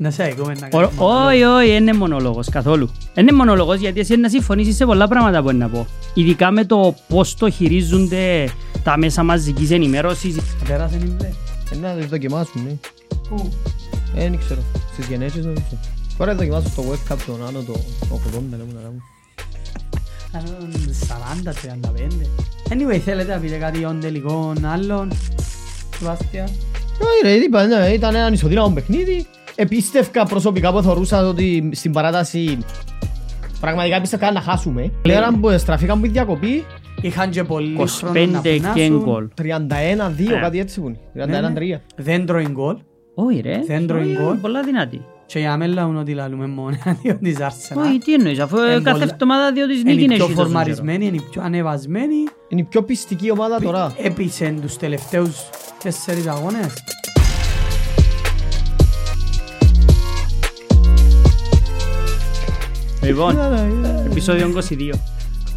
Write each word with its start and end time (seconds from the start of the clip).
Να 0.00 0.10
σε 0.10 0.22
ακούμε 0.22 0.54
να 0.60 0.68
κάνεις 0.68 0.90
Ω- 0.98 1.04
Όχι, 1.26 1.42
όχι, 1.42 1.70
είναι 1.76 1.92
μονόλογος 1.92 2.48
καθόλου. 2.48 2.90
Είναι 3.14 3.32
μονόλογος 3.32 3.78
γιατί 3.78 4.00
εσύ 4.00 4.16
να 4.16 4.28
συμφωνήσεις 4.28 4.76
σε 4.76 4.84
πολλά 4.84 5.08
πράγματα 5.08 5.42
που 5.42 5.50
είναι 5.50 5.58
να 5.64 5.68
πω. 5.70 5.86
Ειδικά 6.14 6.50
με 6.50 6.64
το 6.64 6.94
πώς 7.08 7.34
το 7.34 7.50
χειρίζονται 7.50 8.48
τα 8.82 8.96
μέσα 8.98 9.22
μαζικής 9.22 9.70
ενημέρωσης. 9.70 10.36
Πέρασε 10.68 10.96
η 10.96 11.14
μπλε. 11.18 11.30
Ε, 11.72 11.76
Να 11.76 11.94
το 12.00 12.06
δοκιμάσουν, 12.06 12.62
ναι. 12.64 12.72
Πού; 13.28 13.52
Ε, 14.16 14.20
δεν 14.22 14.38
ξέρω. 14.38 14.60
Στις 14.92 15.06
γενέσεις 15.06 15.44
νομίζω. 15.44 15.62
Τώρα 16.18 16.34
δοκιμάσουν 16.34 16.70
στο 16.70 16.82
webcam 16.90 17.16
τον 17.26 17.46
άνω 17.46 17.60
το 17.62 17.72
80 18.10 18.18
λέμε 18.50 18.72
να 18.74 18.80
κάνουν. 18.80 19.02
Κάνουν 20.32 20.94
40-35. 21.08 22.26
Anyway, 22.70 22.98
θέλετε 23.04 23.32
να 23.34 23.38
πείτε 23.40 23.56
κάτι 23.56 23.78
για 23.78 23.86
τον 23.88 24.00
τελικό 24.00 24.52
άλλον. 24.64 25.12
Σεβάστια. 25.98 26.42
Όχι 27.00 27.22
ρε, 27.22 27.32
είπα, 27.32 27.66
ναι, 27.66 27.86
ήταν 27.88 28.14
ένα 28.14 28.32
ισοδύναμο 28.32 28.74
παιχνίδι. 28.74 29.26
Επίστευκα 29.60 30.24
προσωπικά 30.24 30.72
που 30.72 30.82
θεωρούσα 30.82 31.26
ότι 31.28 31.70
στην 31.72 31.92
παράταση 31.92 32.58
πραγματικά 33.60 34.00
πίστευκα 34.00 34.32
να 34.32 34.40
χάσουμε. 34.40 34.92
Λέγαν 35.04 35.40
που 35.40 35.58
στραφήκαν 35.58 36.00
που 36.00 36.06
η 36.06 36.08
διακοπή 36.08 36.64
Είχαν 37.00 37.30
και 37.30 37.44
πολύ 37.44 37.76
χρόνο 37.88 38.20
25 38.20 38.28
να 38.30 38.40
και 38.40 38.50
πεινάσουν. 38.50 38.98
γκολ. 39.04 39.28
31-2 39.42 40.36
Ε. 40.36 40.40
κάτι 40.40 40.58
έτσι 40.58 40.80
που 40.80 40.86
είναι. 40.88 41.26
Ναι, 41.26 41.40
ναι. 41.40 41.52
31-3. 41.54 41.80
Δεν 41.96 42.26
τρώει 42.26 42.46
γκολ. 42.50 42.76
Όχι 43.14 43.40
ρε, 43.40 43.60
Δεν 43.66 43.86
τρώει 43.86 44.02
όχι, 44.02 44.22
γκολ. 44.22 44.36
πολλά 44.36 44.62
δυνατή. 44.62 45.04
Και 45.26 45.38
για 45.38 45.56
μένα 45.56 45.74
λαούν 45.74 45.96
ότι 45.96 46.12
λαλούμε 46.14 46.46
μόνο 46.46 46.76
αντίον 46.84 47.18
της 47.18 47.36
Arsenal. 47.40 47.76
Όχι, 47.76 47.98
τι 47.98 48.14
εννοείς, 48.14 48.38
αφού 48.40 48.56
Ε, 48.56 48.60
κάθε 48.68 48.90
πολλά- 48.90 49.04
εβδομάδα 49.12 49.52
δύο 49.52 49.66
της 49.66 49.80
Είναι 49.80 49.92
νίκη 49.92 50.02
η 50.02 50.06
πιο 50.06 50.14
έχει 50.14 50.22
τόσο 50.22 50.34
καιρό. 50.34 50.44
φορμαρισμένη, 50.48 51.06
είναι 51.06 51.16
η 51.16 51.22
πιο 51.30 51.42
ανεβασμένη. 51.42 52.14
Είναι 52.48 52.60
η 52.60 52.64
πιο 52.64 52.82
πιστική 52.82 53.30
ομάδα 53.30 53.60
τώρα. 53.60 53.94
Έπεισε 54.02 54.54
τους 54.60 54.76
τελευταίους 54.76 55.36
τέσσερις 55.82 56.26
αγώνες. 56.26 56.72
Λοιπόν, 63.08 63.36
επεισόδιο 64.10 64.52
22. 64.56 64.60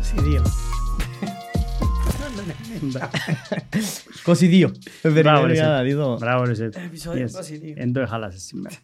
Σε 0.01 0.13
δύο. 0.21 0.43
22. 4.25 4.71
Ε, 5.01 5.09
Μπράβο 5.09 5.41
Περιμένει 5.41 5.53
ρε 5.53 5.61
να 5.67 5.77
σε. 5.77 5.83
δει 5.83 5.93
το. 5.93 6.17
Μπράβο 6.17 6.43
ρε 6.43 6.53
σε. 6.53 6.65
Επεισόδιο 6.65 7.27
Yes. 7.27 7.53
22. 7.53 7.73
Εν 7.75 7.93
το 7.93 7.99
έχαλασες 7.99 8.41
σήμερα. 8.43 8.75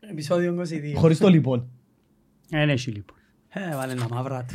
Επεισόδιο 0.00 0.62
22. 0.62 0.92
Χωρίς 0.94 1.18
το 1.18 1.28
λοιπόν. 1.28 1.68
Εν 2.50 2.68
έχει 2.68 2.90
λοιπόν. 2.90 3.16
Ε, 3.48 3.74
βάλε 3.74 3.92
ένα 3.92 4.06
μαύρα 4.10 4.44
του. 4.44 4.54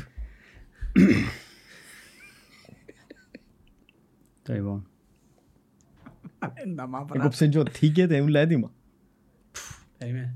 Το 4.43 4.53
λοιπόν. 4.53 4.87
Βάλε 6.39 6.53
ένα 6.65 6.87
μαύρα 6.87 7.13
του. 7.13 7.19
Έκοψε 7.19 7.47
και 7.47 7.59
ο 7.59 7.63
ticket, 7.81 8.09
ήμουν 8.11 8.35
έτοιμα. 8.35 8.71
Περίμενε. 9.97 10.35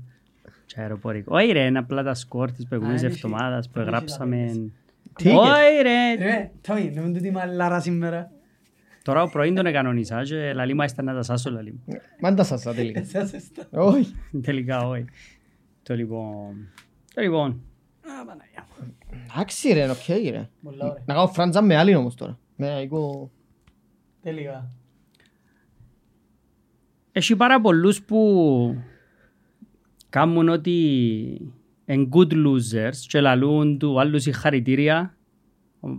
Και 0.78 0.84
αεροπορικό. 0.84 1.36
Όχι 1.36 1.52
ρε, 1.52 1.64
είναι 1.64 1.78
απλά 1.78 2.02
τα 2.02 2.14
σκορ 2.14 2.52
της 2.52 2.66
προηγούμενης 2.66 3.02
είναι 3.02 3.10
εβδομάδας 3.10 3.68
που 3.68 3.78
είναι 3.78 3.88
γράψαμε. 3.88 4.70
Τι 5.14 5.28
Όχι 5.28 5.82
ρε. 5.82 6.16
Περίμενε, 6.16 6.50
Τόμι, 6.60 6.92
να 6.94 7.02
μην 7.02 7.14
τούτη 7.14 7.30
μαλλάρα 7.30 7.80
σήμερα. 7.80 8.30
Τώρα 9.02 9.22
ο 9.22 9.28
πρωί 9.28 9.52
τον 9.52 9.66
εκανονίσα 9.66 10.22
και 10.22 10.52
λαλή 10.52 10.74
μου 10.74 10.82
έσταν 10.82 11.04
να 11.04 11.14
τα 11.14 11.22
σάσω 11.22 11.50
λαλή 11.50 11.72
μου. 11.72 11.96
Μάντα 12.20 12.44
σας 12.44 12.62
τα 12.62 12.74
τελικά. 12.74 13.00
Εσάς 13.08 13.32
εστα. 13.32 13.68
Όχι. 13.70 14.14
Τελικά 14.42 14.88
όχι. 14.88 15.04
Το 15.82 15.94
λοιπόν. 15.94 16.68
Το 17.14 17.20
λοιπόν. 17.20 17.50
Α, 18.00 18.24
Παναγιά 18.26 18.66
μου. 18.80 18.94
Εντάξει 19.34 19.72
ρε, 19.72 19.90
οκ 19.90 20.08
ρε. 20.08 20.48
Πολλά 20.62 20.84
ωραία. 20.84 21.02
Να 21.06 21.14
κάνω 21.14 21.26
φράντζα 21.26 21.62
με 21.62 21.76
άλλη 21.76 21.94
όμως 21.94 22.14
τώρα. 22.14 22.38
Με 22.56 22.70
αικό... 22.70 23.30
Τελικά. 24.22 24.70
Έχει 27.12 27.36
πάρα 27.36 27.60
πολλούς 27.60 28.02
που 28.02 28.18
κάνουν 30.10 30.48
ότι 30.48 30.72
είναι 31.84 32.08
good 32.12 32.32
losers 32.32 32.96
και 33.08 33.20
λαλούν 33.20 33.78
του 33.78 34.00
άλλου 34.00 34.20
συγχαρητήρια 34.20 35.12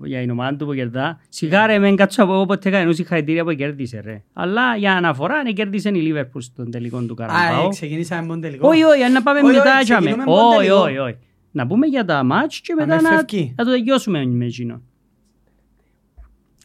για 0.03 0.19
την 0.19 0.29
ομάδα 0.29 0.55
του 0.55 0.65
που 0.65 0.73
κερδά. 0.73 1.19
Σιγά 1.29 1.65
ρε, 1.65 1.79
μεν 1.79 1.95
κάτσω 1.95 2.23
από 2.23 2.33
εγώ 2.33 2.45
ποτέ 2.45 2.69
κανένας 2.69 2.95
συγχαρητήρια 2.95 3.43
που 3.43 3.53
κέρδισε 3.53 3.99
ρε. 4.01 4.23
Αλλά 4.33 4.75
για 4.75 4.93
αναφορά 4.93 5.43
ναι, 5.43 5.51
κέρδισε 5.51 5.89
η 5.89 6.13
Liverpool 6.13 6.41
στον 6.41 6.71
τελικό 6.71 7.01
του 7.01 7.15
Α, 7.19 7.23
ε, 7.23 7.27
Καραμπάου. 7.27 7.69
ξεκινήσαμε 7.69 8.21
με 8.21 8.27
τον 8.27 8.41
τελικό. 8.41 8.67
Όχι, 8.67 8.83
όχι, 8.83 9.03
αν 9.03 9.11
να 9.11 9.23
πάμε 9.23 9.39
Όχι, 9.39 9.55
μετά 9.55 9.75
όχι, 9.75 9.83
τσάμε. 9.83 10.05
ξεκινούμε 10.05 10.31
με 10.31 10.37
τον 10.37 10.47
Όχι, 10.47 10.57
τελικό. 10.57 10.81
όχι, 10.81 10.97
όχι. 10.97 11.17
Να 11.51 11.67
πούμε 11.67 11.87
για 11.87 12.05
τα 12.05 12.23
μάτς 12.23 12.61
και 12.61 12.73
μετά 12.77 12.93
Αμέ 12.93 13.01
να, 13.09 13.15
φεύγει. 13.15 13.53
να 13.57 13.65
το 13.65 13.71
τελειώσουμε 13.71 14.25
με 14.25 14.45
εκείνο. 14.45 14.81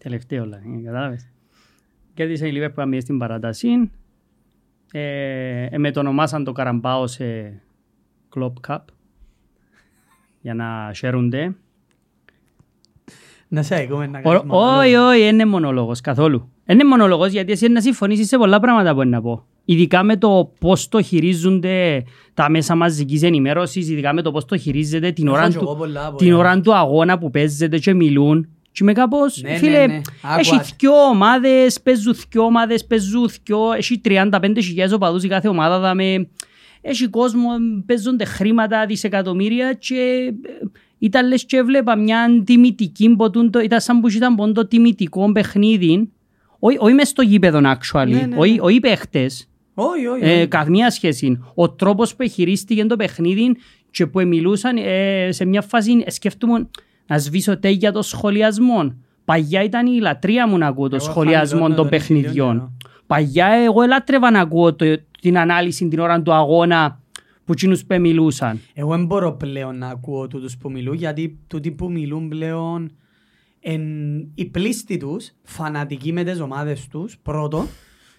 Τελευταίο, 0.02 0.44
λέει, 0.46 0.60
ε, 0.80 0.84
κατάλαβες. 0.84 1.28
Κέρδισε 2.14 2.48
η 2.48 2.52
Liverpool 2.56 2.72
αμέσως 2.76 3.02
στην 3.02 3.18
παράταση. 3.18 3.68
Ε, 4.96 5.66
ε, 5.70 5.78
μετονομάσαν 5.78 6.44
το 6.44 6.52
Καραμπάο 6.52 7.06
σε 7.06 7.24
Club 8.36 8.52
Cup 8.68 8.78
για 10.40 10.54
να 10.54 10.90
χαίρονται. 10.96 11.54
Να 13.48 13.62
σε 13.62 13.74
ακούμε 13.74 14.06
να 14.06 14.20
κάνεις 14.20 14.40
Ω- 14.40 14.44
μονόλογο. 14.44 14.78
Όχι, 14.80 14.94
όχι, 14.94 15.28
είναι 15.28 15.44
μονόλογος 15.46 16.00
καθόλου. 16.00 16.48
Είναι 16.66 16.84
μονόλογος 16.84 17.30
γιατί 17.32 17.52
εσύ 17.52 17.68
να 17.68 17.80
συμφωνήσεις 17.80 18.28
σε 18.28 18.36
πολλά 18.38 18.60
πράγματα 18.60 18.94
που 18.94 19.00
είναι 19.02 19.10
να 19.10 19.22
πω. 19.22 19.44
Ειδικά 19.64 20.02
με 20.02 20.16
το 20.16 20.52
πώς 20.60 20.88
το 20.88 21.02
χειρίζονται 21.02 22.04
τα 22.34 22.50
μέσα 22.50 22.74
μαζικής 22.74 23.22
ενημέρωσης, 23.22 23.88
ειδικά 23.90 24.12
με 24.14 24.22
το 24.22 24.30
πώς 24.32 24.44
το 24.44 24.56
χειρίζεται 24.56 25.12
την 25.12 25.26
Έχω 25.26 25.36
ώρα, 25.36 25.48
και 25.50 25.56
εγώ 25.56 25.66
του, 25.72 25.76
πολλά 25.78 26.06
από 26.06 26.16
την 26.16 26.28
εδώ. 26.28 26.38
ώρα 26.38 26.60
του 26.60 26.74
αγώνα 26.74 27.18
που 27.18 27.30
παίζεται 27.30 27.78
και 27.78 27.94
μιλούν. 27.94 28.48
Και 28.74 28.80
είμαι 28.82 28.92
κάπως, 28.92 29.42
Ναι, 29.42 29.50
ναι, 29.50 29.56
φίλε, 29.56 29.86
ναι. 29.86 30.00
Άκουα. 30.22 30.38
έχει 30.38 30.60
δυο 30.78 30.92
ομάδες, 31.10 31.80
παίζουν 31.80 32.14
δυο 32.30 32.42
ομάδες, 32.44 32.86
παίζουν 32.86 33.30
δυο, 33.44 33.72
έχει 33.76 34.00
35.000 34.04 34.92
οπαδούς 34.94 35.22
η 35.24 35.28
κάθε 35.28 35.48
ομάδα, 35.48 35.78
δάμε, 35.78 36.28
έχει 36.80 37.08
κόσμο, 37.08 37.48
παίζονται 37.86 38.24
χρήματα, 38.24 38.86
δισεκατομμύρια 38.86 39.72
και 39.72 39.94
ε, 40.42 40.66
ήταν 40.98 41.28
λες 41.28 41.44
και 41.44 41.56
έβλεπα 41.56 41.96
μια 41.96 42.42
τιμητική, 42.44 43.14
ποτούν 43.16 43.50
το- 43.50 43.60
ήταν 43.60 43.80
σαν 43.80 44.00
που 44.00 44.08
ήταν 44.08 44.34
πόντο 44.34 44.66
τιμητικό 44.66 45.32
παιχνίδι, 45.32 46.10
όχι 46.58 46.76
όχι 46.80 46.94
μες 46.94 47.08
στο 47.08 47.22
γήπεδο 47.22 47.58
actually, 47.58 48.06
Ναι, 48.08 48.20
ναι, 48.26 48.36
όχι- 48.36 48.52
ναι. 48.54 48.60
όχι 48.60 48.74
οι 48.76 48.80
παίχτες, 48.80 49.48
Όχι, 49.74 50.06
όχι. 50.06 50.24
ε, 50.24 50.36
όχι. 50.38 50.46
καμία 50.46 50.90
σχέση. 50.90 51.40
Ο 51.54 51.70
τρόπος 51.70 52.16
που 52.16 52.28
χειρίστηκε 52.28 52.84
το 52.84 52.96
παιχνίδι 52.96 53.56
και 53.90 54.06
που 54.06 54.26
μιλούσαν 54.26 54.76
ε, 54.76 55.28
σε 55.32 55.44
μια 55.44 55.62
φάση 55.62 56.02
ε, 56.06 56.10
σκέφτομαι 56.10 56.68
να 57.06 57.18
σβήσω 57.18 57.58
τέγια 57.58 57.92
των 57.92 58.02
σχολιασμών. 58.02 58.96
Παγιά 59.24 59.62
ήταν 59.62 59.86
η 59.86 59.98
λατρεία 60.00 60.48
μου 60.48 60.58
να 60.58 60.66
ακούω 60.66 60.88
το 60.88 60.96
Εγώ 60.96 61.04
σχολιασμό 61.04 61.58
χαμηλώνω 61.60 61.74
των 61.74 61.88
τον 61.90 61.98
ηθοποιό 61.98 62.16
παιχνιδιών. 62.16 62.52
καιρό. 62.56 62.72
Παγιά 63.06 63.46
εγώ 63.46 63.82
ελάτρευα 63.82 64.30
να 64.30 64.40
ακούω 64.40 64.74
το- 64.74 65.00
την 65.20 65.38
ανάλυση 65.38 65.88
την 65.88 65.98
ώρα 65.98 66.22
του 66.22 66.32
αγώνα 66.32 67.00
που 67.44 67.52
εκείνους 67.52 67.84
που 67.84 68.00
μιλούσαν. 68.00 68.60
Εγώ 68.74 68.90
δεν 68.90 69.04
μπορώ 69.06 69.32
πλέον 69.32 69.78
να 69.78 69.88
ακούω 69.88 70.28
τούτους 70.28 70.56
που 70.56 70.70
μιλούν 70.70 70.94
γιατί 70.94 71.38
τούτοι 71.46 71.70
που 71.70 71.90
μιλούν 71.90 72.28
πλέον 72.28 72.90
εν 73.60 73.82
οι 74.34 74.44
πλήστοι 74.44 74.96
τους 74.96 75.30
φανατικοί 75.42 76.12
με 76.12 76.24
τις 76.24 76.40
ομάδες 76.40 76.86
τους 76.88 77.18
πρώτον 77.22 77.66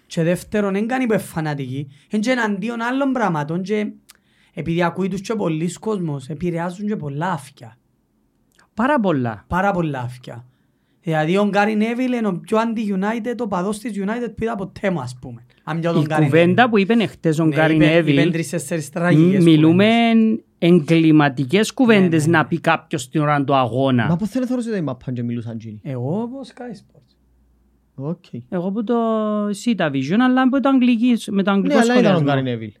και 0.06 0.22
δεύτερον 0.22 0.72
δεν 0.72 0.86
κάνει 0.86 1.06
που 1.06 1.12
είναι 1.12 1.22
φανατικοί 1.22 1.86
είναι 2.10 2.22
και 2.22 2.30
εναντίον 2.30 2.80
άλλων 2.82 3.12
πραγμάτων 3.12 3.62
και 3.62 3.86
επειδή 4.54 4.82
ακούει 4.82 5.08
τους 5.08 5.20
και 5.20 5.34
πολλοί 5.34 5.72
κόσμος 5.72 6.28
επηρεάζουν 6.28 6.86
και 6.86 6.96
πολλά 6.96 7.30
αύκια 7.32 7.76
Πάρα 8.76 9.00
πολλά. 9.00 9.44
πάρα 9.48 9.70
πολλά 9.72 9.98
αύκια 10.00 10.44
δηλαδή 11.02 11.36
ο 11.36 11.44
Γκάρι 11.48 11.74
Νέβιλ 11.76 12.12
είναι 12.12 12.26
ο 12.26 12.32
πιο 12.40 12.58
αντι-United 12.58 13.36
ο 13.42 13.46
παδός 13.48 13.78
της 13.78 13.92
United 14.04 14.32
που 14.36 14.42
είδα 14.42 14.54
ποτέ 14.54 14.90
μου 14.90 15.00
ας 15.00 15.16
πούμε 15.20 15.44
Αν 15.64 15.80
πιάω 15.80 15.92
τον 15.92 16.02
Η 16.02 16.04
Γκάρι 16.08 16.24
κουβέντα 16.24 16.46
Νέβιλ. 16.62 16.68
που 16.70 16.78
είπε 16.78 17.02
εχθές 17.04 17.38
ο 17.38 17.44
Ναι, 17.44 17.54
Γκάρι 17.56 17.74
είπε- 17.74 17.84
είπε 17.84 17.94
Νέβιλ 17.94 18.32
τρεις-τέσσερις 18.32 18.90
τραγικές 18.90 19.44
μιλούμε 19.44 19.84
κουβέντες. 20.12 20.44
εγκληματικές 20.58 21.72
κουβέντες 21.72 22.26
ναι, 22.26 22.30
ναι. 22.30 22.38
να 22.38 22.46
πει 22.46 22.60
κάποιος 22.60 23.08
την 23.08 23.20
ώρα 23.20 23.44
του 23.44 23.54
αγώνα. 23.54 24.06
Μα 24.06 24.16
πώς 24.16 24.28
θέλει 24.28 24.46
θεωρούσατε 24.46 24.76
η 24.76 24.80
μαπάν 24.80 25.14
και 25.14 25.22
μιλούσαν 25.22 25.58
τζίνοι. 25.58 25.80
Εγώ 25.82 26.22
από 26.22 26.40
Sky 26.46 26.76
Sports 26.76 27.14
Οκ. 27.94 28.24
Εγώ 28.48 28.68
από 28.68 28.84
το 28.84 28.94
Sita 29.46 29.90
Vision, 29.90 30.18
αλλά 30.20 30.42
από 30.42 30.60
το 30.60 30.68
αγγλική, 30.68 31.16
με 31.30 31.42
το 31.42 31.50
Ναι, 31.50 31.56
αγγλικό 31.56 31.78
αλλά 31.78 31.98
ήταν 31.98 32.14
ο 32.14 32.20
Γκάρι 32.20 32.24
σχολιασμό. 32.26 32.42
Νέβιλ. 32.50 32.72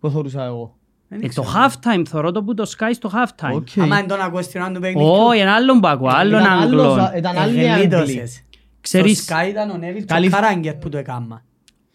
Πώς 0.00 0.12
θεωρούσα 0.12 0.44
εγώ. 0.44 0.77
Δεν 1.08 1.18
Ε, 1.22 1.28
το 1.28 1.42
ξέρω. 1.42 1.64
halftime, 1.66 2.02
θωρώ 2.08 2.32
το 2.32 2.42
που 2.42 2.54
το 2.54 2.70
Sky 2.78 2.90
στο 2.92 3.10
halftime. 3.14 3.52
Οκ. 3.54 3.68
Άμα 3.80 3.96
δεν 3.96 4.06
τον 4.08 4.20
ακούω 4.20 4.42
στην 4.42 4.60
ώρα 4.60 4.72
του 4.72 4.80
παιχνιδιού. 4.80 5.10
Όχι, 5.12 5.40
ένα 5.40 5.54
άλλον 5.54 5.80
που 5.80 5.88
ακούω, 5.88 6.08
άλλον 6.08 6.40
Ήταν 6.40 6.52
άλλος- 6.60 6.86
Άγγλων. 6.98 7.16
Ήταν 7.16 7.36
άλλοι 7.38 7.68
Άγγλοι. 7.70 7.82
Εγλίτωσες. 7.84 8.42
Ξέρεις, 8.80 9.22
Στο 9.22 9.34
Sky 9.36 9.48
ήταν 9.48 9.70
ο 9.70 9.76
Νέβιλ 9.76 10.00
και 10.00 10.04
Καλή- 10.06 10.32
ο 10.32 10.36
Καράγκερ 10.36 10.74
που 10.74 10.88
το 10.88 10.98
έκαμα. 10.98 11.42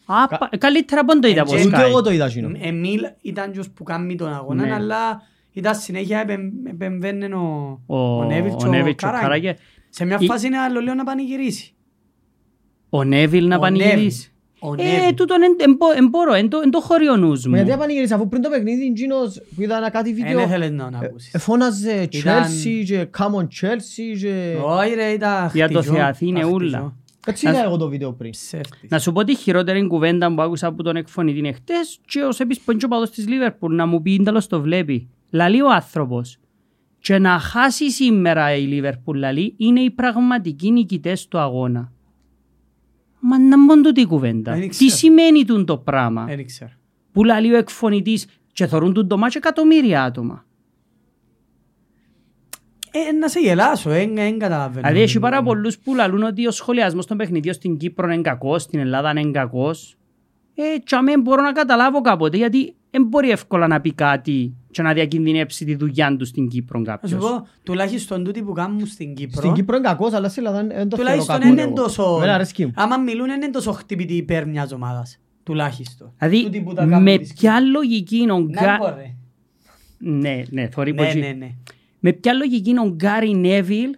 α, 0.06 0.27
πα- 0.27 0.50
καλύτερα 0.57 1.01
από 1.01 1.19
το 1.19 1.27
είδα 1.27 1.42
από 1.42 1.56
Ε, 1.56 1.65
Ούτε 1.65 1.81
εγώ 1.83 1.98
Sky. 2.00 2.04
το 2.04 2.12
είδα 2.12 2.25
εκείνο. 2.25 2.51
Εμίλ 2.62 3.01
ήταν 3.21 3.51
ποιος 3.51 3.69
που 3.69 3.83
κάνει 3.83 4.15
τον 4.15 4.33
αγώνα, 4.33 4.65
Ναι. 4.65 4.74
αλλά 4.74 5.21
ήταν 5.51 5.75
συνέχεια 5.75 6.19
επεμ- 6.19 6.68
επεμβαίνουν 6.68 7.33
ο, 7.33 7.80
Ο, 7.86 7.98
ο 8.19 8.24
Νέβιλ 8.24 8.51
ο 8.51 8.56
και 8.56 8.66
Νέβιλ 8.68 8.92
ο 8.92 8.94
και 8.94 9.06
ο 9.06 9.09
Καράγκερ. 9.09 9.21
Καράγερ. 9.21 9.56
Σε 9.89 10.06
μια 10.06 10.18
Η- 10.19 10.25
φάση 10.25 10.48
είναι 10.48 10.57
άλλο 10.57 10.80
λέω 10.81 10.94
να 10.94 11.04
πανηγυρίσει. 11.04 11.74
Ο 12.89 13.04
Νέβιλ 13.04 13.48
να 13.48 13.56
Ο 13.56 13.59
πανηγυρίσει. 13.59 14.32
Ο 14.65 14.74
Ε, 14.77 14.83
Νέβιλ. 14.83 15.13
τούτον 15.15 15.38
εν 15.98 16.07
μπορώ, 16.10 16.33
εν 16.33 16.50
το- 16.50 16.60
εν 16.63 16.69
το 16.71 16.80
χώριο 16.81 17.15
νους 17.15 17.45
Μα 17.45 17.56
γιατί 17.56 17.69
μου. 17.71 17.75
απανηγύρισε 17.75 18.13
αφού 18.13 18.27
πριν 18.27 18.42
το 18.42 18.50
παιχνίδι 18.50 18.86
εκείνος 18.86 19.42
που 19.56 19.62
είδα 19.62 19.89
κάτι 19.89 20.10
Ε, 20.10 20.13
βίντεο 20.13 20.38
Δεν 20.39 20.48
θέλεις 20.48 20.71
να 20.71 20.83
τον 20.92 20.95
ακούσεις. 21.04 21.33
ε, 21.33 21.38
φώναζε 21.38 22.07
Ήταν- 22.12 22.44
Chelsea 22.44 22.83
και 22.86 23.07
come 23.18 23.33
on 23.36 23.44
Chelsea 23.44 24.18
και... 24.19 24.56
Όχι 24.63 24.94
ρε, 24.94 25.10
ήταν 25.10 25.50
Για 25.54 25.69
το 25.69 25.80
χτυζό, 25.80 25.94
Θεαθήνε 25.94 26.39
ήταν 26.39 26.51
ούλα. 26.54 26.77
χτυζό. 26.77 26.95
Έτσι 27.27 27.48
είδα 27.50 27.63
εγώ 27.63 27.77
το 27.77 27.88
βίντεο 27.89 28.13
πριν. 28.13 28.31
Ψεύτης. 28.31 28.89
Να 28.89 29.00
σου 29.00 29.12
πω 29.12 29.24
τη 29.24 29.36
χειρότερη 29.36 29.88
κουβέντα 29.88 30.33
που 30.33 30.42
άκουσα 30.42 30.68
από 30.68 30.83
τον 30.83 30.95
εκφωνητή 30.95 31.48
εχθές 31.48 32.00
και 32.06 32.21
ως 32.21 32.39
επίσης 32.39 32.63
παντός 32.88 33.09
της 33.09 33.27
Λίβερπουλ 33.27 33.75
να 33.75 33.86
μου 33.86 34.01
πει 34.01 34.21
τέλος 34.24 34.48
το 34.48 34.62
βλέπει. 34.62 35.07
Λαλεί 35.30 35.62
ο 35.62 35.69
άνθρωπος 35.71 36.38
και 37.00 37.18
να 37.18 37.39
χάσει 37.39 37.92
σήμερα 37.92 38.56
η 38.56 38.62
Λίβερπουλ 38.62 39.18
λαλεί 39.19 39.54
είναι 39.57 39.80
οι 39.80 39.92
πραγματικοί 39.92 40.71
νικητές 40.71 41.27
του 41.27 41.38
αγώνα. 41.39 41.92
Μα 43.25 43.40
να 43.40 43.66
μπουν 43.66 43.81
τούτη 43.81 44.02
η 44.02 44.06
κουβέντα. 44.06 44.52
Δεν 44.52 44.62
Τι 44.62 44.68
ξέρω. 44.68 44.92
σημαίνει 44.92 45.46
τούν 45.46 45.66
το 45.66 45.78
πράγμα; 45.78 46.25
Δεν 46.25 46.46
ξέρω. 46.46 46.72
Που 47.12 47.24
λαλεί 47.24 47.54
ο 47.54 47.58
εκφωνητής 47.58 48.28
και 48.54 48.68
θωρούν 48.68 48.94
τούν 48.94 49.08
το 49.08 49.18
μάτσο 49.18 49.38
εκατομμύρια 49.38 50.04
άτομα. 50.04 50.46
Ε, 52.92 53.12
να 53.12 53.28
σε 53.28 53.40
γελάσω, 53.40 53.90
δεν 53.90 54.16
δεν 54.16 54.40
καταλαβαίνω. 54.40 54.81
Δηλαδή 54.88 55.02
έχει 55.02 55.20
πάρα 55.20 55.44
πολλούς 55.44 55.78
που 55.80 55.96
λαλούν 55.96 56.24
ότι 56.24 56.48
ο 56.48 56.52
σχολιασμός 56.52 57.06
των 57.06 57.18
παιχνιδιών 57.18 57.54
στην 57.54 57.78
Κύπρο 57.78 58.12
είναι 58.12 58.22
κακός, 58.22 58.62
στην 58.62 58.80
Ελλάδα 58.80 59.12
είναι 59.20 59.31
κακός. 59.31 59.98
Ε, 60.56 60.78
και 60.78 60.96
αμέ 60.96 61.18
μπορώ 61.18 61.42
να 61.42 61.52
καταλάβω 61.52 62.02
κάποτε 62.02 62.38
γιατί 62.38 62.76
δεν 62.90 63.04
μπορεί 63.04 63.30
εύκολα 63.30 63.68
να 63.68 63.81
πει 63.81 63.94
κάτι 63.94 64.54
και 64.74 64.81
να 64.81 64.94
διακινδυνεύσει 64.94 65.66
τη 65.66 65.75
δουλειά 65.75 66.16
του 66.18 66.25
στην 66.25 66.48
Κύπρο 66.48 66.80
Να 66.80 66.86
σου 66.86 66.92
κάποιος. 67.00 67.20
πω, 67.22 67.48
τουλάχιστον 67.64 68.24
τούτοι 68.24 68.42
που 68.44 68.52
κάνουν 68.52 68.86
στην 68.86 69.14
Κύπρο, 69.16 69.42
Στην 69.42 69.54
Κύπρο 69.54 69.75
είναι 69.78 69.88
κακός, 69.88 70.14
αλλά 70.14 70.30
στην 70.30 70.46
Ελλάδα 70.46 70.68
δεν 70.68 70.90
το 70.90 70.96
θεωρώ 70.96 70.96
τουλάχιστον 70.96 71.36
κακό. 71.36 71.44
δεν 71.44 71.52
είναι 71.52 71.62
εγώ. 71.62 71.74
τόσο... 71.74 72.16
Εμένα 72.18 72.34
αρέσκει 72.34 72.66
μου. 72.66 72.72
Άμα 72.75 72.98
μιλούν, 72.98 73.25
δεν 73.28 73.42
είναι 73.42 73.52
τόσο 73.52 73.72
χτυπητοί 73.72 74.14
υπέρ 74.14 74.48
μιας 74.48 74.72
ομάδας. 74.72 75.20
Τουλάχιστον. 75.44 76.14
Δηλαδή 76.20 76.44
Τούτοι 76.44 76.62
που 76.62 76.74
τα 76.74 76.86
κάνουν 76.86 77.04
με 77.04 77.18
της 77.18 77.34
ποια 77.34 77.60
λογική 77.60 78.25
ο 78.31 78.40
Να 78.40 78.62
Γκά... 78.62 78.78
μπορεί. 78.80 79.18
Ναι, 79.98 80.42
ναι, 80.50 80.68
θωρεί 80.68 80.92
Ναι, 80.94 81.04
πως- 81.06 81.16
ναι, 81.16 81.36
ναι. 81.38 81.52
Με 82.00 82.12
ποια 82.14 82.34
λογική 82.34 82.74
ο 82.78 82.90
Γκάρι 82.90 83.36
Νέβιλ 83.36 83.90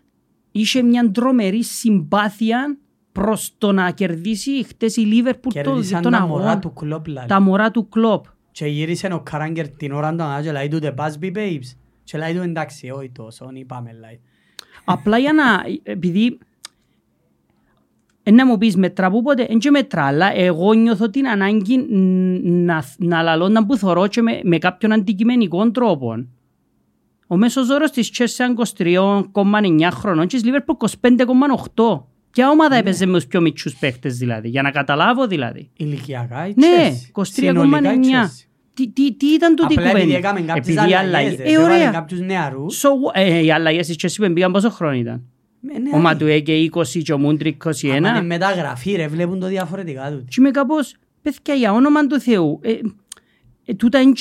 είχε 0.51 0.81
μια 0.81 1.11
τρομερή 1.11 1.63
συμπάθεια 1.63 2.77
προς 3.11 3.53
το 3.57 3.71
να 3.71 3.91
κερδίσει 3.91 4.63
χτες 4.63 4.95
η 4.95 5.01
Λίβερπουλ 5.01 5.53
το- 5.53 5.61
Κέρδισαν 5.61 6.01
τον 6.01 6.11
τα 6.11 6.27
μωρά 6.27 6.43
αγώνα. 6.43 6.59
του 6.59 6.73
κλόπ, 6.73 7.07
λαλή. 7.07 7.27
Τα 7.27 7.39
μωρά 7.41 7.71
του 7.71 7.89
κλόπ. 7.89 8.25
Και 8.55 8.65
γύρισε 8.65 9.07
ο 9.13 9.19
Καράγκερ 9.19 9.69
την 9.69 9.91
ώρα 9.91 10.09
του 10.09 10.15
να 10.15 10.41
και 10.41 10.51
λέει 10.51 10.67
του 10.67 10.79
«The 10.81 10.95
Busby 10.95 11.35
Babes». 11.35 11.75
Και 12.03 12.17
λέει 12.17 12.33
του 12.33 12.41
εντάξει, 12.41 12.89
όχι 12.89 13.09
τόσο, 13.09 13.45
όχι 13.45 13.65
πάμε, 13.65 13.91
λέει. 13.99 14.19
Απλά 14.85 15.17
για 15.17 15.33
να, 15.33 15.43
επειδή 15.83 16.37
ε, 18.23 18.31
να 18.31 18.45
μου 18.45 18.57
πεις 18.57 18.75
μετρά 18.75 19.09
που 19.11 19.21
ποτέ, 19.21 19.45
δεν 19.45 19.59
και 19.59 19.69
μετρά, 19.69 20.03
αλλά 20.05 20.35
εγώ 20.35 20.73
νιώθω 20.73 21.09
την 21.09 21.27
ανάγκη 21.27 21.77
ν- 21.77 22.65
να, 22.65 22.83
να 22.97 23.21
λαλώ 23.21 23.49
να 23.49 23.65
που 23.65 23.77
θωρώ 23.77 24.07
και 24.07 24.21
με, 24.21 24.39
με 24.43 24.57
κάποιον 24.57 24.91
αντικειμενικό 24.91 25.71
τρόπο. 25.71 26.25
Ο 27.27 27.37
μέσος 27.37 27.69
όρος 27.69 27.91
της 27.91 28.11
Chelsea 28.17 28.45
23,9 29.33 29.89
χρονών 29.91 30.27
και 30.27 30.37
της 30.41 30.51
Liverpool 30.51 30.87
25,8. 31.75 32.03
Ποια 32.35 32.49
ομάδα 32.49 32.75
έπαιζε 32.75 33.05
με 33.05 33.13
τους 33.13 33.27
πιο 33.27 33.41
μικρούς 33.41 33.75
παίχτες 33.75 34.17
δηλαδή, 34.17 34.47
για 34.49 34.61
να 34.61 34.71
καταλάβω 34.71 35.27
δηλαδή. 35.27 35.69
Ηλικιακά 35.77 36.47
η 36.47 36.53
Ναι, 36.55 36.67
Chelsea. 36.89 37.21
Συνολικά 37.25 37.93
η 37.93 37.99
23,9. 38.01 38.05
Chelsea. 38.05 38.45
Τι, 38.73 38.89
τι, 38.89 39.13
τι 39.13 39.25
ήταν 39.27 39.55
τούτη 39.55 39.73
η 39.73 39.77
Απλά 39.77 39.89
επειδή 39.89 40.05
κουβέντα. 40.05 40.27
έκαμε 40.27 40.41
κάποιες 40.41 40.75
Επειδή 40.75 40.89
οι 40.89 40.93
αλλαγές, 40.95 41.07
αλλαγές- 41.07 41.37
ρε, 41.37 41.43
Ε, 41.43 41.49
σε 41.49 41.59
βάλε 41.61 41.73
ωραία. 41.73 41.91
κάποιους 41.91 42.19
νεαρούς. 42.19 42.81
So, 42.83 42.87
what? 42.89 43.11
ε, 43.21 43.43
οι 43.43 43.51
αλλαγές 43.51 43.87
της 43.87 43.95
Chelsea 44.01 44.25
που 44.27 44.33
πήγαν 44.33 44.51
πόσο 44.51 44.69
χρόνο 44.69 44.93
ήταν; 44.95 45.23
Ε, 45.75 45.79
ναι, 45.79 45.89
Ο 45.93 45.97
Ματουέκε 45.97 46.53
20 46.53 47.01
και 47.03 47.13
ο 47.13 47.17
Μούντρικ 47.17 47.61
21. 47.65 47.89
Άμα 47.95 48.09
είναι 48.09 48.21
μεταγραφή 48.21 48.91
ρε, 48.95 49.07
βλέπουν 49.07 49.39
το 49.39 49.47
διαφορετικά 49.47 50.11
του. 50.11 50.23
Και 50.27 50.35
είμαι 50.37 50.51
κάπως, 50.51 50.95
παιδιά, 51.21 51.53
για 51.53 51.73
όνομα 51.73 52.07
του 52.07 52.19
Θεού, 52.19 52.59
ε, 52.63 52.71
ε, 53.65 53.73
τούτα 53.73 54.01
είναι 54.01 54.13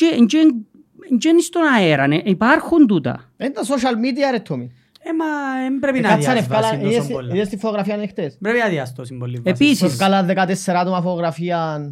στον 1.41 1.63
αέρα, 1.77 2.07
ναι, 2.07 2.19
υπάρχουν 2.25 2.87
τούτα. 2.87 3.33
Είναι 3.37 3.51
τα 3.51 3.63
social 3.63 3.95
media 3.95 4.31
ρε 4.31 4.39
Τόμι. 4.39 4.73
Ε, 5.07 5.13
μα 5.13 5.61
δεν 5.63 5.79
πρέπει 5.79 6.01
να 6.01 6.09
Κάτσανε 6.09 6.41
διασβάσει 6.41 6.75
ευκάλα, 6.75 6.97
τόσο 6.97 7.13
πολλά. 7.13 7.35
είδες 7.35 7.49
τη 7.49 7.57
φωτογραφία 7.57 7.95
είναι 7.95 8.07
χτες. 8.07 8.39
Πρέπει 8.41 8.59
να 8.59 8.69
διαστώσει 8.69 9.15
πολύ 9.15 9.37
βασικά. 9.37 9.51
Που 9.57 9.63
Επίσης, 9.65 9.83
ευκάλα 9.83 10.27
14 10.27 10.75
άτομα 10.75 11.01
φωτογραφία 11.03 11.91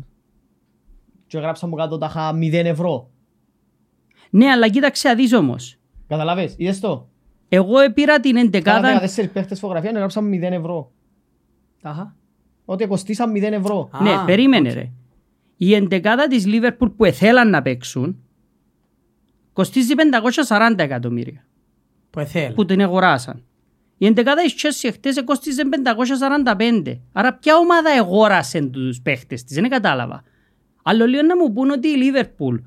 και 1.26 1.38
γράψαν 1.38 1.68
μου 1.68 1.74
κάτω 1.76 1.98
τάχα 1.98 2.32
0 2.34 2.52
ευρώ. 2.52 3.10
ναι, 4.30 4.46
αλλά 4.46 4.68
κοίταξε 4.68 5.08
αδείς 5.08 5.32
όμως. 5.32 5.76
Καταλαβες, 6.08 6.54
είδες 6.56 6.80
το; 6.80 7.08
Εγώ 7.48 7.92
πήρα 7.94 8.20
την 8.20 8.34
Κάνα 8.34 8.46
εντεκάδα, 8.46 9.00
14 9.00 9.28
παίχτες 9.32 9.58
φωτογραφία 9.58 9.90
και 9.90 9.98
γράψαν 9.98 10.30
0 10.32 10.42
ευρώ. 10.42 10.90
Αχα. 11.82 12.16
Ότι 12.64 12.86
κοστίσαν 12.86 13.32
0 13.32 13.42
ευρώ. 13.42 13.88
Α, 13.92 14.02
ναι, 14.02 14.24
περίμενε 14.26 14.68
οκ. 14.68 14.74
ρε. 14.74 14.90
Η 15.56 15.74
εντεκάδα 15.74 16.26
της 16.26 16.46
Λίβερπουλ 16.46 16.88
που 16.88 17.04
εθέλαν 17.04 17.50
να 17.50 17.62
παίξουν, 17.62 18.22
κοστίζει 19.52 19.94
540 20.48 20.74
εκατομμύρια. 20.78 21.44
Που 22.12 22.20
εθέλ. 22.20 22.52
που 22.52 22.64
την 22.64 22.82
αγοράσαν. 22.82 23.44
Η 23.98 24.06
εντεκάδα 24.06 24.42
της 24.42 24.54
Chelsea 24.58 24.90
χτες 24.92 25.22
κόστιζε 25.24 25.62
545. 25.64 27.00
Άρα 27.12 27.34
ποια 27.34 27.56
ομάδα 27.56 27.90
αγόρασε 27.90 28.62
τους 28.62 29.00
παίχτες 29.02 29.44
της, 29.44 29.56
δεν 29.60 29.68
κατάλαβα. 29.70 30.22
Άλλο 30.82 31.06
λίγο 31.06 31.22
να 31.22 31.36
μου 31.36 31.52
πούν 31.52 31.70
ότι 31.70 31.88
η 31.88 31.94
Liverpool 31.98 32.58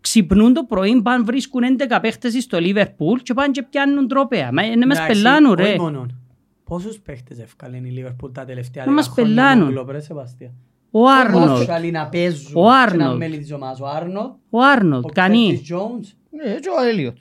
ξυπνούν 0.00 0.52
το 0.52 0.64
πρωί, 0.64 1.02
πάνε 1.02 1.24
βρίσκουν 1.24 1.62
11 1.78 1.98
παίχτες 2.02 2.42
στο 2.42 2.58
Liverpool 2.60 3.18
και 3.22 3.34
πάνε 3.34 3.50
και 3.50 3.62
πιάνουν 3.62 4.08
τρόπαια. 4.08 4.52
Μα 4.52 4.62
είναι 4.62 4.86
μας 4.86 4.98
Εντάξει, 4.98 5.22
πελάνουν 5.22 5.52
όχι 5.58 5.62
ρε. 5.70 5.76
μόνον. 5.78 6.20
Πόσους 6.64 6.98
παίχτες 6.98 7.38
ευκάλεν 7.38 7.84
η 7.84 7.94
Liverpool 7.98 8.32
τα 8.32 8.44
τελευταία 8.44 8.84
Να 8.84 8.90
δέκα 8.90 9.02
μας 9.02 9.08
χρόνια 9.14 9.34
πελάνουν. 9.34 9.58
με 9.68 9.72
τον 9.74 9.84
Κλόπ, 9.84 9.90
ρε, 9.90 10.00
Σεβαστία. 10.00 10.52
Ο 10.90 11.08
Άρνολτ, 11.10 11.50
Πόσους 11.50 11.68
άλλοι 11.68 11.90
να 11.90 12.08
παίζουν 12.08 12.50
Ο 12.54 12.60
και 12.62 12.68
να 12.68 12.82
Άρνολτ. 12.82 13.08
είναι 13.14 13.16
μέλη 13.28 13.38
της 13.38 13.52
ομάδας. 13.52 13.80
Ο 13.80 13.86
Άρνολτ, 13.86 14.34
ο 14.50 14.58
Άρνολτ, 14.62 15.04
ο 15.04 15.08
κανεί. 15.14 15.62
Curtis 15.68 15.74
Jones 15.74 16.04
Ναι, 16.30 16.54
και 16.54 16.68
ο 16.80 16.82
Έλιοτ. 16.88 17.16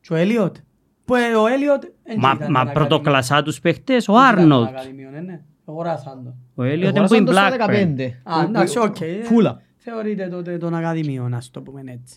και 0.00 0.12
ο 0.12 0.16
Έλιοτ. 0.16 0.56
Που 1.04 1.14
ε, 1.14 1.34
ο 1.34 1.46
Έλιοτ 1.46 1.82
δεν 2.02 2.16
Μα, 2.18 2.32
ήταν 2.36 2.50
μα 2.50 2.60
στην 2.60 2.72
πρωτοκλασσά 2.72 3.42
τους 3.42 3.60
παίχτες, 3.60 4.08
ο 4.08 4.12
Ακαδημία. 4.16 4.34
Δεν 4.36 4.46
ήταν 4.46 4.52
Άρνολτ. 4.52 4.66
στην 4.68 4.78
Ακαδημία, 4.78 5.10
ναι, 5.10 5.20
ναι. 5.20 5.40
Αγοράσαν 5.68 6.22
το. 6.24 6.34
Ο 6.54 6.62
Έλιοτ 6.62 6.96
είναι 6.96 7.06
που 7.06 7.14
Αγοράσαν 7.14 7.16
είναι 7.18 7.26
το 7.26 7.32
στο 7.32 7.42
Blackburn. 7.66 8.34
15. 8.34 8.40
Α, 8.40 8.44
εντάξει, 8.44 8.78
οκ. 8.78 8.96
Φούλα. 9.24 9.62
Θεωρείται 9.76 10.26
τότε 10.28 10.58
τον 10.58 10.74
Ακαδημίο, 10.74 11.28
να 11.28 11.42
το 11.50 11.60
πούμε 11.60 11.80
έτσι. 11.86 12.16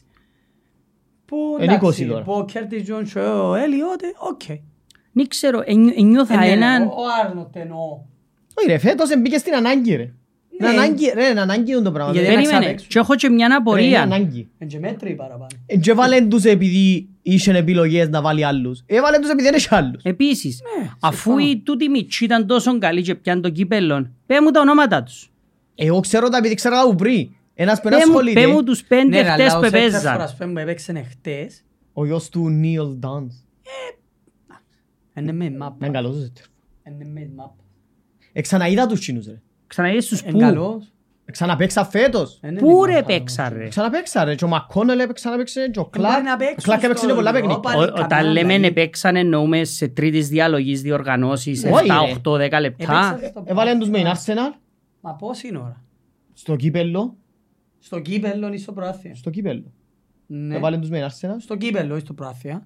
Που 1.26 1.58
Είναι 1.62 1.74
εντάξει, 1.74 2.04
20 2.06 2.10
τώρα. 2.10 2.24
που 2.24 2.32
ο 2.34 2.46
Curtis 2.54 2.90
Jones 3.02 3.08
και 3.14 3.20
ο 3.20 3.56
Έλιοτ, 3.56 4.02
οκ. 4.18 4.42
Δεν 5.12 5.28
ξέρω, 5.28 5.62
εννιώ- 5.66 5.94
ενιώθα 5.98 6.34
Ε, 6.34 6.38
ναι, 6.38 6.48
έναν... 6.48 6.84
Ο 6.88 6.94
Άρνολτ 7.26 7.56
εννοώ. 7.56 7.78
Όχι 8.58 8.68
ρε, 8.68 8.78
φέτος 8.78 9.10
μπήκε 9.22 9.38
στην 9.38 9.54
ανάγκη 9.56 9.96
ρε. 9.96 10.02
Είναι 10.04 10.14
Ναι. 10.60 10.78
ανάγκη, 10.78 11.12
ρε, 11.14 11.26
είναι 11.28 11.42
ανάγκη 11.42 11.72
είναι 11.72 11.82
το 11.82 11.92
πράγμα. 11.92 12.12
Γιατί 12.12 12.28
ρε. 12.28 12.34
να 12.34 12.38
Περίμενε, 12.40 12.60
ξαναπαίξουν. 12.60 12.90
και 12.90 13.00
έχω 13.00 13.16
και 13.16 13.30
μια 13.30 13.38
Ρε, 13.38 13.54
είναι 13.54 13.56
απορία. 13.56 14.02
ανάγκη. 14.02 14.50
Εν 14.58 14.68
και 14.68 14.80
μέτρη 14.80 15.16
παραπάνω. 15.16 15.48
Ε, 15.66 15.78
Και 15.78 15.94
βάλεν 15.94 16.30
τους 16.30 16.44
επειδή 16.44 17.10
είχαν 17.28 17.56
επιλογές 17.56 18.10
να 18.10 18.22
βάλει 18.22 18.44
άλλους. 18.46 18.84
Έβαλεν 18.86 19.22
τους 19.22 19.30
επειδή 19.30 19.48
δεν 19.48 19.54
έχει 19.54 19.68
άλλους. 19.70 20.04
Επίσης, 20.04 20.62
Ναι, 20.80 20.90
αφού 21.00 21.16
συμφωνώ. 21.32 21.50
οι 21.50 21.62
τούτοι 21.66 21.90
μητσοί 21.90 22.24
ήταν 22.24 22.48
τόσο 22.48 22.78
καλοί 22.78 23.02
και 23.02 23.16
πιάνε 23.16 23.42
το 23.42 23.50
κύπελλον, 23.50 24.14
πέ 24.26 24.42
μου 24.42 24.52
τα 24.52 24.60
ονόματα 24.60 25.04
τους. 25.04 25.32
Εγώ 25.76 26.00
ξέρω 26.00 26.30
τα 26.30 26.38
επειδή 26.38 26.54
ξέρω 26.54 26.76
τα 26.76 26.84
που 26.88 26.96
πριν. 26.96 27.30
Ένας 27.54 27.82
που 27.82 27.90
Πέ 27.90 27.96
μου, 27.96 28.02
ασχολείται. 28.02 28.42
πέ 28.42 28.48
μου 28.48 28.64
τους 28.64 28.84
πέντε 28.84 29.04
Ναι, 29.08 29.22
ρε, 29.22 29.30
χτες 29.32 29.52
αλλά 29.52 29.60
που 29.60 29.66
ο 29.66 29.70
Σέρτζας 29.70 29.92
παίζαν. 29.92 30.14
Φορασπέν 30.14 30.54
που 30.54 30.60
έπαιξε 30.60 31.06
χτες, 31.10 31.64
Ο 31.94 32.06
γιος 32.06 32.30
του 32.30 32.50
Νίλ 32.50 32.88
Ντάνς. 33.00 33.36
είναι 35.18 35.32
με 35.32 35.50
μάπα. 35.50 35.86
Είναι 35.86 35.94
καλός 35.96 36.16
ο 36.16 36.20
Σέρτζας. 36.20 36.46
Είναι 36.88 37.06
με 37.14 37.30
μάπα. 37.36 37.64
Εξαναείδα 38.34 38.88
τους 38.88 39.06
κοινούς 39.06 39.26
ρε. 39.28 39.42
Ξαναείδες 39.68 40.08
τους 40.08 40.22
Είναι 40.22 40.32
πού; 40.54 40.82
Καλός. 41.26 41.32
Ξαναπαίξα 41.32 41.86
φέτος. 41.86 42.40
Είναι 42.44 42.60
Πού 42.60 42.80
με 42.80 42.86
ρε 42.88 42.94
μάπα, 42.94 43.06
παίξαν 43.06 43.46
όμως. 43.46 43.58
ρε. 43.60 43.68
Ξαναπαίξα 43.68 44.24
ρε. 44.24 44.36
Και 44.36 44.46
ο 44.46 44.48
Μακκόνελ 44.48 44.96
έπαιξε, 45.00 45.14
ξαναπαίξε. 45.14 45.70
Και 45.70 45.80
ο 45.80 45.90
μπορεί 45.92 46.08
Κλάρκ. 46.08 46.24
να 46.24 46.34
Ο 46.34 46.38
παίξουν 46.38 46.58
Κλάρκ 46.64 46.84
έπαιξε 46.84 47.04
στο 47.06 47.16
πολλά 47.16 47.30
Europa. 47.30 47.34
παιχνίδια. 47.34 47.56
Ο- 47.58 47.60
Πάλι 47.60 47.84
Όταν 47.84 48.08
καμιά 48.08 48.32
λέμε 48.32 48.54
αλλαγή. 48.54 48.72
παίξαν 48.74 49.16
εννοούμε 49.16 49.64
σε 49.64 49.88
τρίτης 49.88 50.28
διαλογής 50.30 50.82
διοργανώσεις, 50.82 51.64
Όχι, 51.64 51.88
7, 51.90 52.06
ρε. 52.06 52.12
8, 52.12 52.38
10 52.38 52.60
λεπτά. 52.60 52.84
Έπαιξαν 52.84 53.20
στο 53.30 53.44
Έβαλεν 53.46 53.80
τους 53.80 53.90
με 53.90 53.96
την 53.98 54.04
πρωτάθλημα. 54.06 54.42
Arsenal. 54.56 54.60
Μα 55.02 55.14
πώς 55.14 55.44
είναι 55.44 55.58
ώρα. 55.58 55.84
Στο 56.34 56.56
κύπελλο. 56.56 57.16
Στο 57.80 58.00
κύπελλο 58.00 58.54
ή 58.54 58.58
στο 58.58 58.72
προάθλιο. 58.72 59.16
Στο 59.16 59.30
κύπελλο. 59.30 59.72
Ναι. 60.28 60.56
Έβαλεν 60.56 60.80
τους 60.80 60.90
με 60.90 60.98
την 60.98 61.08
Arsenal. 61.08 61.36
Στο 61.40 61.56
κύπελλο 61.56 61.96
ή 61.96 62.00
στο 62.00 62.14
προάθλιο. 62.14 62.64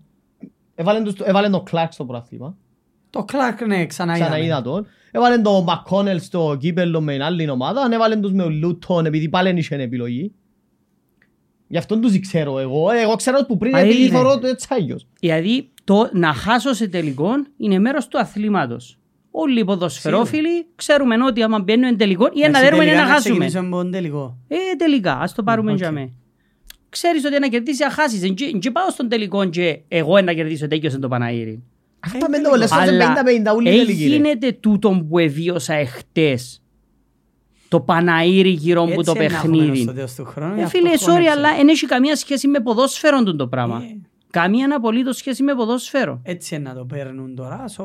Έβαλεν 0.75 1.03
τους- 1.03 1.19
Έβαλεν 1.19 1.51
τον 1.51 1.63
Κλάρκ 1.63 1.93
στο 1.93 2.05
πρωτάθλημα. 2.05 2.57
Το 3.09 3.23
Κλάρκ 3.23 3.65
ναι, 3.65 3.85
ξανά 3.85 4.13
Ξαναείδα 4.13 4.45
είδαμε. 4.45 4.61
τον. 4.61 4.87
Έβαλεν 5.11 5.43
τον 5.43 5.63
Μακκόνελ 5.63 6.19
στο 6.21 6.57
κύπελλο 6.59 7.01
με 7.01 7.11
την 7.13 7.21
άλλη 7.21 7.49
ομάδα. 7.49 7.89
Έβαλεν 7.91 8.21
τους 8.21 8.31
με 8.31 8.43
τον 8.43 8.59
Λούτον 8.59 9.05
επειδή 9.05 9.29
πάλι 9.29 9.59
είχαν 9.59 9.79
επιλογή. 9.79 10.31
Γι' 11.67 11.77
αυτόν 11.77 12.01
τους 12.01 12.19
ξέρω 12.19 12.59
εγώ. 12.59 12.89
Εγώ 12.91 13.15
ξέρω 13.15 13.45
που 13.45 13.57
πριν 13.57 13.75
Α, 13.75 13.79
επειδή 13.79 14.01
είναι. 14.01 14.09
θωρώ 14.17 14.39
το 14.39 14.47
έτσι 14.47 14.67
άγιος. 14.69 15.07
Δηλαδή, 15.19 15.69
το 15.83 16.09
να 16.13 16.33
χάσω 16.33 16.73
σε 16.73 16.87
τελικό 16.87 17.29
είναι 17.57 17.79
μέρος 17.79 18.07
του 18.07 18.19
αθλήματος. 18.19 18.99
Όλοι 19.31 19.59
οι 19.59 19.63
ποδοσφαιρόφιλοι 19.63 20.65
ξέρουμε 20.75 21.23
ότι 21.25 21.43
άμα 21.43 21.59
μπαίνουμε 21.59 21.87
εν 21.87 21.97
τελικό 21.97 22.29
ή 22.33 22.49
να 22.49 22.59
δέρουμε 22.59 22.83
είναι 22.83 22.93
να 22.93 22.99
χάσουμε. 23.05 23.17
ξεκινήσουμε 23.19 23.67
με 23.67 23.75
τον 23.75 23.91
τελικό. 23.91 24.37
Ε, 24.47 24.55
τελικά, 24.77 25.19
ας 25.19 25.33
το 25.33 25.43
πάρουμε 25.43 25.71
οκ. 25.71 25.77
για 25.77 25.91
μέ. 25.91 26.11
Ξέρεις 26.89 27.25
ότι 27.25 27.39
να 27.39 27.47
κερδίσεις 27.47 27.79
να 27.79 27.89
χάσεις. 27.89 28.19
Δεν 28.19 28.33
και 28.59 28.71
πάω 28.71 28.89
στον 28.89 29.09
τελικό 29.09 29.45
και 29.45 29.79
εγώ 29.87 30.21
να 30.21 30.33
κερδίσω 30.33 30.67
τέτοιος 30.67 30.93
εν 30.93 30.99
το 30.99 31.07
Παναήρι. 31.07 31.63
Αυτά 31.99 32.29
με 32.29 32.39
το 32.39 32.49
πολλές 32.49 32.69
φορές 32.71 32.89
Αλλά 32.89 33.13
50-50 33.53 33.55
ούλοι 33.55 33.69
τελικοί, 33.69 34.07
ρε. 34.07 34.13
έγινε 34.15 34.51
τούτον 34.59 35.07
που 35.07 35.17
εβίωσα 35.19 35.73
εχτες. 35.73 36.61
Το 37.67 37.79
Παναήρι 37.79 38.49
γύρω 38.49 38.85
μου 38.85 39.03
το 39.03 39.11
Έτσι 39.11 39.11
είναι 39.11 39.27
να 39.27 39.35
έχουμε 39.35 39.57
παιχνίδι. 39.57 39.81
στο 39.83 39.93
τέλος 39.93 40.13
του 40.15 40.25
χρόνου, 40.25 40.53
γι' 40.55 40.59
Ε, 40.59 40.63
αυτό 40.63 40.77
φίλε, 40.77 40.89
sorry, 40.93 40.99
χώνεψε. 40.99 41.29
αλλά 41.29 41.55
δεν 41.55 41.67
έχει 41.67 41.85
καμία 41.85 42.15
σχέση 42.15 42.47
με 42.47 42.59
ποδόσφαιρο 42.59 43.23
το 43.23 43.47
πράγμα. 43.47 43.77
Ε. 43.83 43.97
Καμία 44.31 44.75
απολύτως 44.75 45.17
σχέση 45.17 45.43
με 45.43 45.55
ποδόσφαιρο. 45.55 46.19
Έτσι 46.23 46.55
είναι 46.55 46.69
να 46.69 46.75
το 46.75 46.85
παίρνουν 46.85 47.35
τώρα. 47.35 47.63
So, 47.77 47.83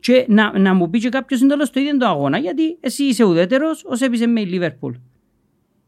Και 0.00 0.24
να, 0.28 0.58
να 0.58 0.74
μου 0.74 0.90
πει 0.90 0.98
και 0.98 1.08
κάποιος 1.08 1.40
είναι 1.40 1.48
τέλος 1.48 1.70
το 1.70 1.80
ίδιο 1.80 1.96
το 1.96 2.06
αγώνα, 2.06 2.38
γιατί 2.38 2.76
εσύ 2.80 3.04
είσαι 3.04 3.24
ουδέτερος, 3.24 3.84
ως 3.84 4.00
έπεισε 4.00 4.26
με 4.26 4.40
η 4.40 4.44
Λίβερπουλ. 4.46 4.94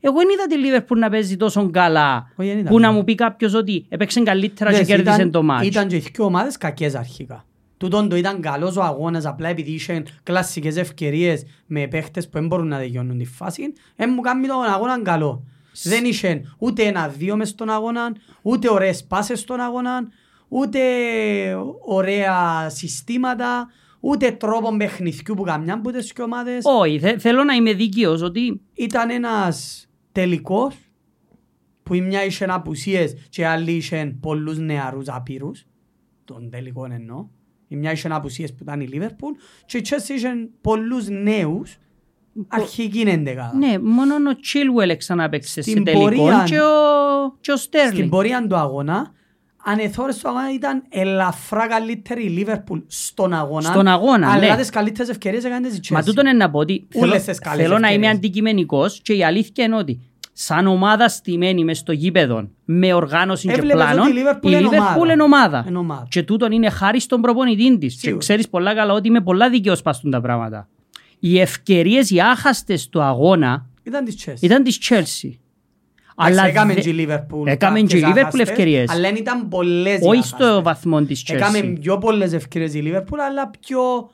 Εγώ 0.00 0.16
δεν 0.16 0.28
είδα 0.28 0.47
τη 0.47 0.57
Λίβερπουλ 0.57 0.99
να 0.99 1.11
παίζει 1.11 1.37
τόσο 1.37 1.71
καλά, 1.71 2.33
Όχι, 2.37 2.49
δεν 2.49 2.59
ήταν. 2.59 2.73
που 2.73 2.78
να 2.80 2.92
μου 2.92 3.04
πει 3.04 3.14
κάποιος 3.14 3.54
ότι 3.54 3.85
έπαιξε 3.88 4.21
καλύτερα 4.23 4.71
και 4.71 4.76
Δες, 4.76 4.87
κέρδισε 4.87 5.14
ήταν- 5.14 5.30
το 5.30 5.42
μάτς. 5.42 5.66
Ήταν 5.66 5.88
και 5.88 5.97
οι 5.97 5.99
δύο 5.99 6.25
ομάδες 6.25 6.57
κακές 6.57 6.95
αρχικά. 6.95 7.45
Τούτον 7.76 8.09
το 8.09 8.16
ήταν 8.16 8.40
καλός 8.40 8.76
ο 8.76 8.83
αγώνας 8.83 9.26
απλά 9.26 9.49
επειδή 9.49 9.71
είχε 9.71 10.02
κλασσικές 10.23 10.76
ευκαιρίες 10.76 11.45
με 11.66 11.87
παίχτες 11.87 12.25
που 12.25 12.30
δεν 12.38 12.47
μπορούν 12.47 12.69
να 12.69 12.78
δικαιώνουν 12.78 13.19
τη 13.19 13.25
φάση. 13.25 13.73
Δεν 13.97 14.11
μου 14.14 14.21
κάνει 14.21 14.47
τον 14.47 14.64
αγώνα 14.64 15.02
καλό. 15.02 15.45
Δεν 15.83 16.04
είχε 16.04 16.42
ούτε 16.59 16.83
ένα-δύο 16.83 17.37
μες 17.37 17.49
στον 17.49 17.71
αγώνα, 17.71 18.12
ούτε 18.42 18.71
ωραίες 18.71 19.04
πάσες 19.04 19.40
στον 19.40 19.61
αγώνα, 19.61 20.09
ούτε 20.49 20.78
ωραία 21.87 22.69
συστήματα, 22.69 23.69
ούτε 24.00 24.30
τρόπο 24.30 24.76
παιχνιδιού 24.76 25.35
που 25.35 25.42
καμιά 25.42 25.75
από 25.75 25.90
τις 25.90 26.12
δύο 26.14 26.25
ομάδες. 26.25 26.62
Όχι, 26.64 26.99
θε- 26.99 27.21
θέλω 27.21 27.45
να 27.45 27.54
είμαι 27.54 27.73
δίκαιος 27.73 28.23
ότι 28.23 28.61
Ήταν 28.75 29.11
ένας 29.11 29.88
τελικός 30.12 30.76
που 31.83 31.95
η 31.95 32.00
μια 32.00 32.25
είχε 32.25 32.45
απουσίες 32.49 33.14
και 33.29 33.40
η 33.40 33.45
άλλη 33.45 33.73
είχε 33.73 34.17
πολλούς 34.21 34.59
νεαρούς 34.59 35.09
απείρους. 35.09 35.64
Τον 36.25 36.50
τελικό 36.50 36.85
εννοώ. 36.90 37.26
Η 37.69 37.76
μια 37.76 37.93
είχε 37.93 38.09
απουσίες 38.09 38.50
που 38.55 38.59
ήταν 38.62 38.81
η 38.81 38.87
Λίβερπουλ 38.87 39.33
και 39.67 39.79
η 39.79 39.83
Chelsea 39.88 40.09
είχε 40.17 40.49
πολλούς 40.61 41.09
νέους 41.09 41.79
αρχική 42.49 43.00
εντεκάδα. 43.00 43.57
ναι, 43.57 43.79
μόνο 43.79 44.14
ο 44.14 44.19
Chilwell 44.45 44.97
ξαναπαίξε 44.97 45.50
σε 45.62 45.71
Στην 45.71 45.85
τελικό 45.85 46.05
πορεία- 46.05 46.45
και 46.47 46.61
ο, 46.61 47.37
και 47.40 47.52
ο 47.52 47.57
Στην 47.57 47.81
Sterling. 47.95 48.09
πορεία 48.11 48.47
του 48.47 48.57
αγώνα, 48.57 49.12
αν 49.64 49.79
εθώρες 49.79 50.19
του 50.19 50.29
αγώνα 50.29 50.52
ήταν 50.52 50.83
ελαφρά 50.88 51.67
καλύτερη 51.67 52.25
η 52.25 52.29
Λίβερπουλ 52.29 52.79
στον 52.87 53.35
αγώνα. 53.35 53.69
Στον 53.71 53.87
αγώνα, 53.87 54.33
αλλά 54.33 54.49
ναι. 54.49 54.57
τις 54.57 54.71
καλύτερες 54.71 55.09
ευκαιρίες 55.09 55.45
έκανε 55.45 55.69
της 55.69 55.76
η 55.76 55.81
Chelsea. 55.83 55.93
Μα 55.93 56.02
τούτον 56.02 56.26
είναι 56.26 56.37
να 56.37 56.50
πω 56.50 56.59
ότι 56.59 56.87
Όλες 56.95 57.11
θέλω, 57.11 57.25
τις 57.25 57.38
καλές 57.38 57.62
θέλω 57.67 57.79
να 57.79 57.87
είμαι 57.87 57.95
ευκαιρίες. 57.95 58.14
αντικειμενικός 58.17 59.00
και 59.02 59.12
η 59.14 59.25
αλήθεια 59.25 59.64
είναι 59.64 59.76
ότι 59.76 60.00
σαν 60.33 60.67
ομάδα 60.67 61.09
στημένη 61.09 61.64
μες 61.64 61.79
στο 61.79 61.93
γήπεδο 61.93 62.49
με 62.64 62.93
οργάνωση 62.93 63.47
και 63.47 63.52
Έβλεπες 63.52 63.85
πλάνο, 63.85 64.02
ότι 64.02 64.11
η 64.11 64.23
Liverpool 64.23 64.50
η 64.50 64.57
είναι 64.61 64.69
Liverpool 64.71 64.97
ομάδα. 64.99 65.12
είναι 65.12 65.23
ομάδα. 65.23 65.64
Είναι 65.69 65.79
ομάδα. 65.79 66.07
Και 66.09 66.23
τούτον 66.23 66.52
είναι 66.52 66.71
χάρη 66.71 67.00
στον 67.00 67.21
προπονητή 67.21 67.79
της. 67.79 67.95
Και 67.95 68.00
Σίγουρα. 68.00 68.19
ξέρεις 68.19 68.49
πολλά 68.49 68.75
καλά 68.75 68.93
ότι 68.93 69.09
είμαι 69.09 69.21
πολλά 69.21 69.50
δικαίως 69.50 69.83
παστούν 69.83 70.11
τα 70.11 70.21
πράγματα. 70.21 70.69
Οι 71.19 71.40
ευκαιρίες, 71.40 72.11
οι 72.11 72.21
άχαστες 72.21 72.88
του 72.88 73.02
αγώνα 73.02 73.67
Ήταν 73.83 74.05
της 74.05 74.25
Chelsea. 74.26 74.40
ήταν 74.40 74.62
της 74.62 74.79
Chelsea. 74.90 75.31
Αλλά 76.27 76.47
έκαμε 76.47 76.75
δε- 76.75 76.81
και 76.81 76.89
η 76.91 77.07
Liverpool. 77.09 77.47
Έκαμε 77.47 77.81
και 77.81 77.97
η 77.97 78.00
κάποιες 78.00 78.17
Liverpool 78.17 78.21
άχαστες, 78.27 78.49
ευκαιρίες. 78.49 78.91
Αλλά 78.91 79.00
δεν 79.09 79.17
ήταν 79.17 79.49
πολλές 79.49 79.99
οι 80.00 80.07
Όχι 80.07 80.19
άχαστες. 80.19 80.47
στο 80.49 80.62
βαθμό 80.62 81.03
της 81.03 81.23
Έκαμε 81.29 81.59
Chelsea. 81.61 81.77
πιο 81.81 81.99
πολλές 81.99 82.33
ευκαιρίες 82.33 82.75
η 82.75 82.83
Liverpool, 82.87 83.19
αλλά 83.29 83.50
πιο 83.61 84.11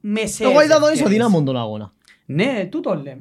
μεσαίες 0.00 0.50
Εγώ 0.50 0.50
είδα 0.62 0.74
τον 0.74 0.82
ευκαιρίες. 0.88 0.98
ισοδύναμο 0.98 1.42
τον 1.42 1.56
αγώνα. 1.56 1.92
Ναι, 2.26 2.68
τούτο 2.70 2.94
λέμε. 2.94 3.18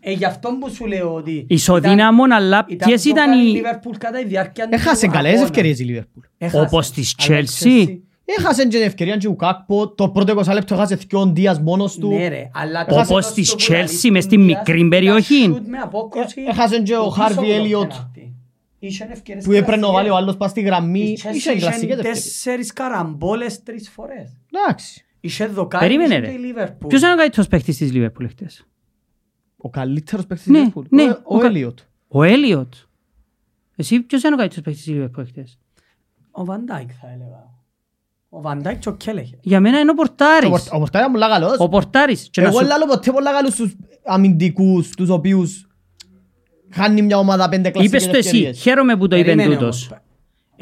Ε, 0.00 0.12
γι' 0.12 0.24
αυτό 0.24 0.56
που 0.60 0.70
σου 0.70 0.86
λέω 0.86 1.14
ότι... 1.14 1.44
Ισοδύναμο, 1.48 2.22
αλλά 2.30 2.64
ποιες 2.64 3.02
πιο 3.02 3.10
ήταν 3.10 3.30
καλή 3.30 3.50
οι... 3.50 3.52
η 3.56 3.62
Liverpool 3.64 3.94
κατά 3.98 4.18
τη 4.18 4.24
διάρκεια 4.26 4.64
του 4.64 4.70
Έχασε 4.72 5.06
καλές 5.06 5.30
αγώνα. 5.30 5.44
ευκαιρίες 5.46 5.78
η 5.80 5.84
Λίβερπουλ. 5.84 6.24
Έχασε. 6.38 6.60
Όπως 6.60 6.90
της 6.90 7.14
Αλλά 7.28 7.38
η 7.38 7.44
Chelsea. 7.60 7.98
Έχασε 8.38 8.62
και 8.62 8.68
την 8.68 8.86
ευκαιρία 8.86 9.16
και 9.16 9.26
ο 9.26 9.34
Κάκπο, 9.36 9.88
το 9.94 10.08
πρώτο 10.08 10.38
20 10.38 10.52
λεπτό 10.52 10.74
έχασε 10.74 10.94
δυο 10.94 11.32
Δίας 11.32 11.60
μόνος 11.60 11.94
του. 11.96 12.08
Ναι 12.08 12.28
ρε, 12.28 12.50
αλλά... 12.54 12.86
Όπως 12.90 13.26
το 13.26 13.32
της 13.34 13.48
στο 13.48 13.56
που 13.56 13.62
Chelsea 13.62 13.70
λαλείς 13.76 14.10
μες 14.10 14.26
του 14.26 14.30
στη 14.32 14.36
Διaz, 14.36 14.44
μικρή 14.44 14.76
ήταν 14.76 14.88
περιοχή. 14.88 15.42
σούτ 15.44 15.66
με 15.66 15.78
απόκρουση 15.78 16.40
Ε, 16.40 16.50
έχασε 16.50 16.82
και 16.82 16.96
ο 16.96 17.04
του 17.04 17.12
Harvey 17.18 17.26
πίσω 17.28 17.40
από 17.40 17.42
το 17.42 17.46
Elliott. 17.62 17.88
πέναλτι. 17.88 18.34
Είχε 18.78 19.08
ευκαιρίες 19.10 19.44
Που 19.44 19.50
έπρεπε 19.52 19.70
να 19.70 19.76
κλασσικές. 19.76 19.94
βάλει 20.00 20.10
ο 20.10 20.16
άλλος 20.16 20.36
πας 20.36 20.50
στη 20.50 20.60
γραμμή. 20.60 21.00
Η 21.00 21.18
Chelsea 21.22 21.34
Είχε 21.34 21.50
κλασικές 21.54 21.82
είχε 21.82 21.92
ευκαιρίες. 21.92 22.22
τέσσερις 22.22 22.72
καραμπόλες 22.72 23.62
τρεις 23.62 23.88
φορές. 23.90 24.36
Εντάξει. 24.52 25.04
Είχε 25.20 25.46
δοκάρι 25.46 25.84
Περίμενε 25.86 26.14
είχε 26.14 26.20
ρε. 26.26 26.30
και 26.32 26.46
η 26.46 26.54
Liverpool. 26.56 26.88
Ποιος 26.88 27.02
είναι 27.02 27.12
ο 27.12 27.16
καλύτερος 27.16 27.48
παίκτης 27.48 27.76
της 27.76 27.90
Liverpool 27.94 28.26
χτες. 28.28 28.66
Ο 29.56 29.70
καλύτερος 29.70 30.26
παίκτης 30.26 30.46
Ναι, 30.46 30.52
της 30.58 30.66
Λίβερπουλ. 30.66 30.86
ναι, 30.96 31.10
Ο- 31.10 31.20
ο 31.24 31.36
Ο 31.36 31.38
κα- 31.38 31.46
Έλιοτ. 31.46 31.78
Ο 32.08 32.22
Έλιοτ. 32.22 32.74
Εσύ 33.76 34.00
ποιος 34.00 34.22
είναι 34.22 34.34
ο 34.34 34.38
καλύτερος 34.38 34.64
παίκτης 34.64 34.82
της 34.84 34.94
Liverpool 34.96 35.24
χτες. 35.26 35.58
Ο 36.30 36.44
Βαντάικ 36.44 36.90
θα 37.00 37.06
έλεγα. 37.14 37.49
Ο 38.32 38.40
Βαντάικ 38.40 38.78
και 38.78 38.88
ο 38.88 38.92
Κέλεχε. 38.96 39.38
Για 39.40 39.60
μένα 39.60 39.78
είναι 39.78 39.90
ο 39.90 39.92
Ο 39.92 39.96
Πορτάρης. 39.96 40.48
Πορ- 40.48 40.72
Ο 40.72 40.78
Πορτάρης 40.78 41.06
είναι 41.08 41.18
πολλά 41.18 41.28
καλός. 41.28 41.56
Ο 41.58 41.68
Πορτάρης. 41.68 42.28
Και 42.30 42.40
να 42.40 42.48
Εγώ 42.48 42.58
σου- 42.58 42.66
λάλλω 42.66 42.86
ποτέ 42.86 43.10
πολλά 43.12 43.32
καλούς 43.32 43.52
στους 43.52 43.74
αμυντικούς, 44.04 44.90
τους 44.90 45.08
οποίους 45.08 45.66
χάνει 46.72 47.02
μια 47.02 47.18
ομάδα 47.18 47.48
πέντε 47.48 47.70
κλασικές 47.70 48.02
Είπες 48.02 48.12
το 48.12 48.16
εσύ. 48.18 48.28
ευκαιρίες. 48.28 48.60
Χαίρομαι 48.60 48.96
που 48.96 49.08
το 49.08 49.16
είπες 49.16 49.34
Περίμενε 49.34 49.54
τούτος. 49.58 49.86
όμως. 49.90 50.00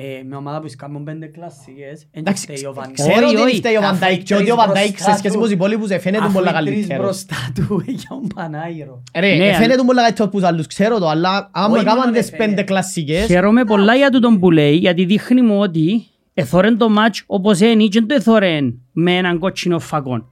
Ε, 0.01 0.23
με 0.29 0.37
ομάδα 0.37 0.61
που 0.61 0.69
σκάμουν 0.69 1.05
πέντε 1.05 1.27
κλασσικές, 1.27 2.03
εν 2.11 2.21
Εντάξει, 2.21 2.43
φταίει 2.43 2.65
ο 2.65 2.73
Βαντάικ. 2.75 2.95
Ξέρω 2.95 3.27
Όχι, 3.27 3.37
ότι 3.37 3.45
όχι. 3.45 3.57
φταίει 3.57 3.75
ο 3.75 3.79
Αφού 3.79 3.93
Βαντάικ 3.99 4.21
οι 4.21 4.23
και 4.23 4.35
ότι 4.35 4.43
τρεις 4.43 4.53
ο 4.55 4.57
Βαντάικ 4.57 4.89
μπροστά 4.89 5.11
σε 5.13 5.19
σχέση 5.19 5.33
του- 5.35 5.39
με 5.41 5.45
τους 5.45 5.55
υπόλοιπους 5.55 5.89
φαίνεται 5.89 6.25
Αφού 6.25 6.33
πολλά 6.33 6.51
οι 6.51 6.65
τρεις 6.65 6.65
καλύτερος. 6.65 7.05
μπροστά 7.05 7.37
του 7.55 7.83
για 7.87 8.09
τον 8.09 8.27
Πανάγυρο. 8.35 9.03
Ρε, 9.15 9.35
Ναι, 9.35 9.53
φαίνεται 9.53 9.73
αλλά- 9.73 9.85
πολλά 9.85 10.03
καλύτερος 10.03 10.31
που 10.31 10.37
τους 10.39 10.47
άλλους, 10.47 10.67
ξέρω 10.67 10.99
το, 10.99 11.09
αλλά 11.09 11.49
άμα 11.53 11.75
Όχι 11.77 11.85
κάμαν 11.85 11.99
μόνο 11.99 12.13
τις 12.13 12.23
δεν 12.29 12.31
πέντε 12.31 12.43
φαίνεται. 12.45 12.63
κλασικές, 12.63 13.27
Χαίρομαι 13.27 13.65
πολλά 13.65 13.95
για 13.95 14.11
τούτον 14.11 14.39
που 14.39 14.51
λέει, 14.51 14.75
γιατί 14.77 15.05
δείχνει 15.05 15.43
μου 15.43 15.59
ότι 15.61 16.07
εθώρεν 16.41 16.79
το 16.79 16.89
μάτς 16.89 17.25
όπως 17.27 17.61
είναι 17.61 17.85
και 17.87 17.99
δεν 17.99 18.09
το 18.09 18.15
εθώρεν 18.15 18.81
με 18.93 19.17
έναν 19.17 19.39
κότσινο 19.39 19.79
φακόν. 19.79 20.31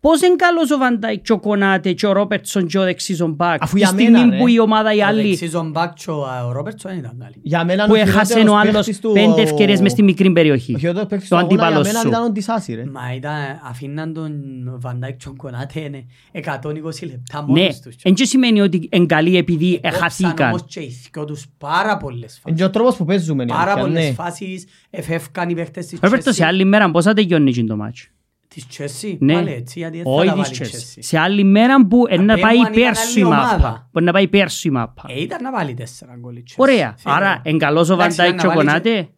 Πώς 0.00 0.22
είναι 0.22 0.36
καλός 0.36 0.70
ο 0.70 0.78
Βαντάικ 0.78 1.22
και 1.22 1.32
ο 1.32 1.38
Κονάτε 1.40 1.92
και 1.92 2.06
ο 2.06 2.12
Ρόπερτσον 2.12 2.66
και 2.66 2.78
ο 2.78 2.82
δεξής 2.82 3.20
ο 3.20 3.26
μπακ. 3.26 3.62
Αφού 3.62 3.72
Τη 3.72 3.78
για 3.78 3.88
στιγμή 3.88 4.10
μένα, 4.10 4.30
ρε. 4.30 4.38
που 4.38 4.48
η 4.48 4.58
ομάδα 4.60 4.92
η 4.94 4.98
Ο 5.00 5.06
άλλη 5.06 5.28
δεξής 5.28 5.54
ο 5.54 5.62
μπακ 5.72 5.92
και 5.94 6.10
ο 6.10 6.24
α, 6.26 6.46
ο 6.46 6.52
Ρόπερτσον 6.52 6.90
δεν 6.90 7.00
ήταν 7.00 7.16
καλή. 7.18 7.34
για 7.42 7.64
μένα 7.64 7.86
που 7.86 7.92
ο 7.92 7.94
έχασε 7.94 8.32
χειρότερος 8.38 8.54
ο 8.54 8.56
άλλος 8.58 8.72
παίκτης 8.74 9.00
του- 9.00 9.12
πέντε 9.12 9.42
ευκαιρίες 9.42 9.80
μες 9.80 9.92
στη 9.92 10.02
μικρή 10.02 10.30
περιοχή. 10.32 10.74
Ο 10.74 10.78
χειρότερος 10.78 11.08
παίκτης 11.08 11.28
Το 11.28 11.34
του 11.36 11.40
αγώνα 11.40 11.54
για 11.56 11.64
αντίπαλος 11.66 11.86
μένα 11.88 12.00
σου. 12.00 12.08
ήταν 12.08 12.22
ο 12.24 12.30
Ντισάση, 12.30 12.74
ρε. 12.74 12.84
Μα 12.84 13.00
ήταν, 13.16 13.32
αφήναν 13.68 14.12
τον 14.12 14.32
Βαντάικ 14.80 15.16
και 15.16 15.24
τον 15.24 15.36
Κονάτε 15.36 15.80
είναι 15.80 16.06
120 16.32 17.06
λεπτά 17.06 17.44
Ναι, 17.48 17.60
μόνος 17.60 17.80
τους. 17.80 17.94
εν 18.02 18.14
και 18.14 18.24
σημαίνει 18.24 18.60
ότι 18.60 18.88
είναι 18.92 19.06
καλή 19.06 19.36
επειδή 19.36 19.72
Έκοψαν 19.82 19.92
εχαθήκαν. 19.94 20.48
όμως 20.48 20.62
και 20.68 20.80
οι 20.80 20.96
δυο 21.12 21.24
τους 21.24 21.46
πάρα 21.58 21.96
πολλές 21.96 22.20
Είναι 22.20 22.30
φάσεις. 22.42 22.58
και 22.58 22.64
ο 22.64 22.70
τρόπος 22.70 22.96
που 22.96 23.04
παίζουμε, 23.04 23.42
είναι 23.42 23.52
Πάρα 23.52 23.62
αλήθεια, 23.72 23.82
πολλές 23.86 24.04
ναι. 24.08 24.12
φάσεις, 24.14 24.66
εφεύκαν 24.90 25.48
οι 25.48 25.54
παίχτες 25.54 25.86
της 25.86 25.98
Ρόπερτο, 26.02 26.32
σε 26.32 26.42
Chelsea. 26.42 26.46
άλλη 26.46 26.64
μέρα 26.64 26.90
πώς 26.90 27.04
θα 27.04 27.12
τελειώνει 27.14 27.48
εκείνο 27.50 27.66
το 27.66 27.76
μάτς. 27.76 28.08
Της 28.48 28.66
Chelsea, 28.78 29.16
Ναι. 29.18 29.32
πάλι 29.34 29.52
έτσι, 29.52 29.78
γιατί 29.78 29.96
δεν 29.96 30.04
θα 30.04 30.10
Όχι 30.10 30.26
τα 30.26 30.32
της 30.34 30.42
βάλει 30.42 30.56
η 30.56 30.58
Chelsea. 30.72 30.76
Chelsea. 30.76 30.98
Σε 31.02 31.18
άλλη 31.18 31.44
μέρα 31.44 31.86
που 31.86 32.04
ε, 32.08 32.16
να 32.16 32.32
Απέ 32.32 32.42
πάει 32.42 32.56
μου 32.56 32.64
αν 32.64 32.72
ήταν 32.72 32.84
πέρσι 32.84 33.18
η 33.18 33.22
άλλη 33.22 33.30
μάπα. 33.30 33.42
ομάδα. 33.54 33.88
Μπορεί 33.92 34.04
να 34.04 34.12
πάει 34.12 34.28
πέρσι 34.28 34.68
η 34.68 34.70
μάπα. 34.70 35.02
Ε, 35.08 35.20
ήταν 35.20 35.42
να 35.42 35.52
βάλει 35.52 35.74
τέσσερα 35.74 36.16
γκολ 36.18 36.36
η 36.36 36.42
Chelsea. 36.48 36.54
Ωραία. 36.56 36.94
Σίγουρα. 36.98 37.16
Άρα, 37.16 37.40
εν 37.44 37.58
καλός 37.58 37.88
ο 37.90 37.92
Εντάξει, 37.94 38.16
Βαντάικ 38.16 38.34
ήταν 38.34 38.50
και 38.50 38.58
ο 38.58 38.62
να 38.62 38.66
βάλει 38.72 38.80
Κονάτε. 38.82 39.08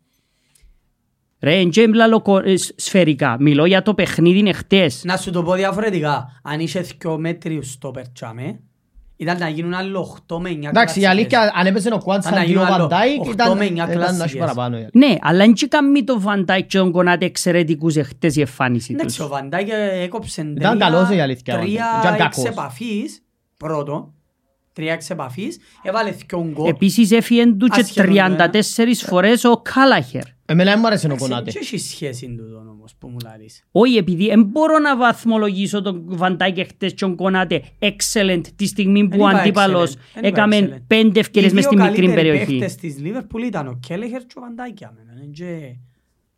Ρε, 1.43 1.55
εν 1.59 1.71
και 1.71 1.89
μιλάω 1.89 2.23
κο- 2.23 2.39
ε, 2.45 2.57
σ- 2.57 2.81
σφαιρικά. 2.81 3.37
Μιλώ 3.41 3.65
για 3.65 3.83
το 3.83 3.95
παιχνίδι 3.95 4.49
εχθές. 4.49 5.03
Να 5.05 5.17
σου 5.17 5.31
το 5.31 5.43
πω 5.43 5.55
διαφορετικά. 5.55 6.41
Αν 6.43 6.61
είχε 6.61 6.81
δυο 6.81 7.19
μέτριους 7.19 7.71
στο 7.71 7.91
περτσάμε, 7.91 8.61
ήταν 9.21 9.39
να 9.39 9.49
γίνουν 9.49 9.75
άλλο 9.75 10.19
8 10.29 10.37
με 10.41 10.51
9 10.51 10.65
Εντάξει, 10.69 11.01
η 11.01 11.07
αλήθεια, 11.07 11.53
αν 11.55 11.67
έπαιζε 11.67 11.89
ο 11.93 11.99
Κουάντσαν 11.99 12.35
Αν 12.35 12.39
και 12.41 12.45
ο 12.47 12.49
γίνουν 12.49 12.65
άλλο 12.67 12.89
Βαντάικ, 12.89 13.21
οχτώ 13.21 13.33
ήταν 13.33 13.57
με 13.57 13.65
εννιά 13.65 13.85
ήταν 13.85 13.97
να 13.99 14.05
έχει 14.07 14.15
κλασσικές. 14.17 14.39
παραπάνω. 14.41 14.77
ε. 14.77 14.89
Ναι, 14.93 15.15
αλλά 15.21 15.45
εν 15.45 15.53
και 15.53 15.67
καμί 15.67 16.05
το 16.05 16.21
Βαντάικ 16.21 16.67
και 16.67 16.79
τον 16.79 16.91
Κονάτε 16.93 17.25
εξαιρετικούς 17.25 17.97
εχθές 17.97 18.37
η 18.37 18.41
εμφάνιση 18.41 18.93
Εντάξει, 18.93 19.17
τους. 19.17 19.25
ο 19.25 19.29
Βαντάικ 19.29 19.69
έκοψε 20.03 20.53
Ήταν 20.57 20.79
καλός, 20.79 21.11
η 21.11 21.21
αλήθεια, 21.21 21.55
ο 21.55 21.59
Βαντάικ. 21.59 21.75
Ήταν 21.75 22.01
τρία 22.03 22.17
κακός. 22.17 22.45
εξεπαφής, 22.45 23.23
πρώτο, 23.57 24.13
τρία 24.73 24.93
εξεπαφής, 24.93 25.59
έβαλε 25.83 26.11
δυο 26.11 26.51
γκολ. 26.53 26.69
Επίσης 26.69 27.11
έφυγε 27.11 27.47
του 27.47 27.67
και 27.67 27.81
Ασχέτως 27.81 27.95
το 27.95 28.49
34 28.83 28.93
φορές 29.07 29.45
ο 29.45 29.57
Κάλαχερ. 29.75 30.23
Εμένα 30.51 30.71
δεν 30.71 30.79
μου 30.81 30.87
άρεσε 30.87 31.07
ο 31.07 31.09
Εντάξει, 31.11 31.29
Κονάτε. 31.29 31.51
Δεν 31.51 31.63
έχει 31.63 31.79
σχέση 31.79 32.35
τούτο 32.39 32.57
όμως 32.71 32.95
που 32.99 33.09
μου 33.09 33.17
λαλείς; 33.25 33.63
Όχι, 33.73 33.97
επειδή 33.97 34.27
δεν 34.27 34.43
μπορώ 34.45 34.79
να 34.79 34.97
βαθμολογήσω 34.97 35.83
τον 35.83 36.03
Βαντάικ 36.07 36.59
εχθές 36.59 36.91
και 36.91 36.99
τον 36.99 37.17
Κονάτε 37.17 37.63
excellent 37.79 38.41
τη 38.57 38.67
στιγμή 38.67 39.03
που 39.09 39.17
Δεν 39.17 39.21
ο 39.21 39.29
είπα 39.31 39.39
αντίπαλος 39.41 39.91
excellent, 39.95 39.99
δεν 40.15 40.25
είπα 40.25 40.29
έκαμε 40.29 40.59
excellent. 40.59 40.83
πέντε 40.87 41.21
ευκαιρίες 41.21 41.53
Οι 41.53 41.55
μες 41.55 41.65
δύο 41.67 41.73
στη 41.73 41.83
μικρή 41.89 41.97
καλύτεροι 42.07 42.29
περιοχή. 42.29 42.59
παίχτες 42.59 42.75
της 42.75 42.99
Λίβερπουλ 43.01 43.43
ήταν 43.43 43.67
ο 43.67 43.79
Κέλεχερ 43.87 44.21
και 44.21 44.35
ο 44.37 44.41
Βαντάικ 44.41 44.79
για 44.79 44.93
μένα. 44.97 45.21
Είναι 45.23 45.33
και- 45.33 45.77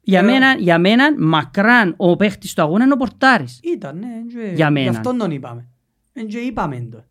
Για 0.05 0.19
Ε, 0.19 0.23
μένα, 0.23 0.55
για 0.59 0.79
μένα, 0.79 1.15
μακράν 1.19 1.95
ο 1.97 2.17
παίχτης 2.17 2.55
του 2.55 2.63
αγώνα 2.63 2.85
είναι 2.85 2.93
ο 2.93 2.97
Πορτάρης. 2.97 3.61
Ήταν, 3.63 3.99
ναι. 3.99 4.07
είναι 4.07 4.47
και- 4.49 4.55
Για 4.55 4.71
μένα. 4.71 4.91
Γι' 4.91 4.97
αυτόν 4.97 5.19
τον 5.19 5.31
είπαμε. 5.31 5.69
Είναι 6.15 6.27
και 6.27 6.39
είπαμε 6.39 6.89
το. 6.91 7.05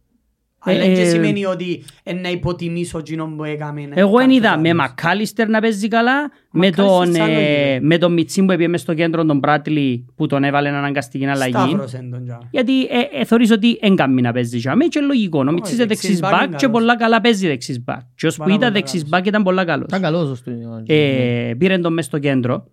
Ε, 0.66 0.72
Αλλά 0.74 0.84
και 0.86 1.02
ε, 1.02 1.06
σημαίνει 1.10 1.46
ότι 1.46 1.84
ε, 2.04 2.14
να 2.14 2.30
υποτιμήσω 2.30 2.98
εκείνον 2.98 3.36
που 3.38 3.44
έκαμε. 3.44 3.82
να 3.86 3.94
Εγώ 4.00 4.10
δεν 4.18 4.20
κάνω 4.20 4.34
είδα 4.34 4.54
το 4.54 4.60
με 4.60 4.70
άλλο. 4.70 4.78
Μακάλιστερ 4.78 5.50
να 5.50 5.60
παίζει 5.62 5.88
καλά, 5.88 6.22
με 6.52 6.66
Μακάλιστερ 6.66 6.86
τον, 7.06 7.14
σαν 7.14 7.30
ε, 7.30 7.34
λογική. 7.34 7.86
με 7.86 7.98
τον 7.98 8.14
Μιτσί 8.14 8.46
που 8.46 8.52
έπιε 8.52 8.68
μες 8.68 8.82
στο 8.82 8.94
κέντρο 8.94 9.26
τον 9.26 9.38
Μπράτλι 9.38 10.06
που 10.16 10.28
τον 10.28 10.44
έβαλε 10.44 10.70
αναγκαστική 10.70 11.26
αλλαγή. 11.26 11.52
Σταύρωσεν 11.52 12.12
τον 12.12 12.24
τζάμε. 12.24 12.48
Γιατί 12.52 12.82
ε, 12.84 12.88
ε, 13.12 13.26
θεωρείς 13.26 13.52
ότι 13.52 13.78
δεν 13.82 13.96
κάνει 13.96 14.22
να 14.22 14.32
παίζει 14.32 14.58
για 14.58 14.76
μένα 14.76 14.90
και 14.90 15.00
λογικό. 15.00 15.40
Ο 15.40 15.52
Μιτσής 15.52 15.76
είναι 15.76 15.86
δεξής 15.86 16.02
δεξής 16.04 16.20
μπακ 16.22 16.32
μπακ 16.32 16.42
είναι 16.48 16.56
και 16.56 16.66
καλός. 16.66 16.80
πολλά 16.80 16.98
καλά 16.98 17.22
παίζει 17.22 17.48
δεξής 17.48 17.84
μπακ. 17.84 18.00
Και 18.16 18.28
ως 18.28 18.36
που 18.36 18.44
Πάρα 18.44 18.54
ήταν 18.56 18.60
πολλά 18.68 18.74
δεξής 18.80 18.94
καλός. 19.00 19.10
μπακ 19.10 19.26
ήταν 19.26 19.44
πολλά 19.44 19.66
καλός. 19.66 19.86
Ήταν 19.88 20.02
καλός 20.02 20.30
ο 20.30 20.36
Στου- 20.36 20.54
Ε, 20.86 21.54
πήρε 21.58 21.78
τον 21.78 21.94
μες 21.94 22.06
στο 22.06 22.20
κέντρο. 22.20 22.68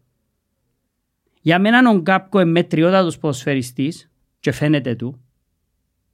Για 1.41 1.59
μένα 1.59 1.91
ο 1.91 1.95
Γκάπκο 1.97 2.41
είναι 2.41 2.51
μετριότατος 2.51 3.19
ποδοσφαιριστής 3.19 4.11
και 4.41 4.53
φαίνεται 4.53 4.95
του. 4.95 5.21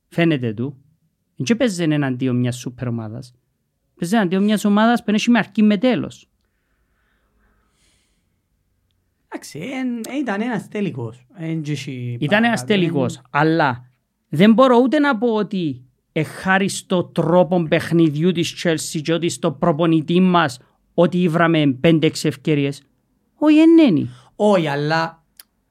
Φαίνεται 0.08 0.52
του. 0.52 0.83
Δεν 1.36 1.56
παίζει 1.56 1.82
εναντίον 1.82 2.36
μιας 2.36 2.56
σούπερ 2.58 2.88
ομάδας. 2.88 3.34
Παίζει 3.98 4.14
εναντίον 4.14 4.44
μιας 4.44 4.64
ομάδας 4.64 5.04
που 5.04 5.10
έχει 5.14 5.30
με 5.30 5.38
αρκή 5.38 5.62
με 5.62 5.76
τέλος. 5.76 6.28
Εντάξει, 9.28 9.58
εν- 9.58 10.16
ήταν 10.18 10.40
ένας 10.40 10.68
τελικός. 10.68 11.26
Εν 11.36 11.62
και 11.62 11.72
έχει 11.72 12.16
Ήταν 12.20 12.44
ένας 12.44 12.60
παρακάτω, 12.60 12.66
τελικός, 12.66 13.16
εν- 13.16 13.22
αλλά 13.30 13.90
δεν 14.28 14.52
μπορώ 14.52 14.76
ούτε 14.76 14.98
να 14.98 15.18
πω 15.18 15.34
ότι 15.34 15.84
εχάρη 16.12 16.68
στο 16.68 17.04
τρόπο 17.04 17.62
παιχνιδιού 17.62 18.32
της 18.32 18.62
Chelsea 18.64 19.00
και 19.02 19.12
ότι 19.12 19.28
στο 19.28 19.52
προπονητή 19.52 20.20
μας 20.20 20.58
ότι 20.94 21.22
ήβραμε 21.22 21.78
5-6 21.80 22.28
ευκαιρίες. 22.28 22.82
Όχι, 23.34 23.58
ενένει. 23.60 24.08
Όχι, 24.36 24.66
αλλά 24.66 25.22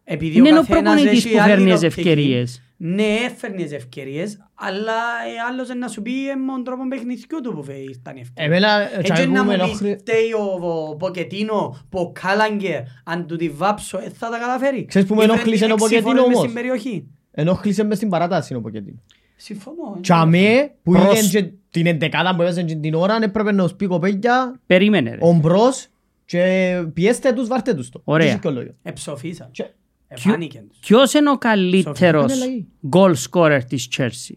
επειδή 0.03 0.37
Είναι 0.37 0.49
ο 0.49 0.51
ο 0.51 0.55
καθένας 0.59 0.83
προπονητής 0.93 1.25
έχει 1.25 1.33
που 1.35 1.41
άλλη 1.41 1.49
φέρνει 1.49 1.65
τις 1.65 1.73
οπτική, 1.83 1.99
ευκαιρίες. 1.99 2.62
Ναι, 2.77 3.03
έφερνες 3.25 3.71
ευκαιρίες, 3.71 4.37
αλλά 4.55 4.91
ε, 4.93 5.51
άλλος 5.51 5.69
είναι 5.69 5.79
να 5.79 5.87
σου 5.87 6.01
πει 6.01 6.29
ε, 6.29 6.35
με 6.35 6.51
τον 6.51 6.63
τρόπο 6.63 6.87
παιχνιδιού 6.87 7.41
του 7.43 7.53
που 7.53 7.63
φέρει 7.63 7.87
ήταν 7.91 8.15
η 8.15 8.19
ευκαιρία. 8.19 8.55
Εμένα, 8.55 8.81
ε, 8.81 8.97
Έτσι 8.99 9.11
τσακούμε 9.11 9.37
να 9.37 9.43
μου 9.43 9.51
ενόχλη- 9.51 9.93
πεις 9.93 10.01
φταίει 10.01 10.31
ο, 10.33 10.67
ο 10.89 10.95
Ποκετίνο 10.95 11.77
που 11.89 11.99
ο 11.99 12.11
Κάλαγκερ 12.11 12.79
αν 13.03 13.27
του 13.27 13.35
τη 13.35 13.49
βάψω 13.49 13.97
ε, 13.97 14.09
θα 14.17 14.29
τα 14.29 14.37
καταφέρει. 14.37 14.85
Ξέρεις 14.85 15.07
που 15.07 15.15
με 15.15 15.23
Ήβρε 15.23 15.33
ενόχλησε 15.35 15.63
ο 15.63 15.67
έξι 15.67 15.77
Ποκετίνο 15.79 16.07
φορές 16.09 16.25
μες 16.27 16.35
όμως; 16.35 16.39
στην 16.49 16.53
περιοχή. 16.53 17.07
ενόχλησε 17.31 17.83
μες 17.83 17.97
στην 17.97 18.09
παράταση 18.09 18.55
ο 18.55 18.61
Ποκετίνο. 18.61 19.01
Συμφωνώ. 19.35 19.93
ε. 19.97 20.01
Τσαμέ 20.01 20.71
που 20.83 20.91
Προς- 20.91 21.19
είδε 21.21 21.39
και 21.41 21.51
την 21.69 21.85
εντεκάδα 21.85 22.35
που 22.35 22.41
έπαιζε 22.41 22.63
και 22.63 22.75
την 22.75 22.93
ώρα 22.93 23.17
έπρεπε 23.21 23.51
να 23.51 23.63
τους 23.63 23.73
πει 23.75 23.85
κοπέγια 23.85 24.59
Περίμενε 24.65 25.09
ρε. 25.09 25.17
ομπρός 25.19 25.87
και 26.25 26.83
πιέστε 26.93 27.31
τους, 27.33 27.47
βάρτε 27.47 27.73
τους 27.73 27.89
το. 27.89 28.01
Ωραία. 28.03 28.27
Δεν 28.27 28.35
έχει 28.83 29.73
ποιο 30.13 30.31
λόγιο. 30.31 30.45
Εψοφίσαν. 30.45 30.49
Και- 30.49 30.55
Εφάνηκε 30.55 30.63
τους. 30.69 30.79
Ποιος 30.79 31.13
είναι 31.13 31.29
ο 31.29 31.37
καλύτερος 31.37 32.31
Σοφία, 32.31 32.45
είναι 32.45 32.65
goal 32.91 33.13
scorer 33.29 33.61
της 33.67 33.87
Chelsea; 33.97 34.35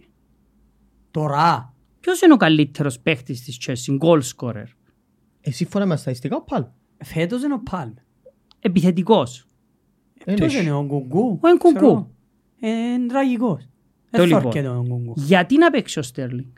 Τώρα. 1.11 1.75
Ποιος 2.01 2.21
είναι 2.21 2.33
ο 2.33 2.37
καλύτερος 2.37 3.01
παίχτης 3.01 3.41
της 3.45 3.59
Chelsea, 3.67 3.99
goal 4.07 4.21
scorer; 4.37 4.65
Ε, 5.41 5.51
σύμφωνα 5.51 5.87
με 5.87 5.95
τα 5.95 6.01
στατιστικά 6.01 6.37
ο 6.37 6.43
Παλ. 6.43 6.65
Φέτος 7.05 7.43
είναι 7.43 7.55
ο 7.55 7.61
Πάλμ. 7.71 7.93
Επιθετικός. 8.61 9.47
Δεν 10.25 10.35
Ποιος 10.35 10.55
έχει. 10.55 10.63
είναι 10.63 10.73
ο 10.73 10.85
Γκουγκού. 10.85 11.41
Ο 11.43 11.49
Νκουγκού. 11.49 11.77
Ξέρω. 11.79 12.11
Ε, 12.61 12.69
Είναι 12.69 13.07
τραγικός. 13.07 13.63
Το 14.11 14.19
Δεν 14.19 14.27
λοιπόν. 14.27 14.43
θωρκέται 14.43 14.69
ο 14.69 14.85
Γκουγκού. 14.89 15.13
Γιατί 15.17 15.59
να 15.59 15.71
παίξει 15.71 15.99
ο 15.99 16.03
Στέρλινγκ. 16.03 16.51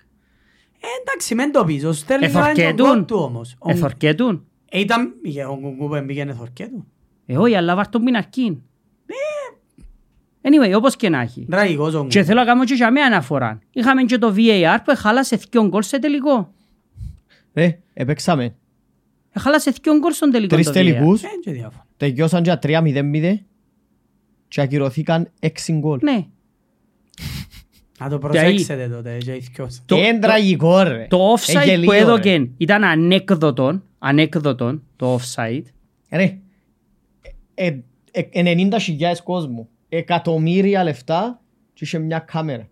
Ε, 0.81 0.87
Εντάξει, 1.03 1.35
μεν 1.35 1.53
το 1.53 1.65
πεις. 1.65 1.85
Ο 1.85 1.93
Στέρλινγκ 1.93 2.31
ήταν 2.31 2.43
και 2.55 2.61
ο 2.61 2.65
Εθορκέτουν. 2.65 2.87
γκολ 2.95 3.05
του 3.05 3.17
όμως. 3.17 3.57
Ο- 3.59 3.71
Εθορκέτουν. 3.71 4.47
Ε, 4.71 4.81
Ήταν 4.81 5.15
είχε 5.23 5.45
ο 5.45 5.59
Γκουγκού 5.61 5.87
που 5.89 5.95
έμπηκε 5.95 6.33
θωρκέτου. 6.39 6.87
Ε, 7.27 7.37
όχι, 7.39 7.55
αλλά 7.55 7.75
βάρ' 7.75 7.89
τον 7.89 8.03
πιναρκήν. 8.05 8.59
Anyway, 10.43 10.77
όπως 10.77 10.97
και 10.97 11.09
να 11.09 11.21
έχει. 11.21 11.47
Τραγικός 11.51 11.95
ο 11.95 11.99
Και 12.07 12.19
Γκουγκού. 12.19 12.25
θέλω 12.27 12.41
να 12.41 12.47
κάνω 12.47 12.65
και 12.65 12.75
για 12.75 12.91
μια 12.93 13.07
αναφορά. 13.07 13.59
Είχαμε 13.73 14.03
και 14.03 14.19
το 14.19 14.35
VAR 14.37 14.79
που 14.85 14.91
έχαλασε 14.91 15.37
δυο 15.51 15.67
γκολ 15.69 15.83
σε 15.83 15.99
τελικό. 15.99 16.53
Ρε, 17.55 17.79
επέξαμε. 17.95 18.55
Έχαλασε 19.33 19.73
δυο 19.83 19.99
γκολ 19.99 20.13
στον 20.13 20.31
τελικό 20.31 20.55
Τρεις 20.55 20.67
το 20.67 20.71
VAR. 20.71 20.75
τελικούς, 20.75 21.23
Ε, 21.23 21.27
και 21.43 21.51
διάφορα. 21.53 21.87
τελειώσαν 21.97 22.43
για 22.43 22.59
3-0-0 22.59 23.37
και 24.49 24.61
ακυρωθήκαν 24.61 25.31
6 25.41 25.73
γκολ. 25.73 25.99
Ναι. 26.03 26.27
Να 28.01 28.09
το 28.09 28.19
προσέξετε 28.19 28.89
τότε. 28.89 29.19
και 29.19 29.33
οι 29.33 29.49
δυο. 29.55 29.69
Το- 29.87 29.97
Είναι 29.97 30.13
το- 30.13 30.19
τραγικό 30.27 30.83
ρε. 30.83 31.07
Το 31.11 31.17
Ε, 31.17 31.21
offside 31.61 31.65
γελίο, 31.65 31.85
που 31.85 31.91
ρε. 31.91 31.99
έδωκε 31.99 32.49
ήταν 32.57 32.85
ανέκδοτον, 32.85 33.83
ανέκδοτον 33.99 34.83
το 34.97 35.19
offside. 35.19 35.63
Ρε, 36.11 36.23
ε, 36.23 36.39
ε, 37.55 37.67
ε, 37.67 37.79
90.000 38.35 39.23
κόσμου, 39.25 39.69
εκατομμύρια 39.89 40.83
λεφτά 40.85 41.41
και 41.73 41.85
είχε 41.85 41.99
μια 41.99 42.19
κάμερα. 42.19 42.69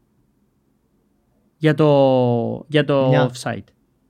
για 1.59 1.75
το, 1.75 2.65
για 2.69 2.85
το 2.85 3.09
Μια. 3.09 3.31
offside. 3.31 3.65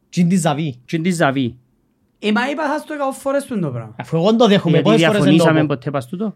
Τι 0.09 0.21
είναι 0.21 0.31
τη 0.31 0.37
Ζαβή. 0.37 0.77
Και 0.85 0.99
τη 0.99 1.11
Ζαβή. 1.11 1.59
Ε, 2.19 2.33
μα 2.33 2.51
είπα 2.51 2.67
θα 2.69 2.79
στο 2.79 2.95
εκατό 2.95 3.13
φορές 3.13 3.45
του 3.45 3.61
το 3.61 3.71
πράγμα. 3.71 3.95
Αφού 3.99 4.17
εγώ 4.17 4.37
το 4.37 4.47
δέχομαι, 4.47 4.79
Γιατί 4.81 4.89
πόσες 4.91 5.07
φορές 5.07 5.19
δεν 5.23 5.27
το 5.27 5.35
διαφωνήσαμε 5.37 5.61
πω. 5.61 5.67
ποτέ 5.67 5.91
πας 5.91 6.07
τούτο; 6.07 6.35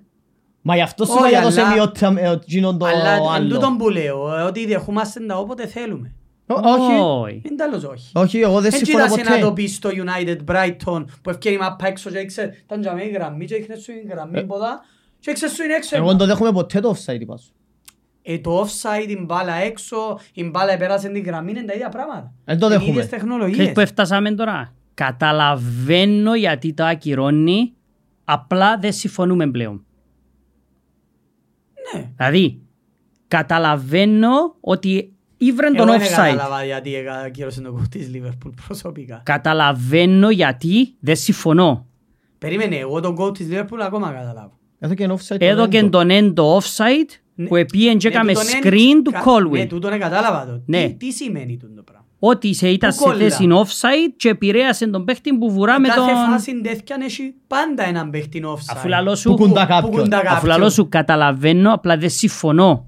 Μα 0.62 0.75
γι' 0.75 0.83
αυτό 0.83 1.04
σου 1.04 1.11
Όχι, 1.12 1.21
είπα 1.21 1.28
για 1.28 1.40
το 1.40 1.47
αλλά- 1.47 1.69
σεμιότητα 1.69 2.11
με 2.11 2.21
εκείνον 2.21 2.78
το 2.78 2.85
Αλλά 2.85 3.12
εν 3.14 3.23
άλλο. 3.28 3.54
τούτον 3.54 3.76
που 3.76 3.88
λέω, 3.88 4.37
ε, 4.38 4.42
ότι 4.42 4.66
δεχούμαστε 4.66 5.21
τα 5.26 5.38
όποτε 5.38 5.66
θέλουμε. 5.66 6.14
Ω- 6.54 6.61
Όχι, 6.64 7.00
Όχι. 7.00 7.42
Είναι 7.47 7.54
τέλος 7.57 7.85
όχι. 7.85 8.11
όχι, 8.14 8.38
εγώ 8.38 8.54
δεν 8.61 8.64
Έτσι 8.73 8.85
συμφωνώ 8.85 9.04
είδασαι 9.04 9.23
να 9.23 9.38
το 9.38 9.49
ποτέ. 9.49 9.62
πεις 9.62 9.75
στο 9.75 9.90
United 9.92 10.37
Brighton 10.50 11.04
που 11.23 11.30
ευκαιρεί 11.30 11.59
μάπα 11.59 11.87
έξω 11.87 12.11
και 12.11 12.19
έξε 12.19 12.54
ήταν 12.64 12.80
για 12.80 12.95
μένα 12.95 13.07
η 13.09 13.11
γραμμή 13.11 13.45
και 13.45 13.54
έχνες 13.54 13.83
σου 13.83 13.92
η 13.92 14.07
γραμμή 14.11 14.44
ποδά 14.44 14.81
και 15.18 15.31
έξε 15.31 15.48
σου 15.48 15.62
είναι 15.62 15.75
έξω. 15.75 15.96
Εγώ 15.96 16.07
δεν 16.07 16.16
το 16.16 16.27
δέχομαι 16.27 16.53
ποτέ 16.53 16.81
το 16.81 16.94
offside 16.96 17.20
είπα 17.20 17.37
σου. 17.37 17.53
Ε, 18.22 18.38
το 18.38 18.61
offside, 18.61 19.09
η 19.09 19.18
μπάλα 19.25 19.55
έξω, 19.55 20.18
η 20.33 20.44
μπάλα 20.44 20.72
επέρασε 20.72 21.09
την 21.09 21.22
γραμμή, 21.22 21.51
είναι 21.51 21.62
τα 21.62 21.72
ίδια 21.75 21.88
πράγματα. 21.88 22.33
Δεν 22.44 22.59
το 22.59 22.66
Είναι 22.66 22.75
οι 22.75 22.79
δέχομαι. 22.79 22.90
ίδιες 22.90 23.07
Ξέρεις 23.07 23.25
τεχνολογίες. 23.25 23.72
που 23.72 23.81
έφτασαμε 23.81 24.31
τώρα; 24.35 24.75
Καταλαβαίνω 24.94 26.35
γιατί 26.35 26.72
το 26.75 26.85
ακυρώνει, 26.85 27.72
απλά 28.25 28.79
δεν 28.79 28.92
συμφωνούμε 28.92 29.46
πλέον. 29.51 29.85
Ναι. 31.94 32.11
Δηλαδή, 32.16 32.61
καταλαβαίνω 33.29 34.57
ότι 34.61 35.12
ήβρεν 35.46 35.74
Εγώ 35.74 35.85
τον 35.87 35.98
δεν 35.98 36.07
offside. 36.09 36.14
κατάλαβα 36.31 36.64
γιατί 36.64 36.90
ακύρωσε 37.26 37.61
το 37.61 37.72
κουτί 37.72 37.98
της 37.98 38.11
Liverpool 38.14 38.50
προσωπικά. 38.66 39.20
Καταλαβαίνω 39.24 40.31
γιατί 40.31 40.94
δεν 41.00 41.16
συμφωνώ. 41.16 41.87
Περίμενε, 42.38 42.76
εγώ 42.76 43.00
τον 43.00 43.16
goal 43.20 43.35
της 43.38 43.48
Liverpool 43.50 43.79
ακόμα 43.81 44.11
καταλάβω. 44.11 44.59
Εδώ 44.79 44.94
και 44.94 45.09
offside. 45.11 45.37
Έδωκε 45.40 45.81
το 45.83 45.88
τον 45.88 46.11
έντο 46.11 46.59
offside 46.59 47.11
Ναι. 47.35 47.46
που 47.46 47.57
επίεν 47.57 47.98
και 47.98 48.09
Ναι, 48.09 48.14
έκαμε 48.14 48.33
τούτον 48.33 48.48
εν- 48.55 48.61
screen 48.72 49.00
του 49.05 49.11
κα- 49.11 49.18
Ναι, 49.18 49.24
Colwell. 49.62 49.66
τούτον 49.68 49.98
κατάλαβα 49.98 50.46
το. 50.46 50.62
Ναι. 50.66 50.87
Τι- 50.87 50.94
Τι 50.94 51.11
σημαίνει 51.12 51.57
τούτο 51.57 51.83
πράγμα; 51.83 52.05
Ότι 52.18 52.55
σε 52.55 52.68
ήταν 52.68 52.90
Που 52.90 52.96
σε 52.96 53.03
κόλλα; 53.03 53.18
θέση 53.18 53.48
offside 53.50 54.12
και 54.16 54.29
επηρέασε 54.29 54.87
τον 54.87 55.05
παίχτη 55.05 55.38
που 55.38 55.50
βουρά 55.53 55.81
με 55.81 55.88
Κάθε 55.88 56.00
τον... 56.00 56.09
φάση 56.31 56.61
τέτοια 56.61 56.96
έχει 57.03 57.35
πάντα 57.46 57.85
έναν 57.85 58.11
παίχτη 58.11 58.42
offside. 58.44 58.70
Αφού 58.70 58.88
λαλό 58.88 59.11
Που 59.11 59.16
σου, 59.16 59.35
κουντά 59.35 59.61
Που 59.62 59.68
κάποιον. 59.68 59.90
κουντά 59.92 60.16
αφού 60.16 60.26
κάποιον. 60.26 60.50
λαλό 60.50 60.70
σου 60.70 60.88
καταλαβαίνω, 60.88 61.72
απλά 61.72 61.96
δεν 61.96 62.11
συμφωνώ. 62.11 62.87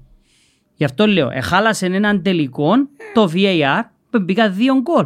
Γι' 0.75 0.83
αυτό 0.83 1.07
λέω, 1.07 1.29
εχάλασε 1.31 1.85
έναν 1.85 2.21
τελικό, 2.21 2.71
το 3.13 3.31
VAR, 3.33 3.81
που 4.09 4.19
μπήκα 4.19 4.49
δύο 4.49 4.81
γκολ. 4.81 5.05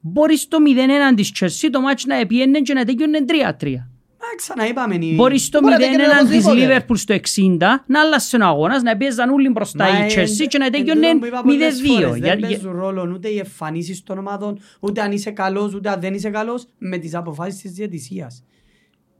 Μπορείς 0.00 0.40
στο 0.40 0.58
0-1 0.60 1.14
της 1.14 1.32
Chelsea 1.40 1.68
το 1.72 1.80
μάτς 1.80 2.04
να 2.04 2.14
επιένε 2.14 2.60
και 2.60 2.74
να 2.74 2.84
τελειώνε 2.84 3.24
3-3. 3.28 3.88
Μα 4.20 4.26
ξαναείπαμε. 4.36 4.94
η- 4.94 5.14
Μπορείς 5.14 5.44
στο 5.44 5.60
Μπορεί 5.60 5.72
να 5.72 5.78
0-1 5.78 5.96
τελειώνει 5.96 6.28
της 6.28 6.44
οπωσδήποτε. 6.46 6.84
Liverpool 6.88 6.96
στο 6.98 7.14
60 7.14 7.84
να 7.86 8.00
άλλασε 8.00 8.36
ο 8.36 8.46
αγώνας, 8.46 8.82
να 8.82 8.96
πιέζαν 8.96 9.30
όλοι 9.30 9.48
μπροστά 9.48 9.84
Μα 9.84 9.98
η 9.98 10.02
εν- 10.02 10.08
Chelsea 10.08 10.46
και 10.48 10.58
να 10.58 10.64
εν 10.64 10.72
τελειώνε 10.72 11.00
τούτον 11.00 11.18
που 11.20 11.26
είπα 11.26 11.42
πολλές 11.42 11.80
0-2. 11.80 11.86
φορές, 11.92 12.16
Για- 12.18 12.28
Δεν 12.30 12.38
για- 12.38 12.48
παίζουν 12.48 12.72
ρόλο 12.72 13.10
ούτε 13.14 13.28
οι 13.28 13.38
εμφανίσεις 13.38 14.02
των 14.02 14.18
ομάδων, 14.18 14.58
ούτε 14.80 15.00
αν 15.00 15.12
είσαι 15.12 15.30
καλός, 15.30 15.74
ούτε 15.74 15.88
αν 15.90 16.00
δεν 16.00 16.14
είσαι 16.14 16.30
καλός, 16.30 16.66
με 16.78 16.96
τις 16.98 17.14
αποφάσεις 17.14 17.60
της 17.60 17.72
διαιτησίας. 17.72 18.44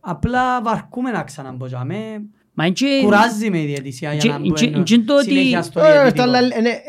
Απλά 0.00 0.62
βαρκούμε 0.62 1.10
να 1.10 1.22
ξαναμποτζάμε. 1.22 2.22
Μα 2.58 2.64
είναι 2.64 2.74
και- 2.74 3.00
Κουράζει 3.02 3.50
με 3.50 3.60
η 3.60 3.66
διαιτησία 3.66 4.12
για 4.12 4.20
και- 4.20 4.28
να 4.28 4.38
και- 4.54 4.66
μπαίνω 4.70 4.82
και 4.82 4.98
το 4.98 5.14
ότι- 5.14 5.24
συνέχεια 5.28 5.62
στο 5.62 5.80
Ε, 5.80 5.92
διαιτητικό. 5.92 6.24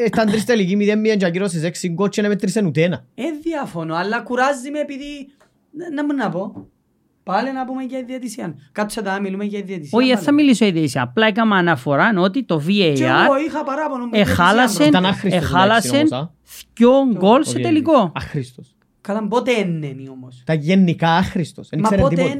Ήταν 0.06 0.28
τρεις 0.28 0.46
τελικοί 0.46 0.76
0-0 0.76 1.18
και 1.18 1.26
ακυρώσεις 1.26 1.64
6 1.64 1.90
γκολ 1.90 2.10
και 2.10 2.22
να 2.22 2.28
μετρήσεν 2.28 2.66
ούτε 2.66 2.82
ένα. 2.84 3.06
Ε, 3.16 3.24
διαφωνώ, 3.44 3.96
αλλά 3.96 4.22
κουράζει 4.22 4.72
με 4.72 4.80
επειδή... 4.80 5.06
Να- 5.72 5.92
Να 5.94 6.06
μου 6.06 6.14
να 6.14 6.30
πω. 6.30 6.68
Πάλι 7.24 7.54
να 7.54 7.66
πούμε 7.66 7.84
για 7.84 8.00
η 8.00 8.04
διαιτησία. 8.04 8.56
Κάτσε 8.72 9.02
τα 9.02 9.12
να 9.14 9.20
μιλούμε 9.20 9.44
για 9.44 9.60
η 9.60 9.62
διαιτησία. 9.62 9.98
Όχι, 9.98 10.06
δεν 10.08 10.16
πάλι. 10.16 10.26
θα 10.28 10.34
μιλήσω 10.34 10.64
για 10.64 10.74
διαιτησία. 10.74 11.02
Απλά 11.02 11.28
έκανα 11.28 11.56
αναφορά 11.56 12.14
ότι 12.18 12.44
το 12.44 12.58
Και 12.60 12.64
εγώ 12.74 13.12
VAR 13.34 13.46
είχα 13.48 13.64
παράπονο 13.64 14.04
με 14.06 14.10
τη 14.12 14.16
διαιτησία, 14.16 14.44
εχάλασε 14.44 14.84
Ήταν 14.84 15.06
άχρηστος, 15.06 15.44
εχάλασε 15.44 15.88
εντάξει, 15.88 16.14
όμως, 16.14 16.26
α. 16.26 16.32
δυο 16.76 16.92
γκολ 17.18 17.40
Ο 17.40 17.44
σε 17.44 17.52
διαιτητής. 17.52 17.66
τελικό. 17.66 18.12
Αχρήστος. 18.16 18.76
Καλά, 19.02 19.28
πότε 19.28 19.52
έννενει 19.52 20.10
όμως. 20.10 20.42
Τα 20.46 20.54
γενικά 20.54 21.10
άχρηστος. 21.16 21.70
Δεν 21.70 21.80
Μα 21.80 21.88
ξέρει 21.88 22.02
πότε 22.02 22.16
τίποτα. 22.16 22.36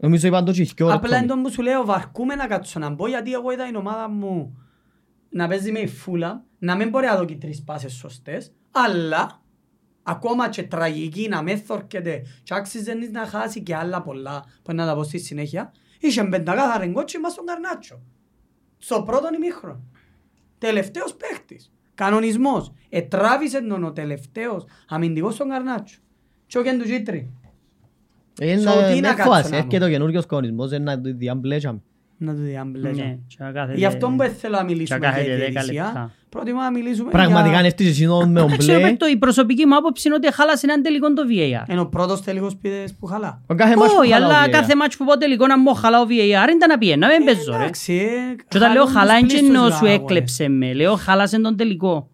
Έννενει. 0.00 0.22
Νομίζω 0.22 0.26
είπαν 0.26 0.44
το 0.44 0.52
και 0.52 0.62
οι 0.62 0.70
δυο 0.76 0.86
ρε, 0.88 0.92
Απλά 0.92 1.08
Τόμι. 1.08 1.22
εντός 1.22 1.40
που 1.42 1.50
σου 1.52 1.62
λέω 1.62 1.84
βαρκούμε 1.84 2.34
να 2.34 2.46
κάτσω 2.46 2.78
να 2.78 2.90
μπω 2.90 3.08
γιατί 3.08 3.32
εγώ 3.32 3.50
είδα 3.50 3.70
η 3.70 3.76
ομάδα 3.76 4.08
μου 4.08 4.58
να 5.30 5.48
παίζει 5.48 5.72
με 5.72 5.78
η 5.78 5.86
φούλα, 5.86 6.44
να 6.58 6.76
μην 6.76 6.88
μπορεί 6.88 7.06
να 7.06 7.16
δω 7.16 7.24
και 7.24 7.34
τρεις 7.36 7.62
πάσες 7.62 7.92
σωστές, 7.92 8.52
αλλά 8.70 9.40
ακόμα 10.02 10.48
και 10.48 10.62
τραγική 10.62 11.28
να 11.28 11.42
με 11.42 11.56
θορκεται 11.56 12.22
και 12.42 12.54
άξιζε 12.54 12.94
να 12.94 13.26
χάσει 13.26 13.62
και 13.62 13.76
άλλα 13.76 14.02
πολλά 14.02 14.44
που 14.62 14.72
να 14.72 14.86
τα 14.86 14.94
πω 14.94 15.02
στη 15.02 15.18
συνέχεια, 15.18 15.72
είχε 16.00 16.24
πεντακάθαρη 16.24 16.86
γκότσι 16.86 17.18
μας 17.18 17.32
στον 17.32 17.44
Καρνάτσο. 17.44 18.00
Στο 18.78 19.02
πρώτο 19.02 19.28
ημίχρονο. 19.34 19.82
Τελευταίος 20.58 21.14
παίχτης. 21.14 21.72
Κανονισμός. 21.94 22.72
Ετράβησε 22.88 23.60
τον 23.60 23.84
ο 23.84 23.92
τελευταίος 23.92 24.64
αμυντικός 24.88 25.34
στον 25.34 25.48
Καρνάτσο. 25.48 25.98
Και 26.46 26.58
ο 26.58 26.62
Κέντου 26.62 26.84
Τζίτρι. 26.84 27.30
Είναι 28.40 28.62
So, 28.62 28.74
τι 28.74 28.94
να 28.94 28.98
μια 29.00 29.12
κάτσω 29.12 29.30
φάση, 29.32 29.50
να 29.50 29.56
έρχεται 29.56 29.78
πω. 29.78 29.84
ο 29.84 29.88
καινούριος 29.88 30.26
κανονισμός, 30.26 30.70
είναι 30.72 30.84
να 30.84 31.00
το 31.00 31.10
διαμπλέζαμε. 31.16 31.80
Να 32.22 32.34
το 32.34 32.40
διαμπλέζω. 32.40 33.02
Ναι, 33.02 33.18
και 33.26 33.36
να 33.38 33.50
κάθεται- 33.52 33.78
Γι' 33.78 33.84
αυτό 33.84 34.08
που 34.16 34.22
θέλω 34.38 34.56
να 34.56 34.64
μιλήσουμε 34.64 34.98
Και 34.98 35.04
για 35.06 35.14
κάθεται 35.14 35.34
τη 35.34 35.40
δέκα 35.40 35.50
διαιτησία. 35.50 35.84
λεπτά. 35.84 36.10
Προτιμώ 36.28 36.60
να 36.60 36.70
μιλήσουμε 36.70 37.10
Πραγματικά 37.10 37.48
για... 37.48 37.58
είναι 37.58 37.66
αυτή 37.68 37.84
η 37.84 37.92
σύνοδο 37.92 38.26
με 38.26 38.40
τον 38.40 38.48
Εντάξει, 38.48 38.70
ρε 38.70 38.78
μπλε. 38.78 38.88
Πέτο, 38.90 39.08
η 39.08 39.16
προσωπική 39.16 39.66
μου 39.66 39.76
άποψη 39.76 40.08
είναι 40.08 40.16
ότι 40.16 40.32
χάλασε 40.34 40.66
έναν 40.66 40.82
τελικό 40.82 41.12
το 41.12 41.22
VAR. 41.30 41.70
Είναι 41.70 41.80
ο 41.80 41.86
πρώτος 41.88 42.22
τελικός 42.22 42.56
πίδες 42.56 42.94
που 43.00 43.06
χαλά. 43.06 43.42
Ο 43.46 43.54
κάθε 43.54 43.76
μάτς 43.76 43.92
που 43.92 43.96
Όχι, 44.00 44.12
χαλάω 44.12 44.28
αλλά 44.30 44.46
VAR. 44.46 44.50
κάθε 44.50 44.74
μάτς 44.76 44.96
που 44.96 45.04
πω 45.04 45.16
τελικό 45.18 45.46
να 45.46 45.58
μου 45.58 45.74
χαλά 45.74 46.00
ο 46.00 46.04
VAR 46.08 46.48
ήταν 46.56 46.68
να 46.68 46.78
πιένα, 46.78 47.08
δεν 47.08 47.24
παίζω 47.24 47.52
ρε. 47.56 47.62
Εντάξει, 47.62 47.92
ε, 47.94 48.34
Και 48.48 48.56
όταν 48.56 48.72
λέω 48.72 48.84
χαλούν 48.86 48.98
χαλά 48.98 49.12
τους 49.12 49.20
είναι 49.20 49.28
πλήστους 49.28 49.48
εννοώ 49.48 49.66
οι 49.66 49.70
σου 49.70 49.76
αγώνες. 49.86 49.94
έκλεψε 50.02 50.48
με, 50.48 50.72
λέω 50.72 50.96
χάλασε 50.96 51.40
τον 51.40 51.56
τελικό. 51.56 52.10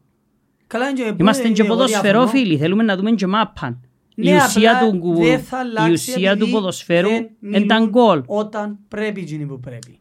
Καλά 0.67 0.89
είναι 0.89 1.03
και 1.03 1.15
Είμαστε 1.21 1.49
που- 1.49 1.53
και 1.55 1.62
εγώ 1.62 1.75
ποδοσφαιρόφιλοι, 1.75 2.57
θέλουμε 2.59 2.83
να 2.83 2.97
δούμε 2.97 3.11
και 3.11 3.27
μάπαν. 3.27 3.81
Η 4.19 4.31
Ναι, 4.31 4.37
ουσία 4.37 4.77
απλά 4.79 4.91
του, 4.91 5.15
δεν 5.15 5.41
θα 5.41 5.57
η 5.57 5.61
αλλάξει 5.61 5.93
ουσία 6.13 6.31
του 6.31 6.39
επειδή 6.39 6.51
ποδοσφαίρου 6.51 7.09
δεν 7.09 7.37
είναι 7.41 7.67
τα 7.67 7.75
μιλούν 7.75 7.91
γκολ. 7.91 8.23
Όταν 8.27 8.79
πρέπει 8.89 9.21
εκείνοι 9.21 9.47
που 9.47 9.61
πρέπει. 9.61 9.99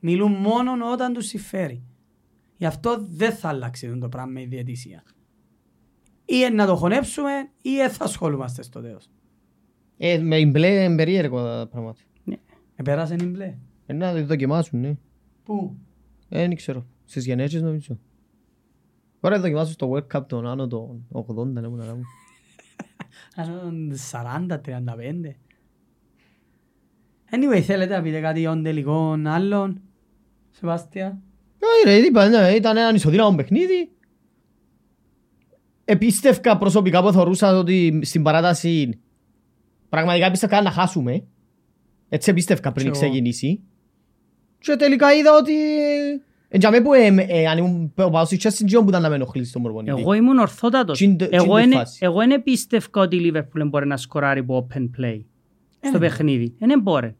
Μιλούν 0.00 0.32
μόνο 0.32 0.90
όταν 0.92 1.12
τους 1.12 1.26
συμφέρει. 1.26 1.82
Γι' 2.56 2.66
αυτό 2.66 3.06
δεν 3.10 3.32
θα 3.32 3.48
αλλάξει 3.48 3.98
το 3.98 4.08
πράγμα 4.08 4.40
η 4.40 4.44
διαιτησία. 4.44 5.02
Ή 6.24 6.50
να 6.52 6.66
το 6.66 6.76
χωνέψουμε 6.76 7.30
ή 7.62 7.76
δεν 7.76 7.90
θα 7.90 8.04
ασχολούμαστε 8.04 8.62
στο 8.62 8.80
τέλος. 8.80 9.10
Ε, 9.96 10.18
με 10.18 10.38
η 10.38 10.48
μπλε 10.52 10.84
είναι 10.84 10.96
περίεργο 10.96 11.42
τα 11.42 11.68
πράγματα. 11.70 12.00
Επέρασε 12.76 13.16
η 13.20 13.24
μπλε. 13.24 13.54
Ε, 13.86 13.92
να 13.92 14.12
το 14.12 14.24
δοκιμάσουν, 14.24 14.80
ναι. 14.80 14.96
Πού; 15.44 15.76
Ε, 16.28 16.38
δεν 16.38 16.56
ξέρω. 16.56 16.86
Στις 17.04 17.24
γενέσεις 17.26 17.62
νομίζω. 17.62 17.98
Τώρα 19.20 19.40
δοκιμάσουν 19.40 19.72
στο 19.72 19.92
World 19.92 20.16
Cup 20.16 20.26
τον 20.26 20.46
άνω 20.46 20.66
των 20.66 21.06
80, 21.12 21.46
ναι, 21.46 21.68
μου 21.68 21.76
να 21.76 21.84
κάνουν. 23.36 23.92
Αν 24.12 24.60
40-35. 24.64 25.34
Anyway, 27.34 27.60
θέλετε 27.60 27.96
να 27.96 28.02
πείτε 28.02 28.20
κάτι 28.20 28.40
για 28.40 28.48
τον 28.48 28.62
τελικό 28.62 29.20
άλλον, 29.24 29.80
Σεβάστια; 30.50 31.22
Όχι 31.58 31.84
ρε, 31.84 32.06
είπα, 32.06 32.28
ναι, 32.28 32.50
ήταν 32.50 32.76
ένα 32.76 32.94
ισοδύναμο 32.94 33.36
παιχνίδι. 33.36 33.90
Επίστευκα 35.84 36.58
προσωπικά 36.58 37.02
που 37.02 37.12
θεωρούσα 37.12 37.58
ότι 37.58 38.00
στην 38.02 38.22
παράταση 38.22 39.00
πραγματικά 39.88 40.30
πίστευκα 40.30 40.62
να 40.62 40.70
χάσουμε. 40.70 41.24
Έτσι 42.08 42.30
επίστευκα 42.30 42.72
πριν 42.72 42.92
Και 42.92 42.98
εγώ. 42.98 43.00
ξεκινήσει. 43.00 43.60
Και 44.58 44.76
τελικά 44.76 45.12
είδα 45.12 45.36
ότι... 45.36 45.52
Εν 46.54 46.58
τζαμέ 46.60 46.80
που 46.80 46.92
ε, 46.92 47.06
ε, 47.28 47.46
αν 47.48 47.58
ήμουν 47.58 47.92
ο 47.96 48.10
Παός 48.10 48.28
της 48.28 48.38
Chelsea, 48.46 48.64
τζιόν 48.66 48.82
που 48.82 48.88
ήταν 48.88 49.02
να 49.02 49.08
με 49.08 49.14
ενοχλήσει 49.14 49.50
στον 49.50 49.62
προπονητή. 49.62 50.00
Εγώ 50.00 50.12
ήμουν 50.12 50.38
ορθότατος. 50.38 50.98
Τι 50.98 51.04
είναι 51.04 51.16
το- 51.16 51.28
τι 51.28 51.36
Εγώ 51.36 51.44
είναι 51.58 51.60
τη 51.60 51.66
είναι- 51.66 51.76
φάση. 51.76 51.98
Εγώ 52.02 52.18
δεν 52.26 52.42
πίστευκα 52.42 53.00
ότι 53.00 53.16
η 53.16 53.32
Liverpool 53.34 53.66
μπορεί 53.68 53.86
να 53.86 53.96
σκοράρει 53.96 54.40
από 54.40 54.66
open 54.70 54.80
play 55.00 55.20
στο 55.80 55.96
Ε, 55.96 55.98
παιχνίδι. 55.98 56.54
Δεν 56.58 56.80
μπορεί. 56.80 57.16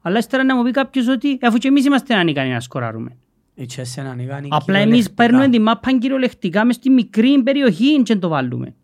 Αλλά 0.00 0.18
ύστερα 0.18 0.44
να 0.44 0.56
μου 0.56 0.62
πει 0.62 0.70
κάποιος 0.70 1.08
ότι 1.08 1.38
αφού 1.42 1.58
και 1.58 1.68
εμείς 1.68 1.84
είμαστε 1.84 2.14
ανίκανοι 2.14 2.50
να 2.50 2.60
σκοράρουμε. 2.60 3.16
Η 3.54 3.66
Chelsea 3.76 4.02
να 4.02 4.10
ανοίγει 4.10 4.28
Απλά 4.48 4.78
εμείς 4.78 5.10
παίρνουμε 5.12 5.48
τη 5.48 5.58
μάπα 5.58 5.98
κυριολεκτικά 5.98 6.64
μες 6.64 6.74
στη 6.74 6.90
μικρή 6.90 7.42
περιοχή 7.42 8.02
και 8.02 8.16
το 8.16 8.28
βάλουμε. 8.28 8.74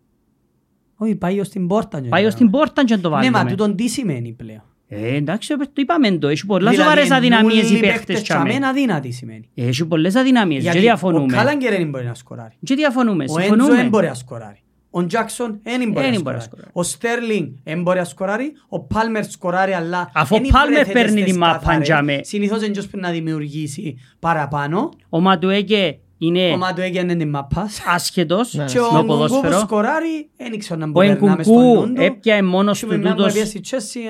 Όχι, 0.96 1.14
πάει 1.16 1.40
ως 1.40 1.48
την 1.48 1.66
πόρτα. 1.66 2.00
και 2.00 2.08
Πάει 2.08 2.22
να- 2.22 2.28
ως 2.28 2.34
την 2.34 2.50
πόρτα 2.50 2.84
και 2.84 2.96
το 2.98 3.08
Ναι, 3.08 3.14
μα 3.14 3.30
βάλουμε. 3.30 3.50
τούτον 3.50 3.76
τι 3.76 3.88
σημαίνει 3.88 4.32
πλέον. 4.32 4.62
Ε, 4.94 5.16
εντάξει, 5.16 5.56
το 5.56 5.66
είπαμε 5.74 6.10
το. 6.10 6.28
Έχει 6.28 6.46
πολλά 6.46 6.70
Δηλαδή, 6.70 6.76
σοβαρές 6.88 7.10
αδυναμίες 7.10 7.68
οι 7.68 7.72
νουλοι 7.72 7.80
παίχτες 7.80 8.22
τσάμε 8.22 8.42
τσάμε. 8.44 8.54
είναι 8.54 8.66
αδύνατοι 8.66 9.10
σημαίνει. 9.10 9.48
Έχει 9.54 9.86
πολλές 9.86 10.14
αδυναμίες 10.14 10.56
και 10.58 10.62
Γιατί 10.62 10.78
ο 10.78 10.80
διαφωνούμε. 10.82 11.36
Κάλαγκερ 11.36 11.70
δεν 11.76 11.88
μπορεί 11.88 12.04
να 12.04 12.14
σκοράρει. 12.14 12.54
Και 12.64 12.74
διαφωνούμε, 12.74 13.24
Ο 13.28 13.38
Έντζο 13.40 13.48
δεν 13.50 13.60
συμφωνούμε. 13.60 13.88
μπορεί 13.88 14.06
να 14.06 14.14
σκοράρει. 14.14 14.56
Ο 14.94 15.06
Τζάκσον 15.06 15.60
δεν 15.62 15.90
μπορεί 15.92 16.06
Εν 16.06 16.12
να 16.12 16.20
μπορεί 16.20 16.36
να 16.36 16.40
σκοράρει. 16.42 16.42
σκοράρει. 16.42 16.70
Ο 16.72 16.82
Στέρλινγκ 16.82 17.48
δεν 17.64 17.82
μπορεί 17.82 17.98
να 17.98 18.04
σκοράρει. 18.04 18.52
Ο 18.68 18.80
Πάλμερ 18.80 19.24
σκοράρει 19.24 19.72
αλλά 19.72 20.10
Αφού 20.14 20.36
ο 20.36 20.38
δεν 20.38 20.50
Πάλμερ 20.50 20.74
βρέθεται 20.74 20.98
παίρνει 21.00 21.20
στις 21.20 21.32
τη 21.32 21.38
μάπα, 21.38 21.58
καθαρές. 21.58 21.82
τζάμε. 21.88 22.20
Συνήθως 22.22 22.60
δεν 22.60 22.70
πρέπει 22.72 22.96
να 22.96 23.10
δημιουργήσει 23.10 23.96
παραπάνω. 24.18 24.88
Ο 25.08 25.20
Μαντουέκε 25.20 25.98
είναι 26.26 26.52
Ο 26.52 26.56
Μάτου 26.56 26.80
έγινε 26.80 27.14
την 27.14 27.28
μάπα. 27.28 27.68
άσχετος 27.86 28.54
Ναι, 28.54 28.64
Και 28.64 28.78
ο 28.78 28.82
με 28.82 28.88
Γκουγκού 28.98 29.06
που 29.06 29.06
ποδόσφαιρο. 29.06 29.58
σκοράρει 29.58 30.28
δεν 30.36 30.52
ήξερα 30.52 30.78
να 30.78 30.86
Ο 30.86 30.88
μπορεί 30.88 31.08
να 31.08 31.16
περνάμε 31.16 31.42
στον 31.42 31.54
Εγκουγκού 31.60 31.86
νου 31.86 31.92
του. 31.94 32.00
έπιαε 32.02 32.42
μόνος 32.42 32.78
Και 32.78 32.84
του 32.86 32.92
με 32.92 32.98
μια 32.98 33.10
που 33.10 33.16
τούτος 33.16 33.32
έπιασε 33.32 33.58
η 33.58 33.62
Chelsea, 33.70 34.00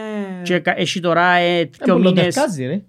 ε, 0.41 0.43
και 0.43 0.59
κα- 0.59 0.79
έχει 0.79 1.01
τώρα 1.01 1.31
ε, 1.33 1.59
Ε, 1.59 1.65
δυο 1.85 1.97
μήνες. 1.99 2.13
πολλοντευκάζει, 2.15 2.65
ρε. 2.67 2.83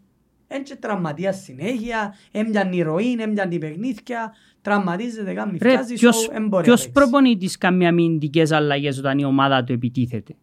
Εν 0.48 0.64
και 0.64 0.76
τραυματίας 0.76 1.42
συνέχεια, 1.44 2.16
έμπιαν 2.32 2.72
ηρωή, 2.74 3.16
έμπιαν 3.20 3.50
την 3.50 3.60
παιχνίδια, 3.60 4.34
τραυματίζεται, 4.62 5.34
κάνει 5.34 5.58
Ρε, 5.62 5.70
φκάζει, 5.72 5.94
ποιος, 5.94 6.28
so, 6.28 6.34
εν 6.34 6.42
μπορεί 6.48 6.56
να 6.56 6.62
ποιος 6.62 6.80
παίξει. 6.80 6.92
προπονητής 6.92 7.58
κάνει 7.58 7.88
αμυντικές 7.88 8.52
αλλαγές 8.52 8.98
όταν 8.98 9.18
η 9.20 9.26
ομάδα 9.26 9.64
του 9.64 9.74
επιτίθεται; 9.74 10.34
Εντάξει, 10.36 10.42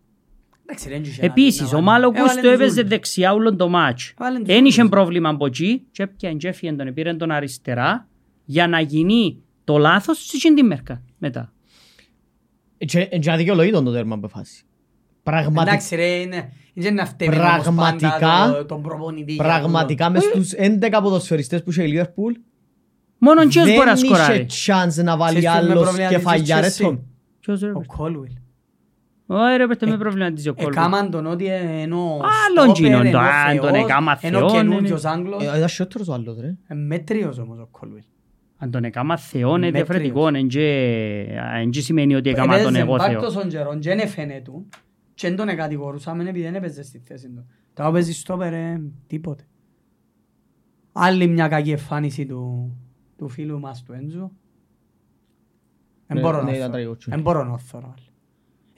ρε, 0.00 0.38
εν 0.40 0.48
και 0.48 0.56
είχε 0.56 0.58
να 0.58 0.59
Επίσης, 1.20 1.68
δει 1.68 1.74
ο 1.74 1.78
να 1.78 1.84
Μάλοκους 1.84 2.20
βάλει. 2.20 2.40
το 2.40 2.48
Έβαλε 2.48 2.54
έπαιζε 2.64 2.80
τους 2.80 2.88
δεξιά 2.90 3.32
όλο 3.32 3.56
το 3.56 3.68
μάτς. 3.68 4.14
Έβαλε 4.20 4.38
τους 4.38 4.54
Εν 4.54 4.64
είχε 4.64 4.80
όλους. 4.80 4.90
πρόβλημα 4.92 5.28
από 5.28 5.46
εκεί 5.46 5.82
και 5.92 6.02
έπιαν 6.02 6.36
και 6.38 6.48
έφυγε 6.48 6.72
τον, 6.72 6.94
πήρε 6.94 7.14
τον 7.14 7.30
αριστερά 7.30 8.08
για 8.44 8.68
να 8.68 8.80
γίνει 8.80 9.42
το 9.64 9.78
λάθος 9.78 10.24
στη 10.26 10.54
την 10.54 10.66
μέρκα 10.66 11.02
μετά. 11.18 11.52
Ε, 12.78 12.84
Και 12.84 13.04
και 13.04 13.30
να 13.30 13.36
δικαιολογεί 13.36 13.70
τον 13.70 13.84
το 13.84 13.92
τέρμα 13.92 14.18
που 14.18 14.28
φάση. 14.28 14.62
Πραγματικά. 15.22 15.70
Εντάξει 15.70 15.96
ρε, 15.96 16.06
είναι, 16.06 16.52
είναι 16.72 16.90
να 16.90 17.06
φταίμε 17.06 17.36
Πραγματικά- 17.36 17.70
όμως 17.70 17.96
πάντα 18.00 18.52
το- 18.58 18.64
τον 18.64 18.82
προπονητή. 18.82 19.32
για 19.32 19.42
Πραγματικά 19.44 20.10
μες 20.10 20.22
στους 20.22 20.52
11 20.52 21.00
ποδοσφαιριστές 21.02 21.62
που 21.62 21.70
είχε 21.70 21.82
η 21.82 21.86
Λίβερπουλ 21.88 22.32
Μόνο 23.18 23.40
ο 23.40 23.44
μπορεί 23.74 23.86
να 23.88 23.94
δεν 23.94 24.04
είχε 24.04 24.14
σκοράρει. 24.14 24.46
chance 24.66 25.04
να 25.04 25.16
βάλει 25.16 25.38
Ξέρεις 25.38 25.56
ποιο 25.58 25.64
είναι 25.64 25.72
το 25.74 25.80
άλλος 25.80 25.82
πρόβλημα 25.82 26.08
της 26.08 26.16
κεφαλιά 26.16 26.60
ρε 26.60 26.68
Chelsea? 26.68 26.80
τον. 26.80 27.06
Ποιος 27.40 27.60
ρε 27.60 27.66
το- 27.72 27.76
Ο 27.76 27.78
πες. 27.78 27.86
Κόλουιλ. 27.96 28.30
Ωραία 29.32 29.56
ρε 29.56 29.66
πες 29.66 29.76
το 29.76 29.86
με 29.86 29.96
πρόβλημα 29.96 30.32
της 30.32 30.46
ο 30.46 30.54
Κόλβιν. 30.54 30.72
Εκάμαν 30.72 31.10
τον 31.10 31.26
ότι 31.26 31.46
ενώ 31.46 32.20
Άλλον 32.48 32.74
στόπερ, 32.74 32.90
γίνον 32.90 33.02
το, 33.02 33.08
ενώ 33.08 33.18
αν 33.18 33.56
τον 33.56 33.70
θεός, 33.70 33.84
εκάμα 33.84 34.18
ενώ 34.20 34.38
θεόν, 34.38 34.50
καινούργιος 34.52 35.02
είναι. 35.02 35.10
Άγγλος. 35.12 35.42
Ε, 35.46 35.56
Ήταν 35.56 35.68
σιότερος 35.68 36.08
ο 36.08 36.12
άλλος 36.12 36.38
ρε. 36.40 36.56
Ε, 36.66 36.74
Μέτριος 36.74 37.38
όμως 37.38 37.58
ο 37.58 37.66
Κόλουιλ. 37.70 38.02
Αν 38.56 38.70
τον 38.70 38.84
έκαμα 38.84 39.16
θεό 39.16 39.48
είναι 39.48 39.58
Μέτριος. 39.58 39.72
διαφορετικό. 39.86 40.28
Εν 40.28 40.48
και- 40.48 41.26
εν 41.54 41.70
και 41.70 41.80
σημαίνει 41.80 42.14
ότι 42.14 42.30
έκαμα 42.30 42.52
τον 42.52 42.62
Έπαιζε 42.66 42.80
εγώ 42.80 42.94
μπακ 42.96 43.10
θεό. 43.10 43.20
τόσον 43.20 43.48
καιρόν 43.48 43.80
και 43.80 43.88
δεν 43.88 43.98
έφαινε 43.98 44.40
του 44.44 44.68
και 45.14 45.28
δεν 45.28 45.36
τον 45.36 45.48
εκατηγορούσαμε 45.48 46.22
επειδή 46.22 46.44
δεν 46.44 46.54
έπαιζε 46.54 46.82
στη 46.82 46.98
θέση 46.98 47.28
του. 47.28 47.46
Τώρα 47.74 47.90
παίζει 47.90 48.12
στόπερ, 48.12 48.52
ε, 48.52 48.80
τίποτε. 49.06 49.44
Άλλη 50.92 51.26
μια 51.26 51.48
κακή 51.48 51.70
εμφάνιση 51.70 52.26
του, 52.26 52.72
του 53.18 53.28
φίλου 53.28 53.60
μας 53.60 53.82
του 53.82 53.92
Έντζου. 53.92 54.30
Δεν 56.06 56.16
Ναι, 56.16 56.20
μπορώ 56.20 56.42
ναι, 56.42 56.50
να 56.50 56.56
ήταν 56.56 56.72
θωρώ. 57.58 57.94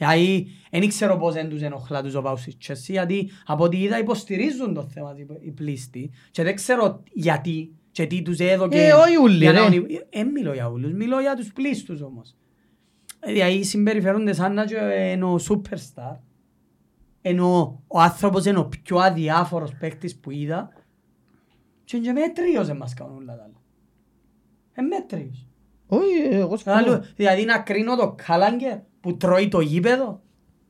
Δηλαδή, 0.06 0.46
δεν 0.70 0.88
ξέρω 0.88 1.16
πώς 1.16 1.34
δεν 1.34 1.48
τους 1.48 1.62
ενοχλά 1.62 2.02
τους 2.02 2.14
ο 2.14 2.22
Πάους 2.22 2.42
της 2.42 2.56
Chelsea, 2.66 2.90
γιατί 2.90 3.30
από 3.46 3.64
ό,τι 3.64 3.82
είδα 3.82 3.98
υποστηρίζουν 3.98 4.74
το 4.74 4.82
θέμα 4.86 5.14
οι 5.40 5.50
πλήστοι 5.50 6.10
και 6.30 6.42
δεν 6.42 6.54
ξέρω 6.54 7.02
γιατί 7.12 7.72
και 7.90 8.06
τι 8.06 8.22
τους 8.22 8.38
έδωκε. 8.38 8.78
Ε, 8.82 8.92
όχι 8.92 9.16
ούλοι, 9.22 9.36
για 9.36 9.52
να 9.52 9.60
ρε. 9.60 9.64
ονει- 9.66 10.06
Ε, 10.10 10.22
μιλώ 10.24 10.52
για 10.52 10.68
ούλους, 10.68 10.92
μιλώ 10.92 11.20
για 11.20 11.34
τους 11.36 11.52
πλήστους 11.52 12.00
όμως. 12.00 12.34
Δηλαδή 13.24 13.62
συμπεριφέρονται 13.64 14.32
σαν 14.32 14.54
να 14.54 14.64
και 14.64 14.76
είναι 15.14 15.24
ο 15.24 15.38
superstar. 15.48 16.16
Ενώ 17.22 17.82
ο 17.86 18.00
άνθρωπος 18.00 18.44
είναι 18.44 18.58
ο 18.58 18.64
πιο 18.66 18.96
αδιάφορος 18.98 19.74
παίκτης 19.74 20.16
που 20.16 20.30
είδα. 20.30 20.68
Και 21.84 21.96
είναι 21.96 22.06
και 22.06 22.12
μέτριος 22.12 22.66
δεν 22.66 22.76
μας 22.76 22.94
κάνουν 22.94 23.16
όλα 23.16 23.36
τα 23.36 23.42
άλλα. 23.42 23.60
Είναι 24.78 24.86
μέτριος. 24.86 25.46
Όχι, 25.86 26.10
ε, 26.30 26.36
εγώ 26.36 26.56
Άλλο, 26.64 26.82
συμφωνώ. 26.86 27.04
Δηλαδή 27.16 27.44
να 27.44 27.58
κρίνω 27.58 27.96
το 27.96 28.14
Κάλαγκερ 28.26 28.78
που 29.02 29.16
τρώει 29.16 29.48
το 29.48 29.60
γήπεδο. 29.60 30.22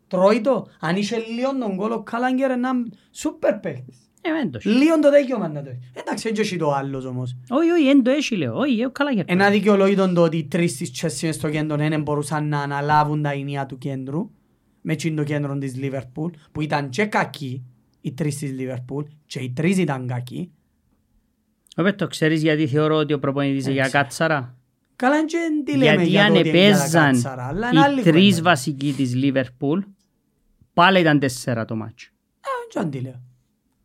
Τρώει 0.06 0.40
το. 0.40 0.66
Αν 0.80 0.96
είχε 0.96 1.16
λίγο 1.16 1.58
τον 1.58 1.76
κόλο 1.76 1.94
ο 1.94 2.02
Κάλαγκερ 2.02 2.50
είναι 2.50 2.68
ένα 2.68 2.72
σούπερ 3.10 3.54
παίκτης. 3.54 3.96
Ε, 4.22 4.32
δεν 4.32 4.50
το 4.50 4.58
έχει. 4.58 4.68
Λίγο 4.68 4.98
το 4.98 5.10
δικαίωμα 5.10 5.48
να 5.48 5.62
το 5.62 5.68
έχει. 5.68 5.90
Εντάξει, 5.92 6.28
δεν 6.32 6.42
έχει 6.42 6.56
το 6.56 6.72
άλλος 6.72 7.04
όμως. 7.04 7.36
Όχι, 7.48 7.70
όχι, 7.70 7.84
δεν 7.84 8.02
το 8.02 8.10
έχει 8.10 8.36
λέω. 8.36 8.56
Όχι, 8.58 8.80
έχω 8.80 8.92
καλά 8.92 9.10
για 9.10 9.24
Ένα 9.26 9.50
δικαιολόγητο 9.50 10.12
το 10.12 10.22
ότι 10.22 10.36
οι 10.36 10.44
τρεις 10.44 10.76
της 10.76 10.90
Chelsea 11.00 11.18
μες 11.22 11.34
στο 11.34 11.50
κέντρο 11.50 11.76
δεν 11.76 12.02
μπορούσαν 12.02 12.48
να 12.48 12.60
αναλάβουν 12.60 13.22
τα 13.22 13.30
ενία 13.30 13.66
του 13.66 13.78
κέντρου 13.78 14.30
με 14.80 14.94
τσιν 14.94 15.16
το 15.16 15.22
κέντρο 15.22 15.58
της 15.58 15.76
Λίβερπουλ 15.76 16.32
που 16.52 16.60
ήταν 16.60 16.88
και 16.88 17.04
κακοί 17.04 17.64
οι 18.00 18.12
τρεις 18.12 18.36
της 18.36 18.52
Λίβερπουλ 18.52 19.04
και 19.26 19.40
οι 19.40 19.50
τρεις 19.50 19.78
ήταν 19.78 20.06
κακοί. 20.06 20.52
Όπε 21.76 21.92
το 21.92 22.06
ξέρεις 22.06 22.42
γιατί 22.42 22.66
θεωρώ 22.66 22.96
ότι 22.96 23.12
ο 23.12 23.18
προπονητής 23.18 23.64
είναι 23.64 23.74
για 23.74 23.88
κάτσαρα; 23.88 24.56
Καλά 25.02 25.16
είναι 25.16 25.26
και 25.26 25.38
τι 25.64 25.76
λέμε 25.76 25.84
Γιατί 25.84 26.04
για 26.04 26.24
αν 26.24 26.32
το 26.32 26.38
ότι 26.38 26.48
είναι 26.48 26.58
για 26.58 26.68
τα 26.68 26.74
επέζαν 26.74 27.12
κάτσαρα, 27.12 27.46
αλλά 27.46 27.68
είναι 27.68 27.80
άλλη 27.80 28.00
οι 28.00 28.02
τρεις 28.02 28.28
κουβέντα. 28.28 28.42
βασικοί 28.42 28.92
της 28.92 29.14
Λίβερπουλ, 29.14 29.80
πάλι 30.72 31.00
ήταν 31.00 31.18
τέσσερα 31.18 31.64
το 31.64 31.76
μάτσο. 31.76 32.10
Α, 32.40 32.80
δεν 32.82 32.90
τι 32.90 33.00
λέω. 33.00 33.22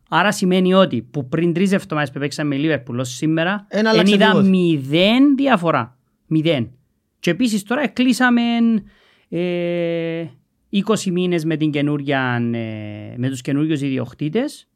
Άρα 0.10 0.32
σημαίνει 0.32 0.74
ότι 0.74 1.02
που 1.02 1.28
πριν 1.28 1.54
τρεις 1.54 1.72
εβδομάδες 1.72 2.12
που 2.12 2.20
παίξαμε 2.20 2.50
με 2.50 2.56
η 2.56 2.60
Λίβερπουλ 2.60 3.00
ως 3.00 3.10
σήμερα, 3.10 3.66
Εν 3.68 3.84
δεν 3.84 3.88
άλλαξε 3.88 4.14
είδα 4.16 4.26
τίποτε. 4.26 4.48
μηδέν 4.48 5.36
διαφορά. 5.36 5.98
Μηδέν. 6.28 6.72
Και 7.20 7.30
επίσης 7.30 7.64
τώρα 7.64 7.88
κλείσαμε 7.88 8.42
ε, 9.30 10.26
20 10.72 11.12
μήνες 11.12 11.46
με, 11.46 11.58
την 11.58 11.72
καινούρια, 11.72 12.40
ε, 12.54 13.14
με 13.18 13.30
τους 13.30 13.42
καινούριους 13.42 13.82
ιδιοκτήτες. 13.82 14.68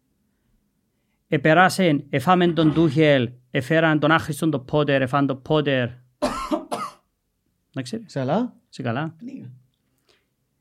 Επεράσεν, 1.27 2.03
εφάμε 2.09 2.47
τον 2.47 2.73
Τούχελ, 2.73 3.29
εφέραν 3.51 3.99
τον 3.99 4.11
άχρηστον 4.11 4.51
τον 4.51 4.65
Πότερ, 4.65 5.01
εφάν 5.01 5.27
τον 5.27 5.41
Πότερ. 5.41 5.87
Να 7.73 7.81
ξέρεις, 7.81 8.11
Σε 8.11 8.19
καλά; 8.19 8.53
είσαι 8.71 8.81
καλά. 8.81 9.15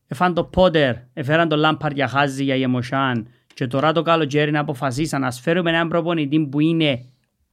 Εφάν 0.06 0.34
το 0.34 0.44
Πότερ, 0.44 0.96
εφέραν 1.12 1.48
τον 1.48 1.58
Λάμπαρ 1.58 1.92
για 1.92 2.08
Χάζι, 2.08 2.44
για 2.44 2.54
Γεμοσάν 2.54 3.26
και 3.54 3.66
τώρα 3.66 3.92
το 3.92 4.02
καλοκαίρι 4.02 4.50
να 4.50 4.60
αποφασίσαν 4.60 5.20
να 5.20 5.30
σφέρουμε 5.30 5.70
έναν 5.70 5.88
προπονητή 5.88 6.40
που 6.40 6.60
είναι 6.60 7.04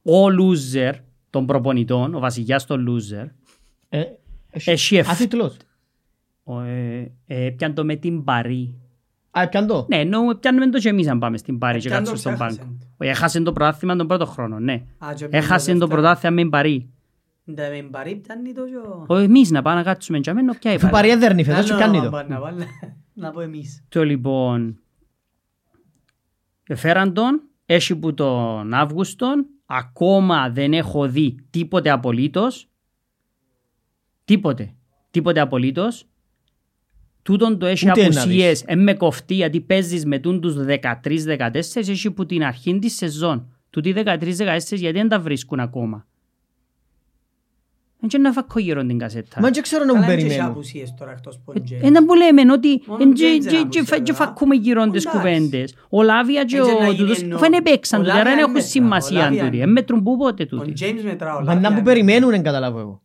ο 0.02 0.24
loser 0.26 0.92
των 1.30 1.46
προπονητών, 1.46 2.14
ο 2.14 2.18
βασιλιάς 2.18 2.66
των 2.66 2.86
loser. 2.88 3.26
Ε, 3.88 4.02
Έχει 4.50 4.96
εφ- 4.96 5.08
Αθήτλος. 5.10 5.56
Ο, 6.42 6.60
ε, 6.60 7.12
ε, 7.26 7.50
πιάν 7.50 7.74
το 7.74 7.84
με 7.84 7.96
την 7.96 8.24
Παρή. 8.24 8.74
Α, 9.30 9.48
πιάν 9.48 9.66
το. 9.66 9.86
Ναι, 9.88 9.96
ενώ 9.96 10.18
πιάνουμε 10.40 10.68
το 10.70 10.78
και 10.78 10.88
εμείς 10.88 11.08
αν 11.08 11.18
πάμε 11.18 11.36
στην 11.36 11.58
Παρή 11.58 11.78
και 11.80 11.88
πιάν 11.88 12.04
το 12.04 12.10
κάτσουμε 12.10 12.34
στον 12.36 12.46
ξέχασεν. 12.46 12.64
πάγκο. 12.64 12.76
Όχι, 12.96 13.10
έχασε 13.10 13.40
το 13.42 13.52
πρωτάθλημα 13.52 13.96
τον 13.96 14.06
πρώτο 14.06 14.26
χρόνο, 14.26 14.58
ναι. 14.58 14.72
Α, 14.98 15.12
και 15.14 15.24
πήγε 15.24 15.36
Έχασε 15.36 15.72
το 15.72 15.78
το 15.78 15.78
δεύτερο. 15.86 16.00
πρωτάθλημα 16.00 16.34
με 16.34 16.40
την 16.40 16.50
Παρή. 16.50 16.90
Δεν 17.50 17.84
με 17.84 17.90
παρήπτανει 17.90 18.52
το 18.52 18.64
γιο. 18.64 19.04
Ο 19.08 19.16
εμείς 19.16 19.50
να 19.50 19.62
πάμε 19.62 19.76
να 19.76 19.82
κάτσουμε 19.82 20.18
και 20.18 20.30
αμένω 20.30 20.54
ποια 20.60 20.70
Αφού 20.70 20.80
είπα. 20.86 20.88
παρή 20.96 21.08
έδερνει 21.10 21.44
φέτος 21.44 21.64
και 21.66 21.72
Άλλο 21.72 21.80
κάνει 21.80 21.96
να 21.98 22.04
το. 22.04 22.10
πάνε 22.10 22.34
να 22.34 22.40
βάλε- 22.40 22.68
Να 23.14 23.30
πω 23.30 23.40
εμείς. 23.40 23.84
Το 23.88 24.04
λοιπόν, 24.04 24.80
εφέραν 26.64 27.12
τον, 27.14 27.42
έχει 27.66 27.96
που 27.96 28.14
τον 28.14 28.74
Αύγουστον, 28.74 29.46
ακόμα 29.66 30.50
δεν 30.50 30.72
έχω 30.72 31.08
δει 31.08 31.36
τίποτε 31.50 31.90
απολύτως, 31.90 32.68
τίποτε, 34.24 34.74
τίποτε 35.10 35.40
απολύτως. 35.40 36.06
Τούτον 37.22 37.58
το 37.58 37.66
έχει 37.66 37.90
Ούτε 37.90 38.08
να 38.08 38.20
απουσίες, 38.20 38.62
εν 38.66 38.82
με 38.82 38.94
κοφτεί 38.94 39.34
γιατί 39.34 39.60
παίζεις 39.60 40.04
με 40.06 40.18
τούν 40.18 40.40
τους 40.40 40.54
13-14, 40.56 41.88
έχει 41.88 42.10
που 42.10 42.26
την 42.26 42.42
αρχή 42.44 42.78
της 42.78 42.96
σεζόν. 42.96 43.52
Τούτοι 43.70 43.92
13-14 43.92 44.76
γιατί 44.76 44.98
δεν 44.98 45.08
τα 45.08 45.20
βρίσκουν 45.20 45.60
ακόμα. 45.60 46.06
Δεν 48.00 48.20
να 48.20 48.32
φακώ 48.32 48.58
γύρω 48.58 48.86
την 48.86 48.98
κασέτα. 48.98 49.40
Μα 49.40 49.50
δεν 49.50 49.62
ξέρω 49.62 49.84
να 49.84 49.94
μου 49.94 50.00
Καλά, 50.00 50.12
είναι 50.12 50.22
και 50.22 50.26
περιμένουν. 50.28 50.52
απουσίες 50.52 50.94
τώρα 50.98 51.10
εκτός 51.10 51.38
που 51.44 51.52
Ε, 51.52 51.54
είναι 51.58 51.78
James. 51.82 51.86
Ένα 51.86 52.04
που 52.04 52.14
λέμε 52.14 52.52
ότι 52.52 52.82
Μόνο 52.86 53.02
εν 53.02 53.10
James 53.10 53.14
τζε- 53.14 53.28
δεν 53.30 53.40
τζε- 53.40 53.60
άκουσε, 53.60 53.68
τζε- 53.68 53.84
τζε 54.02 54.12
βέβαια. 54.12 54.26
φακούμε 54.26 54.54
γύρω 54.54 54.90
τις 54.90 55.04
Εντάξει. 55.04 55.08
κουβέντες. 55.08 55.74
Ο 55.88 56.02
Λάβια 56.02 56.44
και 56.44 56.56
Έτσι 56.56 56.70
να 56.70 56.76
ο 56.76 56.82
γίνει 56.84 56.96
τούτος, 56.96 57.20
εννοώ. 57.22 57.36
αφού 57.36 57.44
είναι 57.46 57.62
παίξαν 57.62 58.00
Ο 58.00 58.02
τούτοι, 58.02 58.16
άρα 58.16 58.24
Λάβια 58.24 58.36
δεν 58.36 58.38
είναι 58.38 58.40
έχουν 58.40 58.52
μέτρα, 58.52 58.68
ο 58.68 58.70
σημασία 58.72 59.20
Λάβια 59.22 59.42
τούτοι. 59.44 59.56
είναι. 59.56 59.64
Δεν 59.64 59.72
μέτρουν 59.72 60.02
που 60.02 60.16
πότε 60.16 60.42
Ο 60.42 60.46
τούτοι. 60.46 60.72
James 60.80 61.02
μετρά 61.04 61.36
ο 61.36 61.38
Μα 61.38 61.44
να 61.44 61.60
Λάβια. 61.60 61.74
που 61.78 61.82
περιμένουν 61.82 62.30
δεν 62.30 62.42
καταλάβω 62.42 62.78
εγώ. 62.78 63.02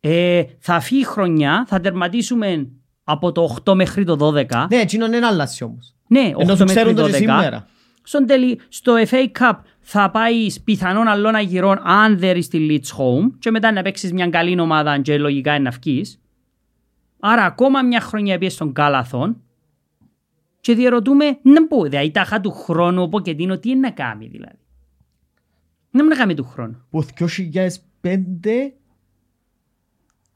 Ε, 0.00 0.42
Θα 0.58 0.80
φύγει 0.80 1.00
η 1.00 1.04
χρονιά, 1.04 1.64
θα 1.68 1.80
τερματίσουμε 1.80 2.68
από 3.04 3.32
το 3.32 3.42
8 3.42 3.74
μέχρι 3.74 4.04
το 4.04 4.16
12. 4.16 4.66
Ναι, 4.70 4.76
εκείνον 4.76 5.12
είναι 5.12 5.26
άλλαση 5.26 5.64
όμως. 5.64 5.94
Ναι, 6.08 6.20
Ενώ 6.20 6.38
8 6.38 6.42
σου 6.42 6.64
μέχρι 6.64 6.66
ξέρουν 6.66 6.94
το 6.94 7.02
το 7.02 7.08
και 7.08 7.24
12. 7.28 7.66
Σήμερα. 8.08 8.26
Στον 8.26 8.26
τελει, 8.26 8.60
στο 8.68 8.94
FA 9.10 9.26
Cup 9.38 9.58
θα 9.80 10.10
πάει 10.10 10.46
πιθανόν 10.64 11.08
άλλον 11.08 11.34
αγυρών 11.34 11.78
αν 11.82 12.18
δεν 12.18 12.42
στη 12.42 12.66
Leeds 12.70 12.96
Home 12.98 13.30
και 13.38 13.50
μετά 13.50 13.72
να 13.72 13.82
παίξεις 13.82 14.12
μια 14.12 14.28
καλή 14.28 14.60
ομάδα 14.60 15.00
και 15.00 15.18
λογικά 15.18 15.54
είναι 15.54 15.70
να 15.70 15.76
βγεις. 15.82 16.20
Άρα 17.20 17.44
ακόμα 17.44 17.82
μια 17.82 18.00
χρονιά 18.00 18.38
πήγες 18.38 18.54
στον 18.54 18.72
Κάλαθον 18.72 19.42
και 20.60 20.74
διερωτούμε 20.74 21.38
να 21.42 21.66
πω, 21.66 21.82
δηλαδή 21.82 22.10
τάχα 22.10 22.40
του 22.40 22.50
χρόνου 22.50 23.02
ο 23.02 23.08
Ποκετίνο 23.08 23.58
τι 23.58 23.70
είναι 23.70 23.80
να 23.80 23.90
κάνει 23.90 24.28
δηλαδή; 24.28 24.58
Να 25.90 26.02
μην 26.02 26.10
να 26.10 26.16
κάνει 26.16 26.34
του 26.34 26.44
χρόνου. 26.44 26.84
Που 26.90 27.06
2005 27.18 27.28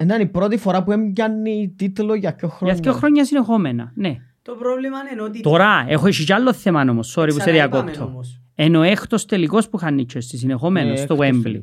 είναι 0.02 0.16
η 0.20 0.26
πρώτη 0.26 0.56
φορά 0.56 0.82
που 0.82 0.92
έμπιανε 0.92 1.72
τίτλο 1.76 2.14
για 2.14 2.34
ποιο 2.34 2.48
χρόνο. 2.48 2.72
Για 2.72 2.82
δύο 2.82 2.92
χρόνια 2.92 3.24
συνεχόμενα, 3.24 3.92
ναι. 3.94 4.16
Το 4.42 4.52
πρόβλημα 4.54 4.96
είναι 5.12 5.22
ότι... 5.22 5.40
Τώρα 5.40 5.84
έχω 5.88 6.06
εσύ 6.06 6.24
κι 6.24 6.32
άλλο 6.32 6.52
θέμα 6.52 6.80
όμως, 6.80 7.14
sorry 7.18 7.26
που 7.26 7.32
σε 7.32 7.38
Ξαναείπαμε 7.38 7.82
διακόπτω. 7.90 8.04
όμως. 8.04 8.40
Ενώ 8.54 8.78
ο 8.78 8.82
έκτος 8.82 9.24
τελικός 9.26 9.68
που 9.68 9.76
είχαν 9.76 9.94
νίτσιο 9.94 10.20
στη 10.20 10.36
συνεχόμενος 10.36 11.00
στο 11.00 11.16
Wembley. 11.18 11.60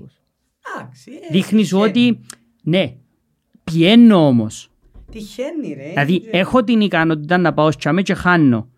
Εντάξει, 0.78 1.12
ε, 1.12 1.32
Δείχνεις 1.32 1.68
σου 1.68 1.76
τυχαίνει. 1.82 2.10
ότι 2.10 2.20
ναι, 2.64 2.96
πιένω 3.64 4.28
όμως. 4.28 4.70
Τυχαίνει 5.12 5.74
ρε. 5.74 5.88
Δηλαδή 5.90 6.24
Ε, 6.32 6.38
έχω 6.40 6.64
την 6.64 6.82
ικανότητα 6.82 7.38
να 7.38 7.54
πάω 7.54 7.72
σκιάμε 7.72 8.02
και 8.02 8.14
χάνω. 8.14 8.70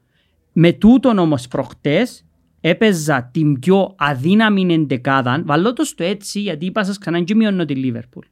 Με 0.54 0.72
τούτον 0.72 1.18
όμως 1.18 1.48
προχτές 1.48 2.26
έπαιζα 2.62 3.30
την 3.34 3.60
πιο 3.60 3.96
αδύναμη 3.98 4.74
εντεκάδα. 4.74 5.42
Βάλω 5.46 5.74
το 5.74 5.84
στο 5.84 6.04
έτσι 6.04 6.40
γιατί 6.40 6.66
είπα 6.66 6.84
σας 6.84 6.98
ξανά 6.98 7.22
και 7.24 7.36
μειώνω 7.36 7.66
τη 7.66 7.76
Λίβερπουλ. 7.76 8.26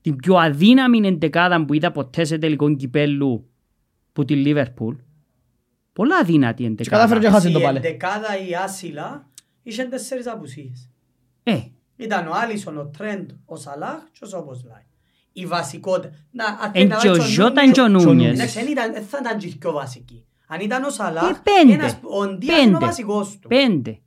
Την 0.00 0.16
πιο 0.16 0.34
αδύναμη 0.34 1.06
εντεκάδα 1.06 1.64
που 1.64 1.74
είδα 1.74 1.90
ποτέ 1.90 2.24
σε 2.24 2.38
τελικό 2.38 2.74
κυπέλου 2.76 3.48
που 4.12 4.24
τη 4.24 4.34
Λίβερπουλ. 4.34 4.94
Πολλά 5.96 6.16
αδύνατη 6.16 6.74
Και 6.74 6.84
κατάφερε 6.90 7.18
εντεκάδα. 7.18 7.20
και 7.20 7.28
χάσει 7.28 7.50
το 7.52 7.58
Η 7.58 7.62
πάλι. 7.62 7.76
εντεκάδα 7.78 8.38
η 8.48 8.54
άσυλα 8.54 9.26
είχε 9.62 9.84
τέσσερις 9.84 10.26
απουσίες. 10.28 10.90
Ε, 11.42 11.58
Ήταν 11.96 12.26
ο 12.26 12.32
Άλισον, 12.34 12.78
ο 12.78 12.86
Τρέντ, 12.86 13.30
ο 13.44 13.56
Σαλάχ 13.56 13.98
και 14.12 14.18
ο 14.22 14.26
Σόμποσλάι. 14.26 14.82
Η 15.32 15.46
βασικότητα. 15.46 16.14
Να, 16.30 16.44
αν 16.44 16.70
εν 16.72 16.72
θέλει 16.72 16.86
και 16.88 17.08
να 17.08 17.12
ο 17.12 17.16
βάλεις 17.16 17.32
Ζώτα 17.32 17.48
Νούνιες- 17.54 17.72
και 17.74 17.80
ο 17.80 17.88
Νούνιες. 17.88 18.32
Εντάξει, 18.32 18.58
δεν 18.58 18.68
ήταν- 18.70 18.92
δεν 18.92 19.02
θα 19.02 19.18
ήταν 19.20 19.38
και 19.38 19.48
πιο 19.58 19.72
βασική. 19.72 20.24
Αν 20.46 20.60
ήταν 20.60 20.82
ο 20.84 20.90
Σαλάχ, 20.90 21.30
Ε, 21.30 21.40
πέντε. 21.42 21.74
ένας- 21.74 21.98
ο 22.02 22.26
Ντίας 22.26 22.58
είναι 22.58 22.66
ο 22.68 22.72
Πέντε. 22.72 22.86
βασικός 22.86 23.38
του. 23.38 23.48
Πέντε. 23.48 23.98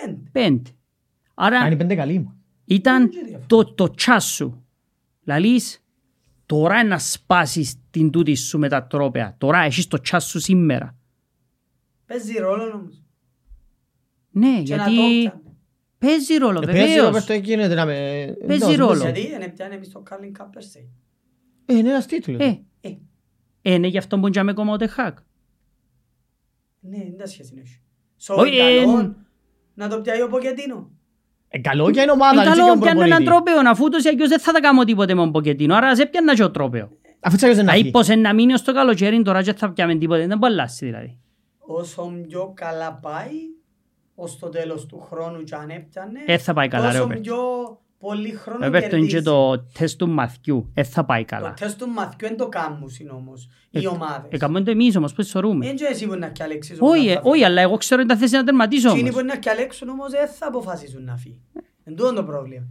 Πέντε. 0.00 0.28
Πέντε. 0.32 0.70
Άρα 1.34 1.58
Αν 1.58 1.66
είναι 1.66 1.76
πέντε 1.76 1.94
καλή. 1.94 2.28
ήταν 2.64 3.08
και 3.08 3.20
διαφορά. 3.24 3.44
το, 3.46 3.64
το 3.74 3.94
τσάσου. 3.94 4.62
Λαλείς, 5.24 5.84
τώρα 6.46 6.84
να 6.84 6.98
σπάσεις 6.98 7.74
την 7.90 8.10
τούτη 8.10 8.34
σου 8.34 8.58
με 8.58 8.68
τα 8.68 8.86
τρόπαια. 8.86 9.34
Τώρα 9.38 9.58
έχεις 9.58 9.86
το 9.88 10.00
τσάσου 10.00 10.40
σήμερα. 10.40 10.94
Παίζει 12.10 12.38
ρόλο 12.38 12.62
όμως. 12.74 13.02
Ναι, 14.30 14.62
Και 14.62 14.76
να 14.76 14.88
γιατί 14.88 14.96
το 14.96 15.02
πιάνε. 15.30 15.40
παίζει 15.98 16.36
ρόλο, 16.36 16.60
Ε, 16.62 16.66
Παίζει 16.66 16.80
βεβαίως. 16.86 17.04
Ρόμπερτο 17.04 17.32
γίνεται 17.32 17.74
να 17.74 17.84
με... 17.86 17.92
Παίζει 18.46 18.62
Εντάξει, 18.62 18.76
ρόλο. 18.76 19.02
Γιατί 19.02 19.36
δεν 19.38 19.52
πιάνε 19.52 19.74
εμείς 19.74 19.88
το 19.92 20.02
Carling 20.10 20.42
Cup 20.42 20.46
πέρσι. 20.52 20.88
Ε, 21.66 21.74
είναι 21.76 21.88
ένας 21.88 22.06
τίτλος. 22.06 22.40
Ε, 22.40 22.60
Ε, 22.80 22.88
ε, 23.62 23.74
είναι 23.74 23.86
γι' 23.86 23.98
αυτό 23.98 24.18
που 24.18 24.30
τζάμε 24.30 24.50
ακόμα 24.50 24.72
ο 24.72 24.76
Τεχάκ. 24.76 25.18
ναι, 26.80 26.96
δεν 26.98 27.16
τα 27.18 27.26
σχέση 27.26 27.54
έχει. 27.60 27.80
So, 28.26 28.34
Όχι, 28.36 28.56
ε, 28.58 28.80
καλό 28.84 29.14
να 29.74 29.88
το 29.88 30.00
πιάει 30.00 30.22
ο 30.22 30.28
Ποκετίνο. 30.28 30.90
Ε, 31.48 31.58
καλό 31.58 31.90
και 31.90 32.00
είναι 32.00 32.10
ομάδα. 32.10 32.32
Είναι 32.32 32.42
έτσι 32.42 32.54
και 32.54 32.60
καλό 32.60 32.72
ο 32.72 32.78
πιάνω 32.78 33.02
έναν 33.02 33.24
προπονητής. 33.24 33.52
τρόπαιο, 33.54 33.70
αφού 33.70 33.84
ούτως 33.84 34.04
ή 34.04 34.08
αλλιώς 34.08 34.28
δεν 34.28 34.38
θα 34.40 34.52
τα 34.52 34.60
κάνω 34.60 34.84
τίποτε 34.84 35.14
με 35.14 35.20
τον 35.20 35.32
Ποκετίνο, 35.32 35.74
άρα 35.74 35.96
σε 35.96 36.06
πιάνω 36.06 36.34
και 36.34 36.42
ο 36.44 36.50
τρόπαιο. 36.50 36.90
Αφού 37.20 37.34
έτσι 37.34 37.44
αλλιώς 37.44 37.56
δεν 37.56 37.66
Δηλαδή 37.66 37.80
έχει. 37.80 37.90
πως 37.90 38.08
είναι 38.08 38.20
να 38.20 38.34
μείνει 38.34 38.52
ως 38.52 38.62
το 38.62 38.72
καλοκαίρι 38.72 39.22
τώρα 39.22 39.42
και 39.42 39.52
θα 39.52 39.72
πιάμε 39.72 39.94
τίποτε, 39.98 40.26
δεν 40.26 40.38
μπορεί 40.38 40.54
να 40.54 40.58
αλλάξει 40.60 40.84
δηλαδή. 40.86 41.18
Όσο 41.72 42.12
πιο 42.28 42.52
καλά 42.54 42.92
πάει, 42.94 43.30
ως 44.14 44.38
το 44.38 44.48
τέλος 44.48 44.86
του 44.86 45.00
χρόνου 45.00 45.42
και 45.42 45.54
αν 45.54 45.70
έπιανε, 45.70 46.20
Ε, 46.26 46.38
θα 46.38 46.52
πάει 46.52 46.68
καλά, 46.68 46.84
ρε, 46.86 46.90
τόσο 46.92 47.02
Ρόπερτ. 47.02 47.20
πιο 47.22 47.36
πολύ 47.98 48.30
χρόνο 48.30 48.64
Ρόπερτο 48.64 48.96
είναι 48.96 49.06
και 49.06 49.12
κερδίζει. 49.12 49.22
το 49.36 49.58
τεστ 49.78 49.98
του 49.98 50.08
μαθιού, 50.08 50.70
δεν 50.74 50.84
θα 50.84 51.04
πάει 51.04 51.24
Το 51.24 51.34
καλά. 51.36 51.54
τεστ 51.60 51.78
του 51.78 51.88
μαθιού 51.88 52.26
είναι 52.26 52.36
το 52.36 52.48
κάμμουσιν 52.48 53.08
όμως, 53.10 53.48
οι 53.70 53.86
ομάδες. 53.86 54.30
Έκαμε 54.30 54.60
το 54.62 54.70
εμείς 54.70 54.96
όμως, 54.96 55.12
πώς 55.12 55.26
σωρούμε. 55.26 55.66
Δεν 55.66 55.76
και 55.76 55.84
εσύ 55.84 56.06
που 56.06 56.12
είναι 56.14 56.26
να 56.26 56.32
καλέξεις 56.32 56.78
Όχι, 56.80 56.86
ομάδα 57.00 57.10
ε, 57.10 57.14
θα 57.14 57.20
όχι, 57.20 57.30
φύγει. 57.32 57.44
αλλά 57.44 57.60
εγώ 57.60 57.76
ξέρω 57.76 58.00
ότι 58.02 58.12
θα 58.12 58.18
θέσεις 58.18 58.32
να 58.38 58.44
τερματίσω 58.44 58.88
Εκείνοι 58.88 59.02
όμως. 59.02 59.14
που 59.14 59.20
είναι 59.20 59.32
να 59.32 59.38
καλέξουν 59.38 59.88
όμως 59.88 60.10
δεν 60.10 60.28
θα 60.28 60.46
αποφασίσουν 60.46 61.04
να 61.04 61.16
φύγει. 61.16 61.40
Εν 61.84 61.96
τούτο 61.96 62.12
το 62.14 62.24
πρόβλημα. 62.24 62.66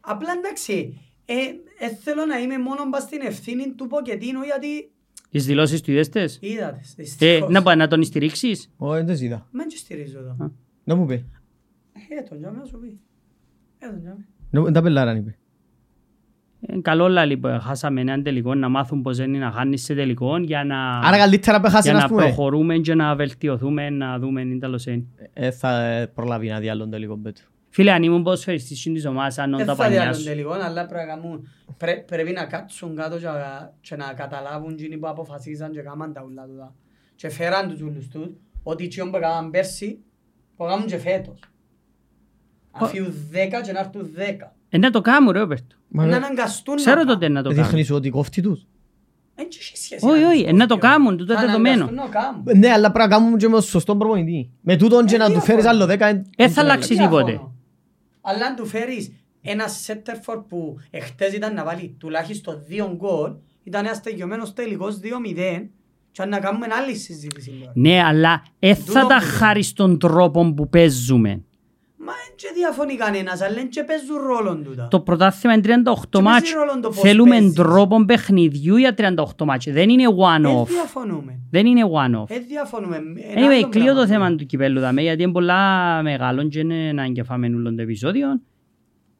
Απλά 0.00 0.32
εντάξει, 0.38 1.00
ε, 1.24 1.34
ε, 1.78 1.88
θέλω 2.02 2.24
να 2.24 2.38
είμαι 2.38 2.58
μόνο 2.58 2.84
μπας 2.88 3.02
στην 3.02 3.20
ευθύνη 3.22 3.72
του 3.72 3.86
Ποκετίνου 3.86 4.42
γιατί 4.42 4.90
Τις 5.30 5.46
δηλώσεις 5.46 5.80
του 5.80 5.90
είδες 5.90 6.08
τες; 6.08 6.38
είδατε, 6.40 6.76
Ε, 6.76 7.02
δυστυχώς. 7.02 7.50
να 7.50 7.62
πάει 7.62 7.76
να 7.76 7.88
τον 7.88 8.02
στηρίξεις; 8.04 8.70
Όχι, 8.76 9.02
δεν 9.04 9.16
ζητά. 9.16 9.48
Μεν 9.50 9.66
και 9.68 9.76
στηρίζω 9.76 10.18
εδώ. 10.18 10.36
Να 10.84 10.94
μου 10.94 11.06
πει. 11.06 11.14
Ε, 12.18 12.22
τον 12.28 12.38
τζάμε 12.38 12.58
να 12.58 12.64
σου 12.64 12.78
πει. 12.78 12.98
Ε, 13.78 13.86
τον 13.90 14.00
τζάμε. 14.00 14.26
Να 14.50 14.60
μου- 14.60 14.70
Τα 14.72 14.82
πελάρα 14.82 15.10
αν 15.10 15.16
είπε. 15.16 15.38
Ε, 16.60 16.80
καλό 16.80 17.08
λαλί 17.08 17.36
που 17.36 17.48
χάσαμε 17.60 18.00
έναν 18.00 18.22
τελικό, 18.22 18.54
να 18.54 18.68
μάθουν 18.68 19.02
πως 19.02 19.18
είναι 19.18 19.38
να 19.38 19.50
χάνεις 19.50 19.82
σε 19.82 19.94
τελικό 19.94 20.38
για 20.38 20.64
να, 20.64 20.98
Άρα 20.98 21.16
καλύτερα 21.18 21.60
που 21.60 21.68
χάσεις 21.68 21.84
για 21.90 21.96
ας 21.96 22.02
να 22.02 22.08
πούμε. 22.08 22.22
προχωρούμε 22.22 22.78
και 22.78 22.94
να 22.94 23.14
βελτιωθούμε, 23.14 23.90
να 23.90 24.18
δούμε 24.18 24.44
τι 24.44 24.58
τέλος 24.58 24.86
είναι. 24.86 25.04
Ε, 25.32 25.50
Θα 25.50 25.84
ε, 25.84 26.06
προλάβει 26.06 26.48
να 26.48 26.58
δει 26.60 26.68
άλλον 26.68 26.90
τελικό 26.90 27.16
μπέτου. 27.16 27.42
Φίλε, 27.78 27.92
αν 27.92 28.02
ήμουν 28.02 28.22
ποδοσφαιριστής 28.22 28.82
της 28.82 29.06
ομάδας, 29.06 29.38
αν 29.38 29.56
Δεν 29.56 29.66
τα 29.66 29.74
θα 29.74 29.74
δει 29.74 29.80
πανιά 29.94 30.02
άλλον 30.02 30.14
σου. 30.14 30.24
τελικό, 30.24 30.50
αλλά 30.52 30.86
πρέπει 30.86 31.06
να 31.06 31.14
κάνουν- 31.14 31.48
πρέ- 31.76 32.04
πρέπει 32.06 32.32
να 32.32 32.44
κάτσουν 32.44 32.96
κάτω 32.96 33.18
και 33.18 33.24
να- 33.26 33.72
και 33.80 33.96
να 33.96 34.12
καταλάβουν 34.12 34.72
εκείνοι 34.72 34.96
που 34.98 35.08
αποφασίζαν 35.08 35.72
και 35.72 35.80
κάμαν 35.80 36.12
τα 36.12 36.24
ούλα 36.28 36.46
τούτα. 36.46 36.74
Και 37.16 37.28
φέραν 37.28 37.68
τους 37.68 37.80
ούλους 37.80 38.08
τους 38.08 38.26
ότι 38.62 38.84
εκείνοι 38.84 39.10
που 39.10 39.16
έκαναν 39.16 39.50
πέρσι, 39.50 39.98
που 40.56 40.64
κάνουν 40.64 40.86
και 40.86 40.98
φέτος. 40.98 41.38
Αφιούν 42.70 43.14
δέκα 43.30 43.60
και 43.62 43.72
να 43.72 43.78
έρθουν 43.78 44.10
δέκα. 44.14 44.54
Ε, 44.68 44.78
να 44.78 44.90
το 44.90 45.00
κάνουν 45.00 45.30
ρε, 45.32 45.38
Ρόπερτο. 45.38 45.76
Μα 45.88 46.02
Να 46.02 46.08
ναι. 46.10 46.16
αναγκαστούν 46.16 46.74
να 46.74 46.80
Ξέρω 46.80 46.96
κάνουν. 46.96 47.12
τότε 47.12 47.28
να 47.28 47.42
το 47.42 47.48
κάνουν. 47.48 47.64
Δείχνει 47.64 47.82
σου 47.82 47.94
ότι 47.94 48.10
κόφτει 48.10 48.42
τους. 48.42 48.66
Εν 49.34 49.48
και 49.48 49.58
έχει 49.60 49.76
σχέση 49.78 50.06
Όχι, 50.06 50.20
να 50.22 50.28
όχι, 50.28 50.40
τους 50.42 50.48
ε, 50.50 50.52
να 50.52 50.66
το 50.66 50.74
κόφτει. 50.78 50.88
κάνουν, 50.88 51.16
τούτο 51.16 51.34
Θα 51.34 51.40
δεδομένο. 51.40 51.84
αναγκαστούν 51.84 52.10
να 52.12 52.20
κάνουν. 52.20 52.58
Ναι, 52.58 52.68
αλλά 52.70 52.90
πρέπει 52.92 53.08
να 53.08 53.16
κάνουμε 53.16 53.36
και 53.36 53.48
με 53.48 53.60
σωστό 53.60 53.96
προπονητή. 53.96 54.50
Με 54.60 54.76
τούτον 54.76 55.06
και 55.06 55.14
Ε, 55.14 55.18
να 55.18 55.24
του 55.24 55.30
διαφωνώ. 55.32 55.52
φέρεις 55.54 55.70
άλλο 55.70 55.86
δέκα. 55.86 56.06
εν- 56.06 56.16
Ε, 56.36 56.42
εν 56.42 56.48
θα 56.50 56.60
την 56.60 56.70
αλλάξει 56.70 56.92
αλλάξει. 56.94 56.94
τίποτε. 57.08 57.40
Διαφωνώ. 58.28 58.36
Αλλά 58.36 58.46
αν 58.46 58.56
του 58.56 58.66
φέρεις 58.66 59.12
ένα 59.42 59.68
σέντερφορ 59.68 60.38
που 60.38 60.78
εχθές 60.90 61.32
ήταν 61.32 61.54
να 61.54 61.64
βάλει 61.64 61.96
τουλάχιστον 61.98 62.62
δύο 62.66 62.94
γκολ, 62.96 63.32
ήταν 63.62 63.84
ένας 63.84 64.00
τελειωμένος 64.00 64.52
τελικός 64.52 65.00
2-0 65.02 65.68
και 66.12 66.22
αν 66.22 66.28
να 66.28 66.38
κάνουμε 66.40 66.66
άλλη 66.70 66.94
συζήτηση 66.96 67.50
τώρα. 67.60 67.72
Ναι, 67.74 68.02
αλλά 68.02 68.42
ε 68.58 68.74
θα 68.74 68.84
Τούτο 68.84 69.06
τα 69.06 69.18
που- 69.18 69.24
χάρη 69.38 69.62
στον 69.62 69.98
τρόπο 69.98 70.52
που 70.54 70.68
παίζουμε. 70.68 71.42
Μα 72.08 72.14
δεν 72.22 72.32
και 72.36 72.46
διαφωνεί 72.54 72.94
κανένας, 72.96 73.40
αλλά 73.40 73.54
δεν 73.54 73.68
και 73.68 73.82
παίζουν 73.84 74.16
ρόλον 74.26 74.64
τούτα. 74.64 74.88
Το 74.90 75.00
πρωτάθλημα 75.00 75.54
είναι 75.54 75.62
38 75.62 76.08
Και 76.08 76.20
μάτς. 76.22 76.40
παίζει 76.40 76.54
ρόλο 76.54 76.80
το 76.80 76.88
πώς 76.88 76.98
Θέλουμε 77.00 77.30
παίζεις. 77.36 77.52
τρόπο 77.54 78.04
παιχνιδιού 78.04 78.76
για 78.76 78.94
38 78.94 79.44
μάτς. 79.44 79.64
Δεν 79.70 79.88
είναι 79.88 80.02
Δεν 80.04 80.16
one-off. 80.16 80.66
διαφωνούμε. 80.66 81.38
Δεν 81.50 81.66
είναι 81.66 81.82
one-off. 81.84 82.26
Δεν 82.26 82.42
διαφωνούμε. 82.48 82.96
Ένα 82.96 83.46
Anyway, 83.46 83.52
άλλο 83.54 83.68
κλείω 83.68 83.86
το 83.86 83.92
πράγμα. 83.94 84.06
θέμα 84.06 84.34
του 84.34 84.46
κυπέλου 84.46 84.80
δαμε, 84.80 85.02
γιατί 85.02 85.22
είναι 85.22 85.32
πολλά 85.32 85.62
μεγάλο 86.02 86.48
και 86.48 86.58
είναι 86.58 86.88
ένα 86.88 87.02
εγκεφάμενο 87.02 87.70
το 87.72 87.82
επεισόδιο. 87.82 88.40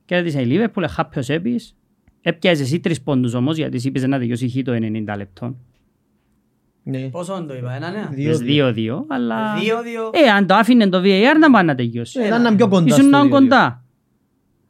Κέρδισε 0.04 0.40
η 0.40 0.44
Λίβερπουλ, 0.44 0.84
χάπιος 0.88 1.28
έπεις. 1.28 1.76
Έπιαζες 2.20 2.66
εσύ 2.66 2.80
τρεις 2.80 3.02
πόντους 3.02 3.34
όμως, 3.34 3.56
γιατί 3.56 3.76
εσύ 3.76 3.88
είπες 3.88 4.06
να 4.06 4.18
τελειώσει 4.18 4.48
χει 4.48 4.62
το 4.62 4.72
90 4.72 5.16
λεπτών. 5.16 5.56
Ναι. 6.90 7.08
Πόσο 7.10 7.44
το 7.48 7.54
είπα, 7.56 7.72
ένα 7.74 7.90
νέα. 7.90 8.08
Δύο- 8.12 8.30
Πες 8.30 8.40
2-2, 8.46 9.04
αλλά... 9.08 9.54
2-2. 9.56 9.60
Ε, 10.12 10.30
αν 10.30 10.46
το 10.46 10.54
άφηνε 10.54 10.88
το 10.88 10.98
VAR 11.04 11.34
να 11.40 11.50
πάει 11.50 11.64
να 11.64 11.74
τελειώσει. 11.74 12.20
Ε, 12.20 12.26
ήταν 12.26 12.56
πιο 12.56 12.68
κοντά 12.68 12.84
Ήσουν 12.86 13.00
στο 13.02 13.10
να 13.10 13.20
δύο-δύο. 13.20 13.38
κοντά. 13.38 13.84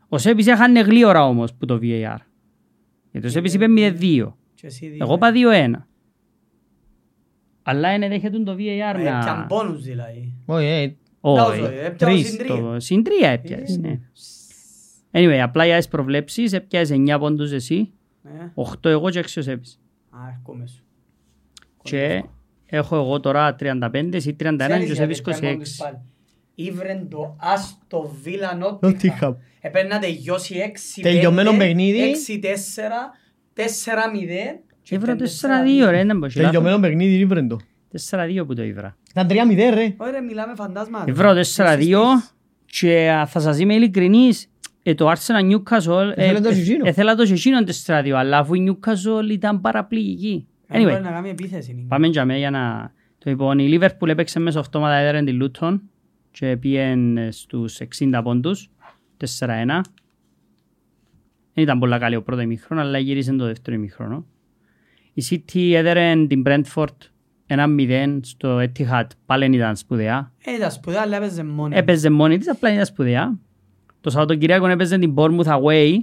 Ο 0.09 0.19
Σέπης 0.19 0.47
έχανε 0.47 0.81
γλύωρα 0.81 1.25
όμως 1.27 1.55
που 1.55 1.67
το 1.67 1.75
VAR. 1.83 2.17
Γιατί 3.13 3.27
ο 3.27 3.31
Σέπης 3.31 3.55
είπε 3.55 3.67
0-2. 3.69 4.33
Και 4.55 4.67
εσύ 4.67 4.87
δύο. 4.87 4.99
Εγώ 5.01 5.15
είπα 5.15 5.31
2-1. 5.33 5.71
Αλλά 7.63 7.95
είναι 7.95 8.09
δέχεται 8.09 8.39
το 8.43 8.53
VAR 8.53 8.95
Ε, 8.97 9.01
Πιαν 9.03 9.25
να... 9.39 9.47
πόνους 9.47 9.83
δηλαδή. 9.83 10.35
Όχι, 10.47 10.65
ε, 10.67 10.95
Όχι, 11.21 11.51
όχι, 11.51 11.61
έπιασε 11.63 11.95
τρεις. 11.97 12.29
συν 12.29 12.39
τρία. 12.39 12.57
το- 12.57 12.81
Συν 12.81 13.03
τρία 13.03 13.29
έπιασες, 13.29 13.77
ναι. 13.79 14.01
Anyway, 15.13 15.39
απλά 15.43 15.65
για 15.67 15.77
τις 15.77 15.89
προβλέψεις 15.89 16.53
έπιασες 16.53 16.97
9 16.99 17.19
πόντους 17.19 17.53
εσύ, 17.53 17.93
Ε, 18.25 18.29
8 18.55 18.89
εγώ 18.89 19.11
και 19.11 19.19
6 19.19 19.39
ο 19.41 19.43
Σέπης. 19.43 19.81
Α, 20.11 20.19
έρχομαι 20.39 20.67
σου. 20.67 20.83
Και 21.83 22.25
έχω 22.67 22.97
εγώ 22.97 23.21
τώρα 23.21 23.57
35, 23.61 24.09
εσύ 24.13 24.37
31 24.41 24.57
και 24.57 24.65
ο 24.65 24.67
Ξέρεις 24.67 24.97
Σέπης 24.97 25.21
γιατί 25.25 25.41
πιαν 25.41 25.53
πόντους 25.53 25.77
26. 25.79 25.85
πάλι. 25.85 25.99
Ήβρεν 26.55 27.09
το 27.09 27.37
άστο 27.41 28.17
Βίλα 28.23 28.55
Νότιχαμ. 28.55 28.91
Νότιχαμ. 28.93 29.35
Έπαιρνε 29.61 29.89
να 29.95 29.99
τελειώσει 29.99 30.55
6-5, 30.99 31.01
Τελειωμένο 31.03 31.57
παιχνίδι. 31.57 32.01
6-4, 32.01 32.45
4-0. 33.55 34.61
και 34.83 34.95
Ήβρα 34.95 35.13
ήταν 35.13 35.27
4-2 35.87 35.91
ρε, 35.91 36.05
δεν 36.05 36.19
μπορεί 36.19 36.33
να 36.37 36.43
τελειωμένο 36.45 36.79
παιχνίδι 36.79 37.21
είναι 37.21 37.47
το. 37.47 37.57
4-2 38.11 38.47
που 38.47 38.55
το 38.55 38.63
ήβρα. 38.63 38.97
Ήταν 39.11 39.27
3-0 39.31 39.75
ρε. 39.75 39.95
Ωραία, 39.97 40.23
μιλάμε 40.23 40.53
φαντάσματα. 40.57 41.05
Ήβρα 41.09 41.35
4-2 41.57 41.99
και 42.67 43.11
α, 43.11 43.27
θα 43.27 43.41
σας 43.41 43.59
είμαι 43.59 43.75
ειλικρινής, 43.75 44.51
ε, 44.83 44.95
το 44.95 45.11
Arsenal 45.13 45.53
Newcastle 45.53 46.13
ε, 46.15 46.25
Έθελε 46.25 46.41
το 46.41 46.53
και 46.53 46.61
εκείνο. 46.61 46.87
ε, 46.87 46.89
ήθελα 46.89 47.15
το 47.15 47.25
και 47.25 47.33
εκείνον 47.33 47.67
4-2, 47.87 48.11
αλλά 48.11 48.39
αφού 48.39 48.55
η 48.55 48.71
Newcastle 48.71 49.31
ήταν 49.31 49.61
παραπληγική. 49.61 50.48
Δεν 50.69 50.83
μπορεί 50.83 50.95
Anyway, 50.95 51.03
να 51.03 51.11
κάνει 51.11 51.29
επίθεση. 51.29 51.85
πάμε 51.89 52.07
για 52.07 52.25
μέ 52.25 52.39
για 52.39 52.51
να... 52.51 52.93
Το 53.19 53.31
λοιπόν, 53.31 53.59
η 53.59 53.79
Liverpool 53.79 54.09
έπαιξε 54.09 54.41
μέσα 54.41 54.61
αυτόματα 54.61 54.95
έδερεν 54.95 55.25
τη 55.25 55.37
Luton 55.41 55.79
και 56.31 56.57
πήγαινε 56.57 57.31
στους 57.31 57.81
60 57.99 58.21
πόντους, 58.23 58.71
4-1. 59.39 59.47
Δεν 61.55 61.65
ήταν 61.65 61.79
πολλά 61.79 61.99
καλή 61.99 62.17
ο 62.17 62.23
πρώτο 62.23 62.41
ημίχρονο, 62.41 62.81
αλλά 62.83 62.99
γύρισε 62.99 63.33
το 63.33 63.45
δεύτερο 63.45 63.77
ημίχρονο. 63.77 64.27
Η 65.13 65.23
City 65.31 65.73
έδερεν 65.75 66.29
την 66.29 66.43
Brentford 66.47 66.87
1-0 67.47 68.19
στο 68.23 68.59
Etihad, 68.59 69.05
πάλι 69.27 69.45
δεν 69.45 69.53
ήταν 69.53 69.77
σπουδαία. 69.77 70.33
Ε, 70.45 70.55
ήταν 70.55 70.71
σπουδαία, 70.71 71.01
αλλά 71.03 71.17
έπαιζε 71.17 71.45
μόνη. 71.45 71.77
Έπαιζε 71.77 72.11
μόνη 72.11 72.39
της, 72.39 72.49
απλά 72.49 72.73
ήταν 72.73 72.85
σπουδαία. 72.85 73.39
Το 74.01 74.11
Σαββατοκυριακό 74.11 74.67
έπαιζε 74.67 74.99
την 74.99 75.15
Bournemouth 75.17 75.61
away. 75.63 75.97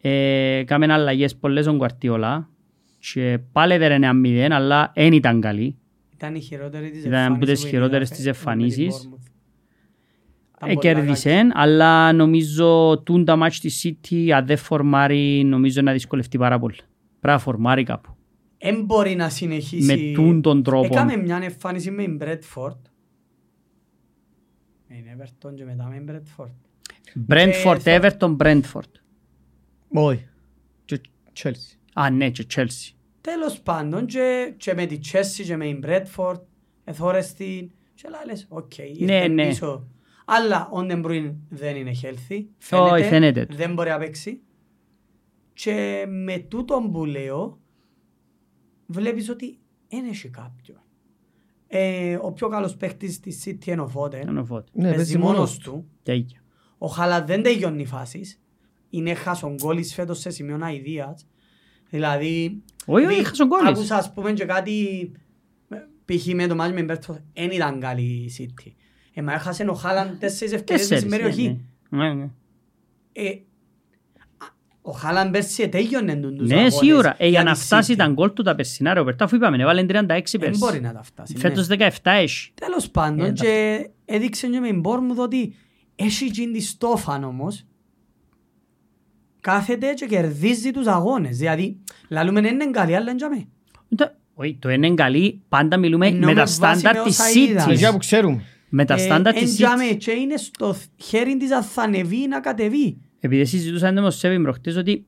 Ε, 0.00 0.62
κάμεν 0.66 0.90
αλλαγές 0.90 1.36
πολλές 1.36 1.66
ο 1.66 1.74
Γκουαρτιόλα. 1.74 2.48
Και 3.12 3.38
πάλι 3.52 3.72
έδερε 3.72 3.98
1-0, 4.02 4.48
αλλά 4.50 4.92
δεν 4.94 5.12
ήταν 5.12 5.40
καλή. 5.40 5.76
Ήταν 6.14 6.34
η 6.34 6.40
χειρότερη 6.40 6.90
της 6.90 7.04
Ήταν 7.04 7.32
από 7.32 7.44
τις 7.44 7.48
εμφάνισης 7.48 7.64
που 7.64 7.68
χειρότερες 7.70 8.08
είδα, 8.08 8.16
της 8.16 8.26
ε, 8.26 8.28
εμφανίσεις. 8.28 8.86
με 8.86 8.90
την 9.00 9.10
Bournemouth. 9.10 9.30
Ήταν 10.56 10.68
Ε, 10.70 10.72
πολλά 10.74 10.80
κέρδισε, 10.80 11.48
αλλά 11.52 12.12
νομίζω 12.12 12.98
τούν 13.04 13.24
τα 13.24 13.36
μάτς 13.36 13.60
της 13.60 13.84
City, 13.86 14.28
αν 14.30 14.46
δεν 14.46 14.56
φορμάρει, 14.56 15.42
νομίζω 15.44 15.82
να 15.82 15.92
δυσκολευτεί 15.92 16.38
πάρα 16.38 16.58
πολύ. 16.58 16.74
Πρέπει 17.20 17.36
να 17.36 17.38
φορμάρει 17.38 17.82
κάπου. 17.82 18.16
Εν 18.58 18.84
μπορεί 18.84 19.14
να 19.14 19.28
συνεχίσει... 19.28 19.86
Με 19.86 20.12
τούν 20.14 20.42
τον 20.42 20.62
τρόπο. 20.62 20.86
Έκαμε 20.94 21.16
μια 21.16 21.36
εμφάνιση 21.42 21.90
με 21.90 22.02
την 22.02 22.18
Bradford. 22.22 22.76
Με 24.88 24.94
την 24.94 25.04
Everton 25.18 25.54
και 25.54 25.64
μετά 25.64 25.88
με 25.88 25.96
την 25.96 26.06
Bradford. 26.14 26.50
Brentford, 27.28 27.78
θα- 27.80 28.00
Everton, 28.00 28.36
Brentford. 28.36 28.90
Όχι. 29.88 30.26
Και 30.84 31.00
Chelsea. 31.42 31.76
Α, 31.94 32.10
ναι, 32.10 32.30
και 32.30 32.46
Chelsea. 32.54 32.90
Τέλος 33.26 33.60
πάντων 33.60 34.06
και, 34.06 34.54
και 34.56 34.74
με 34.74 34.86
την 34.86 35.00
Chelsea 35.12 35.44
και 35.46 35.56
με 35.56 35.64
την 35.64 35.84
Bradford 35.86 36.40
εθώρες 36.84 37.32
την 37.32 37.70
και 37.94 38.08
λες 38.26 38.46
οκ, 38.48 38.72
Ναι, 38.78 39.14
ήρθε 39.14 39.28
ναι. 39.28 39.48
πίσω. 39.48 39.88
Αλλά 40.24 40.68
ο 40.72 40.78
De 40.80 41.04
Bruyne 41.04 41.34
δεν 41.48 41.76
είναι 41.76 41.92
healthy. 42.02 42.44
Όχι, 42.70 43.04
φαίνεται. 43.04 43.46
Δεν 43.50 43.74
μπορεί 43.74 43.88
να 43.88 43.98
παίξει. 43.98 44.40
Και 45.52 46.06
με 46.08 46.38
τούτον 46.38 46.92
που 46.92 47.04
λέω 47.04 47.60
βλέπεις 48.86 49.28
ότι 49.28 49.58
δεν 49.88 50.04
έχει 50.04 50.28
κάποιον. 50.28 50.82
Ε, 51.66 52.18
ο 52.22 52.32
πιο 52.32 52.48
καλός 52.48 52.76
παίκτης 52.76 53.20
της 53.20 53.44
City 53.46 53.66
είναι 53.66 53.80
ο 53.80 53.90
Foden. 53.94 54.24
Να 54.26 54.44
φώτε. 54.44 54.70
Ναι, 54.72 54.94
Παίζει 54.94 55.18
μόνος 55.18 55.58
του. 55.58 55.88
Τέλεια. 56.02 56.42
Ο 56.78 56.86
Χαλά 56.86 57.24
δεν 57.24 57.42
τελειώνει 57.42 57.84
φάσεις. 57.86 58.40
Είναι 58.90 59.14
χασογκόλης 59.14 59.94
φέτος 59.94 60.18
σε 60.18 60.30
σημείο 60.30 60.58
αηδίας. 60.60 61.26
Δηλαδή... 61.90 62.62
Όχι, 62.86 63.06
όχι, 63.06 63.16
δι- 63.16 63.26
χασογκόλης. 63.26 63.68
Άκουσα 63.68 63.96
ας 63.96 64.12
πούμε 64.12 64.32
και 64.32 64.44
κάτι... 64.44 65.10
ε, 65.68 65.76
Π.χ. 66.04 66.26
με 66.26 66.46
το 66.46 66.54
μάτι 66.54 66.72
με 66.72 66.82
Μπέρτο 66.82 67.18
δεν 67.34 67.50
ήταν 67.50 67.80
καλή 67.80 68.02
η 68.02 68.32
City. 68.38 68.72
Ε, 69.14 69.22
μα 69.22 69.32
έχασε 69.32 69.64
ο 69.68 69.74
Χάλαν 69.74 70.16
τέσσερις 70.20 70.52
ευκαιρίες 70.54 70.88
Τέσσερις, 70.88 70.98
στην 71.12 71.22
ναι, 71.22 71.28
περιοχή. 71.30 71.60
ναι. 71.88 72.08
Ναι, 72.08 72.14
ναι. 72.14 72.28
Ε, 73.12 73.28
α, 73.28 74.46
ο 74.82 74.90
Χάλαν 74.90 75.30
πέρσι 75.30 75.62
ετέγιονε 75.62 76.16
τους 76.16 76.48
Ναι, 76.48 76.54
αγώνες 76.54 76.74
σίγουρα. 76.74 77.14
Ε, 77.18 77.28
για 77.28 77.38
τη 77.40 77.44
να 77.44 77.54
φτάσει 77.54 77.92
City. 77.92 77.96
τα 77.98 78.06
γκολ 78.08 78.32
του 78.32 78.42
τα 78.42 78.54
περσινά, 78.54 78.94
ρε 78.94 79.04
Περτά, 79.04 79.24
αφού 79.24 79.36
είπαμε, 79.36 79.62
έβαλε 79.62 79.82
36 79.82 79.86
Δεν 79.86 80.06
πέρσι. 80.40 80.58
μπορεί 80.58 80.80
να 80.80 80.92
τα 80.92 81.02
φτάσει. 81.02 81.32
ναι. 81.32 81.38
Φέτος 81.40 81.66
17 81.70 81.88
έχει. 82.02 82.50
Τέλος 82.54 82.90
πάντων 82.90 83.26
Ε, 83.26 83.30
και 83.32 83.86
έδειξε 84.04 84.46
και 84.46 84.60
με 84.60 84.68
την 84.68 84.82
Bournemouth 84.84 85.16
ότι 85.22 85.54
έχει 85.96 86.24
εκείνη 86.24 86.52
τη 86.52 86.60
στόφαν 86.60 87.24
όμως 87.24 87.64
κάθεται 89.50 89.92
και 89.92 90.06
κερδίζει 90.06 90.70
τους 90.70 90.86
αγώνες. 90.86 91.36
Δηλαδή, 91.36 91.76
λαλούμε 92.08 92.40
«Ναι, 92.40 92.48
είναι 92.48 92.70
καλή, 92.70 92.96
αλλά 92.96 93.10
είναι 93.10 93.18
για 93.18 93.28
μέ. 93.28 93.46
Το- 93.96 94.12
Όχι, 94.34 94.56
το 94.60 94.70
είναι 94.70 94.94
καλή. 94.94 95.42
Πάντα 95.48 95.76
μιλούμε 95.76 96.06
Εννοώ 96.06 96.20
με 96.20 96.26
με 96.26 96.34
τα 96.34 96.40
βάση 96.40 96.54
στάνταρ 96.54 96.96
με 96.96 97.02
της 97.08 97.18
όσα 97.20 97.30
είδα. 97.30 97.64
City. 97.64 97.68
Παιδιά 97.68 97.92
που 97.92 97.98
ξέρουμε. 97.98 98.42
Με 98.68 98.84
τα 98.84 98.96
στάνταρ 98.98 99.36
Ε, 99.36 99.38
της 99.40 99.48
εν 99.50 99.54
για 99.56 99.76
μέ 99.76 99.90
City. 99.90 99.96
και 99.96 100.10
είναι 100.10 100.36
στο 100.36 100.76
χέρι 100.96 101.36
της 101.36 101.50
αν 101.52 101.62
θα 101.62 101.82
ανεβεί 101.82 102.22
ή 102.22 102.26
να 102.26 102.40
κατεβεί. 102.40 102.96
Επειδή 103.20 103.44
συζητούσαν 103.44 103.94
με 103.94 104.00
ο 104.06 104.10
Σέβιν 104.10 104.42
προχτές 104.42 104.76
ότι 104.76 105.06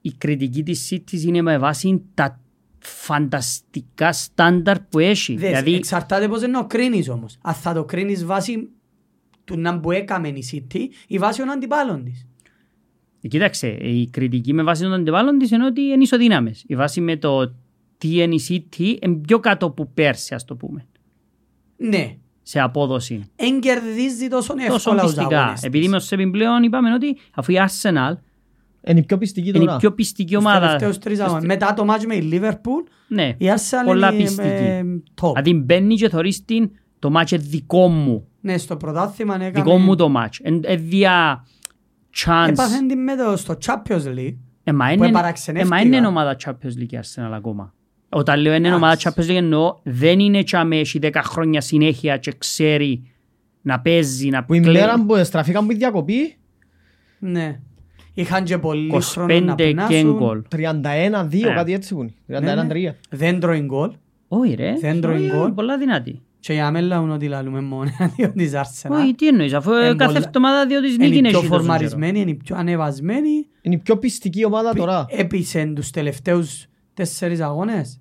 η 0.00 0.12
κριτική 0.18 0.62
της 0.62 0.88
City 0.92 1.12
είναι 1.26 1.42
με 1.42 1.58
βάση 1.58 2.02
τα 2.14 2.40
φανταστικά 2.78 4.12
στάνταρ 4.12 4.80
που 4.80 4.98
έχει. 4.98 5.34
Δες, 5.36 5.48
Δηλαδή, 5.48 5.74
εξαρτάται 5.74 6.28
πώς 6.28 6.42
είναι 6.42 6.58
ο 6.58 6.66
κρίνεις 6.66 7.08
όμως. 7.08 7.38
Αν 7.42 7.54
θα 7.54 7.72
το 7.74 7.84
κρίνεις 7.84 8.24
βάσει 8.24 8.68
του 9.44 9.58
να 9.58 9.80
που 9.80 9.90
έκαμε 9.90 10.28
η 10.28 10.44
City 10.52 10.80
ή 11.06 11.18
βάσει 11.18 11.38
των 11.38 11.50
αντιπάλων 11.50 12.04
της. 12.04 12.26
Κοίταξε, 13.28 13.68
η 13.68 14.08
κριτική 14.10 14.52
με 14.52 14.62
βάση 14.62 14.82
των 14.82 14.92
αντιπάλων 14.92 15.38
της 15.38 15.50
είναι 15.50 15.64
ότι 15.64 15.80
είναι 15.80 16.02
ισοδύναμες. 16.02 16.64
Η 16.66 16.76
βάση 16.76 17.00
με 17.00 17.16
το 17.16 17.52
τι 17.98 18.22
είναι 18.22 18.34
η 18.34 18.40
City 18.48 18.96
είναι 19.06 19.14
πιο 19.26 19.38
κάτω 19.38 19.70
που 19.70 19.90
πέρσι, 19.94 20.34
ας 20.34 20.44
το 20.44 20.54
πούμε, 20.56 20.86
Ναι, 21.76 22.16
σε 22.42 22.60
απόδοση. 22.60 23.22
εν 23.36 23.60
κερδίζει 23.60 24.28
τόσο 24.28 24.54
Τόσο 24.54 24.74
εύκολα 24.74 25.02
τους 25.02 25.14
πιστικά. 25.14 25.40
αγώνες 25.42 25.62
Επειδή 25.62 25.82
της. 25.82 25.90
με 25.90 25.96
ο 25.96 26.00
Σέβιν 26.00 26.30
πλέον 26.30 26.62
είπαμε 26.62 26.92
ότι 26.94 27.16
αφού 27.34 27.52
η 27.52 27.56
Arsenal 27.58 28.12
Είναι 28.86 28.98
η 28.98 29.02
πιο 29.02 29.18
πιστική 29.18 29.48
είναι 29.48 29.58
τώρα. 29.58 29.74
η 29.74 29.76
πιο 29.78 29.92
πιστική 29.92 30.34
Στους 30.34 30.44
ομάδα. 30.44 30.66
τελευταίους 30.66 30.98
τρεις 30.98 31.20
αγώνες. 31.20 31.44
Μετά 31.44 31.74
το 31.74 31.84
μάτς 31.84 32.06
με 32.06 32.14
η 32.14 32.28
Liverpool, 32.32 32.88
Ναι, 33.08 33.34
η 33.38 33.46
Arsenal 33.56 33.84
πολλά 33.86 34.12
είναι 34.12 34.22
πιστική. 34.22 34.46
ε, 34.46 34.82
top. 35.20 35.28
Δηλαδή 35.34 35.54
μπαίνει 35.54 35.94
και 35.94 36.08
θωρείς 36.08 36.44
την 36.44 36.70
το 36.98 37.10
μάτς 37.10 37.30
είναι 37.30 37.42
δικό 37.46 37.88
μου. 37.88 38.26
Ναι, 38.40 38.58
στο 38.58 38.76
πρωτάθλημα 38.76 39.34
έκαμε... 39.34 39.50
Δικό 39.50 39.78
μου 39.78 39.94
το 39.96 40.08
μάτς. 40.08 40.38
Εν 40.42 40.60
εν 40.64 40.80
δια 40.88 41.46
chance. 42.16 42.48
Έπαθεν 42.48 42.88
την 42.88 43.02
με 43.02 43.16
το 43.16 43.36
στο 43.36 43.56
Champions 43.66 44.04
League. 44.18 44.36
Ε, 44.64 44.72
μα 44.72 44.86
που 44.86 44.92
είναι- 44.94 45.06
επαραξενεύτηκα. 45.06 45.76
ε, 45.76 45.84
μα 45.84 45.96
είναι 45.96 46.06
ομάδα 46.06 46.36
Champions 46.44 46.80
League 46.82 46.92
η 46.92 46.98
Arsenal 47.00 47.30
ακόμα. 47.32 47.74
Όταν 48.08 48.40
λέω 48.40 48.54
είναι 48.54 48.74
ομάδα 48.74 48.92
Εντάξει. 48.92 49.08
Champions 49.14 49.30
League 49.32 49.36
εννοώ 49.36 49.76
δεν 49.82 50.18
είναι 50.20 50.42
τσάμε 50.42 50.76
έχει 50.78 50.98
10 51.02 51.10
χρόνια 51.22 51.60
συνέχεια 51.60 52.16
και 52.16 52.32
ξέρει 52.38 53.02
να 53.62 53.80
παίζει, 53.80 54.28
να 54.28 54.44
Που 54.44 54.54
η 54.54 54.60
κλαίει. 54.60 54.80
μέρα 54.82 55.04
που 55.04 55.24
στραφήκαν 55.24 55.66
που 55.66 55.72
η 55.72 55.74
διακοπή, 55.74 56.36
Ναι. 57.18 57.60
Είχαν 58.14 58.44
και 58.44 58.58
πολύ 58.58 58.88
χρόνο 59.02 59.34
25 59.34 59.42
να 59.44 59.54
και 59.54 59.64
πεινάσουν. 59.64 60.12
γκολ. 60.16 60.42
31-2 60.48 61.48
Ε. 61.48 61.54
κάτι 61.54 61.72
έτσι 61.72 61.94
που 61.94 62.00
είναι. 62.00 62.12
Ναι, 62.26 62.38
ναι. 62.54 62.66
31-3. 62.92 62.94
Δεν 63.10 63.40
τρώει 63.40 63.60
γκολ. 63.60 63.90
Όχι 64.28 64.54
ρε, 64.54 64.72
Δεν 64.80 65.00
τρώει 65.00 65.16
όχι, 65.26 65.36
γκολ. 65.36 65.50
πολλά 65.52 65.78
δυνατή. 65.78 66.22
Και 66.40 66.52
για 66.52 66.70
μένα 66.70 66.86
λαούν 66.86 67.10
ότι 67.10 67.26
λαλούμε 67.26 67.60
μόνο 67.60 67.90
αντίον 67.98 68.32
της 68.32 68.52
Arsenal. 68.54 68.90
Όχι, 68.90 69.14
τι 69.14 69.28
εννοείς, 69.28 69.52
αφού 69.54 69.72
Εν 69.72 69.96
κάθε 69.96 70.12
πολλά- 70.12 70.26
εβδομάδα 70.26 70.66
δύο 70.66 70.80
της 70.80 70.94
Είναι 70.94 71.04
νίκη 71.06 71.14
η 71.16 71.18
έχει 71.18 71.28
πιο 71.28 71.32
τόσο 71.38 71.48
καιρό. 71.48 71.58
φορμαρισμένη, 71.62 72.20
είναι 72.20 72.30
η 72.30 72.34
πιο 72.34 72.56
ανεβασμένη. 72.56 73.46
Είναι 73.62 73.74
η 73.74 73.78
πιο 73.78 73.98
πιστική 73.98 74.44
ομάδα 74.44 74.72
τώρα. 74.74 75.04
Έπεισε 75.08 75.72
τους 75.74 75.90
τελευταίους 75.90 76.66
τέσσερις 76.94 77.40
αγώνες. 77.40 78.00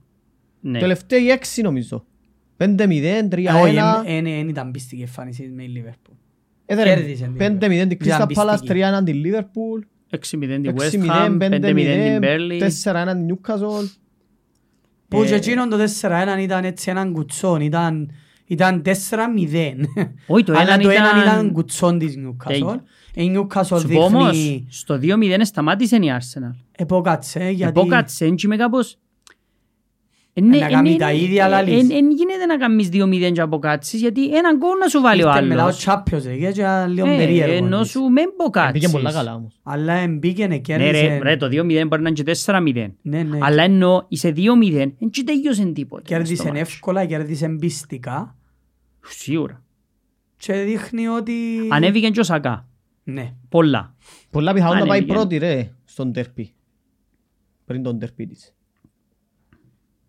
Ναι. 0.62 0.80
Τελευταίοι 0.80 1.30
έξι 1.30 1.62
νομίζω. 1.62 2.06
5-0, 2.58 3.28
3-1. 3.28 3.58
Ε, 3.58 3.62
Όχι, 3.62 3.75
εν- 4.06 4.25
εν- 4.25 4.39
εν 4.39 4.49
ήταν 4.49 4.71
πίστικη 4.71 5.02
εμφάνιση 5.02 5.52
με 5.56 5.63
η 5.63 5.71
Liverpool. 5.75 6.13
Έδερε 6.65 6.94
κέρδισε 6.96 7.23
την 7.23 7.35
5-0 7.37 7.87
την 7.87 7.98
Ήταν 8.02 8.27
Crystal 8.27 8.35
Palace, 8.35 8.58
πιστική. 8.60 8.67
3-1 8.67 9.04
την 9.04 9.21
Liverpool, 9.25 9.83
6-0 10.10 10.62
την 10.62 10.75
West 10.77 10.83
6-0, 10.83 11.06
Ham, 11.08 11.37
5-0 11.40 11.50
την 11.50 11.62
5-0, 11.62 12.19
Burnley. 12.21 12.60
4-1 12.83 13.15
την 13.15 13.35
Newcastle. 13.37 13.90
Που 15.08 15.21
Ε, 15.23 15.25
και 15.27 15.35
εκείνον 15.35 15.69
το 15.69 15.77
4-1 15.77 16.37
ήταν 16.42 16.63
έτσι 16.63 16.90
έναν 16.90 17.12
κουτσόν, 17.13 17.62
ήταν, 17.62 18.12
ήταν 18.50 18.81
4-0. 18.81 18.89
Όχι, 20.27 20.43
το 20.43 20.52
Αλλά 20.54 20.62
έναν 20.62 20.79
το 20.81 20.89
έναν 20.89 21.21
ήταν- 21.21 21.33
ήταν 21.39 21.52
κουτσόν 21.52 22.00
της 22.00 22.15
Newcastle. 22.17 22.47
Τέλεια. 22.47 22.83
Η 23.13 23.31
Newcastle 23.35 23.79
Σου 23.79 23.87
πω 23.87 24.04
όμως, 24.04 24.31
δείχνει 24.31 24.67
στο 24.69 25.00
2-0 25.02 25.45
σταμάτησε 25.45 25.95
η 25.95 26.00
Arsenal. 26.19 26.56
επόκατσε 26.71 27.50
γιατί 27.50 27.79
Επόκατσε, 27.79 28.25
έτσι 28.25 28.47
με 28.47 28.56
κάπως... 28.56 28.97
Ε, 30.33 30.41
ναι, 30.41 30.58
να 30.58 30.65
ε, 30.65 30.69
κάνει 30.69 30.89
ναι, 30.91 30.95
τα 30.97 31.06
ναι, 31.06 31.15
ίδια 31.17 31.45
ε, 31.45 31.50
λαλείς. 31.50 31.89
ε, 31.89 31.95
εν 31.95 32.12
γίνεται 32.12 32.45
να 32.47 32.58
κάνεις 32.58 32.89
2-0 32.93 33.31
και 33.33 33.41
αποκάτσεις 33.41 34.00
γιατί 34.00 34.35
έναν 34.37 34.58
γκολ 34.58 34.77
να 34.81 34.87
σου 34.87 35.02
βάλει 35.02 35.23
ο 35.23 35.27
Ήρθε 35.27 35.41
μετά 35.41 35.62
ο 35.62 35.63
άλλος. 35.63 35.85
Champions 35.87 36.15
League 36.15 36.52
και 36.54 36.62
ένα 36.62 36.87
λίγο 36.87 37.08
Ε, 37.08 37.17
περίεργο. 37.17 37.54
Ενώ 37.54 37.81
της. 37.81 37.89
σου 37.89 38.00
με 38.02 38.21
Πήγε 38.21 38.33
αποκάτσεις. 38.39 38.91
πολλά 38.91 39.12
καλά 39.12 39.35
όμως. 39.35 39.60
Αλλά 39.63 39.93
εμπήκε, 39.93 40.47
Ναι 40.47 40.54
ρε, 40.54 40.58
κέρδισε. 40.60 41.19
ρε, 41.23 41.37
το 41.37 41.45
2-0 41.45 41.87
μπορεί 41.87 42.02
να 42.02 42.10
είναι 42.10 42.12
και 42.12 42.23
4-0. 42.45 42.87
Ναι, 43.02 43.23
ναι. 43.23 43.37
Αλλά 43.41 43.63
ενώ 43.63 44.06
είσαι 44.08 44.33
2-0, 44.35 44.93
δεν 45.00 45.10
και 45.10 45.23
τελειώσε 45.25 45.65
τίποτε. 45.65 46.02
Κέρδισε 46.06 46.35
στο 46.35 46.47
μάτς. 46.54 46.60
εύκολα, 46.60 47.06
κέρδισε 47.06 47.47
πιστικά 47.50 48.35
Σίγουρα. 49.06 49.63
και 50.37 50.54
δείχνει 50.54 51.08
ότι... 51.08 51.33
Ανέβηκε 51.69 52.10
και 52.10 52.19
ο 52.19 52.23
Σακά. 52.23 52.67
Ναι. 53.04 53.33
Πολλά. 53.50 53.95
Πολλά 54.29 54.54
πιθανόν 54.54 54.77
να 54.77 54.85
πάει 54.85 54.97
Ανέβηκε. 54.97 55.13
πρώτη 55.13 55.37
ρε, 55.37 55.71
στον 55.85 56.12
τερπί. 56.13 56.54
Πριν 57.65 57.83
τον 57.83 58.00
τερπί 58.00 58.25
της. 58.27 58.54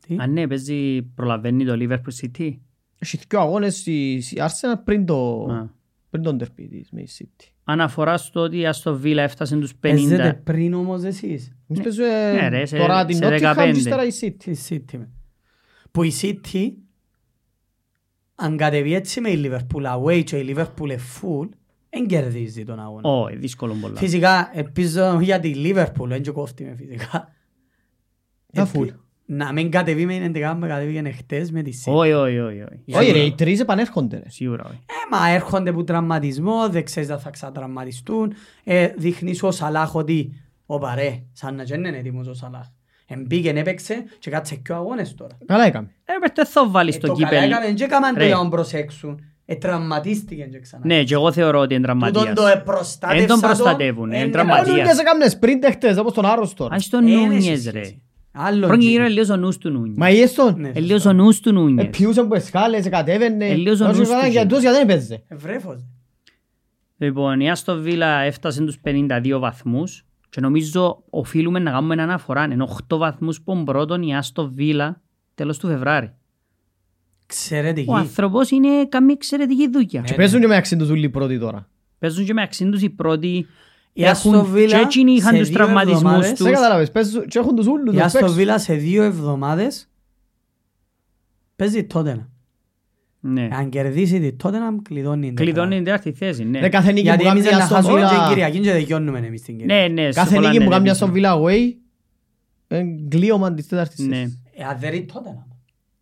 Τι; 0.07 0.16
Αν 0.18 0.32
ναι, 0.32 0.47
παίζει, 0.47 1.03
προλαβαίνει 1.03 1.64
το 1.64 1.72
Liverpool 1.76 2.24
City. 2.24 2.57
Έχει 2.99 3.18
δύο 3.28 3.41
αγώνες 3.41 3.86
η 3.86 4.12
η 4.14 4.36
Arsenal 4.36 4.74
πριν, 4.84 5.07
το, 5.07 5.43
Α. 5.45 5.68
πριν 6.11 6.22
τον 6.22 6.38
τερπί 6.38 6.68
της 6.68 6.91
με 6.91 7.01
η 7.01 7.09
City. 7.18 7.45
Αναφορά 7.64 8.16
στο 8.16 8.41
ότι 8.41 8.59
η 8.59 8.64
Aston 8.74 9.01
Villa 9.03 9.16
έφτασε 9.16 9.57
τους 9.57 9.70
50. 9.72 9.76
Παίζετε 9.80 10.41
πριν 10.45 10.74
όμως 10.74 11.03
εσείς. 11.03 11.53
Εμείς 11.68 11.82
παίζουμε 11.82 12.32
Ναι, 12.32 12.49
ρε, 12.49 12.64
σε- 12.66 12.76
τώρα 12.78 13.05
την 13.05 13.16
σε 13.16 13.26
Nottingham 13.28 13.55
15. 13.57 13.70
και 13.72 13.78
ύστερα 13.78 14.05
η 14.05 14.11
City. 14.20 14.34
Τη 14.38 14.53
City. 14.68 14.99
με. 14.99 15.09
Που 15.91 16.03
η 16.03 16.12
City 16.20 16.72
αν 18.41 18.57
κατεβεί 18.57 18.95
έτσι 18.95 19.20
με 19.20 19.28
η 19.30 19.43
Liverpool 19.51 19.97
away 19.99 20.24
και 20.24 20.36
η 20.36 20.55
Liverpool 20.57 20.84
είναι 20.84 20.99
full 21.22 21.49
δεν 21.91 22.07
κερδίζει 22.07 22.64
τον 22.64 22.80
αγώνα. 22.80 23.09
Ω, 23.09 23.26
δύσκολο 23.26 23.74
πολλά. 23.80 23.97
Φυσικά 23.99 24.51
ελπίζω 24.55 25.20
για 25.20 25.41
τη 25.41 25.53
Liverpool 25.57 26.07
δεν 26.07 26.22
και 26.22 26.30
κόφτει 26.30 26.64
με 26.64 26.74
φυσικά. 26.74 27.28
Τα 28.53 28.61
Ελπι- 28.74 28.91
full. 28.93 28.95
Να 29.26 29.53
μην 29.53 29.70
κατεβεί 29.70 30.07
με 30.07 30.14
11 30.34 30.55
με 30.59 30.68
κατεβήκε 30.68 31.11
χτες 31.11 31.51
με 31.51 31.62
τη 31.62 31.72
City. 31.84 31.93
Όχι, 31.93 32.12
όχι, 32.12 32.38
όχι. 32.38 32.62
όχι. 32.62 32.99
Όχι 33.03 33.11
ρε, 33.12 33.18
οι 33.18 33.32
τρεις 33.34 33.61
επανέρχονται 33.61 34.16
ρε. 34.16 34.28
Σίγουρα 34.30 34.64
όχι. 34.64 34.78
Ε, 34.86 35.16
μα 35.16 35.28
έρχονται 35.28 35.72
που 35.72 35.84
τραυματισμό, 35.84 36.68
δεν 36.68 36.84
ξέρεις 36.84 37.11
αν 37.11 37.18
θα 37.18 37.30
ξατραυματιστούν. 37.30 38.32
Ε, 38.64 38.88
δείχνεις 38.97 39.43
ο 39.43 39.51
Σαλάχ 39.51 39.95
ότι 39.95 40.32
«Ωπα 40.66 40.95
ρε, 40.95 41.22
σαν 41.32 41.55
να 41.55 41.64
και 41.64 41.74
είναι 41.74 41.88
έτοιμος 41.99 42.26
ο 42.26 42.34
Σαλάχ». 42.34 42.66
Εμπήκε, 43.12 43.48
έπαιξε 43.50 44.04
και 44.18 44.30
κάτσε 44.30 44.54
και 44.54 44.72
ο 44.72 44.76
αγώνες 44.76 45.14
τώρα. 45.14 45.36
Καλά 45.46 45.64
έκαμε. 45.64 45.88
Ε, 46.04 46.12
πες, 46.20 46.30
δεν 46.34 46.46
θα 46.46 46.68
βάλεις 46.68 46.96
Ε, 46.96 46.98
το 46.98 47.06
το 47.06 47.12
καλά 47.12 47.28
κύπελ. 47.28 47.50
έκαμε, 47.50 47.72
και 47.72 47.84
έκαναν 47.84 48.12
το 48.14 48.18
Ρε. 48.20 48.26
για 48.26 48.34
να 48.34 48.40
τον 48.40 48.50
προσέξουν. 48.50 49.20
Ε, 49.44 49.54
τραυματίστηκε 49.54 50.42
και 50.42 50.58
ξανά. 50.61 50.82
Ναι, 50.86 51.02
και 51.02 51.14
εγώ 51.14 51.32
θεωρώ 51.32 51.58
ότι 51.61 51.74
είναι 51.74 51.86
Τούτον 51.86 52.00
τραυματίας. 52.12 52.34
το 52.34 52.46
επροστάτευσα 52.58 53.22
Εν 53.22 53.28
τον 53.28 53.40
τον, 53.40 53.48
προστατεύουν, 53.48 54.12
ε, 54.12 54.16
είναι 54.16 54.24
ναι, 54.26 54.30
τραυματίας. 54.32 54.68
Ο 54.68 54.72
Νούνιες 54.72 54.98
έκαμε 54.98 55.28
σπριντ 55.28 55.64
εχτες, 55.64 55.96
όπως 55.98 56.12
τον 56.12 56.24
άρρωστο. 56.24 56.68
Ας 56.70 56.88
τον 56.88 57.06
ε, 57.06 57.11
είναι 57.11 57.20
Νούνιες 57.20 57.42
σχέση. 57.44 57.70
ρε. 57.70 57.80
Άλλο 58.32 58.61
Πρώτον 58.61 58.78
τζι. 58.78 58.88
γύρω 58.88 59.02
είναι 59.04 59.12
λίγος 59.12 59.28
ο 59.28 59.36
νους 59.36 59.58
του 59.58 59.70
Νούνιες. 59.70 59.96
Μα 59.96 60.11
είδες 60.11 60.34
τον. 60.34 60.54
Ναι, 60.61 60.70
Ε, 60.74 60.80
λίγος 60.80 61.04
ο 61.06 61.12
νους 61.12 61.40
του 61.40 61.52
Νούνιες. 61.52 61.86
Επιούσαν 61.86 62.28
που 62.28 62.34
εσκάλες, 62.34 62.88
κατέβαινε. 62.88 63.46
Ε, 63.48 63.54
λίγος 63.54 63.80
ο 63.80 63.88
Όχι, 63.88 63.98
νους 63.98 64.08
καλά, 64.08 64.22
του 64.24 64.30
Για 64.30 64.42
και. 64.42 64.48
τους 64.48 64.61
γιατί 64.61 64.76
δεν 64.76 64.88
έπαιζε. 64.88 65.22
Ε, 65.28 65.34
βρέφος. 65.36 65.86
Λοιπόν, 66.96 67.40
η 67.40 67.50
Άστο 67.50 67.76
Βίλα 67.76 68.20
έφτασε 68.20 68.62
τους 68.62 68.78
52 68.84 69.38
βαθμούς 69.38 70.04
και 70.31 70.41
νομίζω 70.41 71.03
οφείλουμε 71.11 71.59
να 71.59 71.70
κάνουμε 71.70 71.95
ένα 71.95 72.03
αναφορά. 72.03 72.45
Είναι 72.45 72.66
8 72.89 72.97
βαθμούς 72.97 73.41
που 73.43 73.62
πρώτον 73.64 74.03
η 74.03 74.16
Άστο 74.16 74.51
Βίλα 74.51 75.01
τέλος 75.35 75.59
του 75.59 75.66
Φεβράρι. 75.66 76.14
Εξαιρετική. 77.24 77.91
Ο 77.91 77.95
άνθρωπος 77.95 78.51
είναι 78.51 78.87
καμία 78.89 79.14
εξαιρετική 79.14 79.70
δουλειά. 79.70 80.01
Ναι. 80.01 80.07
Και 80.07 80.14
παίζουν 80.14 80.41
και 80.41 80.47
μεταξύ 80.47 80.76
τους 80.76 80.91
ούλοι 80.91 81.09
πρώτοι 81.09 81.39
τώρα. 81.39 81.68
Παίζουν 81.99 82.24
και 82.24 82.33
με 82.33 82.43
αξίν 82.43 82.70
τους 82.70 82.83
οι 82.83 82.91
πρώτοι. 82.91 83.47
Η 83.93 84.05
Άστον 84.07 84.35
Έχουν 84.35 84.47
Βίλα 84.51 84.76
και 84.76 84.83
εκείνοι 84.83 85.12
είχαν 85.12 85.33
σε 85.33 85.39
τους 85.39 85.49
δύο 85.49 85.57
τραυματισμούς 85.57 85.97
εβδομάδες- 86.03 86.31
τους. 86.33 86.43
Δεν 86.43 86.53
καταλάβες, 86.53 86.91
παίζουν 86.91 87.26
και 87.26 87.39
έχουν 87.39 87.55
τους 87.57 87.66
ούλους. 87.66 87.93
Η 87.95 87.97
τους 87.97 88.05
Άστον 88.05 88.20
παίξουν. 88.20 88.39
Βίλα 88.39 88.59
σε 88.59 88.74
δύο 88.74 89.03
εβδομάδες 89.03 89.89
παίζει 91.57 91.85
τότε. 91.85 92.28
Ναι. 93.23 93.49
Αν 93.53 93.68
κερδίσει 93.68 94.21
τη 94.21 94.33
τότε 94.33 94.59
να 94.59 94.77
κλειδώνει. 94.83 95.27
την 95.27 95.35
Κλειδώνει 95.37 95.77
τετράδα. 95.77 95.77
την 95.77 95.85
τέταρτη 95.85 96.12
θέση. 96.12 96.45
Ναι, 96.45 96.61
Ρε, 96.61 96.68
κάθε 96.68 96.93
νίκη 96.93 97.01
Γιατί 97.03 97.18
που 97.23 97.25
κάνει 97.29 97.41
εμείς 97.41 97.53
η 97.53 97.55
να 97.57 97.62
Αστον 97.62 97.77
χάσουμε 97.77 98.01
και 98.01 98.07
Βίλα- 98.07 98.29
Κυριακή 98.29 98.61
και 98.61 98.73
δικαιώνουμε 98.73 99.18
εμείς 99.18 99.43
την 99.43 99.55
ναι, 99.57 99.61
Κυριακή. 99.62 99.93
ναι. 99.93 100.12
σε 100.12 100.21
Κάθε 100.21 100.35
πολλά 100.35 100.49
νίκη 100.49 100.59
που 100.59 100.64
ναι, 100.64 100.71
κάνει 100.71 100.83
η 100.83 100.85
ναι, 100.85 100.91
Αστον 100.91 101.12
Βίλα 101.12 101.35
away 101.41 101.75
είναι 102.68 103.07
κλείωμα 103.09 103.55
της 103.55 103.66
τέταρτης 103.66 104.07
Ναι. 104.07 104.16
θέσης. 104.16 104.43
Ε, 104.55 104.64
αδερεί 104.64 105.05
τότε 105.12 105.29
να. 105.29 105.47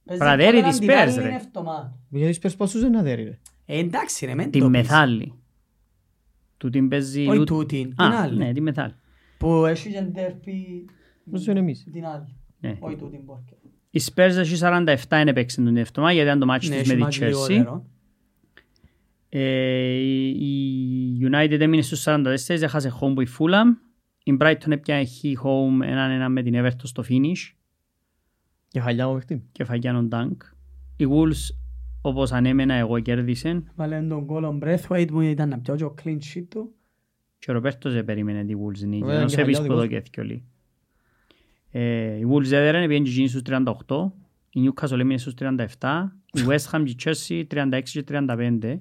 Παίζει 0.05 0.23
Πραδέρει 0.23 0.51
τότε 0.51 0.62
να 0.62 0.69
της 0.69 0.79
την 0.79 0.89
Spurs, 0.89 0.93
άλλη 0.95 1.14
ρε. 1.14 1.21
είναι 1.29 1.35
εβδομάδα. 1.47 1.97
Γιατί 2.09 2.33
σπέρς 2.33 2.57
πόσους 2.57 2.83
είναι 2.83 2.99
αδέρι 2.99 3.23
ρε. 3.25 3.39
Ε, 3.66 3.79
εντάξει 3.79 4.27
ρε, 4.27 4.35
μεν 4.35 4.51
Την 4.51 4.61
το 4.61 4.71
πεις. 4.71 4.81
Μεθάλη. 4.81 5.33
Του 6.57 6.71
την 6.71 6.89
παίζει... 6.89 7.27
Όχι 7.27 7.39
ούτε- 7.39 7.45
τούτη, 7.45 7.93
την 7.97 8.05
Α, 8.05 8.21
άλλη. 8.23 8.37
ναι, 8.39 8.53
την 8.53 8.62
Μεθάλη. 8.62 8.95
Που 9.39 9.66
έχει 9.66 9.91
και 9.93 10.01
ντέρπι 10.01 10.85
Πώς 11.31 11.47
είναι 11.47 11.59
εμείς; 11.59 11.87
την 11.93 12.05
άλλη. 12.07 12.37
Ναι. 12.61 12.77
Όχι 12.81 12.97
τούτη 12.97 13.21
Μπόρκερ. 13.25 13.57
Οι 13.99 14.12
Spurs 14.14 14.36
έχει 14.36 14.57
47 14.62 14.94
είναι 15.20 15.32
παίξουν 15.32 15.64
την 15.64 15.76
εβδομάδα 15.76 16.12
γιατί 16.12 16.28
ήταν 16.28 16.38
το 16.40 16.46
μάτσι 16.46 16.68
Ναι, 16.68 16.76
της 16.76 16.90
έχει 16.90 16.99
με 17.03 17.09
την 17.11 17.24
μάτς 17.28 17.38
Chelsea. 17.46 17.49
λιγότερο. 17.51 17.86
Ε, 19.28 19.94
η 19.94 21.16
η 21.20 21.28
United 21.32 21.61
έμεινε 21.61 21.82
στους 21.82 22.05
44, 22.07 22.34
έχασε 22.49 22.92
home 23.01 23.14
που 23.14 23.20
η 23.20 23.26
Fulham. 23.38 23.66
Η 24.22 24.36
Brighton 24.40 24.70
έπιανε 24.70 25.05
χι 25.05 25.36
home 25.44 25.86
έναν 25.86 26.11
ένα 26.11 26.28
με 26.28 26.42
την 26.42 26.55
Everton 26.57 26.70
στο 26.82 27.05
finish 27.09 27.53
Και 28.68 28.80
χαλιά 28.80 29.09
μου 29.09 29.14
παιχτή. 29.14 29.44
και 29.53 29.64
φαγιάνον 29.64 30.09
dunk. 30.12 30.36
Οι 30.96 31.05
Wolves 31.11 31.55
όπως 32.03 32.32
ανέμενα 32.32 32.74
εγώ 32.74 33.01
κέρδισαν 33.01 33.70
Βάλε 33.74 34.01
τον 34.09 34.26
goal 34.30 34.44
on 34.44 34.59
Breathwaite 34.62 35.11
μου 35.11 35.20
ήταν 35.20 35.49
να 35.49 35.59
πιάω 35.59 35.76
και 35.76 35.84
ο 35.84 35.94
clean 36.05 36.18
sheet 36.34 36.44
του. 36.49 36.72
και 37.38 37.51
ο 37.51 37.55
Ροπέρτος 37.55 37.92
δεν 37.92 38.05
περίμενε 38.05 38.44
τη 38.44 38.53
Wolves 38.55 38.86
νίκη. 38.86 39.01
Βέβαια, 39.05 39.16
ενώ 39.16 39.24
και 39.24 39.30
σε 39.30 39.36
χαλιά 39.36 39.61
πίσκο 39.61 39.74
το 39.74 39.80
δικός 39.80 39.88
και 39.88 40.01
θκιολί. 40.01 40.44
Ε, 41.71 42.16
Οι 42.16 42.27
Wolves 42.33 42.45
έδεραν, 42.53 42.87
πήγαν 42.87 43.05
και 43.05 43.11
εκείνοι 43.11 43.29
στους 43.29 43.43
38. 43.43 44.11
Η 44.51 44.61
Newcastle 44.69 44.99
έμεινε 44.99 45.19
στους 45.19 45.35
37. 45.39 46.09
Η 46.33 46.41
West 46.49 46.71
Ham 46.71 46.83
και 46.85 46.91
η 46.91 46.97
Chelsea 47.05 47.45
36 47.55 47.81
και 47.85 48.05
35. 48.09 48.79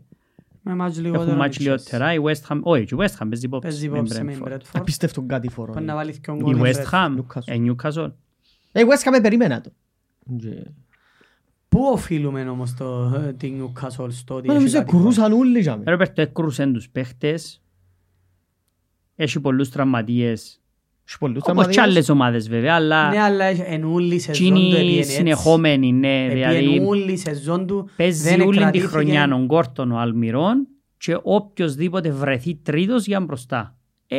Με 0.62 0.76
μάτς 0.76 0.98
λιγότερο. 1.00 1.22
Έχουν 1.24 1.34
με 1.34 1.40
μάτς 1.40 1.58
Chelsea. 1.58 1.62
λιγότερα. 1.62 2.14
Η 2.14 2.18
West 2.24 2.48
Ham, 2.48 2.60
όχι, 2.64 2.86
και 2.86 2.96
η 2.96 2.98
West 3.02 3.06
Ham 3.24 3.28
παίζει 3.30 3.46
υπόψη. 3.46 3.68
Παίζει 3.68 3.90
με 3.90 3.98
υπόψη 3.98 4.24
με 4.24 4.32
την 4.34 4.44
Brentford. 4.46 4.52
Bradford. 4.52 4.62
Απίστευτο 4.74 5.22
κάτι 5.22 5.50
φορό. 5.50 5.74
Πάει 5.74 5.84
να 5.84 5.96
βάλεις 5.96 6.18
δυο 6.18 6.36
Η 6.36 6.40
γκολ 6.42 6.56
η 6.56 6.60
West 6.64 6.76
Brentford. 6.76 6.92
Ham, 6.92 7.16
Newcastle. 7.18 7.56
η 7.56 7.72
Newcastle. 7.76 8.12
Ε, 8.72 8.82
West 8.84 9.08
Ham 9.16 9.20
περίμενα 9.22 9.62
το. 9.62 9.72
Και- 10.38 10.68
Πού 11.70 11.80
οφείλουμε 11.92 12.50
όμως 12.50 12.74
το, 12.74 13.14
ε, 13.28 13.34
την 13.34 13.64
Newcastle 13.64 14.08
στο 14.10 14.36
ότι 14.36 14.48
Μα 14.48 14.54
έχει 14.54 14.62
νομίζω 14.64 14.78
κάτι 14.78 14.92
χώρο. 14.92 15.04
κρούσαν 15.04 15.32
όλοι 15.34 15.60
για 15.60 15.78
μένα. 15.78 15.92
Ρόπερτο 15.92 16.22
έκρουσαν 16.22 16.74
τους 16.74 16.90
παίχτες. 16.90 17.62
Έχει 19.16 19.40
πολλούς 19.40 19.70
τραυματίες. 19.70 20.62
Έχει 21.08 21.18
πολλούς 21.20 21.38
Όπως 21.38 21.46
τραυματίες. 21.46 21.76
και 21.76 21.82
άλλες 21.82 22.10
ομάδες 22.10 22.50
βέβαια, 22.50 22.74
αλλά 22.76 23.10
Ναι, 23.10 23.22
αλλά 23.22 23.46
εν 23.46 23.84
όλη 23.84 24.16
η 24.16 24.20
σεζόν 24.20 24.48
του 24.50 24.56
εκείνη 24.56 24.74
έπιεν 24.80 24.98
έτσι. 24.98 25.12
συνεχόμενη, 25.12 25.92
ναι, 25.94 26.26
Έπιεν 26.26 26.50
δηλαδή 26.50 26.82
όλη 26.88 27.12
η 27.12 27.18
σεζόν 27.18 27.68
του. 27.68 27.90
παίζει 27.96 28.24
δεν 28.30 28.42
όλη 28.42 28.52
τη 28.52 28.58
εκρατήθηκε. 28.58 28.90
χρονιά 28.92 29.30
ο 29.34 29.44
Γκόρτον 29.46 29.92
ο 29.92 29.98
Αλμιρόν 30.00 30.68
και 30.98 31.18
οποιοσδήποτε 31.24 32.12
βρεθεί 32.12 32.56
τρίτος 32.56 33.06
για 33.06 33.20
μπροστά. 33.22 33.76
Ε, 34.08 34.18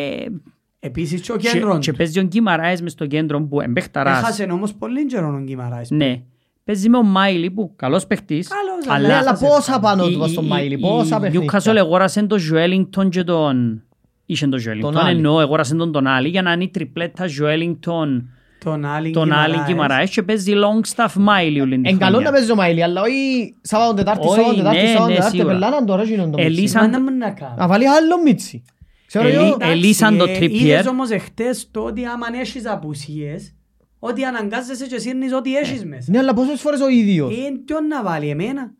Επίσης 0.81 1.21
και 1.21 1.33
ο 1.33 1.37
και, 1.37 1.49
κέντρον 1.53 1.81
και 1.81 1.91
του. 1.91 1.97
παίζει 1.97 2.19
ο 2.19 2.23
Γκίμαραες 2.23 2.83
μες 2.83 2.93
στο 2.93 3.07
κέντρο 3.07 3.43
που 3.43 3.61
εμπέχταρας. 3.61 4.19
Έχασε 4.19 4.43
όμως 4.53 4.75
πολύ 4.75 5.07
καιρό 5.07 5.35
ο 5.35 5.41
Γκίμαράης. 5.43 5.91
Ναι. 5.91 6.23
Παίζει 6.65 6.89
με 6.89 6.97
ο 6.97 7.03
Μάιλι 7.03 7.51
που 7.51 7.73
καλός 7.77 8.07
παίχτης. 8.07 8.49
Καλός, 8.49 8.97
αλλά- 8.97 9.09
Ναι, 9.09 9.15
αλλά 9.15 9.23
έχασε. 9.29 9.47
πόσα 9.47 9.81
πάνω 9.81 10.07
Η- 10.07 10.13
του 10.13 10.19
πας 10.19 10.31
στον 10.31 10.45
η- 10.45 10.49
Μάιλι, 10.49 10.75
η- 10.75 10.79
πόσα 10.79 11.17
Η 11.17 11.21
Newcastle 11.23 11.51
παιχνίδια. 11.51 11.83
αγόρασε 11.83 12.23
τον 12.27 12.39
Joelinton 12.53 13.09
και 13.11 13.25
τον... 13.25 13.83
Είχε 14.31 14.47
τον 14.47 14.61
Joelinton, 14.67 14.95
Άλλη. 14.95 15.17
εννοώ, 15.17 15.39
αγόρασε 15.39 15.75
τον 15.75 15.93
τον 15.93 16.07
άλλη 16.07 16.29
για 16.29 16.43
να 16.43 16.53
είναι 16.53 16.65
η 16.65 16.69
τριπλέτα 16.69 17.25
Joelinton, 17.25 18.23
Τον 18.65 18.85
Άλιν 18.85 19.13
τον 19.13 19.33
άλλη 19.33 19.47
Γκιμαράες. 19.53 19.67
Γκίμαραες 19.67 20.11
και 20.11 20.23
παίζει 20.23 20.53
Longstaff 20.55 21.13
Μάιλι 21.17 21.61
όλη 21.61 21.75
την 21.75 21.87
Εν 21.87 21.99
καλό 21.99 22.11
να 22.11 22.17
χρονιά. 22.17 22.31
παίζει 22.33 22.51
ο 22.51 22.55
Μάιλι, 22.55 22.83
αλλά 22.83 23.03
όχι 23.03 23.55
Σάββατο 23.61 23.95
Τετάρτη, 23.95 24.27
Όχι, 24.27 24.35
Σάββατο 24.37 24.57
Τετάρτη, 24.57 24.81
ναι, 24.81 24.87
Σάββατο 24.87 25.07
ναι, 25.09 25.15
Τετάρτη, 25.15 25.37
σίγουρα. 25.37 25.55
πελάναν 25.55 25.87
τώρα 25.87 26.03
γίνον 26.03 26.31
το 26.31 26.37
μίτσι. 26.39 26.53
Ελίσσα- 26.59 26.81
Μα 26.81 26.89
να 26.89 27.01
μην 27.01 27.17
να 27.17 27.31
κάνω. 27.31 27.55
Να 27.59 27.67
βάλει 27.67 27.89
άλλο 27.89 28.23
μίτσι. 28.25 28.63
Ξέρω 29.07 29.25
Ελί- 29.27 29.37
εγώ, 29.39 29.57
ε, 29.61 29.71
ελίσαν 29.71 30.17
το 30.19 30.25
Εντάξει, 30.25 30.45
ε, 30.45 30.47
Trippier. 30.47 30.61
Είδες 30.63 30.87
όμως 30.87 31.11
εχθές 31.11 31.69
το 31.71 31.81
ότι 31.81 32.05
άμα 32.05 32.27
έχεις 32.41 32.67
απουσίες, 32.67 33.55
ότι 33.99 34.25
αναγκάζεσαι 34.25 34.87
και 34.87 34.99
σύρνεις 34.99 35.33
ό,τι 35.33 35.57
έχεις 35.57 35.85
μέσα. 35.85 36.11
Ναι, 36.11 36.19
αλλά 36.19 36.35
πόσες 36.35 36.61
φορές 36.61 36.81
ο 36.81 36.89
ίδιος; 36.89 37.33
Ε, 37.33 37.37
ποιον 37.65 37.87
να 37.87 38.03
βάλει 38.03 38.29
εμένα; 38.29 38.71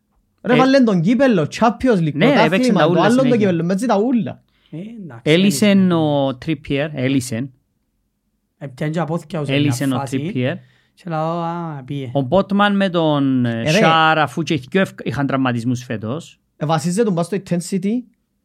Ρε 0.43 0.53
ε, 0.53 0.57
βάλε 0.57 0.79
τον 0.79 1.01
κύπελλο, 1.01 1.47
Champions 1.59 1.99
League, 1.99 2.13
Ναι, 2.13 2.25
έπαιξε 2.25 2.47
πρωτάθλημα, 2.47 2.79
τα 2.79 2.85
το 2.85 2.91
ούλα 2.91 3.01
άλλο 3.03 3.15
το 3.15 3.21
συνέχεια. 3.21 3.37
κύπελλο, 3.37 3.63
μέτζι 3.63 3.85
τα 3.85 3.97
ούλα. 3.97 4.41
Ε, 4.71 4.77
εντάξει, 4.77 5.21
Έλυσε 5.31 5.69
είναι. 5.69 5.93
ο 5.93 6.27
Trippier, 6.27 6.89
έλυσε, 6.93 7.49
Ε, 8.57 8.67
πιάνει 8.67 8.91
και 8.91 8.99
απόθηκια 8.99 9.39
ως 9.39 9.49
έλυσε 9.49 9.85
μια 9.87 9.95
ο 9.95 9.99
φάση. 9.99 10.31
Trippier. 10.33 10.55
Και 10.93 11.03
λέω, 11.09 11.19
α, 11.41 11.83
πήγε. 11.85 12.11
Ο 12.13 12.27
Botman 12.29 12.71
με 12.73 12.89
τον 12.89 13.45
ε, 13.45 13.59
Ε, 13.59 13.61
ρε. 13.63 13.69
Σάρ 13.69 14.17
αφού 14.19 14.43
και 14.43 14.53
οι 14.53 14.63
δυο 14.69 14.81
ευ- 14.81 14.99
είχαν 15.07 15.27
τραυματισμούς 15.27 15.83
φέτος. 15.83 16.39
Ε, 16.57 16.65
Βασίζεται 16.65 17.03
τον 17.03 17.13
πας 17.13 17.25
στο 17.25 17.37
intensity, 17.37 17.89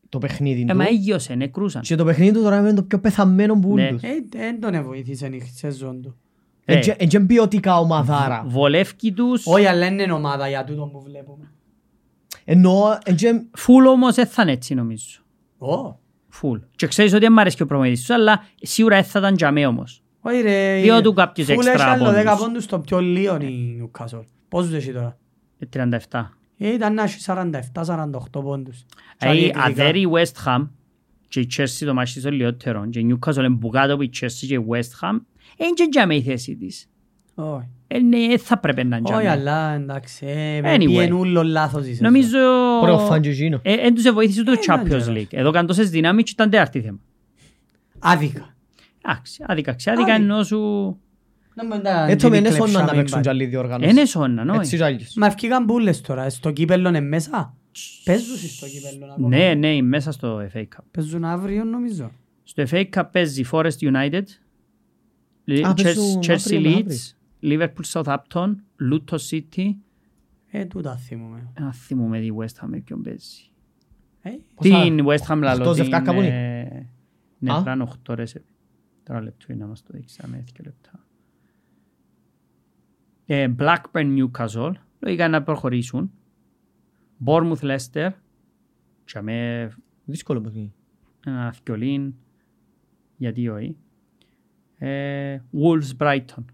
το 0.08 0.18
παιχνίδι 0.18 0.66
Ε, 0.68 0.74
μα 0.74 0.84
του. 0.84 0.90
έγιωσε, 0.92 1.34
ναι, 1.34 1.46
κρούσαν. 1.46 1.82
Και 1.82 1.94
το 1.96 2.04
παιχνίδι 2.04 2.32
του 2.32 2.42
τώρα 2.42 2.58
είναι 2.58 2.74
το 2.74 2.82
πιο 2.82 2.98
πεθαμένο 3.00 3.58
που 3.58 3.74
Ναι. 3.74 3.88
ούλους. 3.88 4.02
Ε, 4.02 4.08
δεν 4.28 4.60
τον 4.60 4.82
βοήθησε 4.84 5.26
η 5.26 5.42
σεζόν 5.54 6.02
του. 6.02 6.16
Ε, 6.64 6.80
Εν 6.96 7.08
και 7.08 7.20
ποιοτικά 7.20 7.78
ομαδάρα. 7.78 8.44
Βολεύκει 8.46 9.12
τους. 9.12 9.46
Όχι, 9.46 9.66
αλλά 9.66 9.86
είναι 9.86 10.12
ομάδα 10.12 10.48
για 10.48 10.64
τούτο 10.64 10.82
που 10.92 11.02
βλέπουμε. 11.02 11.50
Εννοώ, 12.44 12.98
εν 13.04 13.16
και 13.16 13.42
Φουλ 13.56 13.86
όμως 13.86 14.14
δεν 14.14 14.26
θα 14.26 14.42
είναι 14.42 14.52
έτσι 14.52 14.74
νομίζω. 14.74 15.20
Ω, 15.58 15.98
Φουλ. 16.34 16.58
Και 16.76 16.86
ξέρεις 16.86 17.12
ότι 17.12 17.22
δεν 17.24 17.32
μ' 17.32 17.38
αρέσει 17.38 17.56
και 17.56 17.62
ο 17.62 17.66
προμηθής 17.66 17.98
τους, 18.00 18.10
αλλά 18.10 18.44
σίγουρα 18.60 18.96
δεν 18.96 19.04
θα 19.04 19.18
ήταν 19.18 19.34
για 19.34 19.50
μέ 19.52 19.66
όμως. 19.66 20.02
Όχι 20.20 20.40
ρε. 20.40 20.80
Δύο 20.82 21.00
του 21.00 21.12
κάποιους 21.12 21.46
φουλ 21.46 21.56
έξτρα 21.56 21.72
έχεις 21.72 21.84
άλλο 21.84 22.04
πόντους. 22.04 22.22
10 22.22 22.36
πόντους 22.38 22.64
στο 22.64 22.78
πιο 22.78 23.00
λίγο 23.00 23.36
η 23.40 23.80
Newcastle. 23.82 24.24
Πόσους 24.48 24.72
έχεις 24.72 24.92
τώρα; 24.92 25.18
Ε, 25.58 25.66
37. 25.66 26.30
Ε, 26.58 26.72
Ήταν 26.72 26.94
να 26.94 27.02
έχεις 27.02 27.22
47-48 27.22 28.42
πόντους. 28.42 28.84
Και 29.18 29.26
Ε, 29.28 29.32
διεκδικά. 29.32 29.62
αδέρει 29.62 30.00
η 30.00 30.08
West 30.12 30.44
Ham 30.46 30.68
και 31.28 31.40
η 31.40 31.48
Chelsea 31.56 31.84
το 31.86 31.94
μάτσι 31.94 32.20
στο 32.20 32.30
λιότερο 32.30 32.86
και 32.90 32.98
η 32.98 33.06
Newcastle 33.18 33.36
είναι 33.36 33.56
που 33.56 33.68
κάτω 33.68 33.94
από 33.94 34.02
η 34.02 34.10
Chelsea 34.20 34.44
και 34.46 34.54
η 34.54 34.64
West 34.68 34.78
Ham 35.08 35.12
είναι 35.56 35.70
και 35.74 35.88
τζάμε 35.90 36.14
η 36.14 36.22
θέση 36.22 36.56
της. 36.56 36.88
Όχι. 37.34 37.66
Ε, 37.86 37.98
ναι, 37.98 38.38
θα 38.38 38.58
πρέπει 38.58 38.84
να 38.84 38.96
Όχι, 38.96 39.04
τζάμε. 39.04 39.28
αλλά 39.30 39.72
εντάξει. 39.74 40.26
ε, 40.26 40.60
Anyway. 40.64 40.78
πήγαινε 40.78 41.14
ούλο 41.14 41.42
λάθος 41.42 41.82
η 41.82 41.86
σεζόν. 41.88 42.04
Νομίζω... 42.04 42.38
Μπορεί 42.80 42.92
να 42.92 42.98
φάνε 42.98 43.20
και 43.20 43.28
εκείνο. 43.28 43.60
Ε, 43.62 43.72
Εν 43.72 43.94
τους 43.94 44.12
βοήθησε 44.12 44.42
το 44.42 44.52
Ε, 44.52 44.54
Champions 44.66 44.86
δεν 45.04 45.14
League. 45.16 45.26
Εδώ 45.30 45.50
καν 45.50 45.66
τόσες 45.66 45.90
δυνάμεις 45.90 46.24
και 46.24 46.30
ήταν 46.32 46.50
τεράστιο 46.50 46.80
θέμα. 46.82 46.98
Άδικα. 47.98 48.54
Εντάξει, 49.06 49.44
άδικα, 49.46 49.72
ξάδικα 49.74 50.12
Άδικα. 50.14 50.32
ενώ 50.32 50.42
σου... 50.42 50.98
Έτσι 52.08 52.28
με 52.28 52.36
είναι 52.36 52.50
σώνα 52.50 52.82
να 52.84 52.92
παίξουν 52.92 53.20
και 53.22 53.28
άλλοι 53.28 53.44
διοργανώσεις. 53.44 53.92
Είναι 53.92 54.04
σώνα, 54.04 54.44
νόη. 54.44 54.56
Έτσι 54.56 54.76
κι 54.76 54.82
άλλους. 54.82 55.14
Μα 55.14 55.26
ευκήκαν 55.26 55.64
πούλες 55.66 56.00
τώρα. 56.00 56.30
Στο 56.30 56.50
κύπελλο 56.50 56.88
είναι 56.88 57.00
μέσα. 57.00 57.54
Παίζουν 58.04 58.36
στο 58.36 58.66
κύπελλο 58.66 59.12
ακόμα. 59.12 59.28
Ναι, 59.28 59.54
ναι, 59.54 59.82
μέσα 59.82 60.12
στο 60.12 60.46
FA 60.54 60.58
Cup. 60.60 60.84
Παίζουν 60.90 61.24
αύριο 61.24 61.64
νομίζω. 61.64 62.10
Στο 62.44 62.62
FA 62.70 62.84
Cup 62.96 63.02
παίζει 63.12 63.44
Forest 63.52 63.78
United, 63.80 64.22
Li- 65.48 65.62
Α, 65.62 65.74
παίζουν 65.74 66.18
Chelsea 66.22 66.30
αύριο 66.30 66.60
με 66.60 66.76
Leeds, 66.86 67.12
Liverpool 67.44 67.84
Southampton, 67.92 68.54
Luton 68.92 69.18
City. 69.30 69.74
Ε, 70.46 70.64
τούτα 70.64 70.96
θυμούμαι. 70.96 71.52
Α, 71.62 71.72
θυμούμαι 71.72 72.20
τη 72.20 72.28
West 72.38 72.64
Ham 72.64 72.66
με 72.66 72.78
ποιον 72.80 73.02
παίζει. 73.02 73.48
Ε, 74.20 74.30
Πόσα- 74.54 74.82
Την 74.82 75.06
West 75.06 75.26
Ham 75.34 75.38
λαλό 75.42 75.60
οχτώ 75.60 75.72
την... 75.74 75.82
ζευκά 75.82 76.00
κάπου 76.00 76.20
ε, 76.20 76.88
Ναι, 77.38 77.52
Α. 77.52 77.62
πράγμα 77.62 77.92
8 78.08 78.14
ρε 78.14 78.26
σε... 78.26 78.44
Τώρα 79.02 79.22
λεπτό 79.22 79.46
είναι 79.52 79.60
να 79.62 79.66
μας 79.68 79.82
το 79.82 79.88
δείξει, 79.92 80.20
αμέ 80.24 80.36
δύο 80.52 80.64
λεπτά. 80.64 81.04
Ε, 83.26 83.54
Blackburn 83.58 84.18
Newcastle, 84.18 84.72
λογικά 84.98 85.28
να 85.28 85.42
προχωρήσουν. 85.42 86.12
Bournemouth 87.24 87.60
Leicester, 87.60 88.10
και 89.04 89.18
αμέ 89.18 89.70
Δύσκολο 90.04 90.40
παιχνίδι. 90.40 90.72
ένα 91.26 91.52
θκιολίν, 91.52 92.14
γιατί 93.16 93.48
όχι. 93.48 93.76
Ε, 94.78 95.38
Wolves 95.52 95.96
Brighton. 95.98 96.44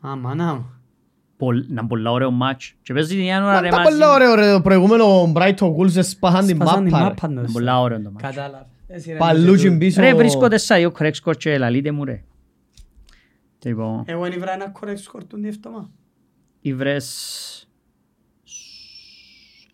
Α, 0.00 0.16
μάνα 0.16 0.54
μου. 0.54 0.70
Πολ- 1.36 1.64
Να 1.68 1.86
πολλά 1.86 2.10
ωραίο 2.10 2.30
μάτς. 2.30 2.74
Και 2.82 2.92
παίζει 2.92 3.08
την 3.08 3.18
ίδια 3.18 3.44
ώρα 3.44 3.60
ρε 3.60 3.68
Τα 3.68 3.76
μαζί. 3.76 3.88
πολλά 3.90 4.12
ωραίο 4.12 4.34
ρε, 4.34 4.52
το 4.52 4.60
προηγούμενο 4.60 5.32
Brighton 5.36 5.74
Wolves 5.76 6.02
σπάχαν 6.04 6.46
την 6.46 6.56
Σπάσαν 6.56 6.82
την 6.84 6.92
μάπα 6.92 6.98
ρε. 7.04 7.08
μάπα, 7.08 7.28
ναι. 7.28 7.40
Είναι 7.40 7.48
πολλά 7.52 7.80
ωραίο 7.80 8.02
το 8.02 8.10
μάτς. 8.10 8.22
Κατάλαβα. 8.22 8.68
Εσύ, 8.86 9.12
ρε, 9.12 9.16
Παλούτσιν 9.18 9.68
εσύ, 9.70 9.78
πίσω. 9.78 10.00
Ρε 10.00 10.14
βρίσκω 10.14 10.48
τεσσά 10.48 10.76
ο 10.86 10.92
correct 10.98 11.12
score 11.24 11.36
και 11.36 11.58
λαλείτε 11.58 11.90
μου 11.90 12.04
ρε. 12.04 12.22
Λοιπόν, 13.64 14.02
Εγώ 14.06 14.26
είναι 14.26 14.36
βρά 14.36 14.52
ένα 14.52 14.72
correct 14.80 15.12
score 15.18 15.20
του 15.28 15.36
διεύτωμα. 15.40 15.90
ήβρες... 16.60 17.68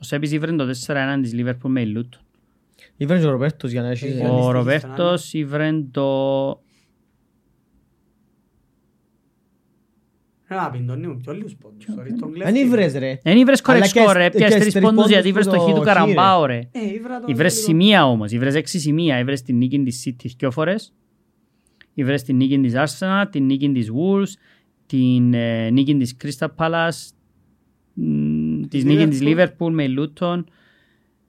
Ο 0.00 0.04
Σέπης 0.04 0.32
ήβρε 0.32 0.52
το 0.52 0.64
4-1 0.86 1.18
της 1.22 1.32
Liverpool 1.36 1.68
με 1.68 1.80
η 1.80 1.92
Luton. 1.96 2.18
Ήβρες 2.96 3.20
και 3.20 3.26
ο 3.26 3.30
Ροπέρτος 3.30 3.70
για 3.70 3.82
να 3.82 3.88
έχει... 3.88 4.06
Ε, 4.06 4.10
Ο 4.10 4.16
Ρεαλιστική 4.16 4.52
Ροβέρτος 4.52 5.32
ήβρε 5.32 5.70
το... 5.90 6.62
να 10.48 10.70
πιντώνει 10.70 11.06
μου 11.06 11.16
πιο 11.16 11.32
λίγους 11.32 11.54
πόντους. 11.56 11.84
sorry, 11.88 12.08
τον 12.20 12.30
Δεν 12.32 12.32
κλέφτη. 12.32 12.58
ήβρες 12.58 12.94
ρε. 12.94 13.18
Δεν 13.22 13.36
ήβρες 13.36 13.60
correct 13.64 13.70
Αλλά 13.74 13.86
και 13.88 14.00
score 14.08 14.12
ρε, 14.14 14.24
σ- 14.24 14.30
πιάσεις 14.36 14.54
και 14.54 14.60
τρεις 14.60 14.72
τρεις 14.72 14.84
πόντους 14.84 14.96
πόντους 14.96 15.10
γιατί 15.10 15.28
ήβρες 15.28 15.44
που 15.46 15.50
το 15.50 15.56
το 15.56 15.62
χ 15.62 15.66
του 15.74 15.80
χ, 15.80 15.84
ρε. 15.84 15.84
Καραμπάου 15.92 16.46
ρε. 16.46 16.58
Ε, 16.72 16.92
ήβρα 16.94 17.20
τον 17.20 17.30
Ήβρες 17.30 17.54
λίγο. 17.54 17.66
σημεία 17.66 18.06
όμως, 18.06 18.32
ήβρες 18.32 18.54
έξι 18.54 18.78
σημεία, 18.78 19.18
ήβρες 19.18 19.42
την 19.42 19.56
νίκη 19.56 19.82
της 19.82 20.04
City 20.06 20.28
δυο 20.38 20.50
φορές, 20.50 20.94
ήβρες 21.94 22.22
την 22.22 22.36
νίκη 22.36 22.58
της 22.60 22.72
Arsenal, 22.76 23.24
την 23.30 23.44
νίκη 23.44 23.72
της 23.72 23.90
Wolves, 23.90 24.32
την 24.86 25.34
ε, 25.34 25.70
νίκη 25.70 25.96
της 25.96 26.16
Crystal 26.24 26.48
Palace, 26.56 27.08
μ, 27.94 28.60
της 28.68 28.84
νίκη 28.84 29.06
της 29.08 29.20
Liverpool. 29.22 29.46
Liverpool 29.58 29.70
με 29.70 29.84
Luton, 29.98 30.44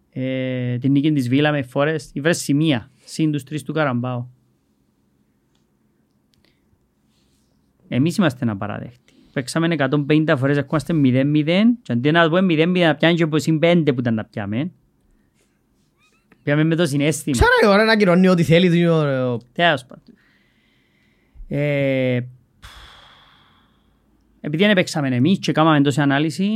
ε, 0.09 0.77
την 0.77 0.91
νίκη 0.91 1.11
της 1.13 1.27
Villa 1.31 1.49
με 1.51 1.67
Forest, 1.73 2.05
ήβρες 2.13 2.37
σημεία, 2.37 2.91
συν 3.03 3.31
τους 3.31 3.43
τρεις 3.43 3.63
του 3.63 3.73
Καραμπάου. 3.73 4.29
Εμείς 7.87 8.17
είμαστε 8.17 8.39
ένα 8.45 8.57
παραδέχτη. 8.57 9.04
Παίξαμε 9.35 9.75
150 10.07 10.33
φορές, 10.37 10.57
ακόμα 10.57 10.81
0-0 10.87 11.43
και 11.81 11.91
αντί 11.91 12.11
να 12.11 12.29
πούμε 12.29 12.53
0-0 12.53 12.79
να 12.79 12.95
πιάνει 12.95 13.15
και 13.15 13.23
από 13.23 13.39
συν 13.39 13.59
5 13.61 13.83
που 13.85 13.99
ήταν 13.99 14.13
να 14.13 14.25
πιάμε. 14.25 14.71
Πιάμε 16.43 16.63
με 16.63 16.75
το 16.75 16.85
συνέστημα. 16.85 17.37
Ξέρω 17.37 17.51
η 17.63 17.67
ώρα 17.75 17.83
να 17.83 17.97
κυρώνει 17.97 18.27
ό,τι 18.27 18.43
θέλει. 18.43 18.69
τι 18.69 18.87
ωραίο. 18.87 19.39
Τέλος 19.51 19.85
πάντων. 19.85 20.15
Ε, 21.47 22.19
επειδή 24.41 24.63
δεν 24.65 24.73
παίξαμε 24.73 25.07
εμείς 25.07 25.39
και 25.39 25.51
κάναμε 25.51 25.81
τόση 25.81 26.01
ανάλυση, 26.01 26.49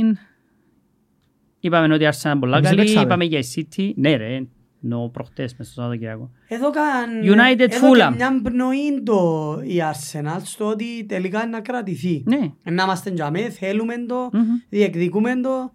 είπαμε 1.60 1.94
ότι 1.94 2.06
άρχισαν 2.06 2.38
πολλά 2.38 2.56
Εμείς 2.56 2.68
δεν 2.68 2.76
καλή, 2.78 2.88
παίξαμε. 2.88 3.06
είπαμε 3.06 3.24
για 3.24 3.38
η 3.38 3.42
City. 3.54 3.92
Ναι 3.96 4.16
ρε, 4.16 4.46
νο 4.80 5.08
προχτές 5.12 5.54
μες 5.56 5.66
στο 5.66 5.80
Σαββατοκύριακο. 5.80 6.30
Εδώ 6.48 6.70
καν... 6.70 7.10
United 7.24 7.70
εδώ 7.70 7.90
Fulham. 7.90 8.08
και 8.10 8.14
μια 8.16 8.40
πνοή 8.42 9.02
το 9.04 9.58
η 9.62 9.76
Arsenal 9.92 10.40
στο 10.42 10.66
ότι 10.66 11.04
τελικά 11.08 11.40
είναι 11.40 11.50
να 11.50 11.60
κρατηθεί. 11.60 12.22
Ναι. 12.26 12.52
Να 12.72 12.82
είμαστε 12.82 13.10
τζαμέ, 13.10 13.48
θέλουμε 13.48 13.94
το, 14.08 14.30
Μμμ. 14.32 14.42
διεκδικούμε 14.68 15.40
το 15.40 15.72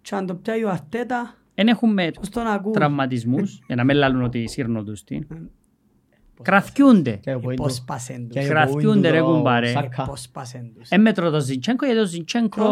και 0.00 0.14
αν 0.14 0.26
το 0.26 0.34
πιάει 0.34 0.64
ο 0.64 0.70
Αρτέτα, 0.70 1.32
Εν 1.54 1.68
έχουμε 1.68 2.10
πώς 2.10 2.28
τον 2.28 2.46
ακούν. 2.46 2.72
τραυματισμούς, 2.72 3.60
για 3.66 3.76
να 3.76 3.84
μην 3.84 3.96
λάλλουν 3.96 4.22
ότι 4.22 4.48
σύρνω 4.48 4.82
τους 4.84 5.04
την. 5.04 5.26
Κραθιούνται. 6.42 7.10
Και 7.16 7.30
ο 7.30 7.32
Ε, 7.32 7.40
Πόιντο. 7.42 7.62
Πώς 7.62 7.80
πάσεν 7.86 8.28
τους. 8.28 8.32
Και 8.40 8.44
ο 8.46 8.48
Κραθιούνται, 8.48 8.86
Πόιντο 8.86 9.10
ρε, 9.10 9.18
το 9.18 9.24
κουμπάρε. 9.24 9.66
Σάκα. 9.66 10.02
Πώς 10.04 10.28
πάσεν 10.28 10.72
τους. 10.74 10.88
Εν 10.90 11.00
μέτρο 11.00 11.30
το 11.30 11.40
Ζιντσένκο, 11.40 11.84
γιατί 11.86 12.00
ο 12.00 12.04
Ζιντσένκο 12.06 12.64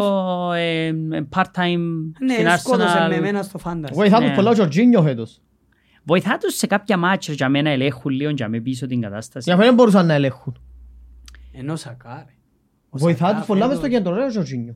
ε, 0.53 0.85
ε, 0.87 0.93
part-time 1.35 2.11
στην 2.15 2.43
Ναι, 2.43 2.57
σκότωσε 2.57 2.97
με 2.99 3.05
Arsenal. 3.07 3.17
εμένα 3.17 3.43
στο 3.43 3.57
φάντασι. 3.57 3.93
Βοηθά 3.93 4.17
τους 4.19 4.29
Ναι. 4.29 4.35
πολλά 4.35 4.49
ο 4.49 4.53
Τζορτζίνιο 4.53 5.01
φέτος. 5.01 5.41
Βοηθά 6.03 6.37
τους 6.37 6.55
σε 6.55 6.67
κάποια 6.67 6.97
μάτια 6.97 7.33
για 7.33 7.49
μένα 7.49 7.69
ελέγχουν 7.69 8.11
λίγο 8.11 8.29
για 8.29 8.49
με 8.49 8.59
πίσω 8.59 8.85
την 8.87 9.01
κατάσταση. 9.01 9.45
Για 9.49 9.55
μένα 9.57 9.67
δεν 9.67 9.75
μπορούσαν 9.77 10.05
να 10.05 10.13
ελέγχουν. 10.13 10.61
Ενώ 11.51 11.75
Σακάρε. 11.75 12.33
Ο 12.89 12.97
Βοηθά 12.97 13.25
Σακά 13.25 13.37
τους 13.37 13.47
πολλά 13.47 13.67
μες 13.67 13.75
φέτος- 13.75 13.91
στο 13.91 13.97
κέντρο 13.97 14.15
ρε 14.15 14.25
ο 14.25 14.27
Τζορτζίνιο. 14.29 14.75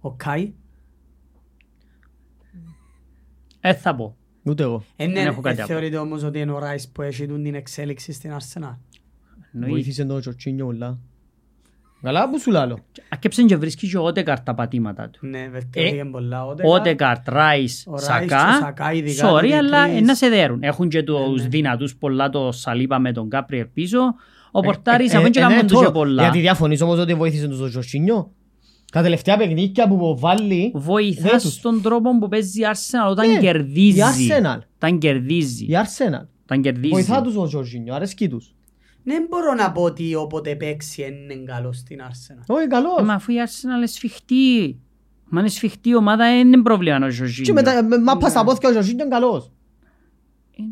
Ο 0.00 0.12
Κάι. 0.12 0.52
Ε, 3.60 3.74
θα 3.74 3.94
πω. 3.94 4.16
Ούτε 4.44 4.62
εγώ. 4.62 4.84
Ε, 4.96 5.06
ναι, 5.06 5.12
Δεν 5.12 5.26
έχω 5.26 5.40
κάτι 5.40 5.56
ε, 5.58 5.62
άλλο. 5.62 5.72
θεωρείτε 5.72 5.96
όμως 5.96 6.22
ότι 6.22 6.38
είναι 6.38 6.52
ο 6.52 6.58
Ράις 6.58 6.88
που 6.88 7.02
έχει 7.02 7.26
τούν 7.26 7.42
την 7.42 7.54
εξέλιξη 7.54 8.12
στην 8.12 8.30
Arsenal. 8.32 8.76
Εννοείς. 9.54 9.72
Βοήθησε 9.72 10.04
τον 10.04 10.20
Τζορτζίνιο 10.20 10.64
πολλά. 10.64 10.98
Καλά 12.02 12.30
που 12.30 12.40
σου 12.40 12.50
λάλλω. 12.50 12.78
Ακέψαν 13.08 13.46
και 13.46 13.56
βρίσκει 13.56 13.88
και 13.88 13.96
ο 13.98 14.02
Ότεκαρτ 14.04 14.44
τα 14.44 14.54
πατήματα 14.54 15.08
του. 15.10 15.26
Ναι, 15.26 15.48
βελτιώθηκε 15.48 16.04
πολλά. 16.04 16.46
Ότεκα. 16.46 16.68
Ότεκαρτ, 16.68 17.28
Ράις, 17.28 17.84
Ο 17.86 17.90
Ράις 17.90 18.06
και 18.06 18.12
ο 18.34 18.38
Σακά. 18.38 18.52
Σακά 18.60 18.92
ειδικά 18.92 19.28
Sorry, 19.32 19.48
το 19.48 19.56
αλλά 19.56 19.82
διπλής. 19.84 20.00
ε, 20.00 20.04
να 20.04 20.14
σε 20.14 20.28
δέρουν. 20.28 20.62
Έχουν 20.62 20.88
και 20.88 21.02
τους 21.02 21.42
ναι. 21.42 21.48
δυνατούς 21.48 21.96
πολλά 21.96 22.28
το 22.28 22.52
Σαλίπα 22.52 22.98
με 22.98 23.12
τον 23.12 23.28
Κάπριερ 23.28 23.66
πίσω. 23.66 23.98
Ο 24.50 24.60
Πορτάρης 24.60 25.12
Ε, 25.12 25.16
αφού 25.16 25.26
ε, 25.26 25.30
και 25.30 25.38
ε, 25.38 25.42
ναι, 25.42 25.48
κάνουν 25.48 25.66
τους 25.66 25.78
το- 25.78 25.84
και 25.84 25.90
πολλά. 25.90 26.22
Γιατί 26.22 26.40
διαφωνείς 26.40 26.80
όμως 26.80 26.98
ότι 26.98 27.14
βοήθησε 27.14 27.48
τον 27.48 27.68
Τζορτζίνιο. 27.68 28.32
Τα 28.92 29.02
τελευταία 29.02 29.36
παιχνίδια 29.36 29.88
που 29.88 30.18
βάλει 30.18 30.72
Βοηθάς 30.74 31.30
δεν 31.30 31.40
τους. 31.40 31.52
στον 31.54 31.82
τρόπο 31.82 32.18
που 32.18 32.28
παίζει 32.28 32.60
η 32.60 32.64
Arsenal 32.72 33.10
όταν 33.10 33.30
Ναι, 33.30 33.38
κερδίζει. 33.38 33.98
η 33.98 34.02
Arsenal. 34.02 34.58
Όταν 34.76 34.98
κερδίζει. 34.98 35.64
η 35.64 35.70
Arsenal. 35.72 36.26
Όταν 36.42 36.62
κερδίζει. 36.62 36.88
Βοηθά 36.92 37.22
τους 37.22 37.36
ο 37.36 37.46
Τζορτζίνιο, 37.46 37.94
αρέσκει 37.94 38.28
τους. 38.28 38.54
Δεν 39.04 39.26
μπορώ 39.28 39.54
να 39.54 39.72
πω 39.72 39.82
ότι 39.82 40.14
όποτε 40.14 40.56
παίξει 40.56 41.02
είναι 41.02 41.34
καλός 41.44 41.76
στην 41.78 41.98
Arsenal. 42.00 42.44
Όχι 42.46 42.62
Ε, 42.64 42.66
καλός. 42.66 43.02
Μα 43.04 43.14
αφού 43.14 43.32
η 43.32 43.34
Arsenal 43.46 43.76
είναι 43.76 43.86
σφιχτή. 43.86 44.78
Μα 45.28 45.40
είναι 45.40 45.48
σφιχτή 45.48 45.94
ομάδα, 45.96 46.24
δεν 46.24 46.38
είναι 46.52 46.62
πρόβλημα 46.62 46.96
ο 46.96 47.00
Και 47.00 47.10
Ζορζίνιο. 47.10 47.52
μετά, 47.52 47.84
με- 47.84 47.98
μα 47.98 48.16
πας 48.16 48.30
στα 48.30 48.44
πόθηκια 48.44 48.68
ο 48.68 48.72
Τζορτζίνιο 48.72 49.04
είναι 49.04 49.14
καλός. 49.14 49.52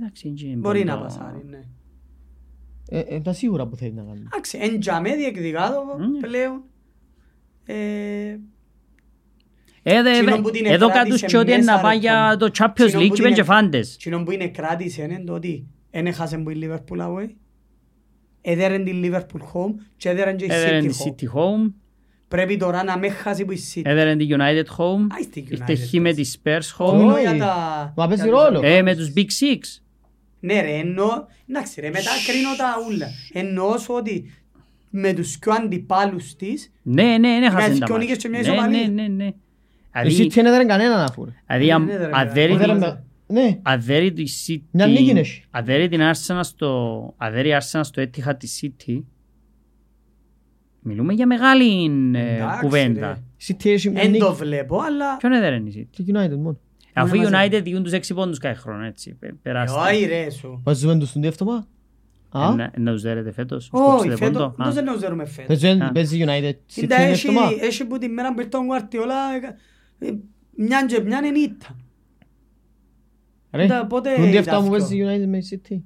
Εντάξει, 0.00 0.28
έτσι 0.32 0.54
Μπορεί 0.58 0.80
είναι 0.80 0.90
να 0.90 0.96
το- 0.96 1.02
πασάρει, 1.02 1.44
ναι. 1.50 1.62
Ε, 2.88 2.98
ε, 3.00 3.20
τα 3.20 3.32
σίγουρα 3.32 3.66
που 3.66 3.76
θέλει 3.76 3.92
να 3.92 4.02
κάνει. 4.02 4.22
Εντάξει, 4.26 4.58
εν 4.60 4.80
τζαμέ 4.80 5.14
διεκδικά 5.16 5.72
το 5.72 6.04
Ναι. 6.06 6.18
πλέον. 6.20 6.52
Ε, 6.52 6.58
Ε, 6.58 6.60
δε- 6.60 6.60
Τσινόν 6.60 6.62
που 6.62 7.42
την 7.42 7.49
Εδώ 9.82 10.08
εκράτησε 10.86 10.90
κάτω 10.92 11.16
και 11.26 11.36
ότι 11.36 11.50
μέσα, 11.50 11.62
να 11.70 11.76
ρε, 11.76 11.82
πάει 11.82 11.98
για 11.98 12.36
το 12.38 12.50
Champions 12.58 12.72
Τσινόν 12.74 13.02
League 13.02 13.08
που 13.08 13.14
και 13.14 13.22
την 13.22 13.22
πέντε 13.22 13.40
εκ- 13.40 13.44
φάντες. 13.46 13.96
Τσινόν 13.96 14.24
που 14.24 14.30
είναι 14.30 14.48
κράτησε 14.48 15.02
είναι 15.02 15.22
το 15.26 15.32
ότι 15.32 15.66
εν 15.90 16.06
έχασε 16.06 16.38
που 16.38 16.50
η 16.50 16.58
Liverpool 16.62 16.98
away. 17.06 17.28
Έδερεν 18.42 18.84
την 18.84 19.02
Liverpool 19.04 19.40
home 19.52 19.74
και 19.96 20.08
έδερεν 20.08 20.36
και 20.36 20.44
η 20.44 20.48
Έδερε 20.50 20.78
City 20.80 20.86
τη 20.86 20.96
home. 20.98 21.06
City 21.06 21.38
Home, 21.38 21.72
Πρέπει 22.28 22.56
τώρα 22.56 22.84
να 22.84 22.98
με 22.98 23.08
χάσει 23.08 23.44
που 23.44 23.52
η 23.52 23.58
City. 23.74 23.80
έδερε 23.84 24.16
τη 24.16 24.26
United 24.30 24.64
Home, 24.76 25.06
Άι 25.16 25.22
στη 25.22 25.46
ήρθε 25.50 25.64
United, 25.68 25.76
χ 25.90 25.92
με 26.00 26.12
τη 26.12 26.30
Spurs 26.42 26.58
Όχι, 26.78 27.04
Home, 27.06 27.20
για 27.20 27.36
τα- 27.38 27.92
Μα 27.96 28.06
παίζει 28.08 28.22
για 28.22 28.32
τους 28.32 28.42
ρόλο. 28.42 28.58
άλλους. 28.58 28.70
ε, 28.76 28.82
με 28.82 28.96
τους 28.96 29.12
Big 29.16 29.20
Six. 29.20 29.58
Ναι 30.40 30.60
ρε, 30.60 30.70
εννοώ, 30.78 31.08
εντάξει 31.48 31.80
ρε, 31.80 31.88
μετά 31.90 32.10
κρίνω 32.26 32.48
τα 32.56 32.74
ούλα. 32.88 33.06
Εννοώ 33.32 33.78
σου 33.78 33.94
ότι 33.94 34.30
με 34.90 35.12
τους 35.12 35.38
πιο 35.38 35.52
αντιπάλους 35.52 36.34
της, 36.36 36.72
Ναι, 36.82 37.02
ναι, 37.02 37.16
ναι, 37.18 37.38
Με 37.38 37.50
χάσαν 37.50 37.70
τις 37.70 37.78
τα 37.78 37.86
δυο 37.86 37.94
μάτια. 37.94 38.08
νίκες 38.08 38.22
και 38.22 38.28
μια 38.28 38.40
Ναι, 38.40 38.46
ισοπαλία. 38.46 38.88
ναι, 38.88 39.02
ναι, 39.02 39.08
ναι. 39.08 39.24
Η 39.24 39.34
Δηλαδή, 40.02 40.24
City 40.24 40.34
δεν 40.34 40.46
έδερε 40.46 40.64
κανέναν 40.64 41.00
αφού. 41.00 41.24
ρε. 41.24 41.30
δηλαδή 41.46 41.70
αν- 41.72 41.84
Ναι, 41.84 41.92
ναι, 41.92 41.98
ρε, 42.06 42.10
αν 42.12 42.24
ρε. 42.26 42.32
δέρει 42.32 42.52
Έδερε 42.52 42.72
την- 42.72 42.80
με- 42.80 43.04
Ναι. 43.26 43.58
αδέρει 43.62 44.12
τη 44.12 44.22
City... 44.46 44.60
Μια 44.70 44.86
νίκη 44.86 45.10
έχει. 45.10 45.42
Αδέρει 45.50 45.88
την 45.88 46.00
Arsenal 46.00 46.40
στο... 46.42 47.14
Αδέρει 47.16 47.48
η 47.48 47.52
Arsenal 47.60 47.80
στο 47.82 48.02
Etihad 48.02 48.34
τη 48.38 48.48
City. 48.60 49.02
Μιλούμε 50.82 51.12
για 51.12 51.26
μεγάλη 51.26 51.84
ε, 52.14 52.34
Εντάξει, 52.36 52.60
κουβέντα. 52.60 53.06
ρε. 53.06 53.18
Η 53.46 53.56
City 53.58 53.66
έχει 53.70 53.90
μια 53.90 54.02
Εν 54.02 54.10
νίκη. 54.10 54.22
το 54.24 54.34
βλέπω, 54.34 54.78
αλλά... 54.80 55.16
Ποιον 55.16 55.32
έδερε 55.32 55.56
η 55.56 55.72
City; 55.76 55.86
Και 55.90 56.12
United 56.12 56.36
μόνο. 56.36 56.58
Αφού 56.94 57.14
η 57.14 57.18
μαζί. 57.18 57.32
United 57.34 57.60
διούν 57.62 57.82
τους 57.82 57.92
έξι 57.92 58.14
πόντους 58.14 58.38
κάθε 58.38 58.54
χρόνο, 58.60 58.84
έτσι. 58.84 59.14
πε- 59.14 59.34
Περάστε. 59.42 59.80
Όχι 59.80 60.04
ρε 60.04 60.30
σου. 60.30 60.60
Βάζουμε 60.64 60.98
τους 60.98 61.08
στον 61.08 61.22
διεύθωμα; 61.22 61.66
Ενώ 62.72 62.94
ξέρετε 62.94 63.32
φέτος, 63.32 63.68
Όχι, 63.72 64.10
φέτος 64.10 64.54
δεν 64.74 64.84
νεοζέρουμε 64.84 65.24
φέτος. 65.24 65.58
Δεν 65.58 65.92
παίζει 65.92 66.24
United. 66.26 66.54
Κοίτα, 66.66 66.96
έχει 67.60 67.86
που 67.86 67.98
τη 67.98 68.08
μέρα 68.08 68.34
που 68.34 68.40
ήρθε 68.40 68.58
Γουαρτιόλα, 68.58 69.14
ε, 69.98 70.12
μιαν 70.56 70.86
και 70.86 71.00
μιαν 71.00 71.24
είναι 71.24 71.38
ήττα. 71.38 71.76
Ρε, 73.52 73.66
τούντι 74.16 74.36
αυτά 74.36 74.60
μου 74.60 74.70
παίζει 74.70 75.04
United 75.04 75.26
με 75.26 75.38
City. 75.50 75.80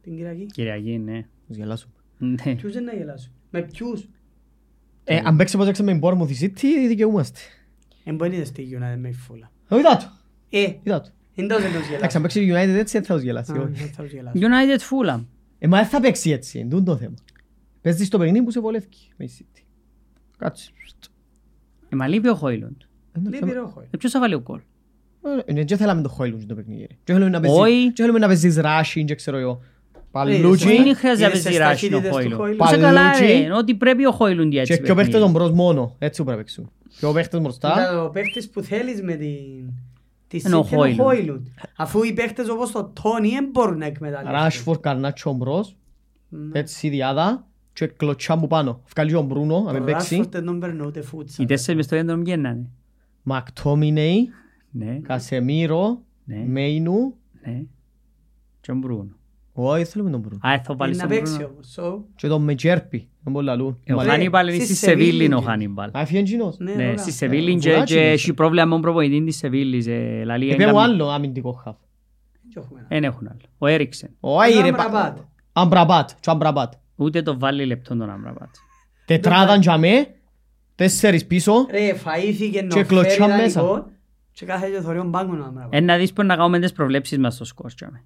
Την 0.00 0.16
Κυριακή. 0.16 0.46
Κυριακή, 0.46 0.98
ναι. 0.98 1.26
Τους 1.46 1.56
γελάσω. 1.56 1.88
Ναι. 2.18 2.54
Ποιους 2.54 2.72
δεν 2.72 2.84
να 2.84 2.92
γελάσω; 2.92 3.30
Με 3.50 3.62
ποιους; 3.62 4.08
Ε, 5.04 5.20
αν 5.24 5.36
πως 5.36 5.68
έξαμε 5.68 5.92
με 5.92 5.98
Bournemouth 6.02 6.30
η 6.30 6.36
City, 6.40 6.86
δικαιούμαστε. 6.88 7.38
Εν 8.04 8.18
είδες 8.24 8.52
τη 8.52 8.68
United 8.72 8.98
με 8.98 9.12
φούλα. 9.12 9.50
Είδα. 9.68 10.20
Ε, 10.50 10.60
είδα. 10.82 11.04
Ε, 11.34 11.42
Εντός 11.42 11.62
δεν 11.62 11.72
τους 11.72 11.88
γελάσω. 11.88 12.18
Αν 12.18 12.24
United 12.24 12.78
έτσι, 12.78 12.98
δεν 12.98 13.04
θα 13.04 13.14
τους 13.14 13.22
γελάσω. 13.22 13.70
United 14.34 14.78
Fulham. 14.78 15.24
Ε, 15.64 15.68
μα 15.68 15.78
δεν 15.78 15.86
θα 15.86 16.00
παίξει 16.00 16.30
έτσι, 16.30 16.58
είναι 16.58 16.68
τούτο 16.68 16.92
το 16.92 16.96
θέμα. 16.96 17.14
Παίζεις 17.80 18.06
στο 18.06 18.18
παιχνίδι 18.18 18.44
που 18.44 18.50
σε 18.50 18.60
βολεύει 18.60 18.86
με 19.16 19.24
η 19.24 19.30
City. 19.38 19.62
Κάτσε. 20.38 20.70
Ε, 21.88 21.96
Μα 21.96 22.08
λείπει 22.08 22.28
ο 22.28 22.34
Χόιλουντ. 22.34 22.80
Ε, 23.12 23.18
ναι, 23.18 23.30
Λείπει 23.30 23.38
θέμα. 23.38 23.52
ρόχο. 23.60 23.80
Ε, 23.90 23.96
Ποιος 23.96 24.12
θα 24.12 24.20
βάλει 24.20 24.34
ο 24.34 24.40
κόλ. 24.40 24.60
Ε, 25.46 25.52
ναι, 25.52 25.64
δεν 25.64 25.78
θέλαμε 25.78 26.02
το 26.02 26.08
Χόιλουντ 26.08 26.40
στο 26.42 26.54
παιχνίδι. 26.54 26.80
ρε. 26.80 26.86
Και 27.04 27.12
θέλουμε 27.12 27.30
να 27.30 27.40
παίζει- 27.40 27.58
Όχι. 27.60 27.92
και 27.92 28.02
θέλουμε 28.02 28.18
να 28.18 28.26
παίζεις 28.26 28.56
Ράσιν 28.56 29.06
και 29.06 29.14
ξέρω 29.14 29.36
εγώ. 29.36 29.60
Δεν 29.92 30.02
Παλούτσι 30.10 30.66
χρειάζεται 30.94 31.06
να 31.06 31.12
Είδες 31.12 31.30
παίζει 31.30 31.48
τις 31.48 31.58
ράσινο 31.58 31.96
ταχύτητες 31.96 32.08
του 32.08 32.14
Χόιλουντ. 32.14 32.34
Χόιλουντ. 32.40 32.60
Είσαι 32.60 32.76
καλά 32.76 33.10
Παλούτσι. 33.10 33.24
ρε, 33.46 33.52
ότι 33.52 33.74
πρέπει 33.74 34.06
ο 34.06 34.10
Χόιλουντ 34.10 34.52
για 34.52 34.62
και 34.62 34.72
έτσι 34.72 34.84
και 34.84 34.90
ο 34.92 34.94
παίχτες 34.94 35.12
παιχνίδι. 35.14 35.32
τον 35.34 35.42
μπρος 35.42 35.56
μόνο. 35.56 35.96
Έτσι 35.98 36.18
που 36.22 36.24
πρέπει 36.26 36.38
να 36.38 36.44
παίξουν. 36.44 36.70
Και 36.98 37.06
ο 37.06 37.12
παίχτες 37.12 37.40
μπροστά. 37.40 37.68
Κοίτα, 37.70 38.02
ο 38.04 38.10
παίχτης 38.10 38.50
που 38.50 38.62
θέλεις 38.62 39.02
με 39.02 39.14
την... 39.14 39.72
Τη 40.38 40.42
Είναι 40.46 40.56
ο 40.56 40.60
City 40.60 40.72
είναι 40.72 40.80
ο 40.80 40.84
Χόιλουντ. 40.84 41.00
Χόιλουντ. 41.00 41.46
Αφού 41.76 42.02
οι 42.02 42.12
παίχτες 42.12 42.48
όπως 42.48 42.70
το 42.70 42.92
Τόνι 43.02 43.28
δεν 43.28 43.48
μπορούν 43.52 43.78
να 43.78 43.84
εκμεταλλευτούν. 43.86 44.32
Ράσφορ, 44.42 44.80
Καρνάτσο, 44.80 45.32
μπρος. 45.32 45.76
Ναι. 46.28 46.58
Έτσι 46.58 46.88
διάδα. 46.88 47.46
Και 47.72 47.86
κλωτσά 47.86 48.36
μου 48.36 48.46
πάνω. 48.46 48.82
Βγάλει 48.94 49.14
ο 49.14 49.22
Μπρούνο, 49.22 49.60
να 49.60 49.72
μην 49.72 49.82
Ο 49.82 49.84
παίξει. 49.84 50.16
Ράσφορντ 50.16 50.32
δεν 50.32 50.44
τον 50.44 50.60
παίρνω 50.60 50.84
ούτε 50.86 51.02
φούτσα. 51.02 51.42
Οι 51.42 51.46
τέσσερις 51.46 51.76
μες 51.76 51.84
στο 51.84 51.96
κέντρο 51.96 52.16
μου 52.16 52.22
γίνανε. 52.22 52.66
Μακτόμινεϊ, 53.22 54.28
Ναι, 54.70 54.98
Κασεμίρο, 55.02 56.02
ναι, 56.24 56.44
Μέινου. 56.46 57.14
ναι. 57.44 57.62
Και 58.60 58.70
ο 58.70 58.74
Μπρούνο. 58.74 59.16
Όχι, 59.52 59.84
θέλουμε 59.84 60.10
τον 60.10 60.20
Μπρούνο. 60.20 60.38
Α, 60.42 60.52
ε, 60.52 60.60
θα 60.64 60.74
βάλεις 60.76 60.96
Είναι 60.98 61.06
τον 61.06 61.12
να 61.16 61.18
παίξει 61.18 61.36
Μπρούνο. 61.36 61.52
όμως. 61.52 61.78
So, 61.78 62.04
Και 62.16 62.28
τον 62.28 62.42
Μετζέρπι. 62.42 63.08
Δεν 63.24 63.32
μπορεί 63.32 63.46
να 63.46 63.54
λούν. 63.54 63.80
Ε, 63.84 63.92
Ο 63.94 64.02
Ρε, 64.02 64.08
Χάνιμπαλ 64.08 64.46
είναι 64.48 64.56
στη 64.56 64.64
στη 64.64 64.74
Σεβίλη 64.74 65.04
Σεβίλη 65.04 65.24
είναι 65.24 65.34
ο 65.34 65.38
είναι. 65.38 65.46
Χάνιμπαλ. 65.46 65.90
Α, 65.92 66.00
έφυγε 66.00 66.18
εκείνος. 66.20 66.58
ναι, 66.58 66.74
Ναι, 66.74 66.82
ωραία. 66.84 66.96
στη 66.96 67.12
Σεβίλη 67.12 67.58
και 67.58 67.70
βουλάκι 67.70 67.92
και 67.94 68.00
είναι. 68.00 68.10
έχει 68.10 68.32
πρόβλημα 68.34 68.64
με 68.64 68.70
τον 68.70 68.80
προπονητή 68.80 69.24
της 69.24 69.36
Σεβίλης. 69.36 69.86
ε, 69.86 70.22
λαλή, 70.24 70.44
Είπε 70.44 70.54
μου 70.56 70.62
έγκαμε- 70.62 70.80
άλλο 70.82 71.08
αμυντικό 71.08 71.52
χαφ. 71.52 71.76
Δεν 72.52 72.62
έχουμε. 72.64 72.86
Δεν 72.88 73.04
έχουν 73.04 73.26
άλλο. 73.28 73.40
Ο 73.58 73.66
Έριξεν. 73.66 74.10
Όχι 74.20 74.60
ρε. 74.60 74.68
Αμπραμπάτ. 74.68 75.16
πα- 75.16 75.28
Αμπραμπάτ. 75.52 76.10
Και 76.20 76.30
Αμπραμπάτ. 76.30 76.72
Ούτε 76.96 77.22
το 77.22 77.38
βάλει 77.38 77.64
λεπτό 77.66 77.96
τον 77.96 78.10
Αμραπάτ. 78.10 78.48
Τετράδαν 79.04 79.60
για 79.60 79.78
με. 79.78 80.06
Τέσσερις 80.74 81.26
πίσω. 81.26 81.66
Ρε, 81.70 81.92
φαΐθηκε 81.94 82.48
Και 82.50 82.62
να 82.62 82.82
κλωτσά 82.82 83.10
φέρει 83.10 83.30
τα 83.30 83.36
μέσα. 83.36 83.60
λοιπόν 83.60 83.86
και 84.32 84.44
κάθε 84.46 84.68
και 84.70 84.80
θωρεί 84.80 84.98
ο 84.98 85.04
μπάγκο 85.04 85.32
να 85.32 85.50
μράβει. 85.50 85.76
Ε, 85.76 85.80
να 85.80 85.96
δεις 85.96 86.12
πώς 86.12 86.26
να 86.26 86.36
κάνουμε 86.36 86.58
τις 86.60 86.72
προβλέψεις 86.72 87.18
μας 87.18 87.34
στο 87.34 87.44
σκορ. 87.44 87.72
τσάμε. 87.74 88.04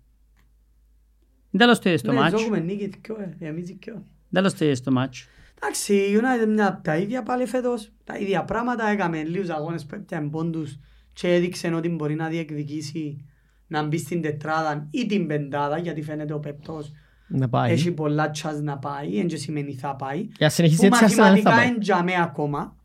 Τέλος 1.58 1.78
το 1.78 1.88
είδες 1.88 2.02
το 2.02 2.12
Ναι, 2.12 2.18
μάτς. 2.18 2.40
ζώγουμε 2.40 2.58
νίκη 2.60 2.86
δυο, 2.86 3.16
ε, 3.38 3.46
εμείς 3.48 3.66
δυο. 3.66 4.04
Τέλος 4.32 4.54
το 4.54 4.64
είδες 4.64 4.80
το 4.80 4.90
μάτς. 4.92 5.26
Εντάξει, 5.60 5.94
η 5.94 6.20
United 6.20 6.48
μια 6.48 6.68
απ' 6.68 6.84
τα 6.84 6.96
ίδια 6.96 7.22
πάλι 7.22 7.46
φέτος, 7.46 7.92
τα 8.04 8.16
ίδια 8.18 8.44
πράγματα, 8.44 8.88
έκαμε 8.88 9.22
λίγους 9.22 9.48
αγώνες 9.48 9.86
που 9.86 9.94
έπιανε 9.94 10.28
πόντους 10.28 10.78
και 11.12 11.34
έδειξε 11.34 11.68
ότι 11.74 11.88
μπορεί 11.88 12.14
να 12.14 12.28
διεκδικήσει 12.28 13.24
να 13.66 13.82
μπει 13.82 13.98
στην 13.98 14.22
τετράδα 14.22 14.86
ή 14.90 15.06
την 15.06 15.26
πεντάδα, 15.26 15.78
γιατί 15.78 16.02
φαίνεται 16.02 16.32
ο 16.32 16.38
Πεπτός 16.40 16.92
Να 17.28 17.48
πάει. 17.48 17.72
έχει 17.72 17.92
πολλά 17.92 18.30
τσάς 18.30 18.60
να 18.60 18.78
πάει, 18.78 19.18
εν 19.18 19.26
και 19.26 19.36
σημαίνει 19.36 19.74
θα 19.74 19.96
πάει. 19.96 20.18
Για 20.20 20.32
να 20.38 20.48
συνεχίσει 20.48 20.80
Που 20.80 20.86
έτσι 20.86 21.04
ας 21.04 21.14
να 21.14 21.16
δεν 21.16 21.24
θα 21.24 21.30
μαθηματικά 21.32 21.56
πάει. 21.60 21.68
είναι 21.68 21.78
τζαμέ 21.78 22.22
ακόμα, 22.22 22.76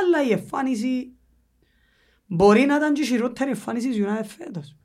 αλλά 0.00 0.28
η 0.28 0.32
εμφάνιση 0.32 1.12
μπορεί 2.26 2.60
να 2.64 2.76
ήταν 2.76 2.94
και 2.94 3.02
η 3.02 3.04
χειρότερη 3.04 3.50
εμφάνιση 3.50 3.88
της 3.88 3.98
United 4.04 4.24
φέτος. 4.38 4.76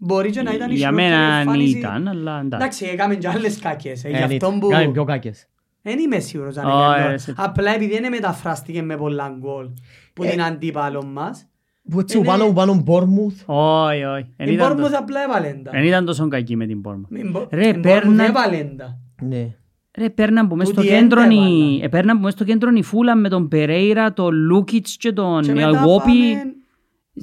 Μπορεί 0.00 0.30
και 0.30 0.42
να 0.42 0.52
ήταν 0.52 0.70
η 0.70 0.74
Για 0.74 0.88
χειρότερη 0.88 1.10
μένα 1.10 1.34
εμφάνιση. 1.38 1.78
ήταν, 1.78 2.08
αλλά 2.08 2.32
εντάξει. 2.40 2.54
Εντάξει, 2.56 2.84
έκαμε 2.84 3.14
και 3.14 3.28
άλλες 3.28 3.58
κακές, 3.58 4.04
ε, 4.04 4.08
Ε, 4.08 4.10
γι' 4.10 4.16
ναι, 4.18 4.24
αυτό 4.24 4.56
που... 4.60 4.68
κάνε 4.68 4.88
πιο 4.88 5.04
κακές. 5.04 5.46
Δεν 5.82 5.98
είμαι 5.98 6.18
σίγουρος 6.18 6.56
αν 6.56 6.64
Ω, 6.66 6.94
είναι 6.96 7.04
ε, 7.04 7.08
πιο- 7.08 7.18
σε- 7.18 7.34
Απλά 7.36 7.74
επειδή 7.74 7.98
δεν 8.00 8.10
μεταφράστηκε 8.10 8.82
με 8.82 8.96
πολλά 8.96 9.36
γκολ 9.38 9.66
που 10.12 10.22
Ε, 10.22 10.28
την 10.30 10.42
αντίπαλο 10.42 11.04
μας. 11.04 11.48
Που 11.90 12.00
έτσι 12.00 12.16
που 12.16 12.22
Είναι- 12.22 12.32
πάνω 12.32 12.46
που 12.46 12.52
πάνω 12.52 12.84
Bournemouth. 12.86 13.42
Όχι, 13.46 14.04
όχι. 14.04 14.26
Εν 14.36 14.48
Η 14.48 14.52
ήταν 14.52 14.72
Bournemouth 14.72 14.90
το- 14.90 14.96
απλά 14.98 15.22
έβαλε 15.22 15.60
τα. 15.64 15.70
εν 15.74 15.84
ήταν 15.84 16.04
τόσο 16.04 16.28
κακή 16.28 16.56
με 16.56 16.66
την 16.66 16.80
Bournemouth. 16.84 17.16
Η 17.18 17.32
Bo- 17.34 17.46
Ρε, 17.50 17.68
η 17.68 17.72
Bournemouth 17.76 17.82
παίρνα- 17.82 18.24
έβαλε 18.24 18.64
τα. 18.76 18.98
Ναι. 19.22 19.54
Ρε, 19.98 20.10
παίρναν 20.10 20.48
που 20.48 20.56
μες 20.56 20.66
στο 20.68 20.76
Τούτη 20.76 20.88
κέντρο 20.88 21.20
έντε 21.22 21.34
η- 21.34 21.38
έβαλαν. 21.38 21.80
ε, 21.82 21.88
παίρναν 21.88 22.16
που 22.16 22.22
μες 22.22 22.32
στο 22.32 22.44
κέντρο 22.44 22.70
η 22.74 22.82
Φούλα 22.82 23.14
με 23.16 23.28
τον 23.28 23.48
Περέιρα, 23.48 24.12
τον 24.12 24.34
Λούκιτς 24.34 24.96
και 24.96 25.12
τον 25.12 25.42
Και 25.42 25.52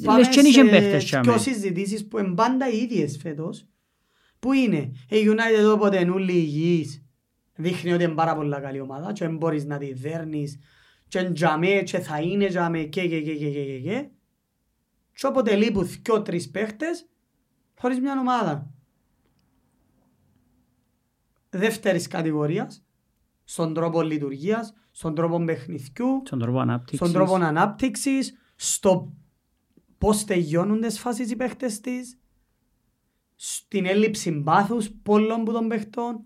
Λες 0.03 0.27
και 0.27 0.41
νύχε 0.41 0.63
παίχτες 0.63 1.03
και 1.03 1.15
αμέσως. 1.15 1.41
συζητήσεις 1.41 2.07
που 2.07 2.17
είναι 2.17 2.33
πάντα 2.33 2.69
οι 2.69 2.77
ίδιες 2.77 3.17
φέτος. 3.21 3.67
Πού 4.39 4.53
είναι; 4.53 4.91
Η 5.09 5.15
United 5.25 5.73
όποτε 5.73 5.99
είναι 5.99 6.31
υγιής. 6.31 7.05
Δείχνει 7.55 7.93
ότι 7.93 8.03
είναι 8.03 8.13
πάρα 8.13 8.35
πολλά 8.35 8.59
καλή 8.59 8.79
ομάδα 8.79 9.13
και 9.13 9.25
δεν 9.25 9.37
μπορείς 9.37 9.65
να 9.65 9.77
τη 9.77 9.93
δέρνεις. 9.93 10.59
Και 11.07 11.19
είναι 11.19 11.31
τζαμέ 11.31 11.81
και 11.81 11.99
θα 11.99 12.21
είναι 12.21 12.47
τζαμέ 12.47 12.83
και 12.83 13.07
και 13.07 13.21
και 13.21 13.35
και 13.35 13.49
και 13.49 13.79
και. 13.79 14.09
Και 15.13 15.27
όποτε 15.27 15.55
λείπουν 15.55 15.87
δυο 15.87 16.21
τρεις 16.21 16.51
παίχτες 16.51 17.07
χωρίς 17.79 17.99
μια 17.99 18.19
ομάδα. 18.19 18.69
Δεύτερης 21.49 22.07
κατηγορίας 22.07 22.85
στον 23.43 23.73
τρόπο 23.73 24.01
λειτουργίας, 24.01 24.73
στον 24.91 25.15
τρόπο 25.15 25.43
παιχνιδιού, 25.43 26.21
στον 26.25 26.39
τρόπο 26.39 26.59
ανάπτυξης, 26.59 26.97
στον 26.97 27.11
τρόπο 27.11 27.35
ανάπτυξης 27.35 28.37
στο 28.55 29.13
πώς 29.97 30.23
τελειώνουν 30.25 30.81
τις 30.81 30.99
φάσεις 30.99 31.31
οι 31.31 31.35
παίχτες 31.35 31.79
της, 31.79 32.19
στην 33.35 33.85
έλλειψη 33.85 34.31
πάθους 34.31 34.89
πολλών 35.03 35.43
που 35.43 35.51
των 35.51 35.67
παιχτών 35.67 36.23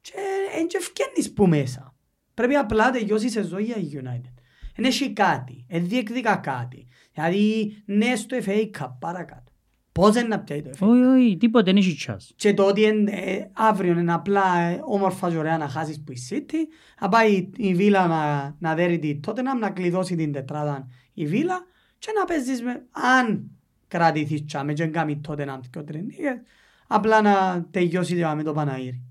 και 0.00 0.12
εν 0.58 0.66
και 0.66 0.76
ευκαινείς 0.76 1.32
που 1.32 1.46
μέσα. 1.46 1.94
Πρέπει 2.34 2.54
απλά 2.54 2.84
να 2.84 2.90
τελειώσει 2.90 3.26
η 3.26 3.30
σεζόν 3.30 3.60
για 3.60 3.76
η 3.76 3.90
United. 3.92 4.34
Εν 4.76 4.84
έχει 4.84 5.12
κάτι, 5.12 5.64
εν 5.68 5.88
διεκδικά 5.88 6.36
κάτι. 6.36 6.86
Δηλαδή 7.12 7.76
ναι 7.84 8.16
στο 8.16 8.36
FA 8.44 8.70
Cup 8.78 8.92
παρακάτω. 8.98 9.52
Πώς 9.92 10.16
είναι 10.16 10.28
να 10.28 10.40
πιάει 10.40 10.62
το 10.62 10.70
FA 10.70 10.84
Cup; 10.84 10.88
Όχι, 10.88 11.02
όχι, 11.02 11.36
τίποτε, 11.36 11.64
δεν 11.64 11.76
έχει 11.76 11.94
τσάς. 11.94 12.32
Και 12.36 12.54
το 12.54 12.64
ότι 12.64 12.84
εν, 12.84 13.06
ε, 13.06 13.50
αύριο 13.52 13.98
είναι 13.98 14.12
απλά 14.12 14.58
ε, 14.58 14.80
όμορφα 14.84 15.30
και 15.30 15.36
ωραία 15.36 15.58
να 15.58 15.68
χάσεις 15.68 16.02
που 16.02 16.12
η 16.12 16.16
City, 16.30 16.54
να 17.00 17.08
πάει 17.08 17.50
η 17.56 17.74
Βίλα 17.74 18.06
να, 18.06 18.54
να 18.58 18.74
δέρει 18.74 18.98
τη 18.98 19.20
Tottenham, 19.26 19.58
να 19.60 19.70
κλειδώσει 19.70 20.16
την 20.16 20.32
τετράδα 20.32 20.88
η 21.12 21.26
Βίλα 21.26 21.66
και 22.04 22.12
να 22.18 22.24
παίζεις 22.24 22.62
με, 22.62 22.82
αν 22.90 23.50
κρατηθείς 23.88 24.44
τσάμε 24.44 24.72
και 24.72 24.86
κάνει 24.86 25.20
Tottenham 25.28 25.60
και 25.70 25.80
τρενίγες, 25.80 26.40
απλά 26.86 27.22
να 27.22 27.66
τελειώσει 27.70 28.20
το 28.20 28.32
με 28.36 28.42
το 28.42 28.52
Παναήρι. 28.52 29.02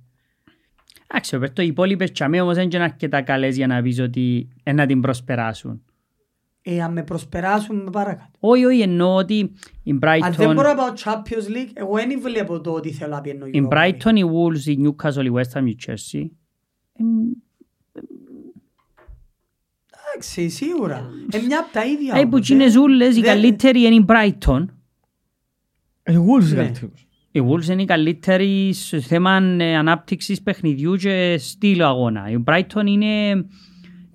Εντάξει, 1.08 1.36
ο 1.36 1.62
οι 1.62 1.68
υπόλοιπες 1.68 2.12
τσαμί 2.12 2.42
όμως 2.42 2.56
δεν 2.56 2.70
είναι 2.70 2.84
αρκετά 2.84 3.22
καλές 3.22 3.56
για 3.56 3.68
να 3.68 3.82
πεις 3.82 4.00
ότι 4.00 4.50
ε, 4.64 4.72
να 4.72 4.86
την 4.86 5.02
προσπεράσουν. 5.02 5.84
Ε, 6.62 6.82
αν 6.82 6.92
με 6.92 7.04
προσπεράσουν 7.04 7.84
με 7.84 7.90
παρακάτω. 7.90 8.32
Όχι, 8.40 8.66
όχι, 8.66 8.82
εννοώ 8.82 9.16
ότι 9.16 9.36
η 9.84 9.92
Αν 9.92 10.00
δεν 10.00 10.00
Brighton, 10.02 10.54
μπορώ 10.56 10.68
να 10.68 10.76
πάω 10.76 10.94
Champions 11.04 11.48
League, 11.50 11.72
εγώ 11.74 11.96
δεν 11.96 12.22
βλέπω 12.22 12.62
το 12.62 12.72
ότι 12.72 12.92
θέλω 12.92 13.16
να 13.16 13.22
πιένω 13.22 13.46
η 13.46 13.52
Europa 13.54 13.74
League. 13.74 13.92
Brighton, 13.92 14.16
η 14.16 14.24
Wolves, 14.24 14.66
η 14.66 14.78
Newcastle, 14.86 15.26
η 15.26 15.32
West 15.34 15.60
Ham, 15.60 15.66
η 15.66 15.78
Chelsea, 15.86 16.26
Εντάξει, 20.14 20.50
σίγουρα. 20.50 21.10
Ε, 21.32 21.40
μια 21.40 21.60
από 21.60 21.74
τα 21.74 21.86
ίδια. 21.86 22.14
ε, 22.16 22.22
που 22.22 22.30
όμως, 22.34 22.50
είναι 22.50 22.64
ε. 22.64 22.70
ζούλες, 22.70 23.10
η 23.18 23.20
Δεν- 23.22 23.24
καλύτερη 23.30 23.82
είναι 23.82 23.96
η 23.96 24.06
Brighton. 24.08 24.66
Ε, 26.04 26.14
Wolves 26.18 26.50
Ναι. 26.50 26.56
καλύτερος. 26.56 27.08
Η 27.32 27.42
Wolves 27.50 27.68
είναι 27.72 27.82
η 27.82 27.86
καλύτερη 27.86 28.74
σε 28.74 29.00
θέμα 29.00 29.36
ε, 29.60 29.76
ανάπτυξης 29.76 30.42
παιχνιδιού 30.42 30.96
και 30.96 31.36
στήλου 31.40 31.86
αγώνα. 31.86 32.30
Η 32.30 32.44
Brighton 32.48 32.86
είναι... 32.86 33.34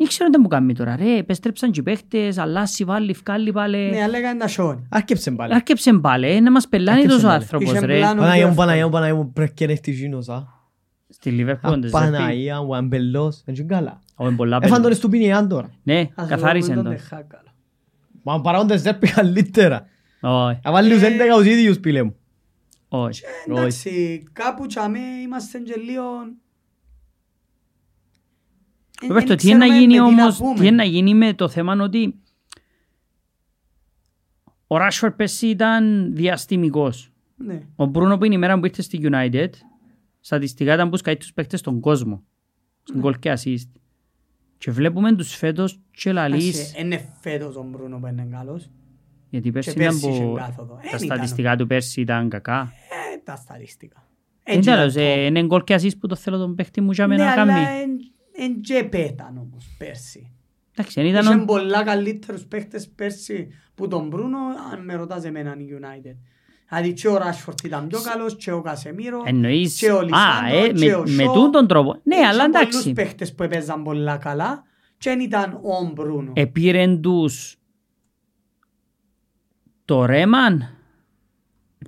Δεν 0.00 0.06
ξέρω 0.06 0.30
τι 0.30 0.38
μου 0.38 0.48
κάνει 0.48 0.74
τώρα 0.74 0.96
ρε, 0.96 1.16
επέστρεψαν 1.16 1.70
και 1.70 1.80
οι 1.80 1.82
παίχτες, 1.82 2.38
αλλάσει, 2.38 2.84
βάλει, 2.84 3.14
φκάλει 3.14 3.52
πάλι. 3.52 3.90
Ναι, 3.90 4.02
αλλά 4.02 4.18
έκανε 4.18 4.38
τα 4.40 4.48
σιόν. 4.48 4.86
Άρκεψε 4.90 5.30
πάλι. 5.30 5.54
Άρκεψε 5.54 5.92
πάλι, 5.92 6.26
ε, 6.26 6.40
να 6.40 6.50
μας 6.50 6.68
πελάνει 6.68 6.96
Άρκεψε 6.96 7.16
τόσο 7.16 7.28
πάλι. 7.28 7.42
άνθρωπος 7.42 7.70
Είχε 7.72 7.86
ρε. 7.86 7.96
πλάνο. 7.98 8.20
Παναγία 8.20 8.44
μου, 8.46 8.50
εύκολο. 8.50 8.66
Παναγία 8.66 8.84
μου, 8.84 8.90
Παναγία 8.90 9.14
μου, 9.14 9.32
πρέπει 9.32 9.52
και 9.54 9.66
να 9.66 9.72
έχεις 9.72 9.98
γίνος, 10.00 10.28
α. 10.28 10.46
Στη 11.08 11.36
Liverpool, 11.38 11.58
Α, 11.62 11.70
δεν 11.70 11.72
σε 11.82 11.86
πει. 11.86 11.90
Παναγία 11.90 12.62
μου, 12.62 12.76
αμπελός. 12.76 13.42
Δεν 13.44 13.54
είναι 13.54 13.64
καλά. 13.64 14.00
Ω, 14.18 14.26
είναι 14.26 14.36
πολλά 14.36 14.56
Έφαν 14.56 14.70
τον 14.72 14.82
παιδιά. 14.82 14.96
στο 14.96 15.08
Πινιάν 15.08 15.48
τώρα. 15.48 15.70
Ναι, 15.82 16.08
Ας 16.14 16.28
καθάρισε 16.28 16.66
δούμε 16.68 16.74
τον. 16.82 16.84
τον 16.84 16.94
Τεχάκαλο. 16.94 17.48
Μα 18.22 18.40
παράγοντες 18.40 18.82
δεν 18.82 18.98
πει 18.98 19.08
καλύτερα. 19.10 19.86
Όχι, 20.20 20.58
Θα 20.62 20.72
βάλει 20.72 20.90
τους 20.90 21.02
11 21.02 21.08
τους 21.36 21.46
ίδιους 21.46 21.80
πήλε 21.80 22.02
μου. 22.02 22.16
όχι. 22.88 23.22
Εντάξει, 23.48 24.22
κάπου 24.32 24.66
τσάμε 24.66 24.98
είμαστε 24.98 25.58
και 25.58 25.74
λίγο... 25.84 26.02
Ε, 29.02 29.06
Ρομπέρτο, 29.06 29.32
εν 29.32 29.38
τι 29.38 29.48
είναι 29.48 29.56
να 29.58 29.66
ξέρουμε 29.66 29.86
γίνει 29.86 30.00
με 30.00 30.08
τι 30.08 30.14
να 30.14 30.22
όμως, 30.22 30.36
πούμε. 30.38 30.54
τι 30.58 30.66
είναι 30.66 30.76
να 30.76 30.84
γίνει 30.84 31.14
με 31.14 31.34
το 31.34 31.48
θέμα 31.48 31.76
ότι 31.80 32.14
ο 34.66 34.76
Ράσφορ 34.76 35.10
πέρσι 35.12 35.46
ήταν 35.48 36.14
διαστημικός. 36.14 37.12
Ναι. 37.36 37.62
Ο 37.76 37.84
Μπρούνο 37.86 38.18
που 38.18 38.24
είναι 38.24 38.34
η 38.34 38.38
μέρα 38.38 38.58
που 38.58 38.66
ήρθε 38.66 38.82
στη 38.82 39.00
United, 39.02 39.48
στατιστικά 40.20 40.74
ήταν 40.74 40.90
που 40.90 40.98
καλύτερους 41.02 41.32
παίκτες 41.32 41.60
στον 41.60 41.80
κόσμο. 41.80 42.22
Στην 42.82 43.02
goal 43.04 43.18
και 43.18 43.32
assist. 43.32 43.68
Και 44.58 44.70
βλέπουμε 44.70 45.14
τους 45.14 45.34
φέτος 45.34 45.80
και 45.90 46.12
λαλείς, 46.12 46.58
Εντάξει, 46.58 46.80
Είναι 46.80 47.08
φέτος 47.20 47.56
ο 47.56 47.62
Μπρούνο 47.62 47.98
που 47.98 48.06
είναι 48.06 48.28
καλός. 48.30 48.70
γιατί 49.30 49.50
πέρσι 49.52 49.72
και 49.72 49.82
ήταν 49.82 50.00
πέρσι 50.00 50.08
είχε 50.16 50.24
που 50.24 50.32
κάθοδο. 50.32 50.74
τα 50.74 50.80
Εν 50.82 50.88
ήταν. 50.88 51.00
στατιστικά 51.00 51.56
του 51.56 51.66
πέρσι 51.66 52.00
ήταν 52.00 52.28
κακά. 52.28 52.72
Ε, 53.14 53.18
τα 53.24 53.36
στατιστικά. 53.36 54.06
Δεν 54.44 54.56
Έτσι 54.56 54.70
τέλος, 54.70 54.92
ήταν 54.92 55.04
το- 55.04 55.10
ε, 55.10 55.24
είναι 55.26 55.46
goal 55.50 55.64
και 55.64 55.74
assist 55.74 55.98
που 56.00 56.06
το 56.06 56.16
θέλω 56.16 56.38
τον 56.38 56.54
παίκτη 56.54 56.80
μου 56.80 56.90
για 56.90 57.06
Ναι, 57.06 57.16
μένα 57.16 57.34
να 57.34 57.42
αλλά 57.42 57.52
κάνει. 57.52 57.80
εν- 57.82 58.12
εν 58.44 58.60
και 58.60 58.84
πέταν 58.90 59.36
όμως 59.38 59.74
πέρσι. 59.78 60.32
Εντάξει, 60.76 61.00
δεν 61.00 61.10
ήταν 61.10 61.24
Είχαν 61.24 61.40
ο- 61.40 61.44
πολλά 61.44 61.82
καλύτερους 61.84 62.44
παίχτες 62.46 62.88
πέρσι 62.88 63.48
που 63.74 63.88
τον 63.88 64.08
Μπρούνο, 64.08 64.38
αν 64.72 64.84
με 64.84 64.94
ρωτάς 64.94 65.24
εμένα 65.24 65.56
η 65.58 65.66
United. 65.80 66.16
Δηλαδή 66.68 66.92
και 66.92 67.08
ο 67.08 67.16
Ράσφορτ 67.16 67.64
ήταν 67.64 67.86
πιο 67.86 68.00
καλός, 68.00 68.36
και 68.36 68.52
ο 68.52 68.60
Κασεμίρο, 68.60 69.22
Εννοείς, 69.26 69.78
και 69.78 69.90
ο 69.90 69.98
α, 69.98 70.02
Λισάνδρο, 70.02 70.64
ε, 70.64 70.68
και 70.72 70.86
με, 70.86 70.94
ο 70.94 71.02
με 71.06 71.22
Σο. 71.24 71.32
τούτον 71.32 71.66
τρόπο. 71.66 72.00
Ναι, 72.02 72.16
αλλά 72.16 72.26
Είχαν 72.34 72.46
εντάξει. 72.54 72.78
πολλούς 72.78 72.92
παίχτες 72.92 73.34
που 73.34 73.42
έπαιζαν 73.42 73.82
πολλά 73.82 74.16
καλά 74.16 74.62
και 74.98 75.10
δεν 75.10 75.20
ήταν 75.20 75.52
ο 75.62 75.90
Μπρούνο. 75.94 76.32
Επήρεν 76.34 77.00
τους 77.00 77.56
το 79.84 80.04
Ρέμαν, 80.04 80.68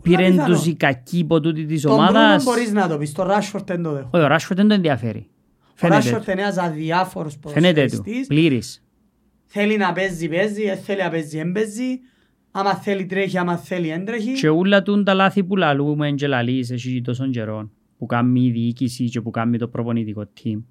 πήρεν 0.03 0.31
πιθανό. 0.31 0.55
τους 0.55 0.66
οι 0.66 0.74
κακοί 0.74 1.20
από 1.22 1.41
τούτη 1.41 1.64
της 1.66 1.83
Τον 1.83 1.93
Μπρούνο 1.95 2.09
ομάδας. 2.09 2.45
μπορείς 2.45 2.72
να 2.72 2.89
το 2.89 2.99
πεις, 2.99 3.12
τον 3.12 3.26
Ράσφορτ 3.26 3.66
δεν 3.66 3.83
το 3.83 3.93
δέχω. 3.93 4.09
Όχι, 4.12 4.24
ο 4.24 4.26
Ράσφορντ 4.26 4.59
δεν 4.61 4.68
το 4.68 4.74
ενδιαφέρει. 4.74 5.28
Ο 5.61 5.72
Φαίνεται 5.74 5.97
Ράσφορτ 5.97 6.24
του. 6.24 6.31
είναι 6.31 6.41
ένας 6.43 6.57
αδιάφορος 6.59 7.39
Φαίνεται 7.47 7.85
του. 7.85 7.89
ποδοσφαιριστής. 7.91 8.26
Πλήρης. 8.26 8.83
Θέλει 9.47 9.76
να 9.76 9.93
παίζει, 9.93 10.28
παίζει, 10.28 10.64
δεν 10.64 10.78
θέλει 10.78 11.03
να 11.03 11.11
παίζει, 11.11 11.37
δεν 11.37 11.53
παίζει. 11.53 12.01
Άμα 12.51 12.75
θέλει 12.75 13.07
τρέχει, 13.07 13.39
άμα 13.39 13.57
θέλει, 13.57 13.89
δεν 13.89 14.05
τρέχει. 14.05 14.33
Και 14.33 14.49
ούλα 14.49 14.83
του 14.83 15.03
τα 15.03 15.15
λάθη 15.15 15.45
που 15.45 15.57
λαλούμε 15.57 16.11
και 16.11 16.27
λαλείς 16.27 16.71
εσύ 16.71 17.01
τόσων 17.03 17.31
καιρών 17.31 17.71
που 17.99 18.07
κάνει 18.07 18.41
η 18.45 18.51
διοίκηση 18.51 19.05
και 19.05 19.21
που 19.21 19.31
κάνει 19.31 19.59
το 19.59 19.69
προπονητικό 19.69 20.25
team. 20.43 20.63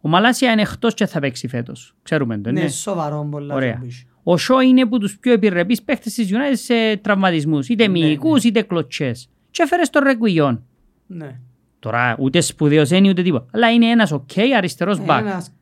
Ο 0.00 0.08
Μαλάσια 0.08 0.52
είναι 0.52 0.62
εκτός 0.62 0.94
και 0.94 1.06
θα 1.06 1.20
παίξει 1.20 1.48
φέτος. 1.48 1.94
Ξέρουμε 2.02 2.38
το, 2.38 2.50
Ναι, 2.52 2.60
ναι. 2.60 2.68
σοβαρό 2.68 3.28
πολλά. 3.30 3.54
Ωραία. 3.54 3.72
το 3.78 3.84
πεις. 3.84 4.04
Ο 4.22 4.36
Σο 4.36 4.60
είναι 4.60 4.80
από 4.80 4.98
τους 4.98 5.18
πιο 5.18 5.32
επιρρεπείς 5.32 5.82
παίχτες 5.82 6.14
της 6.14 6.30
United 6.32 6.52
σε 6.52 6.96
τραυματισμούς, 6.96 7.68
είτε 7.68 7.86
Ναι, 7.86 7.90
μυϊκούς 7.98 8.44
είτε 8.44 8.62
κλωτσές. 8.62 9.28
Και 9.50 9.62
έφερε 9.62 9.84
στο 9.84 10.00
Ρεκουιγιόν. 10.00 10.62
Ναι. 11.06 11.38
Τώρα 11.78 12.16
ούτε 12.18 12.40
σπουδαίος 12.40 12.90
είναι 12.90 13.08
ούτε 13.08 13.22
τίποτα. 13.22 13.46
Αλλά 13.52 13.72
είναι 13.72 13.86
ένας 13.86 14.12
οκ 14.12 14.30
αριστερός 14.56 15.04
μπακ. 15.04 15.20
Ένας- 15.26 15.52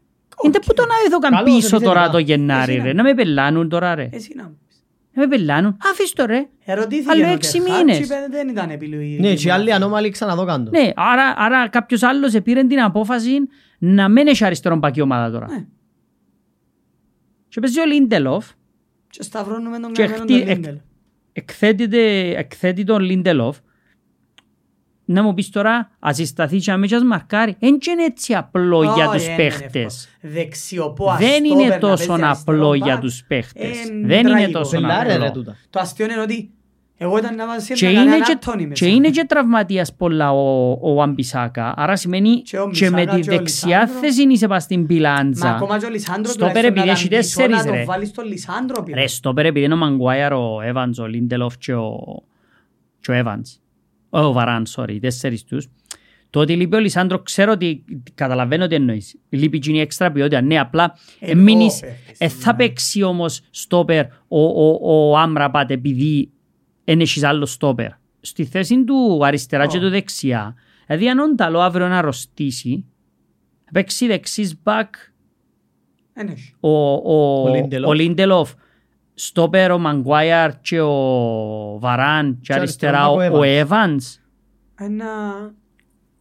Είναι 0.44 0.58
που 0.66 0.74
τον 0.74 0.86
άδειχαν 1.00 1.20
Καλός 1.20 1.42
πίσω 1.44 1.56
επιθετικά. 1.56 1.88
τώρα 1.92 2.10
το 2.10 2.18
Γενάρη 2.18 2.72
Εσύ 2.72 2.82
ρε. 2.82 2.88
να- 2.88 2.94
Να 2.94 3.02
με 3.02 3.14
πελάνουν 3.14 3.68
τώρα 3.68 3.94
ρε. 3.94 4.08
Εσύ 4.12 4.32
να 4.36 4.42
μου 4.42 4.48
πεις. 4.58 4.66
Να 4.67 4.67
με 5.18 5.26
πελάνουν. 5.28 5.76
Αφήσ' 5.90 6.12
το 6.12 6.24
ρε. 6.26 6.46
Ερωτήθηκε 6.64 7.10
Άλλο 7.10 7.26
ο 7.26 7.32
έξι 7.32 7.58
Τερχάτ 7.60 7.78
μήνες. 7.78 7.96
και 7.98 8.04
είπε, 8.04 8.14
δεν 8.30 8.48
ήταν 8.48 8.70
επιλογή. 8.70 9.18
Ναι, 9.20 9.34
και 9.34 9.52
άλλοι 9.52 9.72
ανώμαλοι 9.72 10.10
ξαναδώ 10.10 10.44
κάτω. 10.44 10.70
Ναι, 10.70 10.90
άρα, 10.96 11.34
άρα 11.36 11.68
κάποιος 11.68 12.02
άλλος 12.02 12.34
επήρε 12.34 12.64
την 12.64 12.80
απόφαση 12.80 13.38
να 13.78 14.08
μην 14.08 14.26
έχει 14.26 14.44
αριστερόν 14.44 14.80
πακή 14.80 15.00
ομάδα 15.00 15.30
τώρα. 15.30 15.46
Ναι. 15.50 15.64
Και 17.48 17.60
παίζει 17.60 17.80
ο 17.80 17.84
Λίντελοφ, 17.86 18.46
Και 19.10 19.22
σταυρώνουμε 19.22 19.78
τον 19.78 19.92
Και 19.92 20.02
καμένο 20.02 20.22
χτυ- 20.22 20.46
τον 20.46 20.56
Λίντελ. 20.56 20.76
εκθέτεται, 21.32 22.30
εκθέτει 22.36 22.84
τον 22.84 23.00
Λίντελοφ. 23.02 23.56
Να 25.10 25.22
μου 25.22 25.34
πεις 25.34 25.50
τώρα, 25.50 25.90
ας 25.98 26.16
συσταθεί 26.16 26.56
και 26.58 26.70
αμέσως 26.70 27.02
μαρκάρει. 27.04 27.56
Δεν 27.60 27.78
είναι 27.92 28.04
έτσι 28.04 28.34
απλό 28.34 28.82
για 28.82 28.92
Όχι, 29.08 29.16
τους 29.16 29.22
δεν 29.24 29.32
είναι 29.32 29.36
παίχτες. 29.42 30.08
εύκολο. 30.22 30.32
Δεξιοπό 30.34 31.04
Δεν 31.18 31.28
αστόπερ 31.28 31.44
είναι 31.44 31.68
να 31.68 31.78
τόσο 31.78 32.06
παίζει 32.06 32.22
αριστερό 32.24 32.56
απλό 32.56 32.68
μπακ, 32.68 32.84
για 32.88 32.98
τους 32.98 33.24
παίχτες. 33.28 33.64
ε, 33.64 33.90
Δεν 34.04 34.18
είναι 34.26 34.30
τραγικό. 34.30 34.58
τόσο 34.58 34.70
Πελάρε 34.80 35.08
ρε 35.08 35.14
απλό. 35.14 35.30
τούτα. 35.30 35.56
Το 35.70 35.80
αστείο 35.80 36.04
είναι 36.06 36.20
ότι 36.20 36.50
εγώ 36.96 37.18
ήταν 37.18 37.34
να 37.34 37.46
βάζεις 37.46 37.78
Και 37.78 37.84
να 37.86 37.90
είναι 38.00 38.10
κάνει 38.10 38.20
και, 38.22 38.38
Άντωνη 38.42 38.66
μέσα. 38.66 38.84
και 38.84 38.90
είναι 38.92 39.08
και 39.10 39.24
τραυματίας 39.28 39.94
πολλά 39.94 40.32
ο, 40.32 40.70
ο 40.82 40.94
Βαμπισάκα. 40.94 41.74
Άρα 41.76 41.96
σημαίνει 41.96 42.42
Και 42.42 42.58
ο 42.58 42.70
και, 42.70 42.90
με 42.90 42.96
Μπισάκα 42.96 43.14
τη 43.14 43.20
και 43.20 43.30
ο 43.30 43.36
δεξιά 43.36 43.80
Λισάνδρο. 43.80 44.00
θέση 44.00 44.22
είσαι 44.28 44.46
πας 44.46 44.62
στην 44.62 44.80
Μα 44.80 44.86
πιλάντζα. 44.86 45.48
ακόμα 45.54 45.78
και 45.78 45.86
ο 45.86 45.90
Λισάνδρο 45.90 46.32
Στόπερ 46.32 46.52
τουλάχιστον 46.52 46.76
επειδή 46.76 46.86
να 46.86 46.92
έχει 46.92 47.06
ήταν 47.06 47.18
πίσω, 47.18 47.36
τέσσερις, 47.36 47.64
να 47.64 47.70
ρε. 47.70 47.76
τον 47.76 47.86
βάλεις 47.86 48.08
στον 48.08 48.26
Λισάνδρο 48.26 48.82
πίσω. 48.82 48.96
Ρε 49.00 49.06
στόπερ 49.06 49.46
επειδή 49.46 49.64
είναι 49.64 49.74
ο 49.74 49.76
Μαγκουάιαρ, 49.76 50.32
ο 50.32 50.60
Εύανς, 50.64 50.98
ο 50.98 51.06
Λίντελοφ 51.06 51.58
και 51.58 51.74
ο, 51.74 52.22
και 53.00 53.10
ο 53.10 53.14
Εύανς. 53.14 53.58
Ο 54.10 54.32
Βαράν, 54.32 54.66
sorry, 54.76 54.90
οι 54.90 54.98
τέσσερις 54.98 55.44
τους. 55.44 55.68
Το 56.30 56.40
ότι 56.40 56.56
λείπει 56.56 56.76
ο 56.76 56.78
Λισάνδρος, 56.80 57.20
ξέρω 57.22 57.52
ότι 57.52 57.84
καταλαβαίνω 58.14 58.66
τι 58.66 58.74
εννοείς. 58.74 59.18
Λείπει 59.28 59.58
και 59.58 59.70
είναι 59.70 59.80
έξτρα 59.80 60.12
ποιότητα. 60.12 60.40
Ναι, 60.40 60.58
απλά 60.58 60.94
Ε, 61.20 61.30
εμείνεις, 61.30 61.76
ο 61.76 61.80
παίχτης, 61.86 62.20
ε, 62.20 62.28
θα 62.28 62.50
ναι. 62.52 62.58
παίξει 62.58 63.02
όμως 63.02 63.40
στόπερ 63.50 64.04
ο, 64.28 64.40
ο, 64.40 64.78
ο 65.10 65.16
Άμραπατ 65.16 65.70
επειδή 65.70 66.30
δεν 66.84 67.00
έχεις 67.00 67.22
άλλο 67.22 67.46
στόπερ. 67.46 67.90
Στη 68.20 68.44
θέση 68.44 68.84
του 68.84 69.20
αριστερά 69.24 69.66
και 69.66 69.76
Ω. 69.76 69.80
του 69.80 69.88
δεξιά. 69.88 70.54
Δηλαδή 70.86 71.08
αν 71.08 71.18
όνταλο 71.18 71.60
αύριο 71.60 71.88
να 71.88 71.98
αρρωστήσει, 71.98 72.84
θα 73.64 73.70
παίξει 73.72 74.06
δεξής 74.06 74.62
μπακ 74.62 74.94
Εν 76.12 76.28
έχει. 76.28 76.54
ο, 76.60 76.92
ο, 76.92 77.42
Ο 77.42 77.54
Λίντελοφ. 77.54 77.88
ο 77.88 77.92
Λίντελοφ, 77.92 78.52
στόπερ 79.20 79.70
ο 79.70 79.78
Μαγκουάιαρ 79.78 80.60
και 80.60 80.80
ο 80.80 80.92
Βαράν 81.80 82.32
και 82.40 82.52
Και 82.52 82.58
αριστερά 82.58 82.98
αριστερά 83.04 83.30
ο, 83.30 83.36
ο 83.36 83.38
ο 83.38 83.42
Έβανς. 83.42 84.18
Ένα... 84.80 85.06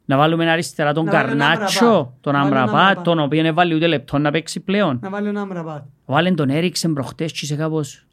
Να 0.05 0.17
βάλουμε 0.17 0.49
αριστερά 0.51 0.93
τον 0.93 1.05
Να 1.05 1.11
βάλει 1.11 1.27
τον 1.29 1.37
Καρνάτσο, 1.39 1.85
Άμραμπατ. 1.85 2.13
τον 2.21 2.33
Να 2.33 2.39
βάλει 2.39 2.49
τον 2.51 2.57
Αμραπάτ, 2.59 2.79
Άμραμπατ. 2.79 3.03
τον 3.03 3.19
οποίο 3.19 3.41
δεν 3.41 3.53
βάλει 3.53 3.75
ούτε 3.75 3.87
λεπτό 3.87 4.17
να 4.17 4.31
παίξει 4.31 4.59
πλέον. 4.59 4.99
Να 5.01 5.09
βάλει 5.09 5.27
ένα 5.27 5.41
Αμραμπάτ. 5.41 5.83
Βάλεν 6.05 6.35
τον 6.35 6.49
Έριξεν 6.49 6.93
προχτές 6.93 7.31
και 7.31 7.39
είσαι 7.41 7.55
κάπως... 7.55 8.05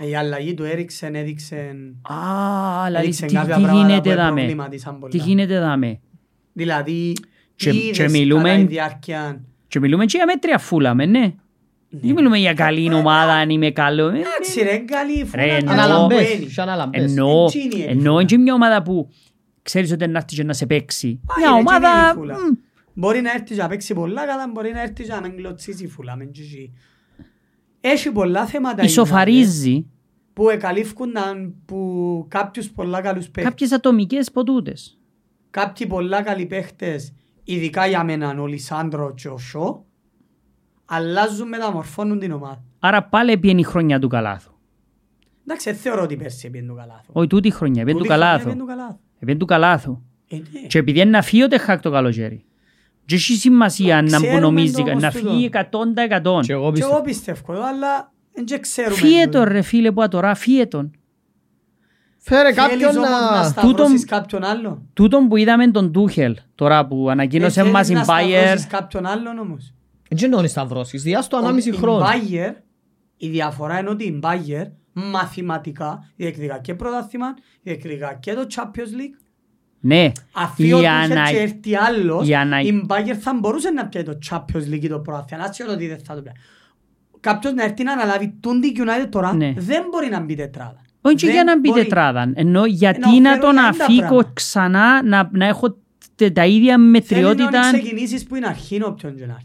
Ε, 0.00 0.08
Η 0.08 0.14
αλλαγή 0.16 0.54
του 0.54 0.64
έριξεν, 0.64 1.14
έδειξε... 1.14 1.56
Α, 2.02 2.14
δηλαδή 2.86 3.04
έδειξε 3.06 3.26
τι, 3.26 3.34
κάποια 3.34 3.54
τι 3.56 3.62
πράγματα 3.62 3.86
γίνεται 3.88 4.10
που 4.10 4.16
δάμε. 4.16 4.34
προβληματίσαν 4.40 4.98
πολλά. 4.98 5.10
Τι 5.12 5.18
γίνεται 5.18 5.58
δάμε; 5.60 6.00
Δηλαδή, 6.52 7.12
Και- 7.56 7.70
είδες 7.70 7.96
και 7.96 8.08
μιλούμε- 8.08 8.48
κατά 8.50 8.60
η 8.60 8.64
διάρκεια... 8.64 9.40
Και 9.68 9.80
μιλούμε 9.80 10.04
και 10.04 10.16
για 10.16 10.26
μέτρια 10.26 10.58
φούλα, 10.58 10.94
με, 10.94 11.06
ναι. 11.06 11.34
Δεν 11.90 12.14
μιλούμε 12.14 12.38
για 12.38 12.54
καλή 12.54 12.94
ομάδα, 12.94 13.32
αν 13.32 13.50
είμαι 13.50 13.70
καλό. 13.70 14.08
Ε, 14.08 14.18
Εντάξει 14.18 14.62
ρε, 14.62 14.76
καλή 14.78 15.24
φούλα. 15.24 15.42
Ρε, 15.44 15.48
καλή 15.50 15.58
εννοώ- 15.68 15.72
Αναλαμπές. 15.78 16.28
μπαίνει. 16.32 16.46
και 16.46 16.60
αναλαμπές. 16.60 17.02
Εννοώ, 17.02 17.44
Έτσι 17.44 17.58
είναι 17.60 17.74
η 17.76 17.82
εννοώ 17.82 18.12
φούλα. 18.14 18.24
και 18.24 18.38
μια 18.38 18.54
ομάδα 18.54 18.82
που 18.82 19.08
ξέρεις 19.62 19.92
ότι 19.92 20.06
να 20.06 20.18
έρθει 20.18 20.34
και 20.36 20.44
να 20.44 20.52
σε 20.52 20.66
παίξει. 20.66 21.20
Όχι, 21.26 21.40
Μια 21.40 21.50
ρε, 21.50 21.58
ομάδα... 21.58 21.88
έτσι 21.88 22.00
είναι 22.00 22.10
η 22.10 22.14
φούλα. 22.14 22.34
μ, 22.34 22.56
Μπορεί 22.94 23.20
να 23.20 23.30
έρθει 23.30 23.44
και 23.54 23.62
να 23.62 23.68
παίξει 23.68 23.94
πολλά 23.94 24.26
καλά, 24.26 24.48
μπορεί 24.52 24.72
να 24.72 24.80
έρθει 24.80 25.02
και 25.04 25.12
να 25.12 25.20
μην 25.20 25.36
κλωτσίσει 25.36 25.84
η 25.84 25.88
φούλα. 25.88 26.16
μεν 26.16 26.30
και 26.30 26.40
εσύ. 26.40 26.72
Έχει 27.80 28.10
πολλά 28.12 28.46
θέματα. 28.46 28.82
η 28.82 28.84
United 28.84 28.88
Ισοφαρίζει 28.88 29.86
Που 30.32 30.48
εκαλύφκουνταν 30.50 31.54
που 31.66 32.24
κάποιους 32.28 32.70
πολλά 32.70 33.00
καλούς 33.00 33.24
παίχτες. 33.24 33.44
κάποιες 33.44 33.72
ατομικές 33.72 34.30
ποτούτες. 34.30 34.98
Κάποιοι 35.50 35.86
πολλά 35.86 36.22
καλοί 36.22 36.46
παίχτες, 36.46 37.12
ειδικά 37.44 37.86
για 37.86 38.04
μένα 38.04 38.34
ο 38.40 38.46
Λισάνδρο 38.46 39.14
και 39.14 39.28
ο 39.28 39.38
Σο, 39.38 39.84
αλλάζουν 40.92 41.48
μεταμορφώνουν 41.48 42.18
την 42.18 42.32
ομάδα. 42.32 42.62
Άρα 42.78 43.02
πάλι 43.02 43.38
πιένει 43.38 43.60
η 43.60 43.64
χρονιά 43.64 43.98
του 43.98 44.08
Καλάθου. 44.08 44.52
Εντάξει, 45.46 45.70
δεν 45.70 45.78
θεωρώ 45.80 46.02
ότι 46.02 46.16
πέρσι 46.16 46.50
πήγαινε 46.50 46.68
του 46.70 46.76
Καλάθου. 46.78 47.10
Όχι 47.12 47.26
τούτη 47.26 47.50
χρονιά, 47.50 47.84
πιένει 47.84 47.98
του 47.98 48.04
Τούτη 48.04 48.08
χρονιά 48.08 48.26
Καλάθου. 48.26 48.44
πήγαινε 48.44 48.60
του 48.60 48.66
Καλάθου. 48.76 48.98
Πιένει 49.24 49.38
του 49.38 49.46
Καλάθου. 49.46 50.02
Ε, 50.28 50.36
ναι. 50.36 50.66
Και 50.66 50.78
επειδή 50.78 51.00
είναι 51.00 51.10
να 51.10 51.22
φύγει 51.22 51.42
ο 51.42 51.48
Τεχάκ 51.48 51.80
το 51.80 51.90
καλοκαίρι. 51.90 52.44
Και 53.04 53.14
έχει 53.14 53.32
σημασία 53.36 54.02
να 54.02 54.08
Ξέρουμε 54.08 54.30
που 54.32 54.40
νομίζεις, 54.40 54.72
το 54.76 54.82
όμως 54.82 55.02
να 55.02 55.10
τούτο. 55.10 55.30
φύγει 55.30 55.50
100%. 55.52 56.40
Και 56.46 56.52
εγώ 56.52 56.66
Και 56.66 56.70
πιστεύω. 56.72 56.92
εγώ 56.94 57.02
πιστεύω, 57.02 57.52
εδώ, 57.52 57.66
αλλά 57.66 58.12
δεν 58.32 58.60
ξέρουμε. 58.60 58.94
Φύγε 58.94 59.24
τούτο. 59.24 59.38
τον 59.38 59.48
ρε 59.48 59.62
φίλε 59.62 59.92
που 59.92 60.08
τώρα, 60.08 60.34
φύγε 60.34 60.66
τον. 60.66 60.90
Φέρε 62.22 62.52
Θέλεις 62.52 62.56
κάποιον 62.56 62.96
όμως 62.96 63.08
να 63.10 63.36
να... 63.38 63.42
σταυρώσεις 63.44 64.00
τούτον- 64.00 64.04
κάποιον 64.20 64.44
άλλον; 64.44 64.88
Τούτον 64.92 65.28
που 65.28 65.36
είδαμε 65.36 65.70
τον 65.70 65.92
Τούχελ, 65.92 66.36
τώρα 66.54 66.86
που 66.86 67.08
Ε, 67.08 67.12
ανακοίνωσε 67.12 67.60
θέλεις 67.60 67.72
μας 67.72 67.88
η 67.88 67.92
να 67.92 68.00
Bayer. 68.04 68.04
σταυρώσεις 68.04 68.66
κάποιον 68.66 69.06
άλλον 69.06 69.38
όμως; 69.38 69.74
Δεν 70.10 70.32
εννοώ 70.32 70.46
σταυρώσεις. 70.48 71.02
Διάς 71.02 71.28
το 71.28 71.36
ανάμιση 71.36 71.68
Η 71.68 71.72
χρόνο. 71.72 72.04
Bayer, 72.06 72.52
η 73.16 73.28
διαφορά 73.28 73.78
είναι 73.78 73.88
ότι 73.90 74.04
η 74.04 74.20
Bayer 74.22 74.64
μαθηματικά 74.92 76.10
διεκδικά 76.16 76.58
και 76.58 76.74
πρωτάθλημα, 76.74 77.26
διεκδικά 77.62 78.14
και 78.20 78.34
το 78.34 78.46
Champions 78.56 78.96
League. 79.00 79.24
Ναι, 79.82 80.12
Αφού 80.32 80.62
η 80.62 80.72
ο 80.72 80.78
ανα... 80.78 81.26
Tuchel 81.26 81.30
και 81.30 81.38
έρθει 81.38 81.76
άλλος, 81.76 82.28
η 82.28 82.34
ανα- 82.34 82.60
η 82.60 82.86
Bayer 82.88 83.14
θα 83.20 83.34
μπορούσε 83.40 83.70
να 83.70 83.86
πιάει 83.86 84.02
το 84.02 84.18
Champions 84.30 84.72
League 84.72 84.82
ή 84.82 84.88
το 84.88 84.98
πρωτάθλημα. 84.98 85.44
Άσχετο 85.44 85.72
ότι 85.72 85.86
δεν 85.88 85.98
θα 86.04 86.14
το 86.14 86.22
πιάει. 86.22 86.34
Κάποιος 87.20 87.52
να 87.52 87.62
έρθει 87.64 87.82
να 87.82 87.92
αναλάβει 87.92 88.34
τον 88.40 88.60
τη 88.60 88.72
United 88.76 89.08
τώρα, 89.10 89.34
Ναι. 89.34 89.52
δεν 89.56 89.84
μπορεί 89.90 90.08
να 90.08 90.20
μπει 90.20 90.34
τετράδα. 90.34 90.80
Όχι 91.00 91.14
και 91.14 91.26
Δεν 91.26 91.34
για 91.34 91.44
να 91.44 91.58
μπει 91.58 91.68
μπορεί. 91.68 91.82
τετράδα. 91.82 92.32
Ενώ 92.34 92.64
γιατί 92.66 93.00
Ενώ 93.02 93.20
να 93.20 93.28
φέρω 93.30 93.42
τον 93.42 93.52
για 93.52 93.60
ένα 93.60 93.68
αφήκω 93.84 94.06
πράγμα. 94.06 94.30
ξανά 94.34 95.02
να, 95.02 95.28
να 95.32 95.46
έχω 95.46 95.76
τε- 96.14 96.34
τα 96.34 96.46
ίδια 96.46 96.60
Θέλει 96.74 96.84
να 96.84 96.90
μετριότητα. 96.90 97.60
ξεκινήσεις 97.60 98.26
που 98.26 98.34
είναι 98.36 98.46
αρχήν 98.46 98.82
όποιον 98.82 99.16
και 99.16 99.26
να 99.26 99.32
έρθει. 99.32 99.44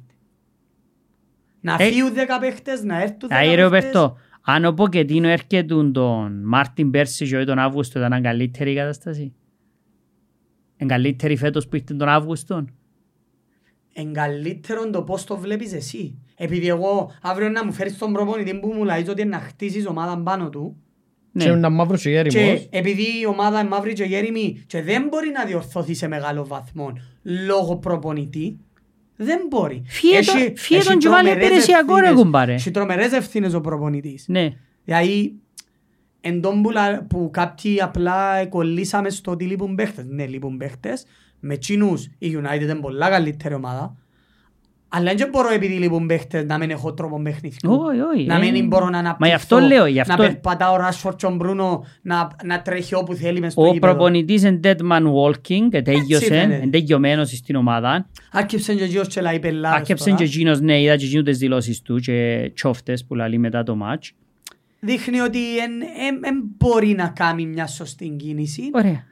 Να 1.66 1.76
Ε, 1.80 1.92
φύγουν 1.92 2.14
δέκα 2.14 2.40
παίχτες, 2.40 2.84
να 2.84 3.02
έρθουν 3.02 3.30
Άι 3.32 3.46
ρε 3.48 3.52
δέκα 3.56 3.64
Ρομπέρτο, 3.64 4.18
Αν 4.42 4.66
ο 4.66 4.74
Ποκετίνο 4.74 5.28
έρχεται 5.28 5.76
τον 5.92 6.42
Μάρτιν 6.46 6.92
πέρσι 6.92 7.28
και 7.28 7.36
όχι 7.36 7.46
τον 7.46 7.60
Αύγουστο 7.60 8.00
ήταν 8.00 8.22
καλύτερη 8.22 8.72
η 8.72 8.76
κατάσταση; 8.76 9.34
Εν 10.78 10.88
καλύτερη 10.88 11.36
φέτος 11.36 11.68
που 11.68 11.76
ήρθε 11.76 11.94
τον 11.94 12.08
Αύγουστο; 12.08 12.66
Εν 13.94 14.14
καλύτερο 14.14 14.90
το 14.90 15.02
πώς 15.04 15.24
το 15.24 15.38
βλέπεις 15.38 15.74
εσύ. 15.74 16.18
Επειδή 16.38 16.68
εγώ 16.68 17.12
αύριο 17.22 17.50
να 17.50 17.66
μου 17.66 17.72
φέρεις 17.74 17.98
τον 17.98 18.14
προπονητή 18.14 18.56
που 18.60 18.68
μου 18.74 18.84
λέει 18.84 19.06
ότι 19.10 19.26
να 19.26 19.40
χτίσεις 19.40 19.86
ομάδα 19.88 20.18
πάνω 20.24 20.50
του 20.50 20.76
Και 21.38 21.46
Ναι. 21.46 21.52
ένα 21.52 21.70
μαύρος 21.70 22.02
και 22.02 22.10
και 22.22 22.30
γέριμος. 22.40 22.68
επειδή 22.72 23.02
η 23.22 23.26
ομάδα 23.26 23.60
είναι 23.60 23.70
μαύρη 23.70 23.94
και 23.94 24.04
γέριμη 24.04 24.64
και 24.68 24.82
δεν 24.82 25.08
μπορεί 25.08 25.30
να 25.30 25.46
διορθωθεί 25.46 25.94
σε 25.94 26.08
μεγάλο 26.08 26.46
βαθμό 26.46 26.94
λόγω 27.24 27.78
προπονητή, 27.78 28.58
δεν 29.16 29.40
μπορεί. 29.50 29.82
Φύε 29.88 30.20
τον- 30.24 30.36
Έχει- 30.38 30.54
φύε 30.58 30.78
έχει 30.78 30.88
τον 30.88 30.98
και 30.98 31.10
βάλε 31.10 31.22
τρομερές 31.30 31.46
υπηρεσιακό, 31.48 31.96
ρε, 31.96 32.02
ευθύνες. 32.02 32.24
κουμπάρε. 32.24 32.54
Έχει 32.54 32.72
τρομερές 32.72 33.12
ευθύνες 33.12 33.54
ο 33.54 33.62
προπονητής. 33.62 34.26
Ναι. 34.28 34.50
Δηλαδή, 34.84 35.36
εν 36.22 36.42
τόν 36.42 36.62
που, 36.62 36.70
λα- 36.72 37.04
που 37.04 37.30
κάποιοι 37.34 37.82
απλά 37.82 38.46
κολλήσαμε 38.46 39.10
στο 39.10 39.32
ότι 39.32 39.46
λείπουν 39.46 39.76
παίχτες. 39.76 40.06
Ναι, 40.08 40.26
λείπουν 40.26 40.58
παίχτες. 40.58 41.06
Με 41.40 41.54
εκείνους 41.54 42.04
η 42.18 42.38
United 42.42 42.62
είναι 42.62 42.76
πολλά 42.76 43.10
καλύτερη 43.10 43.54
ομάδα. 43.54 43.96
Αλλά 44.98 45.14
δεν 45.16 45.30
μπορώ 45.32 45.50
επειδή 45.54 45.74
λείπουν 45.74 46.06
παίχτες 46.08 46.46
να 46.46 46.58
μην 46.58 46.70
έχω 46.70 46.94
τρόπο 46.94 47.22
παιχνιδιού. 47.22 47.72
Όχι, 47.72 48.00
όχι, 48.00 48.26
Να 48.26 48.36
ε. 48.36 48.52
μην 48.52 48.68
μπορώ 48.68 48.86
να 48.90 48.92
Μα 48.92 48.98
γι' 49.02 49.08
αναπτυχθώ. 49.08 49.36
αυτό 49.36 49.60
λέω, 49.60 49.86
γι' 49.86 50.00
αυτό- 50.00 50.16
Να 50.24 50.28
περπατάω 50.30 50.74
ο 50.74 50.78
Ράσφορτ 50.78 51.18
και 51.18 51.26
ο 51.26 51.30
Μπρούνο 51.36 51.86
να, 52.02 52.28
να 52.44 52.62
τρέχει 52.62 52.96
όπου 52.96 53.14
θέλει 53.14 53.40
μες 53.40 53.52
στο 53.52 53.62
Ο 53.62 53.74
γήπεδο. 53.74 53.94
προπονητής 53.94 54.44
είναι 54.44 54.60
dead 54.64 54.76
man 54.92 55.04
walking, 55.04 55.68
ετέγιωσε, 55.72 56.26
φαίνεται. 56.26 56.56
είναι 56.62 56.68
τελειωμένος 56.68 57.30
στην 57.30 57.56
ομάδα. 57.56 58.08
Άρχιψε 58.32 58.74
και 58.76 58.84
εκείνος 58.84 59.08
και 59.08 59.22
λάει 59.22 59.40
πελάρες 59.40 59.80
Άκεψε 59.82 60.04
τώρα. 60.06 60.18
και 60.18 60.24
εκείνος, 60.24 60.60
ναι, 60.62 60.82
είδα 60.82 60.96
και 60.96 61.06
εκείνου 61.06 61.22
τις 61.24 61.38
δηλώσεις 61.38 61.82
του 61.82 61.96
και 62.00 62.52
τσόφτες 62.56 63.06
που 63.06 63.16
λαλεί 63.16 63.38
μετά 63.38 63.64
το 63.64 63.76
μάτς. 63.76 64.12
Δείχνει 64.80 65.20
ότι 65.20 65.40
δεν 66.22 66.44
μπορεί 66.58 66.88
να 66.98 67.08
κάνει 67.08 67.46
μια 67.46 67.68
σωστή 67.68 68.08
κίνηση. 68.10 68.62
Ωραία. 68.74 69.04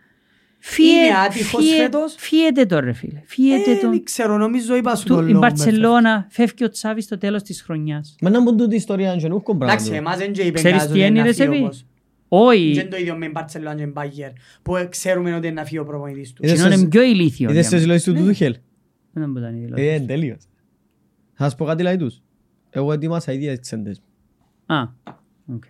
Φύε, 0.65 0.85
Είναι 1.05 1.15
άτυχος 1.25 1.65
φύε, 1.65 1.75
φέτος; 1.81 2.15
φύεται 2.17 2.65
τον 2.65 2.79
ρε 2.79 2.93
φίλε. 2.93 3.21
Φύεται 3.25 3.71
Ε, 3.71 3.75
τον. 3.75 3.89
Δεν 3.89 4.03
ξέρω, 4.03 4.37
νομίζω 4.37 4.75
είπα 4.75 4.95
σου 4.95 5.03
Του, 5.05 5.13
τον 5.13 5.23
η 5.23 5.27
λόγο. 5.27 5.39
Μπαρτσελώνα 5.39 6.27
φεύγει 6.29 6.63
ο 6.63 6.69
Τσάβης 6.69 7.03
στο 7.03 7.17
τέλος 7.17 7.43
της 7.43 7.61
χρονιάς. 7.61 8.15
Μα 8.21 8.29
να 8.29 8.41
μπουν 8.41 8.57
τούτη 8.57 8.73
η 8.73 8.77
ιστορία 8.77 9.15
και 9.15 9.27
νούκο 9.27 9.55
πράγμα. 9.55 9.73
Εντάξει, 9.73 9.93
εμάς 9.93 10.17
δεν 10.17 10.31
και 10.31 10.41
είπε 10.41 10.51
Ξέρεις 10.57 10.77
κάτι 10.77 10.91
τι 10.93 10.99
ότι 10.99 11.07
είναι, 11.07 11.19
να 11.19 11.25
ρε 11.25 11.33
φύγει 11.33 11.43
Σεβί; 11.47 11.57
όμως. 11.61 11.85
Όχι, 12.27 12.71
Δεν 12.73 12.89
το 12.89 12.97
ίδιο 12.97 13.15
με 13.15 13.29
Μπαρτσελόνα 13.29 13.75
και 13.75 13.85
Μπάγερ 13.85 14.29
που 14.63 14.73
ξέρουμε 14.89 15.35
ότι 15.35 15.47
είναι 15.47 15.55
να 15.55 15.65
φύγει 15.65 15.77
ο 15.79 15.83
προπονητής 15.85 16.33
του. 16.33 16.41
Είδες 16.45 16.59
εκείνο 16.59 16.73
είναι 16.73 16.81
τις- 16.81 16.89
πιο 16.89 17.01
ηλίθιο. 17.03 17.49
Είδες 17.49 17.67
για 17.69 17.77
τις 17.77 17.85
μένα. 17.87 17.99
δηλώσεις 17.99 18.13
του 18.13 18.27
Τούχελ. 18.27 18.55
Δεν 19.13 19.29
μου 19.29 19.37
ήταν 19.37 19.55
η 19.55 19.59
δηλώση. 19.59 19.83
Ε, 19.83 19.99
τέλειος. 19.99 20.43
Θα 21.33 21.43
σας 21.43 21.55
πω 21.55 21.65
κάτι 21.65 21.83
λέει 21.83 21.97
τους. 21.97 22.21
Εγώ 22.69 22.91
ετοίμασα 22.93 23.31
ήδη 23.33 23.47
εξέντες. 23.47 24.01
Α, 24.65 24.81
οκ. 25.53 25.63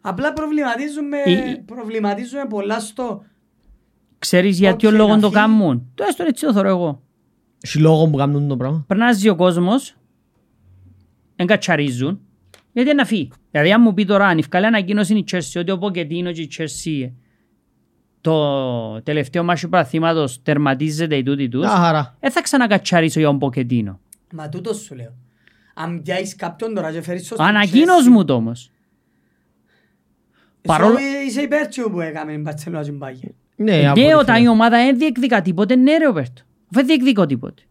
Απλά 0.00 0.32
προβληματίζουμε, 0.32 1.16
Η- 1.26 1.32
η- 1.50 1.58
προβληματίζουμε 1.66 2.46
πολλά 2.48 2.80
στο... 2.80 3.24
Ξέρεις 4.20 4.58
για 4.58 4.76
ποιο 4.76 4.88
Όποιο 4.88 4.98
λόγος 5.04 5.14
να 5.14 5.20
το 5.20 5.28
φύγει. 5.30 5.40
κάνουν; 5.40 5.90
Το 5.94 6.04
έστω 6.08 6.24
έτσι 6.24 6.46
το 6.46 6.52
θωρώ 6.52 6.68
εγώ. 6.68 7.02
Έχει 7.60 7.78
λόγο 7.78 8.08
που 8.08 8.16
κάνουν 8.16 8.48
το 8.48 8.56
πράγμα. 8.56 8.84
Περνάζει 8.86 9.28
ο 9.28 9.36
κόσμος, 9.36 9.96
εγκατσαρίζουν, 11.36 12.20
γιατί 12.72 12.94
να 12.94 13.04
φύγει. 13.04 13.30
Δηλαδή 13.50 13.72
αν 13.72 13.80
μου 13.84 13.94
πει 13.94 14.04
τώρα, 14.04 14.26
αν 14.26 14.36
η 14.36 14.40
ευκαλή 14.40 14.66
ανακοίνωση 14.66 15.12
είναι 15.12 15.20
η 15.20 15.24
Chelsea, 15.30 15.60
ότι 15.60 15.70
ο 15.70 15.78
Ποκετίνο 15.78 16.32
και 16.32 16.40
η 16.40 16.50
Chelsea 16.58 17.10
το 18.20 19.02
τελευταίο 19.02 19.44
μάχη 19.44 19.68
πραθήματος 19.68 20.42
τερματίζεται 20.42 21.16
η 21.16 21.22
τούτη 21.22 21.48
τους, 21.48 21.60
Μια 21.60 21.70
χαρά. 21.76 22.16
δεν 22.20 22.30
θα 22.30 22.42
ξανακατσαρίσω 22.42 23.18
για 23.18 23.28
τον 23.28 23.38
Ποκετίνο. 23.38 24.00
Μα 24.34 24.48
τούτος 24.48 24.76
σου 24.76 24.94
λέω. 24.94 25.14
Αν 25.74 26.02
πιάσεις 26.02 26.36
κάποιον 26.36 26.74
τώρα 26.74 26.92
και 26.92 27.02
φέρεις 27.02 27.26
σωστή 27.26 27.42
Ανακοίνωση 27.44 28.08
μου 28.10 28.24
το 28.24 28.34
όμως. 28.34 28.70
παρόλο- 30.62 30.94
παρόλο... 30.94 31.08
Είσαι 31.26 31.40
υπέρ 31.42 31.66
τσιού 31.68 31.88
που 31.90 32.00
έκαμε 32.00 32.32
η 32.32 32.38
Μπαρτσελόνα 32.42 32.84
και 32.84 32.90
Μπάγερ. 32.90 33.30
Ναι, 33.62 33.76
Ναι, 33.76 33.86
απορριφθεί. 33.88 34.12
όταν 34.14 34.42
η 34.42 34.48
ομάδα 34.48 34.76
δεν 34.76 34.98
διεκδικά 34.98 35.42
τίποτε, 35.42 35.76
ναι 35.76 35.96
ρε 35.96 36.04
Ρομπέρτο. 36.04 36.42
Δεν 36.68 36.86
διεκδικώ 36.86 37.26
τίποτε. 37.26 37.62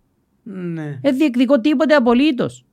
Ναι. 0.44 1.00
Δεν 1.02 1.18
διεκδικώ 1.18 1.60
τίποτε 1.60 1.96
απολύτως. 1.96 2.64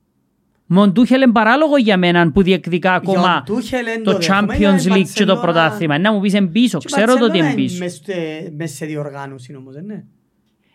Μοντούχελ 0.65 1.21
είναι 1.21 1.31
παράλογο 1.31 1.77
για 1.77 1.97
μένα 1.97 2.31
που 2.31 2.41
διεκδικά 2.41 2.93
ακόμα 2.93 3.21
Για 3.21 3.43
τον 3.45 3.55
Τούχελ 3.55 3.85
εν 3.87 4.03
το 4.03 4.11
το 4.11 4.17
δέχομαι, 4.17 4.55
για 4.57 4.75
Champions 4.75 4.81
την 4.81 4.93
League 4.93 5.07
και 5.13 5.25
το 5.25 5.33
Barcelona- 5.37 5.41
πρωτάθλημα. 5.41 5.99
Να 5.99 6.13
μου 6.13 6.19
πεις 6.21 6.33
εν 6.33 6.51
πίσω, 6.51 6.77
Και 6.77 6.85
η 6.89 6.95
ξέρω 6.95 7.15
το 7.15 7.25
ότι 7.25 7.39
Barcelona 7.39 7.43
είναι 7.43 7.53
πίσω. 7.53 7.77
μες 7.83 7.93
στε- 7.95 8.51
μες 8.57 8.71
σε 8.71 8.85
διοργάνωση 8.85 9.55
όμως, 9.55 9.73
δεν 9.73 9.83
είναι. 9.83 10.05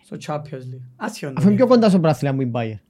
Στο 0.04 0.16
Champions 0.26 0.54
League. 0.74 0.86
Άσχετο. 0.96 1.32
Αφού 1.36 1.46
είναι 1.48 1.56
πιο 1.56 1.66
κοντά 1.66 1.88
στο 1.88 2.00
πράθυλα 2.00 2.32
μου 2.32 2.40
η 2.40 2.50
Bayern. 2.54 2.80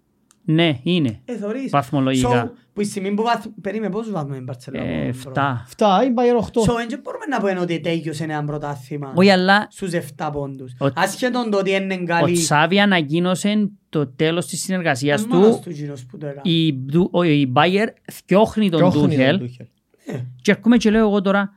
Ναι, 0.45 0.79
είναι. 0.83 1.21
Ε, 1.25 1.37
θωρείς. 1.37 1.71
βαθμολογικά. 1.71 2.47
So, 2.47 2.51
που 2.73 2.81
η 2.81 2.85
στιγμή 2.85 3.15
που 3.15 3.23
βαθ... 3.23 3.45
Περίμενε 3.61 3.93
πόσους 3.93 4.13
βαθμούς 4.13 4.31
είναι 4.31 4.41
η 4.41 4.45
Μπαρτσελόνα. 4.47 4.85
Ε, 4.85 5.07
Εφτά. 5.07 5.65
Φτά, 5.67 6.05
η 6.05 6.09
Bayern 6.17 6.45
8. 6.45 6.61
So, 6.63 6.75
δεν 6.89 7.01
μπορούμε 7.03 7.25
να 7.31 7.39
πούμε 7.41 7.59
ότι 7.61 7.81
τέλειωσε 7.81 8.25
ένα 8.25 8.45
πρωτάθλημα 8.45 9.13
Όχι, 9.17 9.31
αλλά 9.31 9.67
στους 9.71 9.91
7 10.17 10.31
πόντους. 10.33 10.73
Ο- 10.81 10.87
Άσχετον 10.95 11.51
το 11.51 11.59
ότι 11.59 11.71
είναι 11.71 11.95
ο 11.95 12.05
καλή. 12.05 12.33
Τσάβη 12.39 12.81
ανακοίνωσε 12.81 13.71
το 13.89 14.07
τέλος 14.07 14.47
της 14.47 14.61
συνεργασίας 14.63 15.23
Είναι 15.23 15.35
μόνος 15.37 15.57
του. 15.57 15.63
του 15.63 15.71
εκείνος 15.71 16.07
που 16.07 16.19
το 16.19 16.27
έκανε. 16.27 16.51
Η, 16.51 16.73
Μπου- 16.73 17.09
ο- 17.15 17.23
η 17.23 17.53
Bayer 17.57 17.87
θκιόχνει 18.13 18.71
τον 18.71 18.79
Διώχνει 18.81 19.01
τον 19.01 19.11
Τούχελ 19.11 19.41
Tuchel. 19.41 19.67
Ε, 20.07 20.21
και 20.43 20.51
έρχομαι 20.51 20.77
και 20.77 20.91
λέω 20.91 21.07
εγώ 21.09 21.21
τώρα 21.23 21.53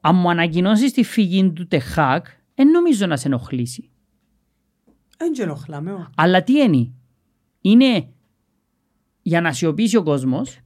αν 0.00 0.16
μου 0.16 0.30
ανακοινώσεις 0.30 0.92
τη 0.92 1.02
φυγή 1.04 1.50
του 1.50 1.66
Τεχάκ 1.66 2.26
δεν 2.54 2.68
νομίζω 2.70 3.06
να 3.06 3.16
σε 3.16 3.26
ενοχλήσει. 3.28 3.90
Δεν 5.18 5.32
και 5.32 5.42
ενοχλάμε. 5.42 5.92
ω. 5.92 6.10
Αλλά 6.16 6.42
τι 6.42 6.52
είναι. 6.60 6.90
Είναι 7.62 8.08
για 9.22 9.40
να 9.40 9.52
σιωπήσει 9.52 9.96
ο 9.96 10.02
κόσμος. 10.02 10.58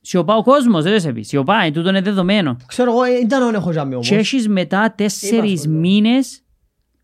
Σιωπά 0.00 0.34
ο 0.36 0.42
κόσμος, 0.42 0.82
δεν 0.84 1.00
σε 1.00 1.12
πει. 1.12 1.22
Σιωπά, 1.22 1.62
ε, 1.64 1.70
τούτο 1.70 1.88
είναι 1.88 2.00
δεδομένο. 2.00 2.56
Ξέρω 2.66 2.90
εγώ, 2.90 3.02
ε, 3.02 3.10
ήταν 3.18 3.42
όνεχο 3.42 3.70
για 3.70 3.84
μí 3.84 3.92
όμως. 3.94 4.08
Και 4.08 4.14
έχεις 4.16 4.48
μετά 4.48 4.94
τέσσερις 4.96 5.58
αυτό, 5.60 5.70
λέω. 5.70 5.80
μήνες 5.80 6.42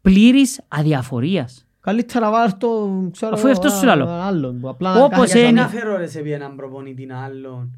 πλήρης 0.00 0.60
αδιαφορίας. 0.68 1.66
Καλύτερα 1.80 2.30
βάλεις 2.30 2.56
το, 2.56 2.68
ξέρω 3.12 3.32
Αφού 3.34 3.46
εγώ, 3.46 3.56
αυτό 3.58 3.68
σου 3.68 3.84
λαλώ. 3.84 4.02
έναν 4.04 4.20
άλλον 4.20 4.60
που 4.60 4.68
απλά 4.68 5.04
Όπως 5.04 5.10
κάνει 5.16 5.24
Γιατί 5.26 5.48
είναι- 5.48 5.60
να 5.60 5.68
φέρω 5.68 5.96
ρε 5.96 6.06
σε 6.06 6.20
πει 6.20 6.30
έναν 6.32 6.56
προπονητή 6.56 7.08
άλλον 7.26 7.76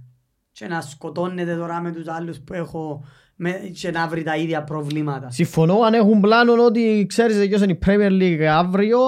και 0.52 0.66
να 0.66 0.80
σκοτώνετε 0.80 1.56
τώρα 1.56 1.80
με 1.80 1.92
τους 1.92 2.06
άλλους 2.08 2.38
που 2.40 2.52
έχω 2.54 3.04
με- 3.42 3.70
και 3.80 3.90
να 3.90 4.08
βρει 4.08 4.22
τα 4.22 4.36
ίδια 4.36 4.62
προβλήματα. 4.64 5.30
Συμφωνώ 5.30 5.80
αν 5.80 5.94
έχουν 5.94 6.20
πλάνο 6.20 6.64
ότι 6.64 7.04
ξέρεις 7.08 7.48
ποιος 7.48 7.62
είναι 7.62 7.72
η 7.72 7.78
Premier 7.86 8.10
League 8.22 8.42
αύριο. 8.42 8.98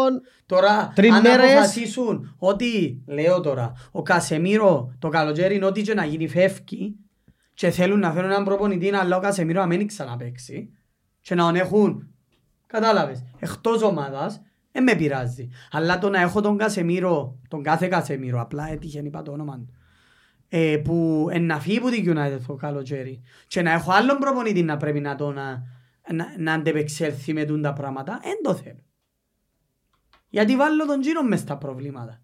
Τώρα, 0.47 0.93
Τρεις 0.95 1.13
αν 1.13 1.21
μέρες. 1.21 1.51
αποφασίσουν 1.51 2.35
ότι, 2.39 3.03
λέω 3.07 3.41
τώρα, 3.41 3.73
ο 3.91 4.03
Κασεμίρο 4.03 4.95
το 4.99 5.09
καλοκαίρι 5.09 5.55
είναι 5.55 5.65
ό,τι 5.67 5.83
και 5.83 5.95
να 5.95 6.05
γίνει 6.05 6.29
φεύγει 6.29 6.97
και 7.55 7.71
θέλουν 7.71 7.99
να 7.99 8.13
φέρουν 8.13 8.31
έναν 8.31 8.45
προπονητή 8.45 8.95
αλλά 8.95 9.17
ο 9.17 9.21
Κασεμίρο 9.21 9.61
να 9.61 9.67
μην 9.67 9.87
ξαναπαίξει 9.87 10.71
και 11.21 11.35
να 11.35 11.45
τον 11.45 11.55
έχουν, 11.55 12.09
κατάλαβες, 12.67 13.25
εκτός 13.39 13.83
ομάδας, 13.83 14.41
δεν 14.73 14.83
με 14.83 14.95
πειράζει. 14.95 15.49
Αλλά 15.71 15.99
το 15.99 16.09
να 16.09 16.21
έχω 16.21 16.41
τον 16.41 16.57
Κασεμίρο, 16.57 17.39
τον 17.49 17.63
κάθε 17.63 17.87
Κασεμίρο, 17.89 18.41
απλά 18.41 18.71
έτυχε 18.73 19.01
είπα 19.05 19.23
το 19.23 19.33
όνομα 19.33 19.55
του, 19.59 19.69
ε, 20.55 20.77
που 20.77 21.29
εν 21.31 21.47
να 21.47 21.61
φύγει 21.61 21.79
από 21.79 21.91
την 21.91 22.17
United 22.17 22.39
το 22.47 22.55
καλοκαίρι 22.55 23.23
και 23.47 23.63
να 23.63 23.73
έχω 23.73 23.93
άλλον 23.93 24.19
προπονητή 24.19 24.63
να 24.63 24.77
πρέπει 24.77 25.01
να 25.01 25.15
το 25.15 25.33
να, 25.33 25.63
να, 26.13 26.35
να 26.39 26.53
αντεπεξέλθει 26.53 27.33
με 27.33 27.45
τούν 27.45 27.63
τα 27.63 27.73
πράγματα, 27.73 28.21
δεν 28.23 28.39
το 28.43 28.55
θέλω. 28.55 28.85
Γιατί 30.29 30.57
βάλω 30.57 30.87
τον 30.87 31.01
Τζίνο 31.01 31.23
μες 31.23 31.41
στα 31.41 31.59
προβλήματα. 31.59 32.23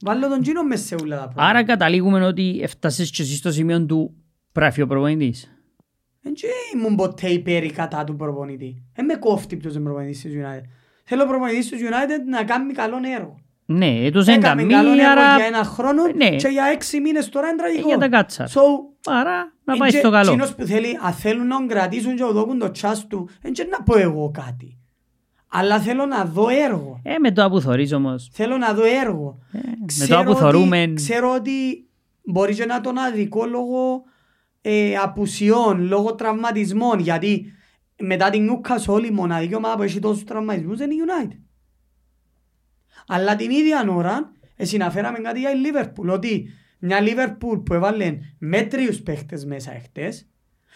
Βάλω 0.00 0.28
τον 0.28 0.42
Τζίνο 0.42 0.62
μες 0.62 0.80
σε 0.80 0.94
όλα 0.94 1.16
τα 1.16 1.22
προβλήματα. 1.22 1.50
Άρα 1.50 1.64
καταλήγουμε 1.64 2.26
ότι 2.26 2.60
έφτασες 2.62 3.10
και 3.10 3.22
εσύ 3.22 3.36
στο 3.36 3.52
σημείο 3.52 3.86
του 3.86 4.14
πράφει 4.52 4.82
ο 4.82 4.86
προπονητής. 4.86 5.62
Δεν 6.20 6.34
και 6.34 6.46
ήμουν 6.74 6.96
ποτέ 6.96 7.28
υπέρ 7.28 7.64
ή 7.64 7.70
κατά 7.70 8.04
του 8.04 8.16
προπονητή. 8.16 8.84
Δεν 8.92 9.04
με 9.04 9.14
κόφτει 9.14 9.56
ποιος 9.56 9.74
είναι 9.74 9.84
προπονητής 9.84 10.20
της 10.20 10.32
United. 10.34 10.68
Θέλω 11.04 11.22
ο 11.22 11.26
προπονητής 11.26 11.68
της 11.68 11.80
United 11.80 12.24
να 12.28 12.44
κάνει 12.44 12.72
καλό 12.72 12.96
έργο. 13.16 13.40
Ναι, 13.70 14.10
τους 14.10 14.26
Έκαμε 14.26 14.62
εγκαμεί, 14.62 14.72
καλό 14.72 14.90
έργο 14.90 15.10
άρα 15.10 15.36
για 15.36 15.44
ένα 15.46 15.64
χρόνο 15.64 16.02
ναι. 16.16 16.28
και 16.36 16.48
για 16.48 16.64
έξι 16.64 17.00
μήνες 17.00 17.28
τώρα 17.28 17.48
είναι 17.48 17.56
τραγικό. 17.56 17.88
για 17.88 17.98
τα 17.98 18.08
κάτσα. 18.08 18.46
So, 18.48 18.60
Άρα 19.06 19.52
να 19.64 19.72
εν 19.72 19.78
πάει 19.78 19.90
και 19.90 19.98
στο 19.98 20.10
καλό. 20.10 20.28
εκείνος 20.30 20.54
που 20.54 20.64
θέλει, 20.64 20.98
αν 21.02 21.12
θέλουν 21.12 21.46
να 21.46 21.56
τον 21.56 21.68
κρατήσουν 21.68 22.16
και 22.16 22.22
να 22.22 22.30
δώκουν 22.30 22.58
το 22.58 22.70
τσάς 22.70 23.06
του, 23.06 23.28
δεν 23.42 23.52
και 23.52 23.66
να 23.70 23.82
πω 23.82 23.98
εγώ 23.98 24.30
κάτι. 24.30 24.78
Αλλά 25.48 25.80
θέλω 25.80 26.06
να 26.06 26.24
δω 26.24 26.48
έργο. 26.48 27.00
Ε, 27.02 27.18
με 27.18 27.32
το 27.32 27.48
που 27.50 27.60
θωρείς 27.60 27.92
όμως. 27.92 28.28
Θέλω 28.32 28.56
να 28.56 28.72
δω 28.74 28.82
έργο. 28.84 29.38
Ε, 29.52 29.58
με 29.58 29.84
Ξέρω 29.86 30.16
το 30.16 30.24
που 30.24 30.30
ότι- 30.30 30.40
θωρούμε... 30.40 30.92
Ξέρω 30.94 31.34
ότι 31.34 31.86
μπορεί 32.24 32.54
και 32.54 32.64
να 32.64 32.80
τον 32.80 32.98
αδικό 32.98 33.46
λόγω 33.46 34.02
ε, 34.60 34.96
απουσιών, 34.96 35.86
λόγω 35.86 36.14
τραυματισμών, 36.14 36.98
γιατί 36.98 37.52
μετά 38.02 38.30
την 38.30 38.50
Newcastle 38.50 38.86
όλη 38.94 39.06
η 39.06 39.10
μοναδική 39.10 39.54
ομάδα 39.54 39.76
που 39.76 39.82
έχει 39.82 39.98
τόσους 39.98 40.24
τραυματισμούς 40.24 40.80
είναι 40.80 40.94
η 40.94 40.98
United. 41.06 41.38
Αλλά 43.08 43.36
την 43.36 43.50
ίδια 43.50 43.86
ώρα, 43.88 44.32
εσύ 44.56 44.76
να 44.76 44.90
φέραμε 44.90 45.18
κάτι 45.18 45.40
για 45.40 45.50
η 45.50 45.54
Liverpool, 45.64 46.06
ότι 46.12 46.48
μια 46.78 46.98
Liverpool 47.00 47.62
που 47.64 47.74
έβαλε 47.74 48.18
μέτριους 48.38 49.00
παίχτες 49.00 49.44
μέσα 49.44 49.72
εχθές, 49.74 50.26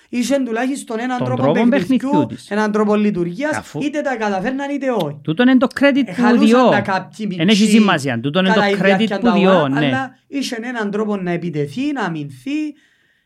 είχε 0.08 0.36
τουλάχιστον 0.38 0.98
έναν 1.00 1.18
Τον 1.18 1.26
τρόπο 1.26 1.42
τρόπο 1.42 1.68
παιχνιδιού, 1.68 2.08
παιχνιδιού 2.10 2.26
της. 2.26 2.50
έναν 2.50 2.72
τρόπο 2.72 2.94
λειτουργίας, 2.94 3.56
Αφού- 3.56 3.82
είτε 3.84 4.00
τα 4.00 4.16
καταφέρναν 4.16 4.70
είτε 4.70 4.90
όχι. 4.90 5.18
Τούτον 5.22 5.48
είναι 5.48 5.58
το 5.58 5.66
credit 5.80 5.92
που 5.94 6.02
Εχαλούσαν 6.06 6.46
διώ. 6.46 6.68
τα 6.68 6.80
κάποιοι 6.80 7.26
Δεν 7.26 7.48
έχει 7.48 7.60
μητσί 7.62 7.76
σημασία. 7.76 8.20
Τούτον 8.20 8.44
είναι 8.44 8.54
το 8.54 8.60
κατά 8.60 8.72
η 8.72 8.78
credit 8.78 8.84
διάρκεια 8.86 9.18
που 9.18 9.26
του 9.26 9.32
διώ, 9.32 9.50
αγώνα, 9.50 9.80
ναι. 9.80 9.86
Αλλά 9.86 10.10
είχε 10.26 10.56
έναν 10.62 10.90
τρόπο 10.90 11.16
να 11.16 11.30
επιτεθεί, 11.30 11.92
να 11.92 12.00
αμυνθεί 12.02 12.74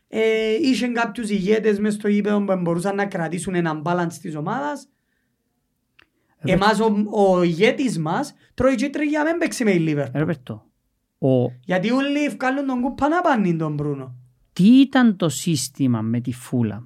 Ε, 0.09 0.19
είχε 0.61 0.87
κάποιους 0.87 1.29
ηγέτες 1.29 1.79
μες 1.79 1.93
στο 1.93 2.07
γήπεδο 2.07 2.43
που 2.43 2.55
μπορούσαν 2.61 2.95
να 2.95 3.05
κρατήσουν 3.05 3.55
έναν 3.55 3.81
balance 3.85 4.13
της 4.21 4.35
ομάδας. 4.35 4.87
Ε, 6.39 6.51
Εμάς 6.51 6.79
ο, 6.79 7.05
ο 7.11 7.43
ηγέτης 7.43 7.99
μας 7.99 8.33
τρώει 8.53 8.75
κίτρινη 8.75 9.09
για 9.09 9.23
να 9.23 9.29
μην 9.29 9.37
παίξει 9.39 9.63
με 9.63 9.71
η 9.71 9.85
Liverpool. 9.87 10.09
Ρε 10.13 10.19
Ροπέρτο, 10.19 10.65
ο, 11.17 11.45
Γιατί 11.65 11.91
όλοι 11.91 12.29
βγάλουν 12.29 12.65
τον 12.65 12.81
κούπα 12.81 13.07
να 13.07 13.21
πάνε 13.21 13.53
τον 13.53 13.73
Μπρούνο. 13.73 14.15
τι 14.53 14.79
ήταν 14.79 15.15
το 15.17 15.29
σύστημα 15.29 16.01
με 16.01 16.19
τη 16.19 16.33
φούλα. 16.33 16.83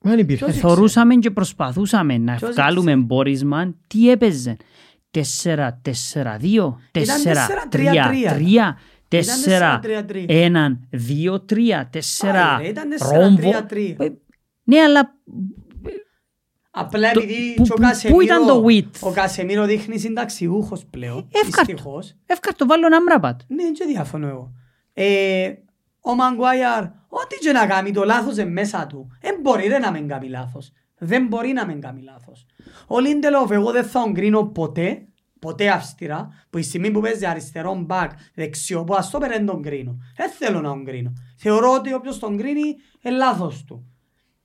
Μα 0.00 0.10
δεν 0.10 0.18
υπήρχε. 0.18 0.44
Ποιος 0.44 0.56
ήξερε; 0.56 0.74
Θορούσαμε 0.74 1.14
και 1.14 1.30
προσπαθούσαμε 1.30 2.18
να 2.18 2.34
Ποιος 2.34 2.50
βγάλουμε 2.50 2.96
μπόρισμα. 2.96 3.74
Τι 3.86 4.10
έπαιζε; 4.10 4.56
4-4-2, 5.10 5.20
4-3-3, 6.92 8.74
4-1-2-3, 9.08 9.18
4 11.90 12.00
Πάλι, 12.20 12.62
ρε, 12.62 12.68
ήταν 12.68 12.88
ρόμβο. 13.12 13.50
4-3-3. 13.68 13.94
Ε, 13.98 14.08
Ναι, 14.64 14.80
αλλά 14.80 15.14
Απλά 16.78 17.10
Το- 17.10 17.20
επειδή 17.20 17.54
που- 17.56 17.62
και 17.62 17.72
ο 17.72 17.74
που- 17.74 17.80
Κασεμίρο, 17.82 18.16
πού 18.18 18.24
ήταν 18.24 18.46
το 18.46 18.64
width? 18.68 19.08
ο 19.08 19.10
Κασεμίρο 19.12 19.64
δείχνει 19.64 19.98
συνταξιούχος 19.98 20.84
πλέον, 20.90 21.28
εύκαρτο. 21.32 21.72
δυστυχώς. 21.72 22.14
Εύκαρτο 22.26 22.66
βάλω 22.66 22.86
ένα 22.86 23.02
μράπατ. 23.02 23.40
Ναι, 23.46 23.62
και 23.70 23.84
διαφωνώ 23.84 24.28
εγώ. 24.28 24.52
Ε, 24.92 25.52
ο 26.00 26.14
Μαγκουάιαρ, 26.14 26.82
ό,τι 27.08 27.36
και 27.40 27.52
να 27.52 27.66
κάνει 27.66 27.92
το 27.92 28.04
λάθος 28.04 28.36
είναι 28.36 28.50
μέσα 28.50 28.86
του. 28.86 29.08
Δεν 29.20 29.36
μπορεί 29.42 29.66
ρε 29.66 29.78
να 29.78 29.90
μην 29.90 30.08
κάνει 30.08 30.28
λάθος. 30.28 30.72
Δεν 30.98 31.26
μπορεί 31.26 31.52
να 31.52 31.66
μην 31.66 31.80
κάνει 31.80 32.02
λάθος. 32.02 32.46
Ο 32.86 32.98
Λίντελοφ 33.00 33.50
εγώ 33.50 33.70
δεν 33.72 33.84
θα 33.84 34.02
τον 34.02 34.14
κρίνω 34.14 34.42
ποτέ, 34.44 35.02
ποτέ 35.38 35.68
αυστηρά, 35.68 36.28
που 36.50 36.58
η 36.58 36.62
στιγμή 36.62 36.90
που 36.90 37.00
παίζει 37.00 37.26
αριστερό 37.26 37.74
μπακ, 37.74 38.10
δεξιό, 38.34 38.84
που 38.84 38.94
ας 38.94 39.10
το 39.10 39.18
πέρα 39.18 39.32
δεν 39.36 39.46
τον 39.46 39.62
κρίνω. 39.62 39.96
Δεν 40.16 40.30
θέλω 40.30 40.60
να 40.60 40.68
τον 40.68 40.84
κρίνω. 40.84 41.12
Θεωρώ 41.36 41.72
ότι 41.74 41.92
όποιος 41.94 42.18
τον 42.18 42.36
κρίνει 42.36 42.76
είναι 43.00 43.16
λάθος 43.16 43.64
του. 43.64 43.86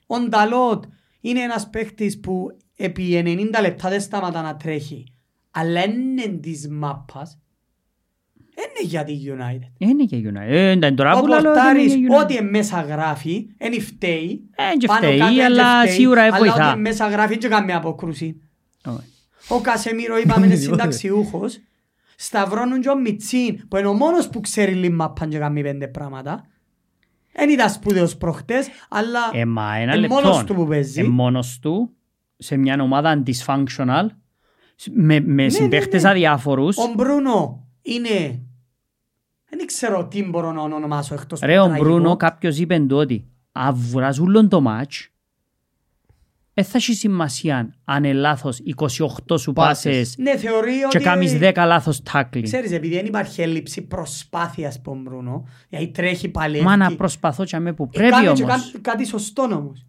Ο 0.07 0.19
Νταλότ 0.19 0.83
είναι 1.25 1.39
ένας 1.39 1.69
παίχτης 1.69 2.19
που 2.19 2.57
επί 2.75 3.23
90 3.25 3.61
λεπτά 3.61 3.89
δεν 3.89 4.01
σταματά 4.01 4.41
να 4.41 4.55
τρέχει. 4.55 5.03
Αλλά 5.51 5.83
είναι 5.83 6.27
της 6.41 6.67
μάπας. 6.69 7.37
Είναι 8.57 8.87
για 8.89 9.03
τη 9.03 9.13
United. 9.25 9.71
Είναι 9.77 10.03
και 10.03 10.17
United. 10.25 10.47
Ε, 10.47 10.69
εντάξει, 10.69 10.95
τώρα 10.95 11.15
Ο 11.15 11.19
που 11.19 11.27
λέω 11.27 11.41
δεν 11.41 11.45
είναι 11.51 11.53
Πορτάρης 11.61 11.93
και 11.93 11.99
United. 12.09 12.23
ό,τι 12.23 12.43
μέσα 12.43 12.81
γράφει, 12.81 13.47
είναι 13.57 13.79
φταίει. 13.79 14.49
Ε, 14.55 14.77
και 14.77 14.87
Πάνω 14.87 14.99
φταίει, 14.99 15.17
κάτω 15.17 15.31
είναι 15.33 15.43
αλλά 15.43 15.81
φταίει, 15.81 15.93
σίγουρα 15.93 16.21
Αλλά 16.23 16.37
βοηθά. 16.37 16.71
ό,τι 16.71 16.79
μέσα 16.79 17.07
γράφει 17.09 17.37
και 17.37 17.47
κάνει 17.47 17.73
απόκρουση. 17.73 18.41
Όχι. 18.85 19.07
Ο 19.47 19.59
Κασεμίρο 19.61 20.17
είπαμε 20.17 20.45
είναι 20.45 20.55
συνταξιούχος. 20.65 21.59
Σταυρώνουν 22.15 22.81
και 22.81 22.89
ο 22.89 22.97
Μιτσίν 22.99 23.67
που 23.67 23.77
είναι 23.77 23.87
ο 23.87 23.93
μόνος 23.93 24.29
που 24.29 24.39
ξέρει 24.41 24.73
λίγο 24.73 24.93
μάπαν 24.95 25.29
και 25.29 25.37
κάνει 25.37 25.61
πέντε 25.61 25.87
πράγματα. 25.87 26.45
Δεν 27.33 27.49
ήταν 27.49 27.69
σπουδαίος 27.69 28.17
προχτές, 28.17 28.67
αλλά 28.89 29.19
Ε, 29.33 29.45
μα 29.45 29.75
ένα 29.75 29.91
είναι 29.91 29.95
λεπτό. 29.95 30.15
μόνος 30.15 30.43
του 30.43 30.53
που 30.55 30.67
παίζει. 30.67 31.01
Ε, 31.01 31.03
μόνος 31.07 31.59
του, 31.59 31.89
σε 32.37 32.57
μια 32.57 32.81
ομάδα 32.81 33.23
dysfunctional, 33.25 34.05
με, 34.93 35.19
με 35.19 35.43
ναι, 35.43 35.49
συμπαίχτες 35.49 36.03
ναι. 36.03 36.09
αδιάφορους. 36.09 36.77
Ο 36.77 36.93
Μπρούνο 36.95 37.67
είναι... 37.81 38.41
Δεν 39.49 39.65
ξέρω 39.65 40.07
τι 40.07 40.23
μπορώ 40.23 40.51
να 40.51 40.61
ονομάσω 40.61 41.13
εκτός 41.13 41.39
Ρε, 41.39 41.55
του 41.55 41.61
ο 41.61 41.65
τραγικού. 41.65 41.85
Μπρούνο 41.89 42.15
κάποιος 42.15 42.57
είπε 42.57 42.79
του 42.79 42.97
ότι 42.97 43.27
αν 43.51 43.73
βουράς 43.75 44.19
ούλον 44.19 44.49
το 44.49 44.61
μάτς, 44.61 45.07
δεν 46.53 46.65
θα 46.65 46.71
έχεις 46.77 46.99
σημασία 46.99 47.73
αν 47.85 48.03
είναι 48.03 48.13
λάθος 48.13 48.59
28 49.29 49.39
σου 49.39 49.53
Πάσες. 49.53 49.83
πάσες 49.97 50.15
Ναι, 50.17 50.37
θεωρεί 50.37 50.71
και 50.89 50.97
ότι... 50.97 51.03
κάνεις 51.03 51.37
10 51.41 51.51
λάθος 51.65 52.01
tackling. 52.13 52.41
Ξέρεις, 52.43 52.71
επειδή 52.71 52.95
δεν 52.95 53.05
υπάρχει 53.05 53.41
έλλειψη 53.41 53.81
προσπάθειας 53.81 54.75
από 54.75 54.89
τον 54.91 55.01
Μπρούνο, 55.01 55.47
γιατί 55.69 55.87
τρέχει 55.87 56.29
παλεύει. 56.29 56.63
Μα 56.63 56.75
να 56.77 56.95
προσπαθώ 56.95 57.43
και 57.45 57.59
με 57.59 57.73
που 57.73 57.83
Ε, 57.93 57.97
πρέπει 57.97 58.11
κάνει 58.11 58.33
και 58.33 58.43
όμως. 58.43 58.71
κα- 58.71 58.79
κάτι 58.81 59.05
σωστό 59.05 59.41
όμως. 59.43 59.85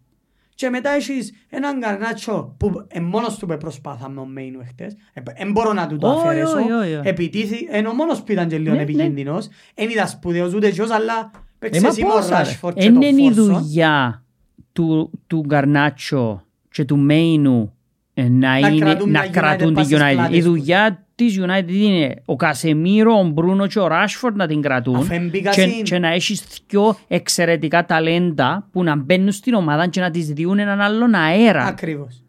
Και 0.55 0.69
μετά 0.69 0.89
έχεις 0.89 1.33
έναν 1.49 1.79
Καρνάτσο 1.79 2.55
που 2.57 2.85
ε, 2.87 2.99
μόνος 2.99 3.37
του 3.37 3.45
που 3.45 3.57
προσπάθα 3.57 4.09
με 4.09 4.19
ο 4.19 4.25
Μέινου 4.25 4.59
εχθές. 4.61 4.95
Δεν 5.37 5.51
μπορώ 5.51 5.73
να 5.73 5.87
του 5.87 5.97
το 5.97 6.07
Όχι, 6.07 6.27
αφαιρέσω. 6.27 6.57
όχι, 6.57 6.71
όχι, 6.71 6.95
όχι. 6.95 7.07
Επιτίθη, 7.07 7.67
είναι 7.77 7.87
ο 7.87 7.93
μόνος 7.93 8.23
που 8.23 8.31
ήταν 8.31 8.47
και 8.47 8.57
λίγο 8.57 8.75
Ναι, 8.75 8.81
επικίνδυνος. 8.81 9.47
Εν 9.73 9.89
είδα 9.89 10.07
σπουδαίος 10.07 10.53
ούτε 10.53 10.69
ποιος, 10.69 10.89
αλλά 10.91 11.31
παίξε 11.59 11.81
μα 11.81 11.91
σήμα 11.91 12.13
ο 12.13 12.15
πόσα, 12.15 12.29
ρε. 12.29 12.35
Ράσφορτ 12.35 12.77
και 12.79 12.91
το 12.91 12.99
Είναι 13.05 13.21
η 13.21 13.33
Φόρσον. 13.33 13.43
δουλειά 13.61 14.23
του, 14.73 15.11
του 15.27 15.43
Γκαρνάτσο 15.45 16.44
και 16.75 16.85
του 16.85 16.97
Μέινου 16.97 17.73
ε, 18.13 18.29
να, 18.29 18.57
είναι, 18.57 18.77
κρατούν 18.79 19.11
να 19.11 19.19
μια 19.19 19.29
United 19.29 19.33
κρατούν 19.33 19.67
τη 19.67 19.73
πας 19.73 19.85
στις 19.85 19.97
United. 19.99 20.13
πλάτες 20.13 20.37
Η 20.37 20.39
τους. 20.41 20.47
δουλειά 20.49 21.05
της 21.15 21.39
United 21.41 21.71
είναι 21.73 22.15
ο 22.25 22.35
Κασεμίρο, 22.35 23.19
ο 23.19 23.23
Μπρούνο 23.23 23.67
και 23.67 23.79
ο 23.79 23.87
Ράσφορντ 23.87 24.35
να 24.35 24.47
την 24.47 24.61
κρατούν 24.61 24.95
Αφού 24.95 25.13
έμπηκα 25.13 25.49
και, 25.51 25.61
συν- 25.61 25.83
και 25.83 25.99
να 25.99 26.07
έχεις 26.07 26.43
δυο 26.69 26.97
εξαιρετικά 27.07 27.85
ταλέντα 27.85 28.67
που 28.71 28.83
να 28.83 28.95
μπαίνουν 28.95 29.31
στην 29.31 29.53
ομάδα 29.53 29.87
και 29.87 30.01
να 30.01 30.09
τις 30.11 30.27
διούν 30.27 30.59
έναν 30.59 30.81
άλλον 30.81 31.13
αέρα. 31.13 31.63
Ακριβώς. 31.65 32.23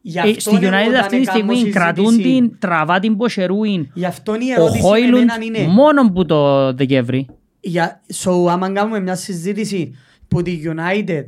Γι' 0.00 0.18
Ε, 0.18 0.20
αυτόν 0.20 0.40
στη 0.40 0.66
εγώ 0.66 0.76
United 0.76 0.88
όταν 0.88 1.00
αυτή 1.00 1.16
τη 1.16 1.22
έκαμω 1.22 1.54
στιγμή 1.54 1.70
κρατούν 1.70 2.06
συζήτηση- 2.06 2.34
την, 2.38 2.56
τραβά 2.58 2.98
την 2.98 3.16
ποσερούιν. 3.16 3.88
Γι' 3.94 4.04
αυτόν 4.04 4.40
η 4.40 4.44
Ο 4.50 4.52
ερώτηση 4.52 4.82
με 4.82 4.88
Χόιλουντ 4.88 5.14
εμέναν 5.20 5.42
είναι... 5.42 5.66
μόνο 5.66 6.10
που 6.12 6.24
το 6.26 6.72
Δεκέμβρη. 6.74 7.26
Για, 7.60 8.00
so, 8.24 8.46
άμα 8.50 8.70
κάνουμε 8.72 9.00
μια 9.00 9.14
συζήτηση 9.14 9.94
που 10.28 10.42
τη 10.42 10.60
United 10.64 11.24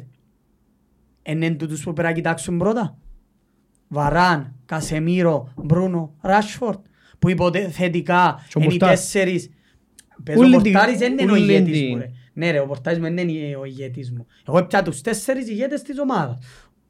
είναι 1.36 1.50
τούτους 1.50 1.82
που 1.84 1.92
πρέπει 1.92 2.08
να 2.08 2.14
κοιτάξουν 2.14 2.58
πρώτα. 2.58 2.98
Βαράν, 3.88 4.54
Κασεμίρο, 4.66 5.52
Μπρούνο, 5.56 6.14
Ράσφορτ 6.20 6.78
που 7.18 7.28
υποθετικά 7.28 8.44
Και 8.48 8.58
ο 8.58 8.60
είναι 8.62 8.74
οι 8.74 8.78
Πορτάρης. 8.78 9.00
τέσσερις. 9.00 9.50
Πες 10.22 10.36
ο 10.36 10.38
Ούλη 10.40 10.60
την- 10.60 10.72
Πορτάρης 10.72 10.98
δεν 10.98 11.18
είναι 11.18 11.30
ο 11.30 11.34
ούλη 11.34 11.42
ηγέτης 11.52 11.78
την- 11.78 11.88
μου. 11.90 11.96
ρε. 11.96 12.10
Ναι 12.32 12.50
ρε, 12.50 12.58
ο 12.60 12.66
Πορτάρης 12.66 12.98
δεν 12.98 13.18
είναι 13.18 13.56
ο 13.56 13.64
ηγέτης 13.64 14.12
μου. 14.12 14.26
Εγώ 14.48 14.64
πια 14.66 14.82
τους 14.82 15.00
τέσσερις 15.00 15.48
ηγέτες 15.48 15.82
της 15.82 15.98
ομάδας. 15.98 16.38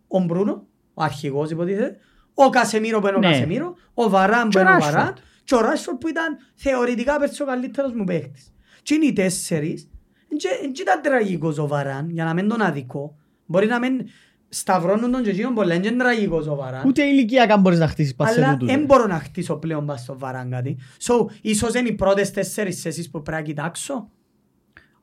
Ο 0.08 0.18
Μπρούνο, 0.20 0.66
ο 0.94 1.02
αρχηγός 1.02 1.50
υποτίθεται, 1.50 1.96
ο 2.34 2.48
Κασεμίρο 2.48 3.00
που 3.00 3.06
είναι 3.06 3.16
ο 3.16 3.18
Ναι. 3.20 3.26
Κασεμίρο, 3.30 3.74
ο 3.94 4.08
Βαράν 4.08 4.48
Και 4.48 4.58
που 4.58 4.64
ο 4.66 4.68
είναι 4.68 4.84
ο 4.84 4.88
Rashford. 4.88 4.92
Βαράν 4.92 5.14
και 5.44 5.54
ο 5.54 5.60
Ράσφορτ 5.60 5.98
που 6.00 6.08
ήταν 6.08 6.36
θεωρητικά 6.54 7.18
πέρσι 7.18 7.42
ο 7.42 7.46
καλύτερος 7.46 7.92
μου 7.92 8.04
παίκτης. 8.04 8.52
Και 8.82 8.94
είναι 8.94 9.04
οι 9.06 9.12
τέσσερις. 9.12 9.88
Δεν 10.28 10.70
ήταν 10.80 11.02
τραγικός 11.02 11.58
ο 11.58 11.66
Βαράν, 11.66 12.10
για 12.10 12.24
να 12.24 12.34
μην 12.34 12.48
τον 12.48 12.60
αδικό. 12.62 13.16
Μπορεί 13.46 13.66
να 13.66 13.78
μην 13.78 14.00
σταυρώνουν 14.48 15.10
τον 15.12 15.22
και 15.22 15.30
εκείνον 15.30 15.54
πολλά, 15.54 15.74
δεν 15.80 15.92
είναι 15.92 16.02
τραγικός 16.02 16.46
ο 16.46 16.54
Βαράν. 16.54 16.86
Ούτε 16.86 17.02
ηλικία 17.04 17.46
αν 17.54 17.60
μπορείς 17.60 17.78
να 17.78 17.88
χτίσεις 17.88 18.14
πας 18.14 18.32
σε 18.32 18.42
Αλλά 18.42 18.52
τούτους, 18.52 18.68
δεν 18.68 18.78
ρε. 18.78 18.84
μπορώ 18.84 19.06
να 19.06 19.18
χτίσω 19.18 19.56
πλέον 19.56 19.86
πας 19.86 20.00
στο 20.00 20.18
Βαράν 20.18 20.50
κάτι. 20.50 20.76
So, 21.00 21.26
ίσως 21.42 21.74
είναι 21.74 21.88
οι 21.88 21.92
πρώτες 21.92 22.30
τέσσερις 22.30 22.80
θέσεις 22.82 23.10
που 23.10 23.22
πρέπει 23.22 23.40
να 23.42 23.46
κοιτάξω. 23.48 24.08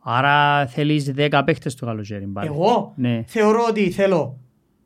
Άρα 0.07 0.67
θέλεις 0.67 1.11
10 1.15 1.41
παίχτες 1.45 1.75
το 1.75 1.85
καλοκαίρι. 1.85 2.25
πάλι. 2.25 2.47
Εγώ 2.47 2.93
Ναι. 2.95 3.23
θεωρώ 3.27 3.65
ότι 3.69 3.91
θέλω 3.91 4.37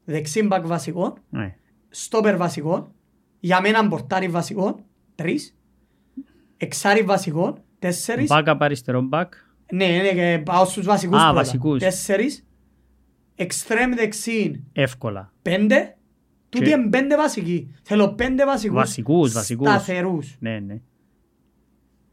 δεξίμπακ 0.05 0.68
βασικό, 0.68 1.18
Ναι. 1.30 1.55
στόπερ 1.89 2.38
βασικό, 2.38 2.91
για 3.39 3.62
μένα 3.62 3.88
μπορτάρι 3.88 4.28
βασικό, 4.28 4.80
τρεις, 5.16 5.55
εξάρι 6.57 7.01
βασικό, 7.01 7.57
τέσσερις, 7.80 8.30
Backup 8.32 8.55
αριστερό 8.60 9.10
back. 9.12 9.26
ναι, 9.74 9.86
ναι, 9.86 10.14
και 10.14 10.41
πάω 10.45 10.66
στους 10.66 10.86
βασικούς 10.86 11.18
Α, 11.18 11.22
πρώτα. 11.22 11.34
βασικούς. 11.34 11.80
Τέσσερις, 11.80 12.47
εξτρέμ 13.44 13.94
δεξίν, 13.96 14.60
Εύκολα. 14.74 15.32
πέντε, 15.42 15.98
τούτοι 16.50 16.66
Και- 16.66 16.72
είναι 16.72 16.90
πέντε 16.90 17.16
βασικοί. 17.18 17.72
Θέλω 17.84 18.14
πέντε 18.14 18.46
βασικούς, 18.46 18.76
Βασικούς, 18.78 19.32
βασικούς. 19.34 19.68
σταθερούς. 19.70 20.36
Ναι, 20.40 20.60
ναι. 20.60 20.80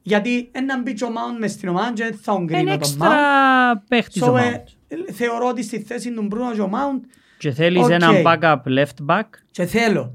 Γιατί 0.02 0.48
έναν 0.52 0.82
μπει 0.82 0.92
και 0.92 1.04
ο 1.04 1.08
Mount 1.08 1.38
μες 1.40 1.52
στην 1.52 1.68
ομάδα 1.68 1.92
και 1.92 2.02
δεν 2.02 2.14
θα 2.14 2.32
τον 2.32 2.42
Είναι 2.42 2.52
κρίνω 2.52 2.64
τον 2.70 2.78
έξτρα 2.78 3.08
Mount. 3.10 3.82
παίχτης 3.88 4.22
So, 4.24 4.32
ο 4.32 4.36
ε, 4.36 4.64
Mount. 4.64 4.94
θεωρώ 5.12 5.48
ότι 5.48 5.62
στη 5.62 5.80
θέση 5.82 6.12
του 6.12 6.22
Μπρούνο 6.22 6.52
και 6.54 6.60
ο 6.60 6.70
Mount 6.72 7.00
Και 7.38 7.50
θέλεις 7.50 7.82
οκ. 7.82 7.90
έναν 7.90 8.14
backup 8.26 8.58
left 8.64 9.06
back. 9.06 9.22
και 9.50 9.66
θέλω 9.66 10.14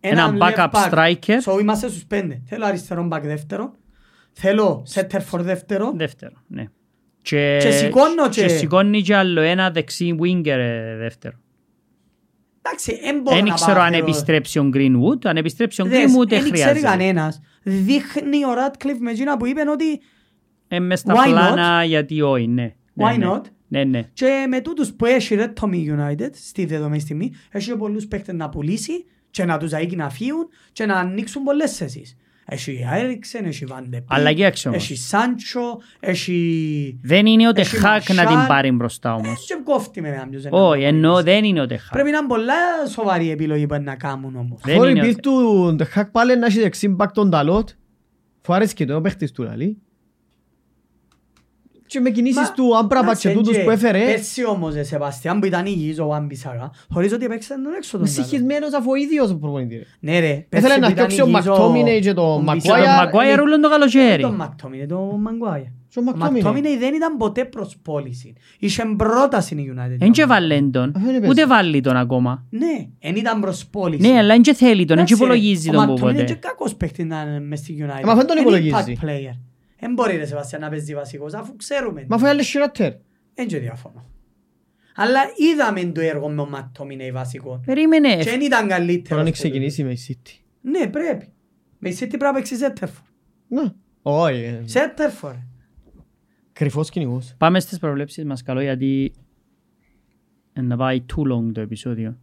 Έναν 0.00 0.38
backup 0.40 0.68
left 0.70 0.90
back. 0.90 0.90
striker. 0.90 1.40
So 1.44 1.60
είμαστε 1.60 1.88
στους 1.88 2.04
πέντε. 2.06 2.42
Θέλω 2.46 2.64
αριστερό 2.66 3.08
back 3.12 3.20
δεύτερο. 3.22 3.74
Θέλω 4.32 4.86
center 4.94 5.20
for 5.30 5.38
δεύτερο. 5.40 5.92
Δεύτερο, 5.96 6.34
ναι. 6.46 6.64
Και, 7.24 7.58
Και 7.62 7.70
σηκώνω 7.70 8.28
και- 8.28 8.42
και 8.42 8.48
σηκώνει 8.48 9.02
και 9.02 9.14
άλλο 9.16 9.40
ένα 9.40 9.70
δεξί 9.70 10.16
winger 10.20 10.46
ε, 10.46 10.96
δεύτερο. 10.96 11.36
Εντάξει, 12.62 12.98
δεν 13.02 13.20
μπορώ 13.22 13.36
Δεν 13.36 13.44
να 13.44 13.54
ξέρω 13.54 13.74
πάω 13.74 13.82
αν 13.84 13.90
θέλω- 13.92 14.02
επιστρέψει 14.04 14.58
ο 14.58 14.70
Greenwood. 14.74 15.24
Αν 15.24 15.36
επιστρέψει 15.36 15.82
ο 15.82 15.84
Δες, 15.84 15.98
Greenwood 15.98 16.28
δεν 16.28 16.42
δεν 16.42 16.52
ξέρει 16.52 16.68
χρειάζεται. 16.68 16.80
κανένας. 16.86 17.40
Δείχνει 17.62 18.44
ο 18.44 18.48
Radcliffe 18.48 18.98
με 19.00 19.10
εκείνα 19.10 19.36
που 19.36 19.46
είπε 19.46 19.60
ότι 19.70 20.00
Ε, 20.68 20.78
μες 20.80 20.98
στα 21.00 21.14
Why 21.14 21.26
not? 21.26 21.30
πλάνα 21.30 21.84
γιατί 21.84 22.20
όχι, 22.22 22.46
ναι. 22.46 22.74
Ναι, 22.92 23.04
Why 23.12 23.18
ναι. 23.18 23.26
not? 23.30 23.40
Ναι, 23.68 23.84
ναι. 23.84 24.08
και 24.12 24.46
με 24.48 24.60
τούτους 24.60 24.92
που 24.92 25.06
έχει 25.06 25.34
ρε 25.34 25.52
Tommy 25.60 25.74
United 25.98 26.30
στη 26.32 26.64
δεδομένη 26.64 27.00
στιγμή 27.00 27.32
έχει 27.50 27.70
και 27.70 27.76
πολλούς 27.76 28.06
παίκτες 28.06 28.34
να 28.34 28.48
πουλήσει 28.48 29.04
και 29.30 29.44
να 29.44 29.58
τους 29.58 29.72
αίκει 29.72 29.96
να 29.96 30.10
φύγουν 30.10 30.48
και 30.72 30.86
να 30.86 30.94
ανοίξουν 30.94 31.42
πολλές 31.42 31.76
θέσεις. 31.76 32.16
Έχει 32.46 32.86
Έριξεν, 32.92 33.44
έχει 33.44 33.64
Βαντεπί, 33.64 34.04
Αλλά 34.08 34.32
κοίταξε 34.32 34.68
όμως. 34.68 34.82
έχει 34.90 34.96
Σάντσο, 34.96 35.78
έχει... 36.00 36.98
Δεν 37.02 37.26
είναι 37.26 37.46
ο 37.46 37.52
Έχει 37.56 37.70
Τεχάκ 37.70 38.08
να 38.08 38.14
Μαρσάλ. 38.14 38.36
την 38.38 38.46
πάρει 38.46 38.70
μπροστά 38.70 39.08
Ε, 39.10 39.12
όμως. 39.12 39.46
και 39.46 39.56
κόφτει 39.64 40.00
με 40.00 40.10
κάποιος 40.10 40.42
να 40.44 40.50
Όχι, 40.52 40.80
το 40.80 40.86
εννοώ 40.86 41.10
πουλήσει. 41.12 41.30
δεν 41.30 41.44
είναι 41.44 41.60
ο 41.60 41.66
Τεχάκ. 41.66 41.92
Πρέπει 41.92 42.10
να 42.10 42.18
είναι 42.18 42.26
πολλά 42.26 42.54
σοβαρή 42.90 43.30
επιλογή 43.30 43.66
που 43.66 43.80
να 43.82 43.94
κάνουν 43.96 44.36
όμως. 44.36 44.60
Δεν 44.64 44.76
Χώρη 44.76 44.90
είναι 44.90 45.00
ο- 45.00 45.04
πήρ 45.04 45.20
του 45.20 45.72
Ντεχάκ 45.76 46.10
πάλι 46.10 46.38
να 46.38 46.46
έχει 46.46 46.60
δεξί 46.60 46.88
μπακ 46.88 47.12
τον 47.12 47.30
Ταλότ. 47.30 47.68
Φου 48.40 48.54
άρεσε 48.54 48.74
και 48.74 48.84
το 48.84 48.96
ο 48.96 49.00
παίχτης 49.00 49.32
του 49.32 49.42
λαλή. 49.42 49.78
Και 51.94 52.00
με 52.00 52.10
κινήσεις 52.10 52.40
Μα, 52.40 52.52
του 52.52 52.76
Άμπραμπα 52.76 53.06
να 53.06 53.12
και 53.12 53.18
σε 53.28 53.30
τούτους 53.32 53.56
και 53.56 53.62
που 53.62 53.70
έφερε. 53.70 54.04
Πέρσι 54.04 54.46
όμως, 54.46 54.74
ε, 54.74 54.82
Σεβαστιάν 54.82 55.40
που 55.40 55.46
ήταν 55.46 55.66
υγιής 55.66 55.98
ο 56.00 56.06
Βαν 56.06 56.26
Μπισάκα, 56.26 56.70
χωρίς 56.90 57.12
ότι 57.12 57.24
έπαιξε 57.24 57.54
τον 57.54 57.74
έξω 57.76 57.98
Με 57.98 58.04
τον 58.04 58.14
καλό. 58.14 58.26
συγχυσμένος 58.26 58.72
αφού 58.74 58.90
ο 58.90 58.94
ίδιος 58.94 59.30
ο 59.30 59.36
προπονητής. 59.38 59.78
ρε. 59.78 60.12
Ναι 60.12 60.18
ρε, 60.20 60.46
πέρσι 60.48 60.66
Ήθελε 60.66 60.80
να 60.80 60.86
που 60.86 60.92
ήταν 60.92 61.06
διώξει 61.08 61.20
ο 61.20 61.26
υγιής 61.26 61.46
Μακτόμινεϊ 61.46 62.00
και 62.00 62.12
το 62.12 62.22
ο 62.34 62.38
Μαγκουάιρ. 62.40 62.60
Και 62.62 62.68
τον 62.68 62.76
Μπισάκα. 62.78 62.96
Μαγκουάιρ 63.04 63.40
ούλον 63.40 63.60
το 63.60 63.68
καλοκαίρι. 63.70 64.22
Τον 64.22 64.34
Μακτόμινεϊ, 64.34 64.86
τον 64.86 65.20
Μαγκουάιρ. 65.20 65.64
Και 65.88 65.98
ο 65.98 66.02
Ο 66.02 66.04
Μακτόμινεϊ. 66.04 66.42
Μακτόμινεϊ 66.42 66.76
δεν 66.78 66.94
ήταν 66.94 67.16
ποτέ 67.16 67.44
προς 67.44 67.76
πώληση. 67.82 68.32
Είχε 68.58 68.82
πρόταση 68.96 69.54
η 69.54 69.72
United. 69.76 69.96
Εν 69.98 70.10
και 70.12 70.24
βάλει 70.24 70.70
τον. 70.70 70.92
Αυτό 70.96 71.08
είναι 71.10 71.28
Ούτε 71.28 71.40
πες. 71.40 71.46
βάλει 71.46 71.80
τον 71.80 71.96
ακόμα. 71.96 72.44
Ναι, 72.50 72.86
εν 72.98 73.16
ήταν 73.16 73.40
προς 73.40 73.66
πώληση. 73.66 74.10
Ναι, 74.10 74.18
αλλά 74.18 74.34
εν 74.34 74.42
και 74.42 74.54
θέλει 74.54 74.84
τον, 74.84 74.98
εν 74.98 75.04
και 75.04 75.14
Εντάξει, 75.14 75.14
ρε, 75.14 75.24
υπολογίζει 75.24 75.68
ο 75.68 75.72
τον 75.72 75.80
που 75.84 75.88
Μακτόμινεϊ 75.90 76.20
ποτέ. 76.20 76.32
είναι 76.32 76.40
και 76.40 76.46
κακός 76.48 76.74
παίκτης 76.74 77.04
να 77.04 77.20
είναι 77.20 77.40
μες 77.40 77.58
στη 77.58 77.76
United. 77.78 78.00
Ε, 78.02 78.04
μα 78.06 78.12
αυτόν 78.12 78.26
τον 78.26 78.36
Εν 78.36 78.42
υπολογίζει. 78.42 78.98
Impact 79.84 79.88
player. 79.88 79.88
Εν 79.88 79.92
μπορεί 79.92 80.16
ρε 80.16 80.26
Σεβαστιάν 80.26 80.60
να 80.60 80.68
παίζει 80.68 80.94
βασικός, 80.94 81.34
αφού 81.34 81.56
ξέρουμε. 81.56 82.06
Μα 82.08 82.16
αφού 82.16 82.26
άλλες 82.26 82.48
χειρότερ. 82.48 82.92
Εν 83.34 83.46
και 83.46 83.58
διαφωνώ. 83.58 84.08
Αλλά 84.96 85.20
είδαμε 85.52 85.84
το 85.84 86.00
έργο 86.00 86.28
με 86.28 86.40
ο 86.40 86.48
Μακτόμινεϊ 86.48 87.12
βασικό. 87.12 87.60
Περίμενε. 87.66 88.16
Και 88.16 88.30
εν 88.30 88.40
ήταν 88.40 88.68
καλύτερος. 88.68 89.08
Τώρα 89.08 89.22
να 89.22 89.28
που 89.28 89.34
ξεκινήσει 89.34 89.84
με 89.84 89.90
η 89.92 89.98
City. 90.08 90.14
το- 90.62 90.68
Ναι, 90.70 90.86
πρέπει. 90.86 91.28
Με 91.78 91.88
η 91.88 91.92
City 92.00 92.06
πρέπει 92.08 92.24
να 92.24 92.32
παίξει 92.32 92.56
Σέτερφορ. 92.56 93.04
Ναι. 93.48 93.62
Όχι. 94.02 94.40
ε, 94.42 94.62
Σέτερφορ. 94.64 95.34
Κρυφός 96.52 96.90
κυνηγός. 96.90 97.34
Πάμε 97.38 97.60
στις 97.60 97.78
προβλέψεις 97.78 98.24
μας 98.24 98.42
καλό 98.42 98.60
γιατί 98.60 99.12
εν 100.52 100.66
να 100.66 100.76
πάει 100.76 101.04
too 101.16 101.32
long 101.32 101.52
το 101.52 101.60
επεισόδιο. 101.60 102.18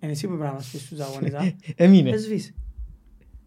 Είναι 0.00 0.12
εσύ 0.12 0.26
που 0.26 0.32
πρέπει 0.32 0.48
να 0.48 0.52
μας 0.54 0.68
πεις 0.72 0.88
τους 0.88 1.00
αγώνες, 1.00 1.34
α; 1.34 1.52
Έμεινε. 1.76 2.10
Πες 2.10 2.22
σβήσει. 2.22 2.54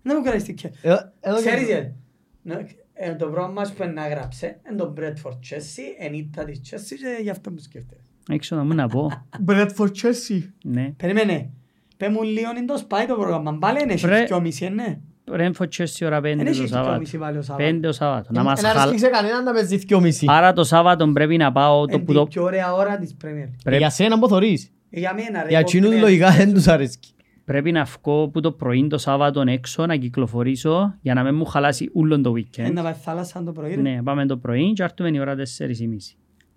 Δεν 0.04 0.16
μου 0.20 0.24
κάνεις 0.24 0.44
τικιά. 0.44 0.72
Ε, 0.82 0.90
εδώ 1.20 1.36
και- 1.42 1.46
Ξέρεις 1.48 1.68
γιατί. 1.68 1.96
Ναι, 2.42 2.56
ε, 2.94 3.16
Το 3.16 3.28
πρώτο 3.28 3.52
μας 3.52 3.74
που 3.74 3.84
να 3.94 4.08
γράψε 4.08 4.60
είναι 4.68 4.78
το 4.78 4.94
Bradford 4.98 5.32
Chelsea, 5.34 5.84
εν 6.00 6.14
ήττα 6.14 6.44
της 6.44 6.60
Chelsea 6.70 6.96
και 7.00 7.22
γι' 7.24 7.30
αυτό 7.30 7.52
που 7.52 7.60
σκέφτεται. 7.62 8.02
Έξω 8.30 8.56
να 8.56 8.64
μου 8.64 8.74
να 8.74 8.88
πω. 8.88 9.12
Bradford 9.48 9.92
Chelsea. 10.02 10.42
Ναι. 10.64 10.94
Περίμενε. 10.98 11.50
Πες 11.98 12.10
μου 12.10 12.24
λίγο 12.24 12.50
είναι 12.50 12.66
το 12.66 12.78
σπάει 12.78 13.06
το 13.06 13.16
πρόγραμμα. 13.16 13.58
Πάλι 13.58 13.82
είναι 13.82 13.96
Βρε. 13.96 14.16
έχει 14.18 14.26
δυο 14.26 14.40
μισή, 14.42 14.70
ναι. 14.70 15.00
Ρέμφο 15.32 15.66
Chelsea 15.78 16.06
ώρα 16.06 16.22
Δεν 16.22 16.40
5 16.40 16.46
έχει 16.46 16.48
το 16.60 16.66
δυο 16.66 16.68
Σάββατο. 16.68 17.00
μισή 17.00 17.18
πάλι 17.18 17.38
ο 17.38 17.42
Σάββατο. 17.42 17.70
5 17.70 17.80
το 17.82 17.92
Σάββατο. 17.92 18.30
Να 18.32 18.40
Εν 18.40 18.46
μας 18.46 18.64
αρέσκει 18.64 18.80
χαλ... 18.90 18.98
σε 18.98 19.08
κανέναν 19.08 19.44
να 19.44 19.52
παίζει 19.54 19.76
δυο 19.78 20.00
μισή. 20.00 20.26
Άρα 20.30 20.54
το 20.54 20.64
Σάββατο 20.64 21.08
πρέπει 21.12 21.38
να 21.38 21.52
πάω 21.52 21.86
το 21.86 21.94
Είναι 21.96 22.04
που 22.04 22.14
το... 22.14 22.20
την 22.22 22.30
πιο 22.30 22.44
ωραία 22.44 22.74
ώρα 22.74 22.98
της 22.98 23.14
Premier. 23.24 23.50
Πρέπει- 23.64 23.78
Για 23.78 23.90
σένα 23.90 24.20
που 24.20 24.28
θωρείς. 24.28 24.72
Για 24.94 25.14
μένα 25.14 25.42
ρε. 25.44 25.50
Για 25.50 25.60
εγώ 25.60 25.68
εκείνους 25.70 25.96
Premier. 25.96 26.00
λογικά 26.02 26.32
δεν 26.32 26.54
τους 26.54 26.68
αρέσκει. 26.68 27.14
Πρέπει 27.46 27.72
να 27.72 27.84
βγω 27.84 28.30
που 28.30 28.40
το 28.42 28.52
πρωί 28.52 28.88
το 28.88 28.98
Σάββατο 28.98 29.44
έξω 29.48 29.86
να 29.86 29.96
κυκλοφορήσω 29.98 30.96
για 31.02 31.14
να 31.14 31.24
μην 31.24 31.36
μου 31.36 31.46
χαλάσει 31.46 31.90
ούλον 31.94 32.22
το 32.22 32.34
Ε, 32.36 32.42
weekend. 32.42 32.72
Να 32.74 32.84
πάει 32.84 32.94
θάλασσα 32.94 33.44
το 33.44 33.52
πρωί 33.52 33.76
ρε. 33.76 33.82
Ναι, 33.82 34.04
πάμε 34.04 34.26
το 34.26 34.38
πρωί 34.38 34.74
και 34.74 34.84
έρθουμε 34.84 35.10
η 35.14 35.20
ώρα 35.20 35.36
4.30. 35.36 35.42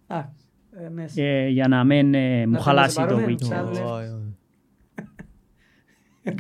Α, 0.07 0.19
ε, 0.85 0.89
μέσα. 0.89 1.23
Ε, 1.23 1.49
για 1.49 1.69
να 1.69 1.85
μην 1.85 2.15
ε, 2.15 2.47
μου 2.47 2.53
Να 2.53 2.57
το 2.59 2.63
χαλάσει 2.63 2.95
το 2.97 3.01
πάρουμε, 3.03 3.25
weekend. 3.29 3.37
ψάχνω. 3.41 3.71
Όχι, 3.95 4.09
όχι. 4.09 4.35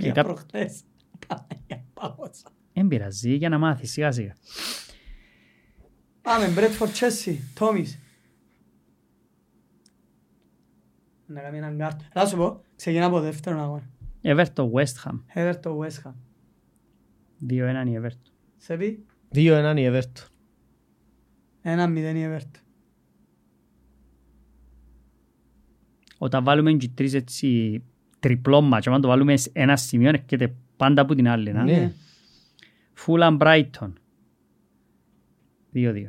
Μια 0.03 0.13
κά- 0.13 0.25
προχτές. 0.25 0.81
Παναγία 1.27 1.85
πάγωσα. 1.95 2.43
Δεν 2.73 2.89
πειράζει, 2.89 3.35
για 3.35 3.49
να 3.49 3.59
μάθεις 3.59 3.91
σιγά 3.91 4.13
σιγά. 4.13 4.33
Πάμε, 6.23 6.47
Bradford 6.57 6.87
Chelsea, 6.87 7.35
Τόμις. 7.59 7.99
Να 11.27 11.41
κάνει 11.41 11.57
έναν 11.59 11.79
κάρτο. 11.79 12.05
Να 12.15 12.27
σου 12.27 12.37
πω, 12.37 12.63
ξεκινά 12.77 13.05
από 13.07 13.21
δεύτερον 13.21 13.61
αγώνα. 13.61 13.91
Everton 14.23 14.71
West 14.73 14.95
Ham. 15.05 15.21
Everton 15.35 15.77
West 15.79 16.03
Ham. 16.05 16.13
2-1 17.49 17.87
η 17.87 18.01
Everton. 18.03 18.31
Σε 18.57 18.77
πει, 18.77 19.05
Δύο 19.29 19.55
έναν 19.55 19.77
η 19.77 19.91
Everton. 19.91 20.27
ένα 21.63 21.87
μηδέν 21.87 22.17
η 22.17 22.25
Everton. 22.29 22.59
Όταν 26.19 26.45
βάλουμε 26.45 26.73
και 26.73 26.89
τρεις 26.95 27.15
έτσι 27.15 27.83
τριπλό 28.21 28.61
μάτσο, 28.61 28.91
αν 28.91 29.01
το 29.01 29.09
βάλουμε 29.09 29.37
σε 29.37 29.51
ένα 29.53 29.77
σημείο, 29.77 30.09
έρχεται 30.09 30.55
πάντα 30.77 31.03
από 31.03 31.15
την 31.15 31.29
άλλη. 31.29 31.53
να. 31.53 31.65
Ναι. 31.65 31.93
Fulham 33.07 33.39
Brighton. 33.39 33.93
2-2. 35.75 36.05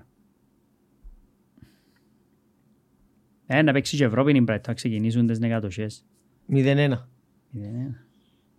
Ε, 3.48 3.62
να 3.62 3.74
παίξεις 3.74 3.98
και 3.98 4.06
Ευρώπη 4.06 4.32
είναι 4.32 4.46
πρέπει 4.46 4.68
να 4.68 4.74
ξεκινήσουν 4.74 5.28
τις 5.28 5.39
νεκατοχές. 5.39 6.06
0-1. 6.50 7.08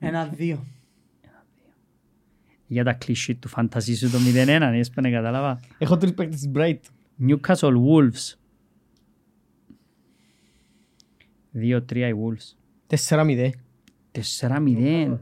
1-2. 0.00 0.58
Για 2.66 2.84
τα 2.84 2.92
κλίσσι 2.92 3.34
του 3.34 3.48
φαντασί 3.48 3.96
σου 3.96 4.10
το 4.10 4.18
0-1, 4.18 4.70
έσπαινε 4.72 5.10
κατάλαβα. 5.10 5.60
Έχω 5.78 5.96
τρεις 5.96 6.14
παίκτες 6.14 6.50
Bright. 6.54 6.78
Newcastle 7.28 7.74
Wolves. 7.88 8.34
2-3 11.54 11.96
οι 11.96 12.14
Wolves. 12.22 12.56
4-0. 13.08 13.50
4-0. 14.12 15.18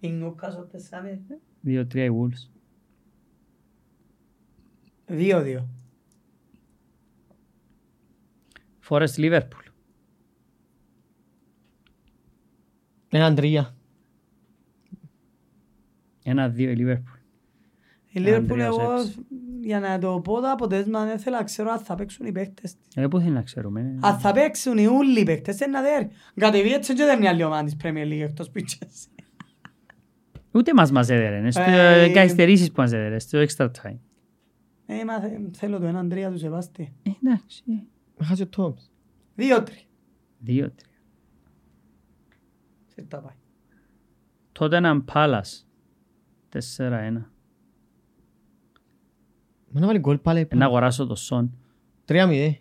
Η 0.00 0.10
Newcastle 0.22 0.66
4-0. 0.70 1.38
2-3 1.64 2.10
Wolves. 2.10 2.48
2-2. 5.06 5.64
Φόρεστ 8.84 9.18
Λίβερπουλ. 9.18 9.64
Ένα 13.08 13.34
τρία. 13.34 13.74
Ένα 16.22 16.48
δύο 16.48 16.70
η 16.70 16.76
Λίβερπουλ. 16.76 17.18
Η 18.08 18.20
Λίβερπουλ 18.20 18.60
εγώ 18.60 18.90
για 19.60 19.80
να 19.80 19.98
το 19.98 20.20
πω 20.20 20.40
το 20.40 20.50
αποτέλεσμα 20.50 21.04
δεν 21.04 21.18
θέλω 21.18 21.36
να 21.36 21.44
ξέρω 21.44 21.70
αν 21.70 21.78
θα 21.78 21.94
παίξουν 21.94 22.26
οι 22.26 22.32
παίκτες. 22.32 22.74
Ε, 22.94 23.06
πού 23.06 23.18
θέλει 23.18 23.30
να 23.30 23.42
ξέρουμε. 23.42 23.80
Ε? 23.80 23.98
Αν 24.00 24.18
θα 24.18 24.32
παίξουν 24.32 24.78
οι 24.78 24.86
ούλοι 24.86 25.20
οι 25.20 25.24
παίκτες, 25.24 25.60
ε, 25.60 25.64
ένα 25.64 25.82
δέρ. 25.82 26.06
Κατεβεί 26.34 26.72
έτσι 26.72 26.94
και 26.94 27.04
δεν 27.04 27.18
είναι 27.18 27.28
άλλη 27.28 27.44
ομάδα 27.44 27.64
της 27.64 27.76
Premier 27.82 28.06
League 28.06 28.22
εκτός 28.22 28.50
πίτσες. 28.50 29.08
Ούτε 30.52 30.74
μας 30.74 30.90
μας 30.90 31.08
έδερε, 31.08 31.46
ε, 31.46 31.50
στις 31.50 31.64
καθυστερήσεις 32.14 32.68
που 32.68 32.80
μας 32.80 32.92
έδερε, 32.92 33.18
στο 33.18 33.44
extra 33.48 33.66
time. 33.66 33.98
Ε, 34.86 35.04
μα 35.04 35.14
θέλω 35.52 35.78
το 35.78 35.86
έναν 35.86 36.08
τρία 36.08 36.30
του 36.30 36.38
Σεβάστη. 36.38 36.92
Εντάξει. 37.22 37.64
Με 38.22 38.28
χάσει 38.28 38.42
ο 38.42 38.46
Τόμς. 38.48 38.90
Δύο 39.34 39.62
τρία. 39.62 39.82
2-3. 40.46 40.70
Σε 42.86 43.02
τα 43.02 43.20
πάει. 43.20 43.34
Tottenham 44.58 45.04
Palace. 45.12 45.64
4-1. 46.76 47.30
Μα 49.70 49.80
να 49.80 49.86
βάλει 49.86 49.98
γκολ 49.98 50.18
πάλι. 50.18 50.48
Να 50.54 50.64
αγοράσω 50.64 51.06
το 51.06 51.16
Son. 51.28 51.48
Τρία 52.04 52.26
μηδέν. 52.26 52.56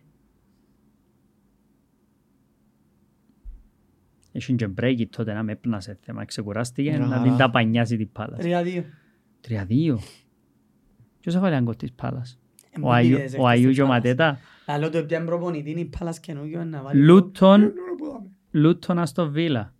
Έχει 4.31 4.55
και 4.55 4.69
break 4.81 5.05
τότε 5.09 5.33
να 5.33 5.43
με 5.43 5.51
έπνασε 5.51 5.97
θέμα. 6.01 6.25
Ξεκουράστηκε 6.25 6.93
Α. 6.93 7.07
να 7.07 7.21
την 7.21 7.37
ταπανιάσει 7.37 7.97
την 7.97 8.09
Palace. 8.15 8.37
Τρία 8.37 8.63
δύο. 8.63 8.83
3-2. 9.47 9.97
Ποιος 11.19 11.35
έβαλε 11.35 11.55
άγκο 11.55 11.75
της 11.75 11.93
Palace; 12.01 12.37
Ε, 12.71 12.79
Ο 12.81 12.91
Αγίου- 12.91 13.17
μπουκίδες 13.17 13.39
Ο 13.39 13.47
Αγίου 13.47 13.69
εκτός 13.69 13.75
και 13.75 13.81
ο 13.81 13.85
της 13.85 13.93
Ματέτα. 13.93 14.39
Πάλας. 14.65 14.81
Αλλά 14.81 14.89
το 14.89 14.97
έπιαν 14.97 15.25
προπονητή 15.25 15.71
είναι 15.71 15.79
η 15.79 15.85
Πάλας 15.85 16.19
καινούργιο 16.19 16.63
να 16.63 16.81
βάλει. 16.81 17.03
Λούτον. 17.03 17.73
Λούτον 18.51 18.99
Αστο 18.99 19.29
Βίλα. 19.29 19.73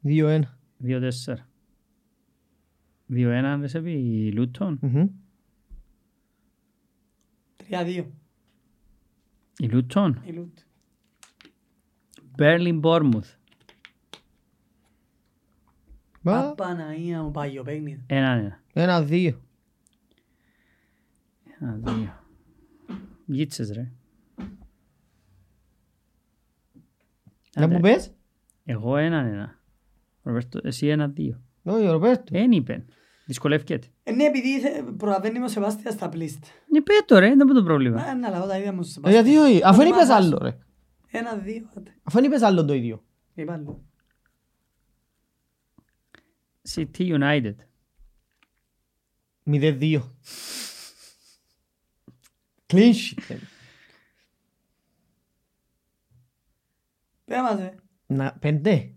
Δύο 0.00 0.28
ένα. 0.28 0.58
2-4. 0.84 1.10
2-1 3.08 3.56
δεν 3.58 3.68
σε 3.68 3.80
πει 3.80 3.92
η 3.92 4.32
Λούτον. 4.32 4.78
Μμμ. 4.82 5.06
Τρία 7.56 7.84
δύο. 7.84 8.12
Η 9.58 9.66
Λούτον. 9.66 10.22
Η 10.24 10.32
Λούτ. 10.32 10.58
Μπέρλιν 12.36 12.78
Μπόρμουθ. 12.78 13.34
Μα, 16.20 16.38
Απαναία 16.38 17.22
μου 17.22 17.30
πάγιο 17.30 17.62
παιχνίδι. 17.62 18.04
Έναν-ένα. 18.06 18.62
Ένα 18.72 19.02
δύο. 19.02 19.42
Ένα-δύο. 21.60 22.26
Γίτσες 23.26 23.70
ρε. 23.70 23.92
Να 27.56 27.64
Άντε. 27.64 27.74
που 27.74 27.80
πες. 27.80 28.10
Εγώ 28.64 28.96
έναν-ένα. 28.96 29.60
Ρομπέρτο, 30.22 30.60
εσύ 30.62 30.86
ένα-δύο. 30.86 31.42
Όχι, 31.62 31.86
ο 31.86 31.90
Ρομπέρτο. 31.92 32.38
Εν 32.38 32.52
είπε. 32.52 32.84
Δυσκολεύκεται. 33.26 33.86
Ε, 34.02 34.12
ναι, 34.12 34.24
επειδή 34.24 34.60
θε- 34.60 34.82
προλαβαίνει 34.96 35.38
ο 35.38 35.48
Σεβάστιας 35.48 35.94
στα 35.94 36.08
πλήστα. 36.08 36.46
Ναι, 36.68 36.80
πέτω 36.80 37.18
ρε, 37.18 37.28
δεν 37.28 37.40
είναι 37.40 37.52
το 37.52 37.62
πρόβλημα. 37.62 37.96
Μα 38.02 38.14
να 38.14 38.28
λαό 38.28 38.46
τα 38.46 38.58
ίδια 38.58 38.72
μου 38.72 38.78
ο 38.82 38.86
Ε, 38.86 38.90
Σεβάστιας. 38.90 39.24
Γιατί 39.24 39.38
όχι, 39.38 39.60
αφού 39.64 39.76
δεν 39.78 39.88
είπες 39.88 40.08
Μα, 40.08 40.14
άλλο 40.16 40.38
ρε. 40.42 40.58
Ένα 41.10 41.34
δύο. 41.36 41.68
άντε. 41.76 41.90
Αφού 42.02 42.16
δεν 42.20 42.24
είπες 42.30 42.42
άλλο 42.42 42.64
το 42.64 42.72
ίδιο. 42.74 43.04
Είπα 43.34 43.52
άλλο. 43.52 43.84
City 46.74 47.18
United. 47.18 47.54
Μηδέν 49.42 49.78
δύο. 49.78 50.14
Clean 52.66 52.92
sheet. 52.92 53.36
Πες 57.24 57.40
μας, 57.40 57.60
ε. 57.60 57.74
Να, 58.06 58.32
πέντε. 58.32 58.94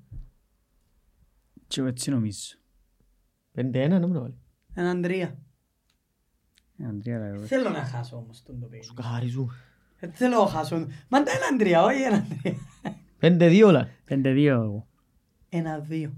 Και 1.67 1.79
εγώ 1.79 1.89
έτσι 1.89 2.09
νομίζω. 2.09 2.55
Πέντε 3.51 3.81
ένα 3.81 3.99
να 3.99 4.05
μην 4.05 4.15
το 4.15 4.21
βάλει. 4.21 4.37
Έναν 4.73 5.01
τρία. 5.01 5.37
Ε, 6.77 6.85
Αντρία, 6.87 7.17
ρε, 7.17 7.31
Δεν 7.31 7.47
Θέλω 7.47 7.69
να 7.69 7.83
χάσω 7.85 8.17
όμως 8.17 8.43
τον 8.43 8.59
το 8.59 8.67
παιχνίδι. 8.67 8.93
Καθαρίζου. 8.93 9.49
Δεν 9.99 10.11
θέλω 10.11 10.39
να 10.43 10.47
χάσω. 10.47 10.87
Μα 11.07 11.23
τα 11.23 11.31
έναν 11.31 11.57
τρία, 11.57 11.83
όχι 11.83 12.01
έναν 12.01 12.27
τρία. 12.41 12.57
Πέντε 13.19 13.47
δύο 13.47 13.67
όλα. 13.67 13.89
5-2 14.09 14.45
εγώ. 14.45 14.87
Ένα 15.49 15.79
δύο. 15.79 16.13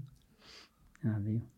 Ένα-δύο. 1.00 1.50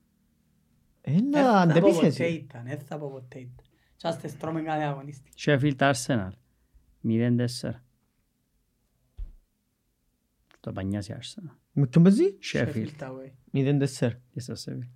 Ένα 1.00 1.66
Δεν 1.66 1.74
θα 1.74 1.80
πω 1.80 1.88
ποτέ 1.88 1.96
αντεπίθεση. 2.06 2.24
ήταν, 2.32 2.62
δεν 2.64 2.78
θα 2.80 2.98
πω 2.98 3.10
ποτέ 3.10 3.38
ήταν. 3.38 3.64
Και 3.96 4.08
ας 4.08 4.20
τες 4.20 4.36
τρώμε 4.36 4.62
κάθε 4.62 4.82
αγωνίστη. 4.82 5.30
Sheffield 5.36 5.92
Arsenal. 5.92 6.30
0-4. 7.04 7.46
Το 10.60 10.72
Πανιάς 10.72 11.08
η 11.08 11.12
Άρσενα. 11.12 11.58
Με 11.72 11.86
ποιον 11.86 12.04
παίζει; 12.04 12.36
Σέφιλ. 12.40 12.90
0-4. 13.52 14.10
Είσαι 14.32 14.54
Σέφιλ. 14.54 14.86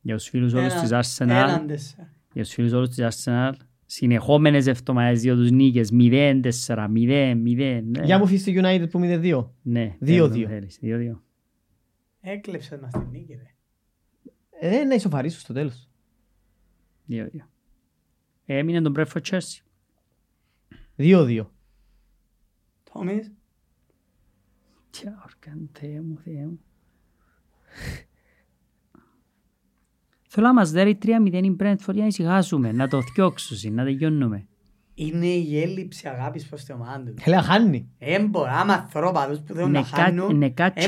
Για 0.00 0.16
τους 0.16 0.28
φίλους 0.28 0.52
όλους 0.52 0.74
της 0.74 0.92
Άρσεναλ, 0.92 1.66
για 2.32 2.42
τους 2.42 2.52
φίλους 2.52 2.72
όλους 2.72 2.88
της 2.88 2.98
Άρσεναλ, 2.98 3.56
συνεχόμενες 3.86 4.66
εβδομάδες 4.66 5.20
δύο 5.20 5.34
τους 5.34 5.50
νίκες, 5.50 5.90
0-4, 5.92 6.88
0-0. 6.88 7.82
Ναι. 7.84 8.04
Για 8.04 8.18
μου 8.18 8.26
φύσεις 8.26 8.54
United 8.56 8.86
που 8.90 8.98
0-2. 8.98 9.50
Ναι. 9.62 9.96
2-2. 10.00 11.22
Έκλεψε 12.20 12.78
μας 12.78 12.92
την 12.92 13.08
νίκη, 13.10 13.32
ρε. 13.32 13.54
Ε, 14.60 14.84
να 14.84 14.94
ισοφαρίσουν 14.94 15.40
στο 15.40 15.52
τέλος. 15.52 15.88
2-2. 17.08 17.48
Έμεινε 18.44 18.80
τον 18.80 18.92
Πρέφο 18.92 19.20
Τσέρσι. 19.20 19.62
2-2 20.96 21.46
homies. 23.00 23.30
Tja, 24.90 25.12
Θεέ 25.72 26.00
μου, 26.00 26.18
Θεέ 26.24 26.46
μου. 26.46 26.60
Θέλω 30.28 30.46
να 30.46 30.52
μας 30.54 30.70
δέρει 30.70 30.98
3-0 31.02 31.08
η 31.32 31.56
Brentford 31.60 31.92
για 31.92 32.02
να 32.02 32.06
ησυχάσουμε, 32.06 32.72
να 32.72 32.88
το 32.88 33.02
θιώξουμε, 33.02 33.74
να 33.74 33.84
τελειώνουμε. 33.84 34.46
Είναι 34.94 35.26
η 35.26 35.62
έλλειψη 35.62 36.08
αγάπης 36.08 36.46
προς 36.46 36.64
το 36.64 36.74
ομάδα. 36.74 37.14
Έλα, 37.24 37.42
χάνει. 37.42 37.88
Ε, 37.98 38.14
Έμπορα, 38.14 38.52
άμα 38.52 38.86
θωρώ 38.88 39.12
παδούς 39.12 39.38
που 39.38 39.54
θέλουν 39.54 39.70
ναι, 39.70 39.78
να 39.78 39.84
χάνουν. 39.84 40.38
Ναι, 40.38 40.46
ε, 40.46 40.78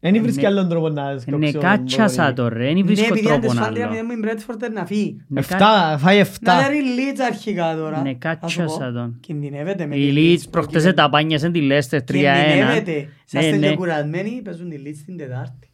δεν 0.00 0.22
βρίσκει 0.22 0.38
Είναι- 0.40 0.48
άλλον 0.48 0.68
τρόπο 0.68 0.88
να 0.88 1.18
σκόψει. 1.18 1.48
Είναι 1.48 1.58
ο 1.58 1.60
κάτσασα 1.60 2.22
Μπολίνι. 2.22 2.34
το 2.36 2.48
ρε, 2.48 2.64
δεν 2.64 2.74
Ναι, 2.74 2.82
βρίσκω 2.82 3.06
επειδή 3.14 3.30
αν 3.30 3.40
τρόπο 3.40 3.46
τις 3.46 3.50
άλλο. 3.50 3.60
φάνε 3.64 3.74
τρία 3.74 3.88
μηδέν 4.04 4.06
με 4.06 4.14
την 4.14 4.44
Bradford 4.46 4.70
να 4.72 4.86
φύγει. 4.86 5.08
Είναι 5.30 5.40
κα- 5.40 5.54
Εφτά, 5.56 5.96
φάει 5.98 6.14
Να 6.14 6.20
εφτά. 6.20 6.62
δέρει 6.62 6.78
Leeds 6.96 7.20
αρχικά 7.26 7.76
τώρα. 7.76 8.02
Ναι, 8.02 8.16
Θα 8.20 8.38
σου 8.48 8.58
κάτσασα 8.58 8.86
πω. 8.86 8.92
τον. 8.92 9.16
Κινδυνεύεται 9.20 9.86
με 9.86 9.96
Η 9.96 10.08
τη 10.08 10.14
Leeds 10.14 10.18
Leeds 10.44 10.50
προχτές 10.50 10.72
προκειμένου. 10.82 10.94
τα 10.94 11.08
πάνιασαν 11.10 11.52
τη 11.52 11.60
Leicester 11.70 12.00
3-1. 12.04 12.44
Κινδυνεύεται. 12.44 13.08
Σας 13.24 13.40
Ναι, 13.42 13.46
είστε 13.48 13.58
ναι. 13.58 13.68
και 13.68 13.76
κουρασμένοι, 13.76 14.42
παίζουν 14.42 14.68
τη 14.70 14.76
Leeds 14.86 15.02
την 15.04 15.16
Τετάρτη. 15.16 15.70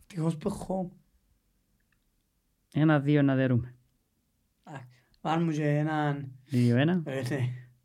Ευτυχώς 0.00 0.36
που 0.36 0.48
έχω. 0.48 0.90
Ένα-δύο 2.74 3.22
να 3.22 3.34
δερούμε. 3.34 3.74
Βάλουμε 5.20 5.52
και 5.52 5.68
έναν... 5.68 6.28
Δύο-ένα. 6.46 7.02
ε, 7.04 7.14
Ναι, 7.30 7.38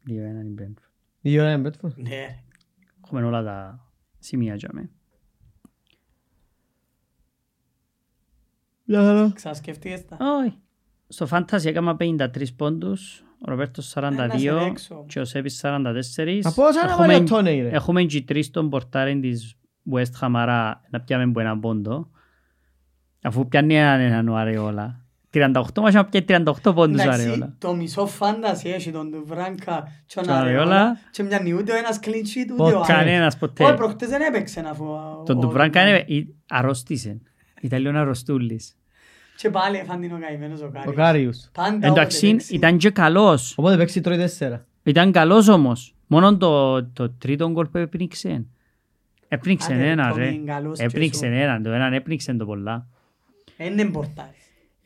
Δύο-ένα 0.03 0.39
η 0.41 0.53
Brentford. 0.59 0.89
Δύο 1.21 1.43
ένα 1.43 1.57
Μπρέτφορντ. 1.57 1.93
ναι. 1.97 2.09
ρε. 2.09 2.39
Έχουμε 3.05 3.23
όλα 3.23 3.43
τα 3.43 3.86
σημεία 4.19 4.55
για 4.55 4.69
μένα. 4.73 4.89
Για 8.83 9.01
χαρά. 9.01 9.31
Ξασκεφτείες 9.35 10.05
τα. 10.05 10.17
Όχι. 10.19 10.57
Στο 11.07 11.27
Fantasy 11.31 11.65
έκανα 11.65 11.95
53 11.99 12.53
πόντους, 12.55 13.23
ο 13.45 13.49
Ροπέρτος 13.49 13.95
Ε, 13.95 13.99
να 13.99 14.09
σε 14.11 14.49
42 14.49 14.59
δέξω. 14.63 15.05
και 15.07 15.19
ο 15.19 15.25
Σέπης 15.25 15.59
44. 15.63 16.39
Από 16.43 16.63
όσα 16.63 16.85
να 16.85 16.97
βάλει 16.97 17.13
ο 17.15 17.23
Τόνεϊ 17.23 17.61
ρε. 17.61 17.69
Έχουμε 17.69 18.03
και 18.03 18.21
τρεις 18.21 18.49
τον 18.51 18.69
πορτάριν 18.69 19.21
της 19.21 19.55
West 19.91 20.19
Ham, 20.21 20.31
άρα 20.33 20.81
να 20.89 21.01
πιάμε 21.01 21.23
από 21.23 21.39
έναν 21.39 21.59
πόντο. 21.59 22.09
Αφού 23.21 23.47
πιάνει 23.47 23.75
έναν 23.75 23.99
έναν 23.99 24.27
ο 24.27 24.35
Αρεόλα. 24.35 25.05
38 25.33 25.81
μας 25.81 25.93
να 25.93 26.05
πιάνει 26.05 26.43
38 26.63 26.73
πόντους 26.75 26.99
ο 26.99 27.03
Εντάξει, 27.03 27.21
Αρεόλα. 27.21 27.55
το 27.57 27.75
μισό 27.75 28.05
φάνταση 28.05 28.69
έχει 28.69 28.91
τον 28.91 29.11
του 29.11 29.23
Βράνκα 29.25 29.91
και 30.05 30.13
τον 30.15 30.23
Τον 30.25 30.35
Αρεόλα. 30.35 30.61
Αρεόλα 30.61 30.97
και 31.11 31.23
μοιάζει 31.23 31.53
ούτε 31.53 31.71
ο 31.71 31.75
ένας 31.75 31.99
clean 32.03 32.07
sheet 32.07 32.51
ούτε 32.51 32.53
ο 32.53 32.55
Ποτέ. 32.55 32.73
άλλος. 32.75 32.87
Κανένας 32.87 33.27
Όχι, 33.33 33.37
ποτέ. 33.39 33.73
προχτές 33.73 34.09
δεν 34.09 34.21
έπαιξε 34.21 34.63
αφού... 34.69 34.85
Τον 35.25 35.37
ο- 35.37 35.41
του 35.41 35.49
Βράνκα 35.49 35.87
είναι 35.87 36.03
η- 36.07 36.35
αρρώστησε. 36.49 37.21
Ήταν 37.61 37.81
λίγο 37.81 37.97
αρρωστούλης. 37.97 38.75
Και 39.37 39.49
πάλι 39.49 39.77
έφαν 39.77 39.99
την 39.99 40.11
ο 40.13 40.19
καημένος 40.21 40.61
ο 40.61 40.65
Ο 40.65 40.69
Κάριος. 40.69 40.95
Κάριους. 40.95 41.49
Πάντα 41.53 41.87
Εντάξει, 41.87 42.17
όποτε 42.17 42.31
παίξει. 42.37 42.55
ήταν 42.55 42.77
και 42.77 42.89
καλός. 42.89 43.53
Οπότε 43.57 43.77
παίξει 43.77 44.01
τρώει 44.01 44.17
τέσσερα. 44.17 44.65
Ήταν 44.83 45.11
καλός 45.11 45.47
όμως. 45.47 45.95
Μόνο 46.07 46.37
το, 46.37 46.83
το 46.85 47.09
τρίτο 47.09 47.49
γκολ 47.51 47.65
που 47.67 47.77
έπνιξε. 47.77 48.45
Έπνιξε 49.27 49.73
Άντε, 49.73 49.89
ένα 49.89 50.09
το 50.09 50.15
ρε. 50.17 50.27
είναι 50.27 50.51
καλός 50.51 50.77
και 50.77 50.83
Έπνιξε 50.85 51.25
σου. 51.25 51.31
ένα. 51.33 51.61
Το 51.61 51.71
έναν 51.71 51.93
έπνιξε 51.93 52.33
το 52.33 52.45
πολλά. 52.45 52.87
Είναι 53.57 53.85
πορτάρι. 53.85 54.29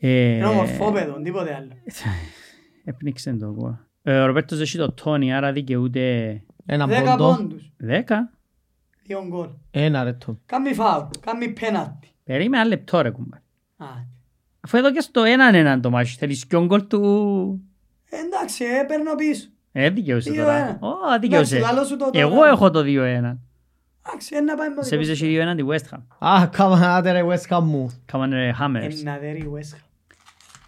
Ε, 0.04 0.08
Είναι 0.36 0.46
ομορφόπεδο, 0.46 1.20
τίποτε 1.22 1.54
άλλο. 1.54 1.68
Έπνιξε 2.84 3.32
το 3.32 3.52
γκολ. 3.54 3.72
Ε, 4.02 4.18
Ο 4.20 4.26
Ροπέρτος 4.26 4.60
έχει 4.60 4.76
το 4.78 4.92
Τόνι, 4.92 5.34
άρα 5.34 5.52
δικαιούται 5.52 6.40
Ένα 6.66 6.86
Δέκα 6.86 7.16
πόντο. 7.16 7.36
πόντους, 7.36 7.72
δέκα. 7.76 8.30
δύο 9.06 9.24
γκολ. 9.28 9.48
Ένα 9.70 10.02
ρε 10.04 10.12
το. 10.12 10.38
Κάμει 10.46 10.74
φάουλ, 10.74 11.04
κάμει 11.20 11.48
πέναλτι. 11.48 12.08
Περίμενε 12.24 12.56
ένα 12.62 12.68
λεπτό 12.68 13.00
ρε 13.00 13.10
κουμπάρ. 13.10 13.38
Α, 13.76 13.86
Αφού 14.60 14.76
εδώ 14.76 14.92
και 14.92 15.00
στο 15.00 15.22
έναν 15.22 15.54
έναν 15.54 15.80
το 15.80 15.90
μάτσι 15.90 16.16
θέλεις 16.18 16.46
και 16.46 16.56
ο 16.56 16.64
γκολ 16.64 16.86
του... 16.86 17.60
Εντάξει, 18.10 18.64
ε, 18.64 18.84
παίρνω 18.88 19.14
πίσω. 19.14 19.48
Ε, 19.72 19.90
δικαιούσε 19.90 20.30
Δύο 20.30 20.42
τώρα. 20.42 20.56
ένα. 20.56 20.78
Ω, 20.80 20.88
Εντάξει, 21.06 21.18
δικαιούσε. 21.20 21.58
λαλό 21.58 21.84
σου 21.84 21.96
το 21.96 22.10
τώρα. 22.10 22.26
Εγώ 22.26 22.44
έχω 22.44 22.70
το 22.70 22.80
2-1. 22.80 22.84
Εντάξει, 22.84 23.36
ε, 24.36 24.40
να 24.40 24.54
πάει 24.56 24.68
με 24.76 24.82
Σε 24.82 24.96
πίσω 24.96 25.10
έχει 25.12 25.38
2-1 25.52 25.56
τη 25.56 25.62
West 25.68 25.94
Ham. 25.96 26.28
Α, 26.28 26.46
κάματε 26.46 27.12
ρε 27.12 27.22
West 27.28 27.56
Ham 27.56 27.62
μου. 27.62 27.90
Κάμανε 28.04 28.54
Hammers. 28.60 28.90
Ε, 29.00 29.02
να 29.02 29.18
δέρει 29.18 29.38
η 29.38 29.50
West 29.54 29.74
Ham. 29.76 29.80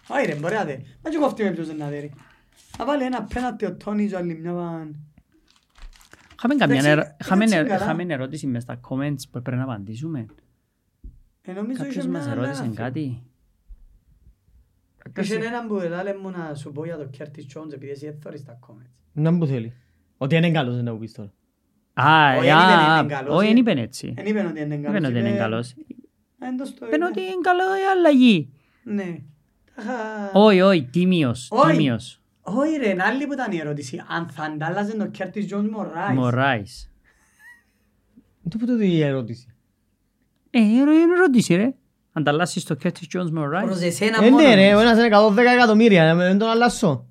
Όχι 0.07 0.25
ρε, 0.25 0.35
μπορεί 0.35 0.53
να 0.53 0.63
δέρει. 0.65 0.85
Μα 1.03 1.09
και 1.09 1.17
κοφτεί 1.17 1.43
με 1.43 1.51
ποιος 1.51 1.67
δεν 1.67 1.77
να 1.77 1.87
δέρει. 1.89 2.13
Να 2.77 2.85
βάλει 2.85 3.03
ένα 3.03 3.23
πέναλτι 3.23 3.65
ο 3.65 3.75
Τόνι 3.75 4.07
και 4.07 4.15
άλλη 4.15 4.39
μια 4.39 4.53
παν. 4.53 4.95
Είχαμε 6.37 6.55
καμιά 6.55 6.75
Εντάξει, 6.75 6.89
ερω- 6.89 7.15
είχαμε 7.21 7.43
έτσι 7.43 7.55
ερω- 7.55 7.67
καλά. 7.67 7.83
είχαμε 7.83 8.13
ερώτηση 8.13 8.47
μες 8.47 8.63
στα 8.63 8.79
comments 8.89 9.21
που 9.31 9.41
πρέπει 9.41 9.57
να 9.57 9.63
απαντήσουμε. 9.63 10.25
Ε, 11.41 11.51
νομίζω 11.51 11.77
Κάποιος 11.77 11.95
είχε 11.95 12.07
μας 12.07 12.23
μια 12.25 12.33
ερώτησε 12.33 12.61
άλλη 12.63 12.73
κάτι. 12.75 13.23
Είχε 15.21 15.35
έναν 15.35 15.67
που 15.67 15.75
έλαλε 15.79 16.15
μου 16.21 16.29
να 16.29 16.55
σου 16.55 16.71
πω 16.71 16.85
για 16.85 16.97
το 16.97 17.09
Curtis 17.17 17.57
Jones 17.59 17.71
επειδή 17.73 17.91
εσύ 17.91 18.05
δεν 18.05 18.19
θωρείς 18.21 18.43
τα 18.43 18.59
comments. 18.67 18.89
Να 19.13 19.31
μου 19.31 19.47
θέλει. 19.47 19.73
Ότι 20.17 20.35
είναι 20.35 20.51
καλός 20.51 20.75
δεν 20.75 20.85
το 20.85 20.95
πεις 20.95 21.11
τώρα. 21.13 21.33
Α, 21.93 22.37
Όχι, 22.37 22.47
ε, 22.47 22.51
δεν 22.53 22.79
είπε 22.79 22.91
α, 22.91 22.99
είναι 22.99 23.13
καλός, 23.13 23.35
όχι, 23.35 23.45
ε. 23.45 23.47
δεν 23.47 23.57
είπεν 23.57 23.77
έτσι. 23.77 24.13
Δεν 24.15 24.25
είπαν 24.25 24.45
ότι 24.45 24.61
είναι 24.61 24.75
καλός. 24.77 24.89
Είπεν 24.99 25.05
ότι 25.09 25.19
είναι 25.19 25.29
είπε- 25.29 25.37
καλός. 25.37 25.71
Ε, 26.39 26.47
εντός 26.47 26.73
το 26.73 26.85
Είπεν 26.85 26.99
είπε. 27.01 27.05
ότι 27.09 27.21
είναι 27.21 27.41
καλό 27.41 27.61
η 27.63 27.83
αλλαγή. 27.91 28.49
Ναι. 28.83 29.17
Αχα. 29.75 30.31
Όχι, 30.33 30.61
όχι, 30.61 30.83
τίμιος, 30.83 31.47
Όχι. 31.51 31.71
τίμιος. 31.71 32.19
Όχι 32.41 32.75
ρε, 32.77 32.89
είναι 32.89 33.03
άλλη 33.03 33.25
που 33.27 33.33
ήταν 33.33 33.51
η 33.51 33.57
ερώτηση. 33.57 34.03
Αν 34.07 34.29
θα 34.29 34.43
αντάλλαζε 34.43 34.97
το 34.97 35.11
Curtis 35.17 35.53
Jones 35.53 35.67
με 35.69 35.77
ο 35.77 35.91
Rice. 35.95 36.13
Μωράης. 36.13 36.91
Το 38.49 38.57
που 38.57 38.65
το 38.65 38.79
η 38.81 39.01
ερώτηση. 39.01 39.47
Ε, 40.49 40.59
είναι 40.59 40.91
ερώτηση 41.15 41.55
ρε. 41.55 41.73
Ανταλλάσσεις 42.13 42.63
το 42.63 42.75
Curtis 42.83 43.17
Jones 43.17 43.29
με 43.29 43.39
ο 43.45 43.49
Προς 43.49 43.77
Rice. 43.77 43.81
εσένα 43.81 44.23
Ε, 44.23 44.29
μόνος. 44.29 44.45
ναι 44.47 44.55
ρε, 44.55 44.67
ο 44.67 44.77
όμως. 44.77 44.81
ένας 44.81 44.97
είναι 44.97 45.05
110 45.05 45.51
εκατομμύρια, 45.53 46.03
ε, 46.03 46.13
δεν 46.15 46.37
τον 46.37 46.49
αλλάσω. 46.49 47.05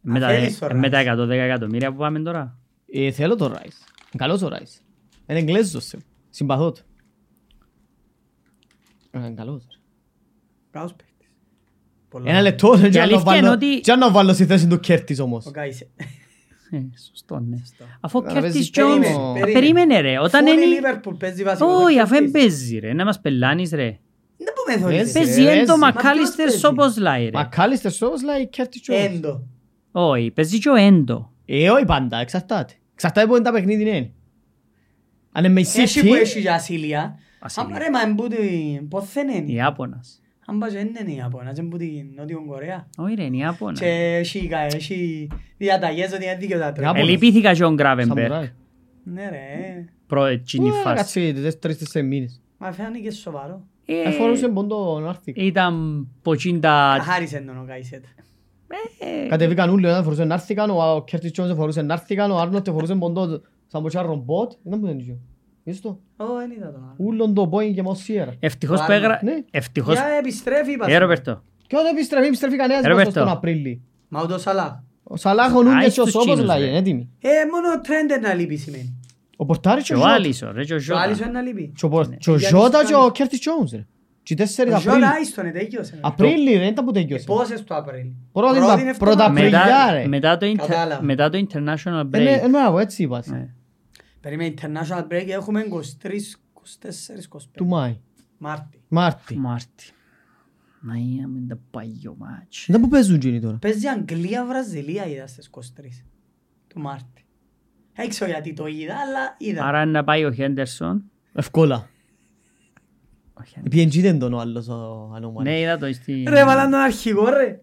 Με 0.00 0.20
τα- 0.20 0.28
θέλεις 0.28 0.58
το 0.58 0.66
ε, 0.70 0.74
με 0.74 0.88
τα 0.88 0.98
Rice. 1.02 1.04
110 1.04 1.28
εκατομμύρια 1.44 1.90
που 1.92 1.96
πάμε 1.98 2.20
τώρα. 2.20 2.58
Ε, 2.92 3.10
θέλω 3.10 3.36
το 3.36 3.44
Rice. 3.46 3.56
Είναι 4.12 4.16
καλός 4.16 4.42
ο 4.42 4.48
Rice. 4.52 4.80
Είναι 5.26 5.38
Εγγλέζος. 5.38 5.92
ε. 5.92 5.98
Συμπαθώ 6.30 6.72
του. 6.72 6.80
Ε, 9.10 9.18
Είναι 9.18 9.30
καλός. 9.30 9.66
Ρε. 10.78 10.84
Καλός 10.84 10.94
παίκτης. 10.94 11.30
Πολλά. 12.08 12.30
Ένα 12.30 12.40
λεπτό, 12.42 12.68
δεν 12.76 12.90
ξέρω 12.90 13.06
να 13.06 13.12
αλήθεια 13.12 13.36
είναι 13.36 13.46
βάλω- 13.48 13.62
ότι- 13.62 13.80
ξέρω 13.80 13.98
να 13.98 14.10
βάλω 14.10 14.32
στη 14.32 14.46
θέση 14.46 14.66
του 14.66 14.80
Κέρτης 14.80 15.18
όμως. 15.20 15.46
Ο 15.46 15.50
Κάισε. 15.50 15.88
Ε, 16.70 16.78
Σωστό, 17.08 17.38
ναι. 17.40 17.56
Αφού 18.00 18.18
ο 18.18 18.22
Να 18.22 18.30
Curtis 18.32 18.40
παίζει 18.40 18.70
Jones... 18.72 19.00
περίμενε, 19.00 19.40
Α, 19.40 19.52
Περίμενε 19.52 20.00
ρε, 20.00 20.18
όταν 20.18 20.46
Φωνή 20.46 20.62
είναι... 20.62 20.74
Λίβερπουλ 20.74 21.14
παίζει 21.14 21.42
βασικό. 21.42 21.68
Όχι, 21.72 21.96
το 21.96 22.02
αφού 22.02 22.14
δεν 22.14 22.26
Curtis. 22.26 22.32
παίζει 22.32 22.78
ρε, 22.78 22.92
να 22.92 23.04
μας 23.04 23.20
πελάνεις 23.20 23.70
ρε. 23.70 23.98
Δεν 24.36 24.46
που 24.54 24.62
με 24.72 24.78
θωρείς. 24.78 24.96
Παίζει. 24.96 25.12
Παίζει 25.12 25.42
ρε, 25.42 25.50
έντο 25.50 25.60
έτσι. 25.60 25.72
Μα 25.72 25.76
Μακάλιστερ 25.76 26.46
ποιος 26.46 26.60
παίζει; 26.60 26.66
όπως 26.66 26.96
λέει 26.96 27.24
ρε. 27.24 27.30
Μακάλιστερ 27.32 27.92
σώπως 27.92 28.22
λέει 28.22 28.46
Κέρτης 28.48 28.82
Jones. 28.88 28.94
Έντο. 28.94 29.46
Όχι, 29.92 30.30
παίζει 30.30 30.58
και 30.58 30.68
ο 30.68 30.74
έντο. 30.74 31.32
Ε, 31.44 31.70
όχι 31.70 31.84
πάντα, 31.84 32.18
εξαρτάται. 32.18 32.72
Εξαρτάται 32.94 33.26
που 33.26 33.34
είναι 33.34 33.44
τα 33.44 33.52
παιχνίδι 33.52 33.82
είναι. 33.82 34.10
Αν 35.32 35.44
είναι 35.44 35.52
με 35.52 35.60
η 35.60 35.66
Έχει 35.76 36.00
που 36.00 36.06
City, 36.14 36.18
έχει 36.20 36.40
για 36.40 36.54
ασύλια. 36.54 37.18
Ασύλια. 37.40 37.74
Αν 37.76 37.82
ρε 37.82 37.90
μα 37.90 38.00
εμπούτη, 38.02 38.86
πώς 38.90 39.12
δεν 39.12 39.28
είναι. 39.28 39.52
Ιάπωνας. 39.52 40.20
Αν 40.50 40.58
πας 40.58 40.72
δεν 40.72 40.86
είναι 40.86 41.12
η 41.12 41.16
Ιαπωνάς, 41.16 41.58
εμπούτη 41.58 42.12
Νότιο 42.16 42.44
Κορέα. 42.46 42.86
Όχι 42.98 43.14
ρε, 43.14 43.24
είναι 43.24 43.36
Ιάπωνας. 43.36 43.78
Και 43.78 43.86
έχει, 44.20 44.46
κα- 44.48 44.58
έχει 44.58 45.28
διαταγές 45.56 46.12
ότι 46.12 46.24
είναι 46.24 46.36
δίκαιο 46.36 46.58
τα 46.58 46.72
τρώει. 46.72 46.84
Ιάπωνας. 46.86 47.08
Ελυπήθηκα 47.08 47.54
και 47.54 47.64
ο 47.64 47.72
Γκράβενμπεργκ. 47.72 48.28
Σαμουράι. 48.30 48.50
Ναι 49.04 49.28
ρε. 49.30 49.84
Πρώτη 50.06 50.38
τσίνη 50.38 50.68
Ε, 50.68 50.72
φάση. 50.72 50.96
Κάτσε 50.96 51.32
τες- 51.32 51.58
τρεις-τέσσερις 51.58 52.08
μήνες. 52.08 52.40
Μα 52.58 52.72
φαίνεται 52.72 53.10
σοβαρό. 53.10 53.62
Ε, 53.86 54.08
Εφορούσε 54.08 54.48
πόντο 54.48 54.96
Άρθικ. 55.08 55.36
Ήταν 55.36 56.06
ποτσίντα... 56.22 56.94
Καθάρισε 56.98 57.38
τον 57.46 57.58
ο 57.58 57.64
Κάισετ. 57.66 58.04
Ε, 59.24 59.28
Κατεβήκαν 59.28 59.70
όλοι, 59.70 59.86
ένας 59.86 60.02
φορούσε 60.04 60.26
Άρθικαν, 60.30 60.70
ο 60.70 61.04
Κέρτης 61.06 61.30
Jones 61.40 61.52
φορούσε 61.56 61.86
Άρθικαν, 61.88 62.30
ο 62.30 62.38
Άρνοτ 62.38 62.68
φορούσε 62.70 62.94
πόντο 62.94 63.40
σαν 63.66 63.82
ποτσά 63.82 64.02
ρομπότ. 64.02 64.52
Ήταν 64.66 64.80
που 64.80 64.86
δεν 64.86 64.98
είχε. 64.98 65.16
Είδες 65.68 65.80
το; 65.80 65.88
Ω, 66.16 66.24
δεν 66.38 66.50
είδα 66.50 66.72
τον 66.72 66.82
άλλο. 66.82 66.94
Ούλον 66.96 67.34
το 67.34 67.50
Boeing 67.52 67.72
και 67.74 67.82
Mossier. 67.86 68.32
Ευτυχώς 68.40 68.80
που 68.80 68.86
Βάλε. 68.86 68.94
έγρα... 69.04 69.20
Ναι. 69.22 69.32
Ευτυχώς... 69.50 69.94
Για 69.94 70.04
επιστρέφει, 70.18 70.72
είπα. 70.72 70.86
Ε, 70.90 70.98
Ροπέρτο. 70.98 71.42
Και 71.66 71.76
όταν 71.76 71.92
επιστρέφει, 71.94 72.26
επιστρέφει 72.26 72.56
κανένας 72.56 72.82
Ρε, 72.82 72.88
είπα 72.88 72.96
Μπερτό. 72.96 73.10
στον 73.10 73.28
Απρίλη. 73.28 73.82
Μα 74.08 74.22
ούτως 74.22 74.46
αλλά. 74.46 74.84
Ο 75.02 75.16
Σαλάχ, 75.16 75.54
ο 75.54 75.62
Νούνιες 75.62 75.84
Άις 75.84 75.94
και 75.94 76.00
ο 76.00 76.04
τους 76.04 76.12
Σόπος 76.12 76.26
Τσίνους, 76.28 76.46
λάγε, 76.46 76.64
ρε. 76.70 76.76
έτοιμοι. 76.76 77.08
Ε, 77.20 77.28
μόνο 77.52 77.68
ο 77.76 77.80
Τρέντερ 77.80 78.20
να 78.20 78.34
λείπει 78.34 78.56
σημαίνει. 78.56 78.96
Ο 79.36 79.44
Πορτάρης 79.44 79.84
και 79.84 79.92
Και 79.92 79.98
ο 79.98 80.02
ο 80.02 80.02
Ζώτα. 80.02 80.14
Άλισον, 80.14 80.52
ρε, 80.54 80.64
και 80.64 80.72
ο 80.72 80.76
Ο 80.76 80.78
Ζώτα. 80.78 81.00
άλλος 81.00 81.20
να 81.32 81.40
λείπει. 81.40 81.72
Και 81.76 81.84
ο 81.84 81.88
Πορ- 81.88 82.16
και 82.16 82.30
ο 82.30 82.36
γιατί 82.36 82.54
Ζώτα 82.56 82.84
και 82.84 82.94
ο 82.94 82.98
κάνει- 82.98 83.12
Κέρτις 83.12 83.40
Τζόουνς, 83.40 83.72
ρε. 83.72 83.86
Και 84.22 84.32
οι 84.32 84.36
τέσσερις 84.36 84.72
Ο 84.72 84.76
Απρίλη. 84.76 84.94
Ζώτα 84.94 85.10
άιστον, 85.10 85.52
τέλειωσε. 85.52 85.98
Απρίλη, 86.00 86.52
ρε, 86.52 86.58
δεν 86.58 86.68
ήταν 86.68 86.84
που 86.84 86.90
Ε, 86.94 87.00
τέλειωσε. 87.00 87.24
Πόσες 87.24 87.62
του 87.64 87.74
Απρίλη. 87.74 88.16
Πρώτη- 88.32 88.58
Πρώτη 88.60 88.80
είναι 88.80 88.94
πρώτα 88.94 89.24
εβδομάδα. 89.24 89.58
Απριλιά, 89.58 89.90
ρε. 89.92 90.06
Μετά, 90.06 90.08
μετά, 90.08 90.36
το 90.36 90.46
inter... 90.46 90.66
Κατάλαβα. 90.68 91.02
μετά 91.02 91.30
το 91.30 91.38
international 91.48 92.14
Ε, 92.14 92.18
ναι, 92.22 92.36
break. 92.36 92.44
ε, 92.44 92.48
μπράβο, 92.48 92.78
έτσι 92.78 93.02
είπα. 93.02 93.22
Ναι. 94.20 94.36
Περίμενε 94.36 94.54
international 94.56 95.06
break 95.12 95.28
έχουμε 95.28 95.64
23, 95.70 96.06
24, 96.06 96.10
25. 97.36 97.40
Του 97.52 97.66
Μάη. 97.66 98.00
Μάρτι. 98.38 98.80
Μάρτι. 98.88 99.38
Μάρτι. 99.38 99.92
Να 100.80 100.94
είμαι 100.94 101.46
το 101.48 101.58
παλιό 101.70 102.14
μάτσο. 102.18 102.72
Δεν 102.72 102.80
που 102.80 102.88
παίζουν 102.88 103.14
εκείνοι 103.14 103.40
τώρα. 103.40 103.56
Παίζει 103.56 103.86
Αγγλία, 103.88 104.46
Βραζιλία 104.46 105.06
είδα 105.06 105.26
στις 105.26 105.50
23 105.50 105.60
του 106.66 106.80
Μάρτη. 106.80 107.24
Δεν 107.94 108.08
ξέρω 108.08 108.30
γιατί 108.30 108.52
το 108.52 108.66
είδα, 108.66 108.94
αλλά 108.94 109.34
είδα. 109.38 109.64
Άρα 109.64 109.84
να 109.84 110.04
πάει 110.04 110.24
ο 110.24 110.32
Χέντερσον. 110.32 111.10
Εύκολα. 111.32 111.88
Ο 113.34 113.42
Χέντερσον. 113.42 113.62
Επειδή 113.64 114.00
δεν 114.00 114.18
τον 114.18 114.32
ο 114.32 114.38
άλλος 114.38 114.68
ο 114.68 115.12
ανώμαλος. 115.14 115.42
Ναι, 115.42 115.60
είδα 115.60 115.78
το 115.78 115.92
στη... 115.92 116.24
Ρε, 116.28 116.44
βάλαν 116.44 116.70
τον 116.70 116.80
αρχηγό 116.80 117.28
ρε. 117.28 117.60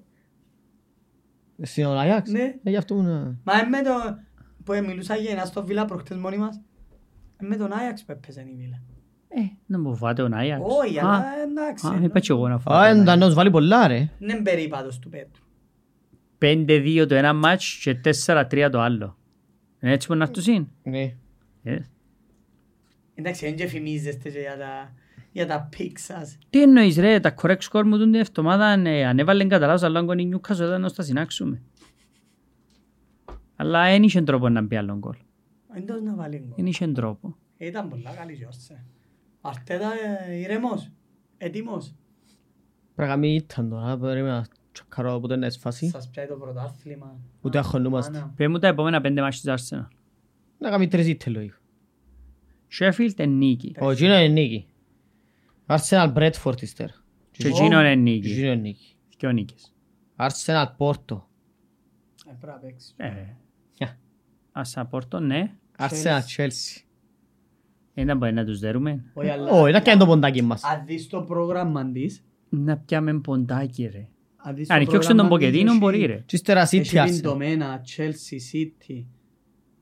Στην 1.61 1.85
Αγιάξ. 1.85 2.29
Ναι. 2.31 2.55
Ε, 2.63 2.69
γι' 2.69 2.75
αυτό 2.75 2.95
είναι... 2.95 3.37
Μα 3.43 3.59
ε, 3.59 3.63
με 3.69 3.81
το... 3.81 3.91
που 4.65 4.73
ε, 4.73 4.81
μιλούσα 4.81 5.15
για 5.15 5.31
ένα 5.31 5.45
στο 5.45 5.65
Βίλα 5.65 5.85
προχτές 5.85 6.17
μόνοι 6.17 6.37
μας. 6.37 6.61
ε, 7.41 7.45
Με 7.45 7.55
τον 7.55 7.71
Άγιαξ 7.73 8.03
που 8.03 8.11
έπαιζε 8.11 8.41
η 8.41 8.55
Βίλα. 8.57 8.81
Ε, 9.27 9.41
να 9.65 9.79
μου 9.79 9.95
φάτε 9.95 10.21
ο 10.21 10.27
Νάιαξ. 10.27 10.63
Όχι, 10.85 10.99
αλλά 10.99 11.23
εντάξει. 11.49 11.87
Α, 11.87 11.99
είπα 12.03 12.19
και 12.19 12.31
εγώ 12.31 12.47
να 12.47 12.55
Α, 12.55 12.59
φάτε. 12.59 12.89
εν 12.89 13.05
τα 13.05 13.15
νος 13.15 13.33
βάλει 13.33 13.51
πολλά 13.51 13.87
ρε. 13.87 14.09
Είναι 14.19 14.41
περίπατος 14.43 14.99
του 14.99 15.09
Πέτρου. 15.09 15.43
5-2 16.39 17.05
το 17.07 17.15
ένα 17.15 17.33
μάτς 17.33 17.79
και 17.83 17.99
4-3 18.25 18.69
το 18.71 18.79
άλλο. 18.81 19.17
Είναι 19.79 19.91
έτσι 19.93 20.07
που 20.07 20.15
να 20.15 20.23
έρθουν 20.23 20.43
συν. 20.43 20.67
Ναι. 20.83 21.15
Ε. 21.63 21.77
Εντάξει, 23.15 23.45
δεν 23.45 23.55
και 23.55 23.67
φημίζεστε 23.67 24.29
και 24.29 24.39
για 24.39 24.57
τα, 24.57 24.93
για 25.31 25.47
τα 25.47 25.67
picks 25.77 25.97
σας. 25.97 26.37
Τι 26.49 26.61
εννοείς 26.61 26.97
ρε, 26.97 27.19
τα 27.19 27.33
correct 27.41 27.59
score 27.71 27.83
μου 27.85 27.97
την 27.97 28.13
εβδομάδα 28.15 28.89
ε, 28.89 29.05
ανέβαλε 29.05 29.45
κατά 29.45 29.65
λάθος, 29.65 29.83
αλλά 29.83 29.99
αν 29.99 30.19
η 30.19 30.29
Newcastle 30.33 30.53
ήταν 30.55 30.81
να 30.81 30.91
τα 30.91 31.03
συνάξουμε. 31.03 31.61
Αλλά 33.55 33.83
δεν 33.83 34.03
είχε 34.03 34.21
τρόπο 34.21 34.49
να 34.49 34.61
μπει 34.61 34.75
άλλο 34.75 34.97
γκολ. 34.97 35.15
Δεν 35.73 35.85
τόσο 35.85 35.99
να 36.01 36.15
βάλει 36.15 36.37
γκολ. 36.37 36.53
Δεν 36.55 36.65
είχε 36.65 36.87
τρόπο. 36.87 37.35
Ήταν 37.57 37.89
πολλά 37.89 38.13
καλή 38.13 38.33
Γιώργη. 38.33 38.57
Αρτέτα 39.41 39.91
ε, 40.27 40.33
ηρεμός. 40.35 40.91
Έτοιμος. 41.37 41.95
Πρέπει 42.95 43.09
να 43.09 43.17
μην 43.17 43.35
ήταν 43.35 43.69
τώρα, 43.69 43.97
πρέπει 43.97 44.27
να 44.27 44.45
τσακαρώ 44.71 45.13
από 45.13 45.27
την 45.27 45.43
έσφαση. 45.43 45.87
Σας 45.87 46.09
πιάει 46.09 46.27
το 46.27 46.35
πρωτάθλημα. 46.35 47.19
Ούτε 47.41 47.57
αγχωνούμαστε. 47.57 48.17
Μάνα. 48.17 48.33
Πες 48.35 48.47
μου 48.47 48.59
τα 48.59 48.67
επόμενα 48.67 49.01
πέντε 49.01 49.21
μάτς 49.21 49.41
της 49.41 49.53
Arsenal. 49.53 49.87
Να 50.57 50.69
κάνουμε 50.69 50.87
τρεις 50.87 51.07
ήττες 51.07 51.33
λογικά. 51.33 51.57
Sheffield 52.79 53.13
εν 53.15 53.29
νίκη. 53.29 53.75
Ο 53.79 53.93
Τζίνο 53.93 54.15
είναι 54.15 54.27
νίκη. 54.27 54.67
Arsenal 55.65 56.13
Bradford 56.13 56.61
ύστερα. 56.61 56.93
Και 57.31 57.47
εκείνο 57.47 57.79
εν 57.79 57.93
Και 57.95 58.11
νίκη. 58.11 58.29
Τζίνο 58.29 58.51
είναι 58.51 58.61
νίκη. 58.61 58.95
Δυο 59.17 59.31
νίκες. 59.31 59.73
Arsenal 60.15 60.65
Porto. 60.77 61.21
Ε, 62.27 62.33
πρέπει 62.39 62.45
να 62.45 62.53
παίξει. 62.53 62.95
Ε, 64.55 64.61
Για. 64.61 64.61
Άσα 64.61 64.85
Πόρτο, 64.85 65.19
ναι. 65.19 65.51
Arsenal 65.77 66.19
Chelsea. 66.37 66.81
Δεν 67.93 68.17
μπορεί 68.17 68.33
να 68.33 68.45
τους 68.45 68.59
δέρουμε. 68.59 69.03
Όχι, 69.13 69.29
αλλά- 69.29 69.51
Όχι, 69.51 69.71
να 69.71 69.79
κάνει 69.79 69.99
το 69.99 70.05
ποντάκι 70.05 70.41
μας. 70.41 70.63
Αν 70.63 70.83
δεις 70.85 71.07
το 71.07 71.21
πρόγραμμα 71.21 71.91
της, 71.91 72.23
Να 72.49 72.77
πιάμε 72.77 73.19
ποντάκι 73.19 73.89
ρε. 73.93 74.07
αν 74.37 74.55
δεις 74.55 74.67
το 74.67 74.73
Αν 74.73 74.79
διώξει 74.79 75.07
τον 75.07 75.17
πρόγραμμα 75.17 75.37
της, 75.37 75.45
Ποκετίνο 75.47 75.69
έχει- 75.71 75.79
μπορεί 75.79 76.05
ρε. 76.05 76.23
Και 76.25 76.35
ύστερα 76.35 76.65
City 76.67 76.77
Έχει 76.79 76.95
Arsenal. 76.99 77.05
πιντομένα, 77.09 77.81
Chelsea, 77.97 78.55
City. 78.55 79.05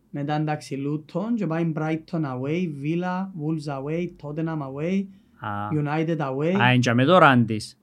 Μετά 0.09 0.35
εντάξει 0.35 0.77
Luton 0.87 1.33
και 1.35 1.47
πάει 1.47 1.71
Brighton 1.75 2.21
away, 2.21 2.67
Villa, 2.83 3.19
Wolves 3.41 3.77
away, 3.77 4.07
Tottenham 4.21 4.57
away, 4.61 5.05
Α, 5.39 5.67
United 5.83 6.17
away. 6.17 6.53
Α, 6.61 6.73
είναι 6.73 6.93
με 6.93 7.05
το 7.05 7.17
Ράντις. 7.17 7.77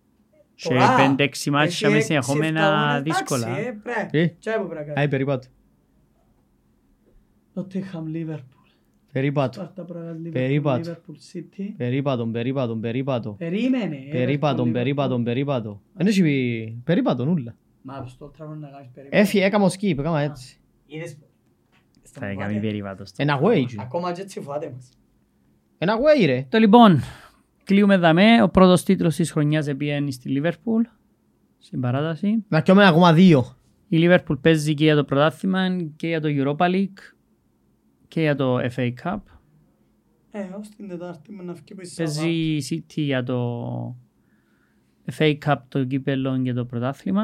Σε 0.54 0.68
Τώρα, 0.68 0.96
πέντε-έξι 0.96 1.50
μάτια 1.50 1.66
έχει 1.72 1.84
μες 1.84 1.94
έξι, 1.94 2.14
εφτά 2.14 2.22
συνεχόμενα 2.32 2.66
αγώνες, 2.88 3.02
δύσκολα. 3.02 3.46
εντάξει, 3.48 3.66
ε, 3.68 3.72
πρέπει. 3.82 4.18
Ε. 4.18 4.26
Τι 5.06 5.20
που 5.28 5.40
πρέπει 7.54 7.74
να 7.74 7.80
Άι, 7.80 7.90
κάνει. 7.92 8.10
περίπατο. 8.10 8.34
Nottingham, 8.34 8.34
Liverpool. 8.34 8.58
Περίπατο. 9.12 9.52
Σπάρτα 9.60 9.84
Πράγας, 9.84 10.16
Liverpool, 10.24 10.32
Περίπατο. 10.32 10.90
Liverpool, 10.90 11.36
City. 11.36 11.74
Περίπατο, 11.76 12.26
περίπατο, 12.26 12.76
περίπατο. 12.76 13.30
Περίμενε. 13.38 13.96
Περίπατο, 14.10 14.62
Everton, 14.62 14.72
περίπατο, 14.72 15.14
Liverpool. 15.16 15.24
περίπατο. 15.24 15.80
Δεν 15.94 16.06
έχει 16.06 16.22
πει 16.22 16.80
περίπατο 16.84 17.24
νουλα. 17.24 17.56
Μα 17.82 18.06
στο 18.06 18.30
Trafford 18.38 18.58
να 18.60 18.68
κάνεις 18.68 18.90
περίπατο. 18.94 19.22
Έφυγε, 19.22 19.44
έκαμε 19.44 19.64
ο 19.64 19.68
skip, 19.68 19.98
έκαμε 19.98 20.22
έτσι. 20.24 20.58
Είδες. 20.86 21.18
Θα 22.02 22.26
έκαμε 22.26 22.58
περίπατο 22.60 23.04
στο. 23.04 23.22
Ένα 23.22 23.40
away. 23.42 23.62
τζι. 23.66 23.76
Ακόμα 23.80 24.12
και 24.12 24.20
έτσι 24.20 24.40
φοβάται 24.40 24.70
μας. 24.74 24.88
Ένα 25.78 25.94
away 25.96 26.26
ρε. 26.26 26.46
Το 26.48 26.58
λοιπόν, 26.58 27.00
κλείουμε 27.64 27.96
δαμέ. 27.96 28.42
Ο 28.42 28.48
πρώτος 28.48 28.82
τίτλος 28.82 29.16
της 29.16 29.30
χρονιάς 29.32 29.66
επίενει 29.66 30.12
στη 30.12 30.28
Λίβερπουλ. 30.28 30.82
Στην 31.58 31.80
παράταση. 31.80 32.44
Να 32.48 32.62
πιούμε 32.62 32.86
ακόμα 32.86 33.12
δύο. 33.12 33.44
Η 33.88 33.96
Λίβερπουλ 33.98 34.36
παίζει 34.36 34.74
και 34.74 34.84
για 34.84 34.96
το 34.96 35.04
πρωτάθλημα 35.04 35.76
και 35.96 36.06
για 36.06 36.20
το 36.20 36.28
Europa 36.30 36.70
League 36.70 37.14
και 38.10 38.20
για 38.20 38.34
το 38.34 38.58
FA 38.76 38.92
Cup. 39.02 39.18
Ε, 40.30 40.40
ως 40.60 40.68
την 40.68 40.88
Τετάρτη 40.88 41.32
μου 41.32 41.42
να 41.44 41.54
φύγει 41.54 41.74
που 41.74 41.80
είσαι 41.80 42.02
Παίζει 42.02 42.28
η 42.28 42.62
City 42.70 42.94
για 43.02 43.22
το 43.22 43.96
FA 45.18 45.38
Cup, 45.46 45.56
το 45.68 45.84
κύπελλο 45.84 46.40
και 46.42 46.52
το 46.52 46.64
πρωτάθλημα. 46.64 47.22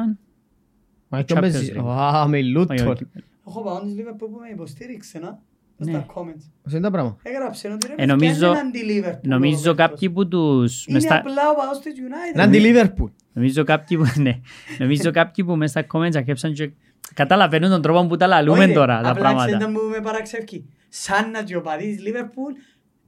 Μα 1.07 1.21
και 1.21 1.33
Champions 1.37 1.41
παίζει; 1.41 1.73
League. 1.77 1.85
Α, 1.87 2.27
με 2.27 2.37
Όχι, 2.37 2.45
Λούτορ. 2.47 2.87
όχι. 2.87 3.07
Έχω 3.47 3.61
πάω 3.63 3.81
της 3.81 3.93
Liverpool 3.97 4.17
που 4.31 4.37
με 4.41 4.49
υποστήριξε, 4.51 5.19
να. 5.19 5.39
Ναι. 5.77 5.91
Στα 5.91 6.05
comments. 6.15 6.51
Πώς 6.63 6.71
είναι 6.71 6.81
τα 6.81 6.91
πράγματα. 6.91 7.17
Έγραψε 7.23 7.67
ότι 7.67 7.87
ρε 7.87 7.93
Ε, 7.97 8.05
νομίζω- 8.05 8.29
παιδιά, 8.39 8.47
είναι 8.49 8.59
αντι-Liverpool 8.59 9.17
ο 9.25 9.27
Νομίζω 9.27 9.55
Ρόμπερτος. 9.65 9.75
κάποιοι 9.89 10.09
που 10.09 10.27
τους... 10.27 10.85
μες 10.87 10.87
Είναι 10.87 10.99
στα- 10.99 11.15
απλά 11.17 11.49
ο 11.51 11.55
παδός 11.55 11.79
της 11.79 11.93
United. 11.93 12.33
Είναι 12.33 12.43
αντι 12.43 12.59
Liverpool. 12.63 13.11
Νομίζω 13.33 13.63
κάποιοι 13.63 13.97
που, 13.97 14.05
ναι, 14.21 14.39
νομίζω 14.79 15.11
κάποιοι 15.11 15.45
που 15.45 15.55
μέσα 15.55 15.79
στα 15.79 15.99
comments 15.99 16.15
ακέψαν 16.15 16.53
και 16.53 16.71
καταλαβαίνουν 17.13 17.69
τον 17.69 17.81
τρόπο 17.81 18.07
που 18.07 18.15
τα 18.17 18.27
λαλούμε 18.27 18.57
Όχι, 18.59 18.67
ρε, 18.67 18.73
τώρα 18.73 19.01
τα 19.01 19.09
απλά 19.09 19.21
πράγματα. 19.21 19.45
ξέρετε 19.45 19.71
που 19.71 19.79
με 19.89 19.99
παραξεύκει. 20.01 20.65
Σαν 20.89 21.31
να 21.31 21.43
και 21.43 21.55
ο 21.55 21.61
παδί 21.61 21.95
της 21.95 22.03
Liverpool 22.07 22.55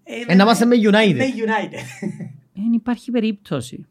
Ε, 0.03 0.35
να 0.35 0.43
είμαστε 0.43 0.65
με 0.65 0.75
United. 0.75 1.15
Με 1.15 1.25
United. 1.25 2.07
Δεν 2.53 2.73
υπάρχει 2.73 3.11
περίπτωση. 3.11 3.85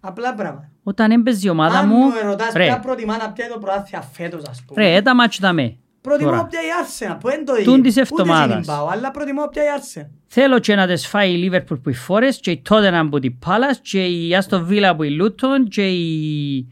Απλά 0.00 0.34
πράγμα. 0.34 0.70
Όταν 0.82 1.10
έμπαιζε 1.10 1.46
η 1.46 1.50
ομάδα 1.50 1.78
Αν 1.78 1.88
μου, 1.88 1.96
μου 1.96 2.10
ρωτάς 2.24 2.52
ρε, 2.52 2.64
ποια 2.64 2.80
προτιμά 2.80 3.16
να 3.16 3.32
πιάει 3.32 3.48
το 3.48 3.58
πρωτάθλια 3.58 4.00
φέτος 4.00 4.42
ας 4.48 4.62
πούμε. 4.66 4.82
ρε, 4.82 4.94
έτα 4.94 5.14
μάτσο 5.14 5.40
τα 5.40 5.52
με. 5.52 5.76
Προτιμώ 6.00 6.30
τώρα. 6.30 6.42
να 6.42 6.48
πιάει 6.48 6.64
η 6.64 6.68
Arsenal 6.84 7.16
που 7.20 7.28
δεν 7.28 7.44
το 7.44 7.52
Τούν 7.62 7.72
είδε. 7.74 7.82
της 7.82 7.90
Ούτε 7.96 8.00
εβδομάδας. 8.00 8.48
εκείνη 8.50 8.66
πάω, 8.66 8.86
αλλά 8.86 9.10
προτιμώ 9.10 9.40
να 9.40 9.48
πιάει 9.48 9.66
η 9.66 9.68
Arsenal. 9.80 10.08
Θέλω 10.26 10.58
και 10.58 10.74
να 10.74 10.86
τις 10.86 11.06
φάει 11.06 11.32
η 11.32 11.36
Λίβερπουλ 11.36 11.78
που 11.78 11.88
η 11.90 11.94
Φόρες 11.94 12.40
και 12.40 12.50
η 12.50 12.62
Tottenham 12.68 13.06
που 13.10 13.18
η 13.22 13.30
Πάλας 13.30 13.80
και 13.80 14.06
η 14.06 14.34
Άστο 14.34 14.64
Βίλα 14.64 14.96
που 14.96 15.02
η 15.02 15.10
Λούτον 15.10 15.68
και 15.68 15.88
η... 15.90 16.66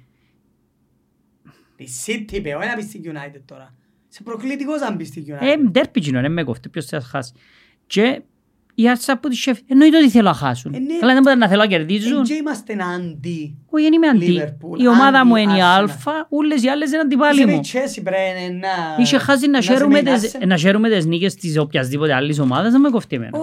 Τη 1.77 1.85
City 2.07 2.33
είπε, 2.33 2.55
όχι 2.55 2.67
να 2.69 2.75
πει 2.75 2.83
στην 2.83 3.03
United 3.05 3.41
τώρα. 3.45 3.75
Σε 4.12 4.23
προκλητικός 4.23 4.81
αν 4.81 4.97
πει 4.97 5.05
στην 5.05 5.24
Ε, 5.28 5.37
United. 5.55 5.70
ντέρπι 5.70 6.01
κοινό, 6.01 6.20
δεν 6.20 6.32
με 6.32 6.43
κόφτει, 6.45 6.69
ποιος 6.69 6.87
θα 6.87 7.01
χάσει. 7.01 7.32
Και 7.87 8.23
η 8.74 8.89
Άρτσα 8.89 9.19
που 9.19 9.28
τη 9.28 9.37
Σεφ, 9.37 9.59
εννοείται 9.66 9.97
ότι 9.99 10.11
θέλω 10.11 10.28
να 10.28 10.35
χάσουν. 10.35 10.74
Ε, 10.74 10.78
ναι. 10.78 10.95
Αλλά 11.03 11.12
δεν 11.12 11.23
μπορεί 11.23 11.37
να 11.39 11.49
θέλω 11.49 11.59
να 11.59 11.65
Ε, 11.65 11.69
κερδίζουν. 11.77 12.23
και 12.24 12.35
είμαστε 12.35 12.77
αντί. 12.97 13.57
Όχι, 13.70 13.85
δεν 13.85 13.93
είμαι 13.93 14.07
αντί. 14.09 14.41
Liverpool, 14.43 14.81
Η 14.81 14.87
ομάδα 14.89 15.19
αντί 15.19 15.28
μου 15.28 15.37
είναι 15.37 15.53
η 15.53 15.57
Arsenal. 15.61 15.62
Αλφα, 15.78 16.27
όλες 16.28 16.62
οι 16.62 16.69
άλλες 16.69 16.91
είναι 16.91 17.01
αντιπάλοι 17.01 17.37
Είσαι 17.39 17.47
με 17.47 17.53
μου. 17.55 17.61
η 17.65 17.69
Chelsea 17.73 18.01
πρέπει 18.05 18.53
να... 18.53 19.03
Είχε 19.03 19.19
χάσεις 19.19 19.49
να 19.49 19.61
σε 19.62 19.73
χαίρουμε 19.73 20.03
με 20.03 20.11
η 20.11 20.15
τις- 20.15 20.37
Arsenal. 20.37 20.47
να 20.47 20.57
χαίρουμε 20.57 20.89
τις 20.89 21.07
νίκες 21.07 21.35
της 21.35 21.59
οποιασδήποτε 21.59 22.15
άλλης 22.15 22.39
ομάδας, 22.39 22.73
δεν 22.73 22.81
με 22.81 22.91
κοφτεί 22.91 23.16
εμένα. 23.16 23.39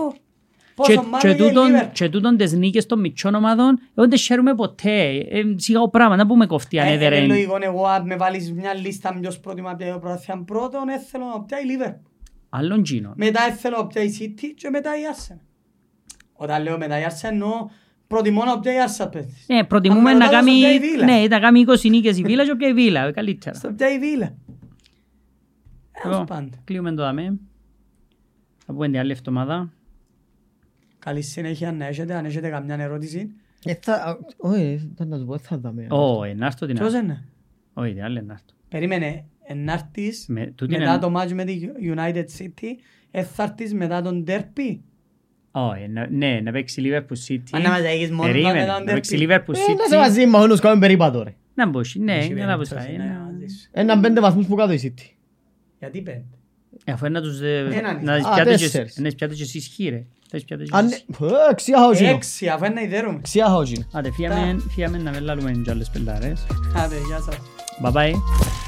Ω, 0.80 0.84
Και, 0.84 0.94
Πόσο 0.94 1.08
μάλλον 1.08 1.20
και, 1.20 1.28
για 1.28 1.36
η 1.46 1.48
τούτον, 1.50 1.72
Liverpool. 1.72 1.90
και 1.94 2.10
τούτον 2.10 2.38
τις 2.38 2.54
νίκες 2.54 2.86
των 2.86 3.00
μητσών 3.00 3.36
ομάδων, 3.36 3.68
εγώ 3.68 3.80
δεν 3.94 4.10
τις 4.10 4.22
χαίρομαι 4.26 4.56
ποτέ. 4.56 5.08
Ε, 5.30 5.42
σιγά 5.56 5.82
ο 5.82 5.90
πράγμα, 5.90 6.16
να 6.16 6.26
πούμε 6.28 6.46
κοφτεί 6.46 6.80
αν 6.80 6.88
Ε, 6.88 6.92
έδερε. 6.92 7.18
Είναι 7.18 7.28
λογικό 7.28 7.58
εγώ 7.62 7.86
αν 7.86 8.06
με 8.06 8.16
βάλεις 8.16 8.54
μια 8.54 8.74
λίστα 8.74 9.18
ποιος 9.20 9.40
προτιμά 9.40 9.76
πια 9.76 9.94
το 9.94 10.00
πρωτάθλημα 10.00 10.44
πρώτον, 10.44 10.88
ε, 10.90 11.00
θέλω 11.00 11.26
να 11.26 11.42
πιάει 11.42 11.62
η 11.62 11.66
Liverpool. 11.80 12.12
Άλλον 12.50 12.84
τζίνο. 12.84 13.14
Μετά 13.16 13.42
ε, 13.50 13.52
θέλω 13.54 13.78
να 13.78 13.88
πιάει 13.88 14.06
η 14.06 14.16
City 14.20 14.46
και 14.56 14.70
μετά 14.70 14.90
η 14.98 15.02
Arsenal. 15.16 15.38
Όταν 16.34 16.64
λέω 16.64 16.78
μετά 16.78 17.00
η 17.00 17.04
Arsenal 17.08 17.30
εννοώ 17.32 17.70
προτιμώ 18.08 18.44
να 18.44 18.60
πιάει 18.60 18.76
η 18.76 18.80
Arsenal 18.88 19.12
παίζεις. 19.12 19.46
Ναι, 19.48 19.64
προτιμούμε 19.64 20.10
Αν 20.10 20.18
με 20.18 20.26
να 20.26 20.26
ρωτάς, 20.26 20.46
κάνει, 20.46 20.62
θα 20.62 20.68
πιάει 20.68 20.76
η 20.76 20.80
Villa. 21.00 21.04
ναι, 21.06 21.28
να 21.30 21.40
κάνει 21.40 21.66
20 21.68 21.90
νίκες 21.90 22.18
η 22.18 22.22
Βίλα 22.22 22.46
και 22.46 22.52
όποια 22.52 22.68
η 22.68 22.74
Βίλα, 22.74 23.02
ε, 23.06 23.12
καλύτερα. 23.12 23.56
Στο 23.56 23.72
πιάει 23.72 23.94
η 23.96 24.00
Villa. 24.02 24.32
Έως 26.04 26.12
Λοιπόν, 26.12 26.26
πάντα. 26.26 26.58
Κλείουμε 26.64 26.90
το 26.94 27.02
δαμέ. 27.02 27.40
Θα 28.66 28.74
πούμε 28.74 28.88
την 28.90 29.00
άλλη 29.00 29.12
εβδομάδα. 29.12 29.70
Καλή 31.08 31.22
συνέχεια 31.22 31.72
να 31.72 31.86
έχετε, 31.86 32.14
αν 32.14 32.26
έχετε 32.26 32.50
καμιά 32.50 32.76
ερώτηση. 32.80 33.30
Ε, 33.66 33.74
θα- 33.82 34.20
Όχι, 34.38 34.90
ήταν 34.94 35.08
να 35.08 35.18
σου 35.18 35.26
πω, 35.26 35.38
θα 35.38 35.58
δάμε. 35.58 35.88
Ω, 35.90 36.24
ε, 36.24 36.34
να 36.34 36.46
έρθω 36.46 36.66
την 36.66 36.76
Ποιος 36.76 36.94
άλλη. 36.94 37.04
είναι; 37.04 37.24
Όχι, 37.74 37.94
την 37.94 38.04
άλλη 38.04 38.24
να 38.24 38.34
έρθω. 38.34 38.46
Περίμενε, 38.70 39.26
να 39.66 39.74
έρθεις 39.74 40.26
Με- 40.28 40.46
τούτη 40.56 40.72
μετά 40.78 40.90
είναι- 40.92 41.00
το 41.02 41.10
μάτσο 41.10 41.36
με 41.36 41.44
τη 41.44 41.60
United 41.96 42.26
City, 42.40 42.68
ε, 43.12 43.24
θα 43.24 43.44
έρθεις 43.44 43.74
μετά 43.74 44.02
τον 44.02 44.24
Derby. 44.28 44.80
Όχι, 45.52 45.88
να- 45.90 46.08
ναι, 46.10 46.40
να 46.44 46.52
παίξει 46.52 46.82
Liverpool 46.86 47.28
City. 47.34 47.42
Αν 47.52 47.62
να 47.62 47.70
μας 47.70 47.80
έχεις 47.82 48.12
μόνο 48.12 48.32
Περίμενε, 48.32 48.66
τον 48.66 48.84
να 48.84 48.94
παίξει 48.94 49.18
derby. 49.20 49.24
Liverpool 49.32 49.54
Ε, 49.56 49.74
Να 49.74 49.86
σε 49.88 49.96
City. 49.96 49.98
μαζί 49.98 50.26
μόνος 50.26 50.60
κάνουμε 50.60 50.82
περίπατο 50.82 51.24
ρε. 51.24 51.36
Να 51.54 51.68
μπούσει, 51.70 52.00
ναι, 52.00 52.14
Έχει 52.18 52.34
καλά 52.34 52.58
πως 52.58 52.68
θα 52.68 52.76
περίπτωση, 52.76 53.02
είναι. 53.08 53.14
ναι, 53.14 53.20
μαζί 53.32 53.48
σου. 53.48 53.70
Έναν 53.72 54.02
πέντε 54.02 54.20
βαθμούς 54.20 54.46
που 54.48 54.56
κάτω 54.56 54.72
η 54.74 54.80
City. 54.84 55.16
Γιατί 55.80 56.02
πέντε; 56.02 56.24
Ε, 56.86 56.92
Αφού 56.92 57.06
είναι 57.06 57.20
να 57.20 57.26
τους... 57.26 57.42
ε, 57.42 57.58
Έναν 57.72 58.04
Να 58.04 58.16
τις 58.16 58.26
Α, 58.26 58.34
πιάτε 58.34 58.52
και- 58.52 58.58
τέσσερις. 58.58 58.98
να 58.98 59.04
τις 59.04 59.16
πιάτε 59.16 59.34
και 59.36 59.42
εσείς 59.44 59.66
χι, 59.68 59.90
ρε. 59.90 60.06
Θα 60.30 60.38
τις 60.38 60.46
πιάτε 60.46 60.64
και 60.64 60.70
Αν- 60.74 60.86
εσείς. 60.86 61.06
Ε, 61.50 61.54
Ξιάχα 61.56 61.88
ο 61.88 61.92
Τζίνο. 61.92 62.10
Έξι, 62.10 62.48
αφού 62.48 62.66
είναι 62.66 62.82
ιδέρουμε. 62.82 63.20
Ξιάχα 63.22 63.56
ο 63.56 63.64
Τζίνο. 63.64 63.86
Άντε, 63.94 64.12
φύγαμε- 64.12 64.62
φύγαμε 64.70 64.98
να 64.98 65.12
μην 65.12 65.22
λαλούμε 65.24 65.52
και 65.52 65.72
άλλες 65.72 65.90
πελάρες. 65.90 66.46
Άντε, 66.76 66.96
γεια 67.08 67.18
σας. 67.22 67.36
Bye 67.84 67.92
bye. 67.92 68.67